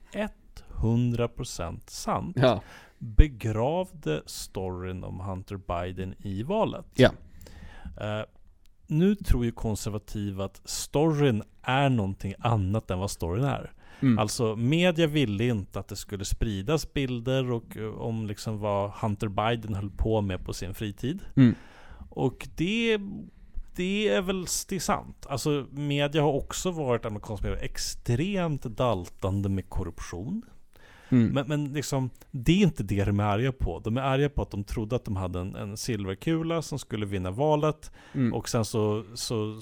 100% 0.82 1.80
sant, 1.90 2.36
Ja, 2.40 2.62
begravde 2.98 4.22
storyn 4.26 5.04
om 5.04 5.20
Hunter 5.20 5.58
Biden 5.58 6.16
i 6.20 6.44
valet. 6.44 6.86
Ja. 6.96 7.10
Eh, 8.02 8.26
nu 8.88 9.16
tror 9.16 9.46
ju 9.46 9.52
konservativa 9.52 10.46
att 10.46 10.62
storyn 10.66 11.44
är 11.62 11.90
någonting 11.90 12.34
annat 12.40 12.92
än 12.92 13.00
vad 13.00 13.12
storyn 13.12 13.44
är. 13.44 13.72
Mm. 14.06 14.20
Alltså 14.20 14.56
media 14.56 15.08
ville 15.08 15.48
inte 15.48 15.80
att 15.80 15.88
det 15.88 15.96
skulle 15.96 16.26
spridas 16.26 16.94
bilder 16.94 17.52
och, 17.52 17.78
eh, 17.78 17.88
om 17.88 18.28
liksom 18.28 18.60
vad 18.60 18.92
Hunter 18.92 19.28
Biden 19.28 19.76
höll 19.76 19.90
på 19.90 20.22
med 20.22 20.46
på 20.46 20.54
sin 20.54 20.74
fritid. 20.74 21.20
Mm. 21.36 21.56
Och 22.10 22.48
det, 22.56 22.98
det 23.76 24.08
är 24.08 24.22
väl 24.22 24.46
det 24.70 24.76
är 24.76 24.80
sant. 24.80 25.26
Alltså 25.30 25.66
media 25.72 26.22
har 26.22 26.34
också 26.34 26.72
varit 26.72 27.06
amerikansk 27.06 27.44
media 27.44 27.60
extremt 27.60 28.64
daltande 28.64 29.50
med 29.50 29.70
korruption. 29.70 30.42
Mm. 31.10 31.34
Men, 31.34 31.48
men 31.48 31.74
liksom, 31.74 32.10
det 32.32 32.52
är 32.52 32.64
inte 32.64 32.84
det 32.84 33.04
de 33.04 33.20
är 33.20 33.24
arga 33.24 33.52
på. 33.52 33.80
De 33.80 33.98
är 33.98 34.02
arga 34.02 34.30
på 34.30 34.42
att 34.42 34.52
de 34.52 34.64
trodde 34.64 34.96
att 34.96 35.06
de 35.06 35.16
hade 35.16 35.40
en, 35.40 35.56
en 35.56 35.78
silverkula 35.78 36.62
som 36.62 36.80
skulle 36.80 37.06
vinna 37.06 37.32
valet. 37.32 37.92
Mm. 38.14 38.34
Och 38.34 38.50
sen 38.50 38.66
så, 38.66 39.04
så 39.16 39.60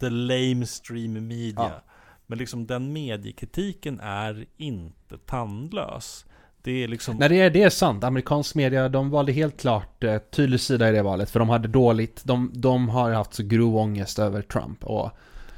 the 0.00 0.10
lame 0.10 0.66
stream 0.66 1.26
media. 1.28 1.54
Ja. 1.56 1.82
Men 2.30 2.38
liksom 2.38 2.66
den 2.66 2.92
mediekritiken 2.92 4.00
är 4.00 4.46
inte 4.56 5.18
tandlös. 5.26 6.24
Det 6.62 6.84
är 6.84 6.88
liksom... 6.88 7.16
Nej, 7.16 7.28
det 7.28 7.40
är, 7.40 7.50
det 7.50 7.62
är 7.62 7.70
sant. 7.70 8.04
Amerikansk 8.04 8.54
media, 8.54 8.88
de 8.88 9.10
valde 9.10 9.32
helt 9.32 9.60
klart 9.60 10.04
eh, 10.04 10.18
tydlig 10.18 10.60
sida 10.60 10.88
i 10.88 10.92
det 10.92 11.02
valet. 11.02 11.30
För 11.30 11.38
de 11.38 11.48
hade 11.48 11.68
dåligt, 11.68 12.24
de, 12.24 12.50
de 12.54 12.88
har 12.88 13.10
haft 13.12 13.34
så 13.34 13.42
grov 13.42 13.76
ångest 13.76 14.18
över 14.18 14.42
Trump. 14.42 14.84
Och 14.84 15.10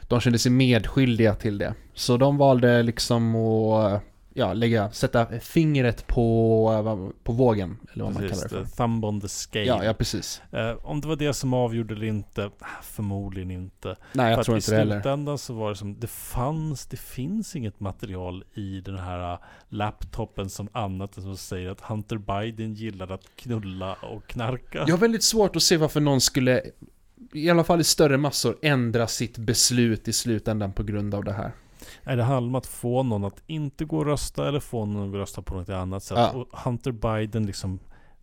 de 0.08 0.20
kände 0.20 0.38
sig 0.38 0.52
medskyldiga 0.52 1.34
till 1.34 1.58
det. 1.58 1.74
Så 1.94 2.16
de 2.16 2.36
valde 2.36 2.82
liksom 2.82 3.36
att, 3.36 4.02
ja, 4.40 4.52
lägga, 4.52 4.90
sätta 4.90 5.26
fingret 5.40 6.06
på, 6.06 6.72
eh, 6.72 7.22
på 7.24 7.32
vågen. 7.32 7.76
Eller 7.92 8.04
vad 8.04 8.12
man 8.12 8.22
precis, 8.22 8.42
kallar 8.44 8.60
det 8.62 8.68
för. 8.68 8.76
thumb 8.76 9.04
on 9.04 9.20
the 9.20 9.28
scale. 9.28 9.64
Ja, 9.64 9.84
ja 9.84 9.94
precis. 9.94 10.42
Eh, 10.52 10.70
om 10.82 11.00
det 11.00 11.08
var 11.08 11.16
det 11.16 11.32
som 11.34 11.54
avgjorde 11.54 11.94
eller 11.94 12.06
inte, 12.06 12.50
ah, 12.58 12.66
förmodligen 12.82 13.50
inte. 13.50 13.88
Nej, 13.88 13.96
För 14.12 14.30
jag 14.30 14.38
att 14.40 14.44
tror 14.46 14.56
i 14.56 14.58
inte 14.58 14.70
det 14.70 14.76
heller. 14.76 14.94
slutändan 15.00 15.38
så 15.38 15.54
var 15.54 15.70
det 15.70 15.76
som, 15.76 16.00
det 16.00 16.06
fanns, 16.10 16.86
det 16.86 16.96
finns 16.96 17.56
inget 17.56 17.80
material 17.80 18.44
i 18.54 18.80
den 18.80 18.98
här 18.98 19.32
äh, 19.32 19.38
laptopen 19.68 20.50
som 20.50 20.68
annat 20.72 21.16
än 21.16 21.22
som 21.22 21.36
säger 21.36 21.70
att 21.70 21.80
Hunter 21.80 22.16
Biden 22.18 22.74
gillar 22.74 23.12
att 23.12 23.22
knulla 23.36 23.94
och 23.94 24.26
knarka. 24.26 24.78
Jag 24.78 24.94
har 24.94 24.98
väldigt 24.98 25.22
svårt 25.24 25.56
att 25.56 25.62
se 25.62 25.76
varför 25.76 26.00
någon 26.00 26.20
skulle, 26.20 26.62
i 27.32 27.50
alla 27.50 27.64
fall 27.64 27.80
i 27.80 27.84
större 27.84 28.16
massor, 28.16 28.56
ändra 28.62 29.06
sitt 29.06 29.38
beslut 29.38 30.08
i 30.08 30.12
slutändan 30.12 30.72
på 30.72 30.82
grund 30.82 31.14
av 31.14 31.24
det 31.24 31.32
här. 31.32 31.52
Nej, 32.04 32.16
det 32.16 32.22
handlar 32.22 32.48
om 32.48 32.54
att 32.54 32.66
få 32.66 33.02
någon 33.02 33.24
att 33.24 33.42
inte 33.46 33.84
gå 33.84 33.98
och 33.98 34.06
rösta 34.06 34.48
eller 34.48 34.60
få 34.60 34.86
någon 34.86 35.08
att 35.08 35.14
rösta 35.14 35.42
på 35.42 35.54
något 35.54 35.68
annat 35.68 36.02
sätt. 36.02 36.18
Ja. 36.18 36.30
Och 36.32 36.58
Hunter 36.60 36.92
Biden 36.92 37.46
liksom, 37.46 37.78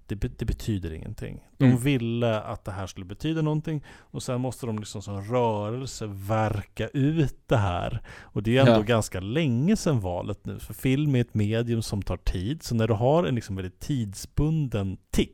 det, 0.06 0.16
det 0.40 0.46
betyder 0.46 0.94
ingenting. 0.94 1.40
De 1.58 1.66
Mm. 1.66 1.78
ville 1.78 2.42
att 2.42 2.66
det 2.66 2.72
här 2.72 2.88
skulle 2.88 3.06
betyda 3.06 3.42
någonting 3.42 3.84
och 3.90 4.24
sen 4.24 4.42
måste 4.42 4.66
de 4.66 4.80
liksom 4.80 5.02
som 5.02 5.22
rörelse 5.22 6.06
verka 6.08 6.88
ut 6.88 7.36
det 7.48 7.58
här. 7.58 8.02
Och 8.22 8.44
det 8.44 8.58
är 8.58 8.62
ändå 8.62 8.72
Ja. 8.72 8.82
ganska 8.82 9.20
länge 9.20 9.76
sedan 9.76 10.00
valet 10.00 10.46
nu, 10.46 10.60
för 10.60 10.74
film 10.74 11.16
är 11.16 11.22
ett 11.22 11.34
medium 11.34 11.82
som 11.82 12.02
tar 12.02 12.18
tid. 12.18 12.64
Så 12.64 12.76
när 12.76 12.88
du 12.88 12.94
har 12.94 13.24
en 13.24 13.36
liksom 13.36 13.56
väldigt 13.56 13.80
tidsbunden 13.80 14.98
tick 15.12 15.34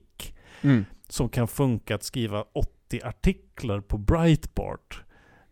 Mm. 0.61 0.85
som 1.09 1.29
kan 1.29 1.47
funka 1.47 1.95
att 1.95 2.03
skriva 2.03 2.45
80 2.53 3.01
artiklar 3.03 3.79
på 3.81 3.97
Breitbart. 3.97 5.03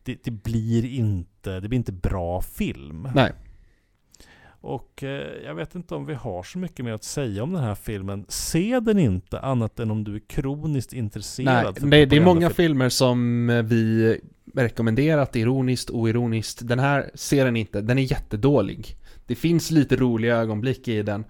Det, 0.04 0.24
det 0.24 0.32
blir 0.32 0.86
inte, 0.86 1.60
det 1.60 1.68
blir 1.68 1.78
inte 1.78 1.92
bra 1.92 2.42
film. 2.42 3.08
Nej. 3.16 3.32
Och 4.62 5.04
eh, 5.04 5.44
jag 5.46 5.56
vet 5.56 5.76
inte 5.76 5.96
om 5.96 6.06
vi 6.06 6.14
har 6.14 6.44
så 6.44 6.60
mycket 6.60 6.86
mer 6.86 6.94
att 6.94 7.04
säga 7.04 7.44
om 7.44 7.54
den 7.54 7.64
här 7.64 7.76
filmen. 7.76 8.26
Se 8.28 8.80
den 8.80 9.00
inte 9.00 9.40
annat 9.40 9.80
än 9.80 9.92
om 9.92 10.04
du 10.04 10.16
är 10.16 10.20
kroniskt 10.20 10.94
intresserad. 10.94 11.78
Nej, 11.82 11.90
det, 11.90 12.06
det 12.06 12.16
är 12.16 12.22
många 12.22 12.50
filmer 12.50 12.90
som 12.90 13.50
eh, 13.50 13.64
vi 13.64 14.20
rekommenderat, 14.54 15.36
ironiskt, 15.36 15.90
oironiskt. 15.90 16.68
Den 16.68 16.80
här 16.80 17.12
ser 17.14 17.46
den 17.46 17.56
inte, 17.56 17.82
den 17.82 17.98
är 17.98 18.02
jättedålig. 18.12 18.98
Det 19.26 19.36
finns 19.36 19.72
lite 19.72 19.96
roliga 19.96 20.36
ögonblick 20.36 20.88
i 20.88 21.04
den. 21.04 21.26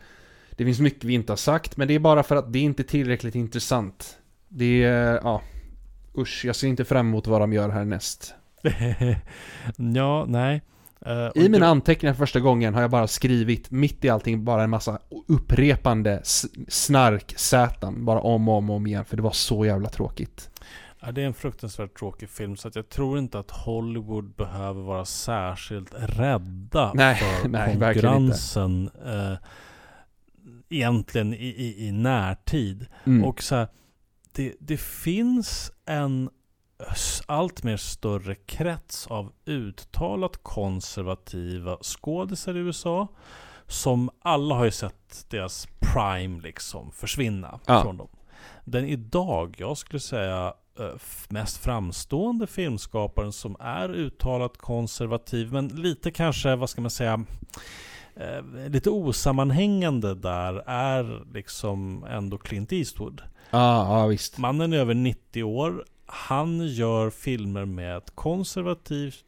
Det 0.51 0.65
finns 0.65 0.79
mycket 0.79 1.03
vi 1.03 1.13
inte 1.13 1.31
har 1.31 1.37
sagt, 1.37 1.77
men 1.77 1.87
det 1.87 1.93
är 1.93 1.99
bara 1.99 2.23
för 2.23 2.35
att 2.35 2.53
det 2.53 2.59
är 2.59 2.63
inte 2.63 2.83
tillräckligt 2.83 3.35
intressant. 3.35 4.17
Det 4.47 4.83
är, 4.83 5.13
ja, 5.23 5.41
usch, 6.17 6.45
jag 6.45 6.55
ser 6.55 6.67
inte 6.67 6.85
fram 6.85 7.07
emot 7.07 7.27
vad 7.27 7.41
de 7.41 7.53
gör 7.53 7.69
härnäst. 7.69 8.35
ja, 9.95 10.25
nej. 10.27 10.61
Och 11.29 11.37
I 11.37 11.49
mina 11.49 11.65
jag- 11.65 11.71
anteckningar 11.71 12.13
första 12.13 12.39
gången 12.39 12.73
har 12.73 12.81
jag 12.81 12.91
bara 12.91 13.07
skrivit, 13.07 13.71
mitt 13.71 14.05
i 14.05 14.09
allting, 14.09 14.43
bara 14.45 14.63
en 14.63 14.69
massa 14.69 14.99
upprepande 15.27 16.11
s- 16.17 16.45
snark-sätan, 16.67 18.05
bara 18.05 18.19
om 18.19 18.49
och 18.49 18.55
om 18.57 18.69
och 18.69 18.75
om 18.75 18.87
igen, 18.87 19.05
för 19.05 19.17
det 19.17 19.23
var 19.23 19.31
så 19.31 19.65
jävla 19.65 19.89
tråkigt. 19.89 20.49
Ja, 20.99 21.11
det 21.11 21.21
är 21.21 21.25
en 21.25 21.33
fruktansvärt 21.33 21.97
tråkig 21.99 22.29
film 22.29 22.55
så 22.55 22.67
att 22.67 22.75
jag 22.75 22.89
tror 22.89 23.19
inte 23.19 23.39
att 23.39 23.51
Hollywood 23.51 24.35
behöver 24.35 24.81
vara 24.81 25.05
särskilt 25.05 25.93
rädda 25.97 26.91
Nej, 26.93 27.15
för 27.15 27.47
nej, 27.49 27.73
konkurrensen. 27.79 28.89
Eh, 29.05 29.33
egentligen 30.69 31.33
i, 31.33 31.37
i, 31.47 31.87
i 31.87 31.91
närtid. 31.91 32.85
Mm. 33.05 33.23
Och 33.25 33.43
så 33.43 33.55
här, 33.55 33.67
det, 34.35 34.53
det 34.59 34.79
finns 34.79 35.71
en 35.85 36.29
allt 37.25 37.63
mer 37.63 37.77
större 37.77 38.35
krets 38.35 39.07
av 39.07 39.31
uttalat 39.45 40.43
konservativa 40.43 41.77
skådisar 41.81 42.55
i 42.55 42.59
USA. 42.59 43.07
Som 43.67 44.09
alla 44.21 44.55
har 44.55 44.65
ju 44.65 44.71
sett 44.71 45.25
deras 45.29 45.67
prime 45.79 46.41
liksom 46.41 46.91
försvinna 46.91 47.59
Ja. 47.65 47.83
från 47.83 47.97
dem. 47.97 48.07
Den 48.65 48.85
idag, 48.85 49.55
jag 49.59 49.77
skulle 49.77 49.99
säga, 49.99 50.53
mest 51.29 51.57
framstående 51.57 52.47
filmskaparen 52.47 53.31
som 53.31 53.55
är 53.59 53.89
uttalat 53.89 54.57
konservativ, 54.57 55.53
men 55.53 55.67
lite 55.67 56.11
kanske, 56.11 56.55
vad 56.55 56.69
ska 56.69 56.81
man 56.81 56.91
säga, 56.91 57.25
lite 58.69 58.89
osammanhängande 58.89 60.15
där 60.15 60.53
är 60.69 61.33
liksom 61.33 62.03
ändå 62.09 62.37
Clint 62.37 62.71
Eastwood. 62.71 63.21
Ja, 63.49 63.99
ja 63.99 64.07
visst. 64.07 64.37
Mannen 64.37 64.73
är 64.73 64.77
över 64.77 64.93
90 64.93 65.43
år. 65.43 65.85
Han 66.13 66.67
gör 66.67 67.09
filmer 67.09 67.65
med 67.65 67.97
ett 67.97 68.15
konservativt, 68.15 69.25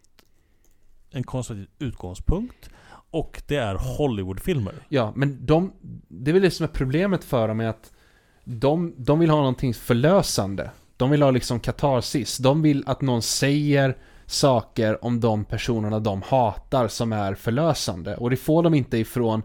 en 1.12 1.24
konservativ 1.24 1.68
utgångspunkt. 1.80 2.70
Och 3.12 3.42
det 3.48 3.56
är 3.56 3.76
Hollywoodfilmer. 3.76 4.74
Ja, 4.90 5.14
men 5.16 5.46
de, 5.46 5.74
det 6.08 6.32
är 6.32 6.34
väl 6.34 6.42
det 6.42 6.52
som 6.52 6.64
är 6.64 6.68
problemet 6.68 7.24
för 7.24 7.48
dem 7.48 7.60
är 7.60 7.68
att 7.68 7.92
de, 8.44 8.94
de 8.98 9.20
vill 9.20 9.30
ha 9.30 9.38
någonting 9.38 9.74
förlösande. 9.74 10.72
De 10.98 11.10
vill 11.10 11.22
ha 11.22 11.32
liksom 11.32 11.60
katarsis. 11.60 12.38
De 12.38 12.62
vill 12.62 12.84
att 12.86 13.02
någon 13.02 13.22
säger 13.22 13.98
saker 14.26 15.06
om 15.06 15.20
de 15.20 15.46
personerna 15.46 16.00
de 16.00 16.22
hatar 16.22 16.88
som 16.88 17.14
är 17.14 17.36
förlösande. 17.36 18.16
Och 18.16 18.30
det 18.30 18.38
får 18.38 18.64
de 18.64 18.74
inte 18.74 18.98
ifrån 18.98 19.42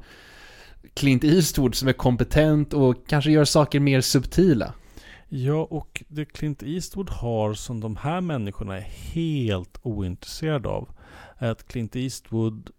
Clint 0.94 1.24
Eastwood 1.24 1.74
som 1.74 1.88
är 1.88 1.92
kompetent 1.92 2.72
och 2.72 3.06
kanske 3.06 3.30
gör 3.30 3.44
saker 3.44 3.80
mer 3.80 4.00
subtila. 4.00 4.72
Ja, 5.28 5.66
och 5.70 6.02
det 6.08 6.24
Clint 6.24 6.62
Eastwood 6.62 7.10
har 7.10 7.54
som 7.54 7.80
de 7.80 7.96
här 7.96 8.20
människorna 8.20 8.76
är 8.76 8.80
helt 9.14 9.78
ointresserade 9.82 10.68
av 10.68 10.88
är 11.38 11.50
att 11.50 11.68
Clint 11.68 11.96
Eastwood 11.96 12.70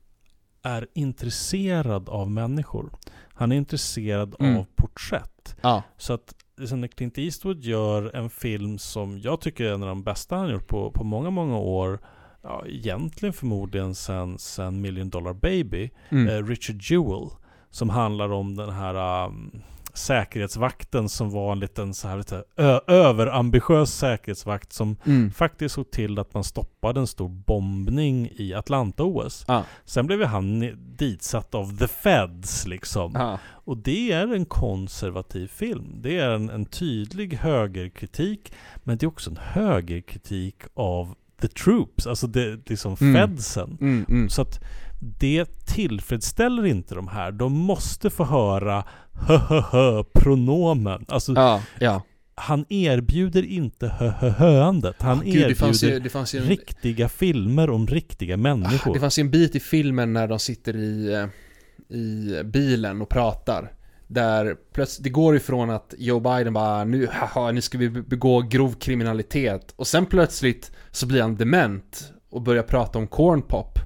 är 0.64 0.88
intresserad 0.94 2.10
av 2.10 2.32
människor. 2.32 2.92
Han 3.34 3.52
är 3.52 3.56
intresserad 3.56 4.36
Mm. 4.40 4.58
av 4.58 4.66
porträtt. 4.76 5.56
Ja. 5.62 5.84
Så 5.98 6.14
att 6.14 6.34
när 6.58 6.88
Clint 6.88 7.18
Eastwood 7.18 7.64
gör 7.64 8.16
en 8.16 8.30
film 8.30 8.78
som 8.78 9.20
jag 9.20 9.42
tycker 9.42 9.66
är 9.66 9.74
en 9.74 9.84
av 9.84 9.90
de 9.90 10.04
bästa 10.04 10.36
han 10.36 10.50
gjort 10.50 10.68
på, 10.68 10.92
på 10.92 11.04
många, 11.04 11.30
många 11.30 11.58
år. 11.58 12.00
Ja, 12.44 12.64
egentligen 12.68 13.34
förmodligen 13.34 13.96
sen, 13.96 14.40
sen 14.40 14.82
Million 14.82 15.10
Dollar 15.10 15.34
Baby. 15.34 15.90
Mm. 16.10 16.28
Eh, 16.28 16.46
Richard 16.48 16.82
Jewell. 16.82 17.30
Som 17.72 17.90
handlar 17.90 18.32
om 18.32 18.56
den 18.56 18.70
här 18.70 19.26
um, 19.28 19.62
säkerhetsvakten 20.00 21.10
som 21.10 21.30
var 21.32 21.52
en 21.52 21.60
liten 21.60 21.94
så 21.94 22.08
här 22.08 22.18
lite 22.18 22.44
överambitiös 22.88 23.94
säkerhetsvakt 23.98 24.74
som 24.74 24.96
Mm. 25.06 25.32
faktiskt 25.32 25.76
såg 25.76 25.92
till 25.92 26.20
att 26.20 26.34
man 26.34 26.44
stoppade 26.44 27.00
en 27.00 27.08
stor 27.08 27.30
bombning 27.30 28.30
i 28.36 28.54
Atlanta-OS. 28.54 29.46
Ja. 29.48 29.64
Sen 29.86 30.08
blev 30.08 30.24
han 30.24 30.72
ditsatt 30.98 31.56
av 31.56 31.78
the 31.78 31.88
Feds 31.88 32.68
liksom. 32.68 33.12
Ja. 33.16 33.40
Och 33.48 33.78
det 33.78 34.12
är 34.12 34.34
en 34.34 34.46
konservativ 34.46 35.48
film. 35.48 35.96
Det 36.02 36.20
är 36.20 36.30
en, 36.30 36.50
en 36.50 36.66
tydlig 36.66 37.34
högerkritik. 37.34 38.54
Men 38.84 38.98
det 38.98 39.06
är 39.06 39.08
också 39.08 39.30
en 39.30 39.38
högerkritik 39.42 40.56
av 40.74 41.16
the 41.42 41.48
troops, 41.48 42.08
alltså 42.08 42.28
det, 42.28 42.70
liksom 42.70 42.96
Mm. 43.02 43.16
Fedsen. 43.30 43.78
Mm, 43.82 44.06
mm. 44.10 44.30
Så 44.30 44.42
att 44.42 44.60
det 45.00 45.66
tillfredsställer 45.66 46.66
inte 46.66 46.96
de 46.96 47.08
här. 47.08 47.32
De 47.32 47.54
måste 47.58 48.10
få 48.10 48.24
höra 48.24 48.84
hö 49.14 49.38
hö 49.38 49.62
hö 49.72 50.04
pronomen. 50.14 51.06
Alltså 51.08 51.34
Ja, 51.34 51.62
ja. 51.80 52.02
han 52.36 52.66
erbjuder 52.70 53.44
inte 53.46 53.88
hö 53.88 54.10
hö 54.10 54.30
höandet. 54.30 54.96
Han 55.02 55.22
Gud, 55.26 55.48
det 55.50 55.56
fanns 55.56 55.84
erbjuder 55.84 55.98
ju, 55.98 56.04
det 56.04 56.10
fanns 56.10 56.36
ju 56.36 56.40
en, 56.40 56.46
riktiga 56.46 57.10
filmer 57.10 57.70
om 57.70 57.88
riktiga 57.88 58.38
människor. 58.38 58.94
Det 58.94 59.00
fanns 59.00 59.20
ju 59.20 59.22
en 59.22 59.32
bit 59.32 59.56
i 59.56 59.60
filmen 59.60 60.14
när 60.14 60.28
de 60.28 60.40
sitter 60.40 60.76
i, 60.76 61.14
eh, 61.14 61.98
i 61.98 62.44
bilen 62.44 63.02
och 63.02 63.10
pratar. 63.10 63.72
Där 64.08 64.56
plötsligt, 64.74 65.04
det 65.04 65.10
går 65.10 65.36
ifrån 65.36 65.70
att 65.70 65.94
Joe 65.98 66.20
Biden 66.20 66.54
bara 66.54 66.84
nu, 66.84 67.08
haha, 67.12 67.52
nu 67.52 67.62
ska 67.62 67.78
vi 67.78 67.90
be- 67.90 68.02
begå 68.02 68.42
grov 68.42 68.74
kriminalitet. 68.80 69.74
Och 69.76 69.88
sen 69.88 70.06
plötsligt 70.06 70.72
så 70.92 71.06
blir 71.08 71.22
han 71.22 71.36
dement 71.36 72.14
och 72.32 72.42
börjar 72.42 72.64
prata 72.64 73.00
om 73.00 73.08
corn 73.08 73.42
pop. 73.42 73.80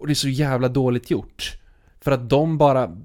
Och 0.00 0.06
det 0.06 0.12
är 0.12 0.14
så 0.14 0.28
jävla 0.28 0.68
dåligt 0.68 1.10
gjort. 1.10 1.58
För 2.00 2.12
att 2.12 2.30
de 2.30 2.58
bara, 2.58 2.96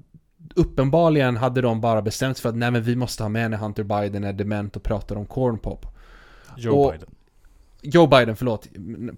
uppenbarligen 0.54 1.36
hade 1.36 1.60
de 1.60 1.80
bara 1.80 2.02
bestämt 2.02 2.36
sig 2.36 2.42
för 2.42 2.48
att 2.48 2.56
nej 2.56 2.70
men 2.70 2.82
vi 2.82 2.96
måste 2.96 3.22
ha 3.22 3.28
med 3.28 3.50
när 3.50 3.58
Hunter 3.58 3.82
Biden 3.82 4.24
är 4.24 4.32
dement 4.32 4.76
och 4.76 4.82
pratar 4.82 5.16
om 5.16 5.26
corn 5.26 5.58
pop. 5.58 5.86
Joe 6.56 6.72
och- 6.72 6.92
Biden. 6.92 7.08
Joe 7.82 8.06
Biden, 8.06 8.36
förlåt, 8.36 8.68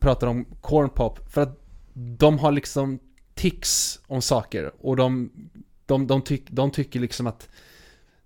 pratar 0.00 0.26
om 0.26 0.44
corn 0.60 0.88
pop 0.88 1.32
för 1.32 1.40
att 1.42 1.60
de 1.92 2.38
har 2.38 2.52
liksom 2.52 2.98
tics 3.34 4.00
om 4.06 4.22
saker 4.22 4.70
och 4.80 4.96
de, 4.96 5.30
de, 5.86 6.06
de, 6.06 6.22
tyck, 6.22 6.50
de 6.50 6.70
tycker 6.70 7.00
liksom 7.00 7.26
att 7.26 7.48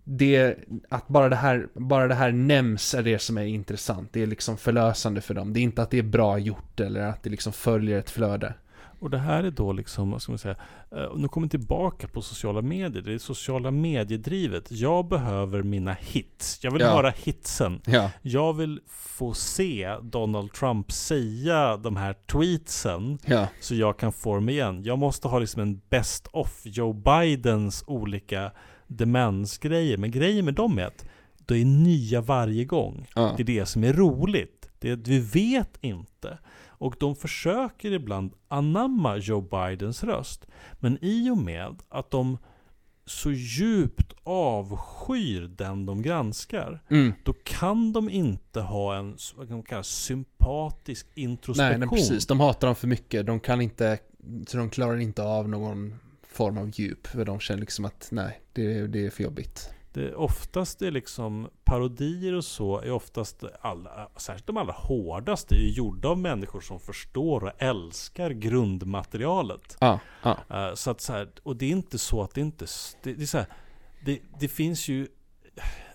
det, 0.05 0.57
att 0.89 1.09
bara 1.09 1.29
det, 1.29 1.37
här, 1.37 1.69
bara 1.75 2.09
det 2.09 2.15
här 2.15 2.33
nämns 2.33 2.95
är 2.95 3.03
det 3.03 3.19
som 3.19 3.39
är 3.39 3.45
intressant. 3.45 4.09
Det 4.13 4.23
är 4.23 4.27
liksom 4.27 4.57
förlösande 4.57 5.21
för 5.21 5.35
dem. 5.35 5.53
Det 5.53 5.61
är 5.61 5.63
inte 5.63 5.83
att 5.83 5.91
det 5.91 5.99
är 5.99 6.03
bra 6.03 6.39
gjort 6.39 6.81
eller 6.81 7.01
att 7.01 7.23
det 7.23 7.31
liksom 7.31 7.53
följer 7.53 7.99
ett 7.99 8.11
flöde. 8.11 8.55
Och 9.03 9.11
det 9.11 9.19
här 9.19 9.45
är 9.45 9.51
då 9.51 9.73
liksom, 9.73 10.11
vad 10.11 10.23
ska 10.23 10.33
man 10.33 10.39
säga, 10.39 10.57
eh, 10.91 11.17
nu 11.17 11.29
kommer 11.29 11.49
tillbaka 11.49 12.09
på 12.09 12.23
sociala 12.23 12.63
medier. 12.63 13.03
Det 13.03 13.13
är 13.15 13.19
sociala 13.19 13.71
mediedrivet. 13.71 14.71
Jag 14.71 15.09
behöver 15.09 15.63
mina 15.63 15.93
hits. 16.01 16.59
Jag 16.63 16.71
vill 16.71 16.81
Ja. 16.83 16.91
höra 16.95 17.11
hitsen. 17.17 17.81
Ja. 17.87 18.11
Jag 18.23 18.53
vill 18.53 18.81
få 18.89 19.35
se 19.35 19.97
Donald 20.03 20.53
Trump 20.53 20.93
säga 20.93 21.77
de 21.77 21.97
här 21.97 22.13
tweetsen 22.33 23.19
Ja. 23.27 23.47
så 23.61 23.75
jag 23.75 23.99
kan 23.99 24.13
få 24.13 24.35
dem 24.35 24.49
igen. 24.49 24.83
Jag 24.85 24.99
måste 24.99 25.29
ha 25.29 25.39
liksom 25.39 25.63
en 25.63 25.81
best 25.91 26.29
of 26.33 26.61
Joe 26.65 26.93
Bidens 26.93 27.85
olika 27.87 28.53
demensgrejer. 28.87 29.97
Men 29.99 30.11
grejen 30.11 30.45
med 30.45 30.55
dem 30.55 30.79
är 30.79 30.85
att 30.87 31.05
de 31.47 31.61
är 31.61 31.65
nya 31.65 32.21
varje 32.21 32.65
gång. 32.65 33.07
Det 33.15 33.43
är 33.43 33.45
det 33.45 33.67
som 33.67 33.85
är 33.85 33.93
roligt. 33.93 34.69
Det 34.79 35.09
vi 35.09 35.19
vet 35.19 35.79
inte. 35.81 36.39
Och 36.83 36.97
de 36.99 37.17
försöker 37.17 37.93
ibland 37.93 38.33
anamma 38.49 39.17
Joe 39.17 39.41
Bidens 39.41 40.05
röst. 40.05 40.47
Men 40.81 40.99
i 41.01 41.31
och 41.31 41.39
med 41.39 41.83
att 41.89 42.11
de 42.11 42.39
så 43.07 43.33
djupt 43.33 44.13
avskyr 44.23 45.41
den 45.57 45.87
de 45.87 46.03
granskar. 46.03 46.83
Mm. 46.89 47.13
Då 47.25 47.33
kan 47.33 47.93
de 47.93 48.11
inte 48.11 48.61
ha 48.61 48.97
en 48.97 49.17
vad 49.37 49.49
kan 49.49 49.57
man 49.57 49.63
kalla, 49.63 49.83
sympatisk 49.83 51.07
introspektion. 51.15 51.81
Nej, 51.81 51.89
nej, 51.89 51.99
precis. 51.99 52.27
De 52.27 52.41
hatar 52.41 52.69
dem 52.69 52.77
för 52.77 52.89
mycket. 52.89 53.27
De 53.27 53.41
kan 53.41 53.61
inte, 53.61 53.99
så 54.47 54.57
de 54.57 54.71
klarar 54.71 54.99
inte 54.99 55.23
av 55.23 55.49
någon 55.49 55.95
form 56.29 56.59
av 56.59 56.71
djup. 56.75 57.07
För 57.07 57.25
de 57.25 57.41
känner 57.41 57.61
liksom 57.61 57.85
att 57.85 58.09
nej, 58.11 58.41
det, 58.53 58.87
det 58.87 59.07
är 59.07 59.11
för 59.11 59.23
jobbigt. 59.23 59.71
Det 59.93 60.15
oftast 60.15 60.83
är 60.83 60.91
liksom 60.91 61.49
parodier 61.65 62.35
och 62.35 62.45
så 62.45 62.81
är 62.81 62.91
oftast 62.91 63.45
alla, 63.61 64.09
särskilt 64.17 64.47
de 64.47 64.57
allra 64.57 64.73
hårdaste, 64.73 65.55
är 65.55 65.69
gjorda 65.69 66.09
av 66.09 66.19
människor 66.19 66.61
som 66.61 66.81
förstår 66.81 67.45
och 67.45 67.53
älskar 67.59 68.31
grundmaterialet. 68.31 69.77
Ja. 69.81 70.01
Eh, 70.25 70.75
så 70.75 70.91
att 70.91 71.01
så 71.01 71.13
här, 71.13 71.29
och 71.43 71.57
det 71.57 71.67
är 71.67 71.71
inte 71.71 71.99
så 71.99 72.23
att 72.23 72.35
det 72.35 72.41
inte, 72.41 72.67
det, 73.03 73.15
det 73.15 73.23
är 73.23 73.27
så 73.27 73.39
här, 73.39 73.47
det, 74.05 74.21
det 74.41 74.49
finns 74.49 74.89
ju 74.89 75.09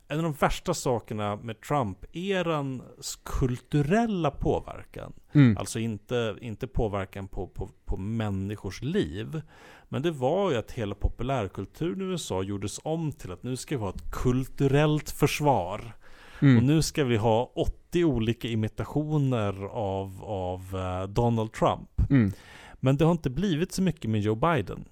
en 0.07 0.17
av 0.17 0.23
de 0.23 0.33
värsta 0.33 0.73
sakerna 0.73 1.35
med 1.35 1.61
Trump-erans 1.61 3.19
kulturella 3.23 4.31
påverkan. 4.31 5.13
Mm. 5.33 5.57
Alltså 5.57 5.79
inte, 5.79 6.35
inte 6.41 6.67
påverkan 6.67 7.27
på, 7.27 7.47
på, 7.47 7.69
på 7.85 7.97
människors 7.97 8.81
liv. 8.81 9.41
Men 9.89 10.01
det 10.01 10.11
var 10.11 10.51
ju 10.51 10.57
att 10.57 10.71
hela 10.71 10.95
populärkulturen 10.95 12.01
i 12.01 12.03
USA 12.03 12.43
gjordes 12.43 12.79
om 12.83 13.11
till 13.11 13.31
att 13.31 13.43
nu 13.43 13.55
ska 13.55 13.77
vi 13.77 13.81
ha 13.83 13.89
ett 13.89 14.11
kulturellt 14.11 15.09
försvar. 15.11 15.93
Och 16.37 16.43
Mm. 16.43 16.65
nu 16.65 16.81
ska 16.81 17.03
vi 17.03 17.17
ha 17.17 17.51
80 17.55 18.03
olika 18.03 18.47
imitationer 18.47 19.65
av, 19.65 20.23
av 20.23 20.61
eh, 20.75 21.07
Donald 21.07 21.53
Trump. 21.53 21.89
Mm. 22.09 22.31
Men 22.79 22.97
det 22.97 23.05
har 23.05 23.11
inte 23.11 23.29
blivit 23.29 23.71
så 23.71 23.81
mycket 23.81 24.11
med 24.11 24.21
Joe 24.21 24.35
Biden. 24.35 24.85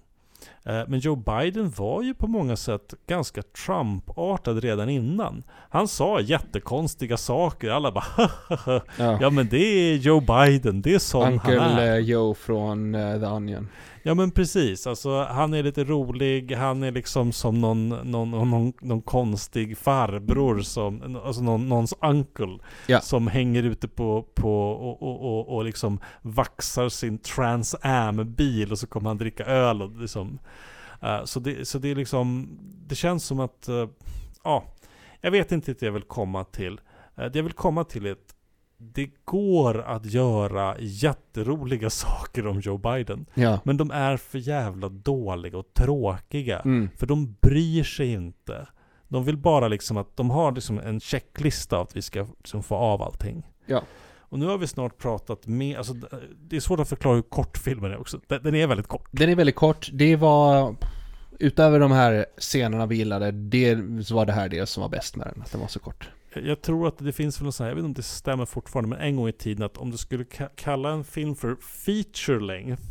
Eh, 0.66 0.82
Men 0.88 1.00
Joe 1.00 1.16
Biden 1.16 1.70
var 1.78 2.02
ju 2.04 2.14
på 2.14 2.28
många 2.28 2.56
sätt 2.56 2.94
ganska 3.08 3.42
Trump-artad 3.42 4.60
redan 4.64 4.90
innan. 4.90 5.44
Han 5.70 5.88
sa 5.88 6.20
jättekonstiga 6.20 7.18
saker, 7.18 7.70
alla 7.70 7.92
bara 7.92 8.30
Ja. 8.98 9.18
Ja 9.22 9.30
men 9.30 9.48
det 9.50 9.58
är 9.58 9.96
Joe 9.96 10.20
Biden, 10.20 10.82
det 10.82 10.94
är 10.94 11.00
sån 11.00 11.24
han 11.24 11.34
Uncle 11.34 11.60
är. 11.60 11.94
eh, 11.94 12.00
Joe 12.00 12.34
från 12.34 12.96
eh, 12.96 13.20
The 13.20 13.26
Onion. 13.26 13.68
Ja 14.08 14.14
men 14.14 14.32
precis, 14.32 14.88
alltså 14.88 15.24
han 15.24 15.54
är 15.54 15.64
lite 15.64 15.84
rolig, 15.84 16.52
han 16.52 16.84
är 16.84 16.92
liksom 16.92 17.32
som 17.32 17.62
någon, 17.62 17.90
någon, 17.90 18.32
någon, 18.32 18.74
någon 18.82 19.02
konstig 19.02 19.78
farbror 19.78 20.62
som, 20.62 21.20
alltså 21.26 21.42
någon, 21.42 21.70
någons 21.70 21.94
uncle 22.02 22.60
Ja. 22.88 23.02
Som 23.02 23.28
hänger 23.28 23.64
ute 23.64 23.88
på, 23.88 24.26
på 24.36 24.72
och, 24.72 25.04
och, 25.04 25.22
och, 25.22 25.56
och 25.56 25.66
liksom 25.66 26.00
vaxar 26.22 26.90
sin 26.90 27.18
Trans 27.18 27.76
Am 27.82 28.34
bil 28.34 28.72
och 28.72 28.80
så 28.80 28.88
kommer 28.88 29.10
han 29.10 29.18
dricka 29.18 29.46
öl 29.46 29.82
och 29.82 30.02
liksom 30.02 30.40
Eh, 31.06 31.24
så, 31.24 31.40
det, 31.40 31.68
så 31.68 31.80
det 31.80 31.92
är 31.92 31.96
liksom, 31.96 32.58
det 32.88 32.96
känns 32.96 33.26
som 33.26 33.40
att, 33.40 33.68
eh, 33.68 33.88
ja, 34.44 34.64
jag 35.22 35.32
vet 35.32 35.52
inte 35.52 35.74
det 35.74 35.86
jag 35.86 35.94
vill 35.94 36.04
komma 36.04 36.44
till. 36.44 36.82
Eh, 37.16 37.26
det 37.26 37.40
jag 37.40 37.44
vill 37.44 37.54
komma 37.54 37.84
till 37.84 38.06
är 38.06 38.12
att 38.12 38.35
det 38.94 39.10
går 39.26 39.82
att 39.82 40.06
göra 40.06 40.76
jätteroliga 40.80 41.90
saker 41.90 42.48
om 42.48 42.60
Joe 42.60 42.78
Biden. 42.78 43.26
Ja. 43.34 43.60
Men 43.64 43.78
de 43.78 43.92
är 43.92 44.18
för 44.18 44.38
jävla 44.38 44.90
dåliga 44.90 45.58
och 45.58 45.74
tråkiga. 45.74 46.60
Mm. 46.60 46.90
För 46.98 47.08
de 47.08 47.36
bryr 47.42 47.84
sig 47.84 48.12
inte. 48.12 48.68
De 49.08 49.24
vill 49.24 49.38
bara 49.38 49.68
liksom 49.68 49.98
att 49.98 50.18
de 50.18 50.30
har 50.30 50.52
liksom 50.52 50.80
en 50.80 51.00
checklista 51.00 51.78
av 51.78 51.82
att 51.82 51.96
vi 51.96 52.02
ska 52.02 52.28
liksom 52.38 52.64
få 52.64 52.76
av 52.76 53.02
allting. 53.02 53.44
Ja. 53.66 53.82
Och 54.20 54.40
nu 54.40 54.46
har 54.46 54.58
vi 54.58 54.68
snart 54.68 54.98
pratat 54.98 55.48
med, 55.48 55.78
alltså 55.78 55.94
det 56.38 56.56
är 56.56 56.60
svårt 56.60 56.80
att 56.80 56.90
förklara 56.90 57.16
hur 57.16 57.22
kort 57.22 57.58
filmen 57.58 57.92
är 57.92 57.98
också. 57.98 58.20
Den 58.28 58.44
den 58.44 58.56
är 58.56 58.68
väldigt 58.68 58.88
kort. 58.88 59.08
Den 59.12 59.30
är 59.30 59.36
väldigt 59.36 59.56
kort. 59.56 59.90
Det 59.94 60.16
var, 60.16 60.76
utöver 61.40 61.80
de 61.80 61.92
här 61.92 62.26
scenerna 62.38 62.86
vi 62.86 62.96
gillade, 62.96 63.32
det 63.32 63.78
så 64.06 64.16
var 64.16 64.26
det 64.26 64.34
här 64.34 64.50
det 64.50 64.66
som 64.66 64.82
var 64.82 64.90
bäst 64.90 65.16
med 65.16 65.28
den, 65.28 65.42
att 65.42 65.52
den 65.52 65.62
var 65.62 65.68
så 65.68 65.80
kort. 65.80 66.10
Jag 66.44 66.62
tror 66.62 66.88
att 66.88 66.98
det 66.98 67.12
finns 67.14 67.40
väl 67.42 67.46
något 67.46 67.56
sånt 67.56 67.66
här, 67.66 67.70
jag 67.72 67.76
vet 67.76 67.80
inte 67.86 67.88
om 67.88 67.94
det 67.94 68.04
stämmer 68.04 68.46
fortfarande, 68.46 68.90
men 68.90 69.00
en 69.08 69.16
gång 69.16 69.28
i 69.28 69.32
tiden 69.34 69.66
att 69.66 69.78
om 69.78 69.92
du 69.92 69.98
skulle 69.98 70.24
ka- 70.24 70.50
kalla 70.56 70.90
en 70.90 71.04
film 71.04 71.36
för 71.36 71.56
feature 71.56 72.40
length, 72.40 72.84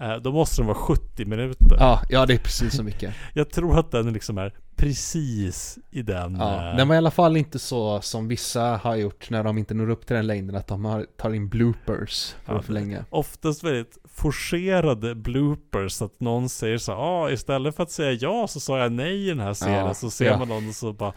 eh, 0.00 0.16
då 0.16 0.32
måste 0.32 0.60
den 0.60 0.66
vara 0.66 0.78
70 0.78 1.24
minuter. 1.24 1.76
Ja, 1.78 2.02
ja 2.08 2.26
det 2.26 2.34
är 2.34 2.38
precis 2.38 2.76
så 2.76 2.82
mycket. 2.82 3.14
Jag 3.34 3.50
tror 3.50 3.78
att 3.78 3.90
den 3.90 4.12
liksom 4.12 4.38
är 4.38 4.52
precis 4.76 5.78
i 5.90 6.02
den... 6.02 6.36
Ja, 6.36 6.70
eh, 6.70 6.76
den 6.76 6.88
var 6.88 6.94
i 6.94 6.98
alla 6.98 7.10
fall 7.10 7.36
inte 7.36 7.58
så 7.58 8.00
som 8.00 8.28
vissa 8.28 8.62
har 8.62 8.96
gjort 8.96 9.30
när 9.30 9.44
de 9.44 9.58
inte 9.58 9.74
når 9.74 9.90
upp 9.90 10.06
till 10.06 10.16
den 10.16 10.26
längden, 10.26 10.56
att 10.56 10.66
de 10.66 10.84
har, 10.84 11.06
tar 11.16 11.34
in 11.34 11.48
bloopers 11.48 12.34
för 12.44 12.52
Ja, 12.52 12.58
att 12.58 12.64
förlänga. 12.66 13.04
oftast 13.10 13.64
väldigt 13.64 13.98
forcerade 14.14 15.14
bloopers. 15.14 16.02
Att 16.02 16.20
någon 16.20 16.48
säger 16.48 16.78
så 16.78 16.92
ah, 16.92 17.30
istället 17.30 17.76
för 17.76 17.82
att 17.82 17.90
säga 17.90 18.12
ja 18.12 18.46
så 18.48 18.60
sa 18.60 18.78
jag 18.78 18.92
nej 18.92 19.26
i 19.26 19.28
den 19.28 19.40
här 19.40 19.54
scenen. 19.54 19.86
Ja, 19.86 19.94
så 19.94 20.10
ser 20.10 20.26
ja. 20.26 20.38
man 20.38 20.48
någon 20.48 20.68
och 20.68 20.74
så 20.74 20.92
bara 20.92 21.12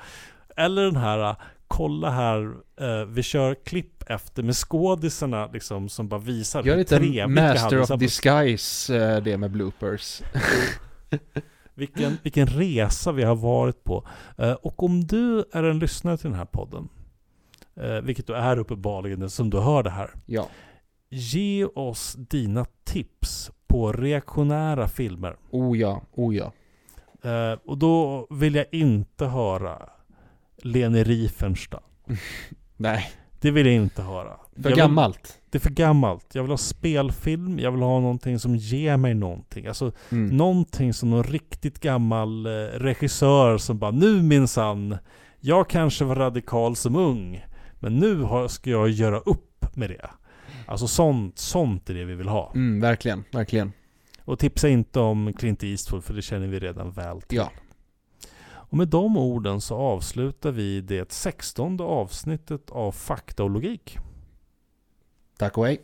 Eller 0.57 0.81
den 0.83 0.95
här 0.95 1.35
Kolla 1.71 2.09
här, 2.09 2.53
eh, 2.81 3.05
vi 3.05 3.23
kör 3.23 3.55
klipp 3.55 4.03
efter 4.07 4.43
med 4.43 4.55
skådisarna 4.55 5.49
liksom 5.53 5.89
som 5.89 6.07
bara 6.07 6.19
visar 6.19 6.63
Gör 6.63 6.99
vi 6.99 7.27
Master 7.27 7.81
of 7.81 7.99
Disguise 7.99 8.97
eh, 8.97 9.23
det 9.23 9.37
med 9.37 9.51
bloopers. 9.51 10.21
vilken, 11.73 12.17
vilken 12.23 12.47
resa 12.47 13.11
vi 13.11 13.23
har 13.23 13.35
varit 13.35 13.83
på. 13.83 14.07
Eh, 14.37 14.53
och 14.53 14.83
om 14.83 15.03
du 15.03 15.45
är 15.51 15.63
en 15.63 15.79
lyssnare 15.79 16.17
till 16.17 16.29
den 16.29 16.39
här 16.39 16.45
podden, 16.45 16.89
eh, 17.75 18.01
vilket 18.01 18.27
du 18.27 18.35
är 18.35 18.59
uppenbarligen 18.59 19.29
som 19.29 19.49
du 19.49 19.59
hör 19.59 19.83
det 19.83 19.89
här. 19.89 20.11
Ja. 20.25 20.47
Ge 21.09 21.65
oss 21.65 22.13
dina 22.13 22.65
tips 22.83 23.51
på 23.67 23.91
reaktionära 23.91 24.87
filmer. 24.87 25.35
Oh 25.51 25.77
ja, 25.77 26.01
oh 26.11 26.35
ja. 26.35 26.51
Eh, 27.23 27.59
och 27.65 27.77
då 27.77 28.27
vill 28.29 28.55
jag 28.55 28.65
inte 28.71 29.25
höra 29.25 29.89
Leni 30.65 31.03
Riefenstahl. 31.03 31.81
Nej, 32.77 33.11
Det 33.39 33.51
vill 33.51 33.65
jag 33.65 33.75
inte 33.75 34.01
höra. 34.01 34.37
för 34.55 34.69
vill, 34.69 34.77
gammalt. 34.77 35.39
Det 35.49 35.57
är 35.57 35.59
för 35.59 35.69
gammalt. 35.69 36.25
Jag 36.35 36.43
vill 36.43 36.51
ha 36.51 36.57
spelfilm, 36.57 37.59
jag 37.59 37.71
vill 37.71 37.81
ha 37.81 37.99
någonting 37.99 38.39
som 38.39 38.55
ger 38.55 38.97
mig 38.97 39.13
någonting. 39.13 39.67
Alltså 39.67 39.91
Mm. 40.11 40.37
någonting 40.37 40.93
som 40.93 41.09
någon 41.09 41.23
riktigt 41.23 41.79
gammal 41.79 42.45
eh, 42.45 42.49
regissör 42.79 43.57
som 43.57 43.79
bara 43.79 43.91
Nu 43.91 44.21
minsann, 44.21 44.97
jag 45.39 45.69
kanske 45.69 46.05
var 46.05 46.15
radikal 46.15 46.75
som 46.75 46.95
ung, 46.95 47.45
men 47.79 47.95
nu 47.97 48.21
har, 48.21 48.47
ska 48.47 48.69
jag 48.69 48.89
göra 48.89 49.19
upp 49.19 49.65
med 49.75 49.89
det. 49.89 50.09
Alltså 50.65 50.87
sånt, 50.87 51.39
sånt 51.39 51.89
är 51.89 51.93
det 51.93 52.05
vi 52.05 52.15
vill 52.15 52.27
ha. 52.27 52.51
Mm, 52.55 52.79
verkligen, 52.81 53.23
verkligen. 53.31 53.71
Och 54.25 54.39
tipsa 54.39 54.69
inte 54.69 54.99
om 54.99 55.33
Clint 55.33 55.63
Eastwood 55.63 56.03
för 56.03 56.13
det 56.13 56.21
känner 56.21 56.47
vi 56.47 56.59
redan 56.59 56.91
väl 56.91 57.21
till. 57.21 57.37
Ja. 57.37 57.51
Och 58.71 58.77
med 58.77 58.87
de 58.87 59.17
orden 59.17 59.61
så 59.61 59.75
avslutar 59.75 60.51
vi 60.51 60.81
det 60.81 61.11
sextonde 61.11 61.83
avsnittet 61.83 62.69
av 62.69 62.91
Fakta 62.91 63.43
och 63.43 63.49
logik. 63.49 63.97
Tack 65.37 65.57
och 65.57 65.65
hej. 65.65 65.81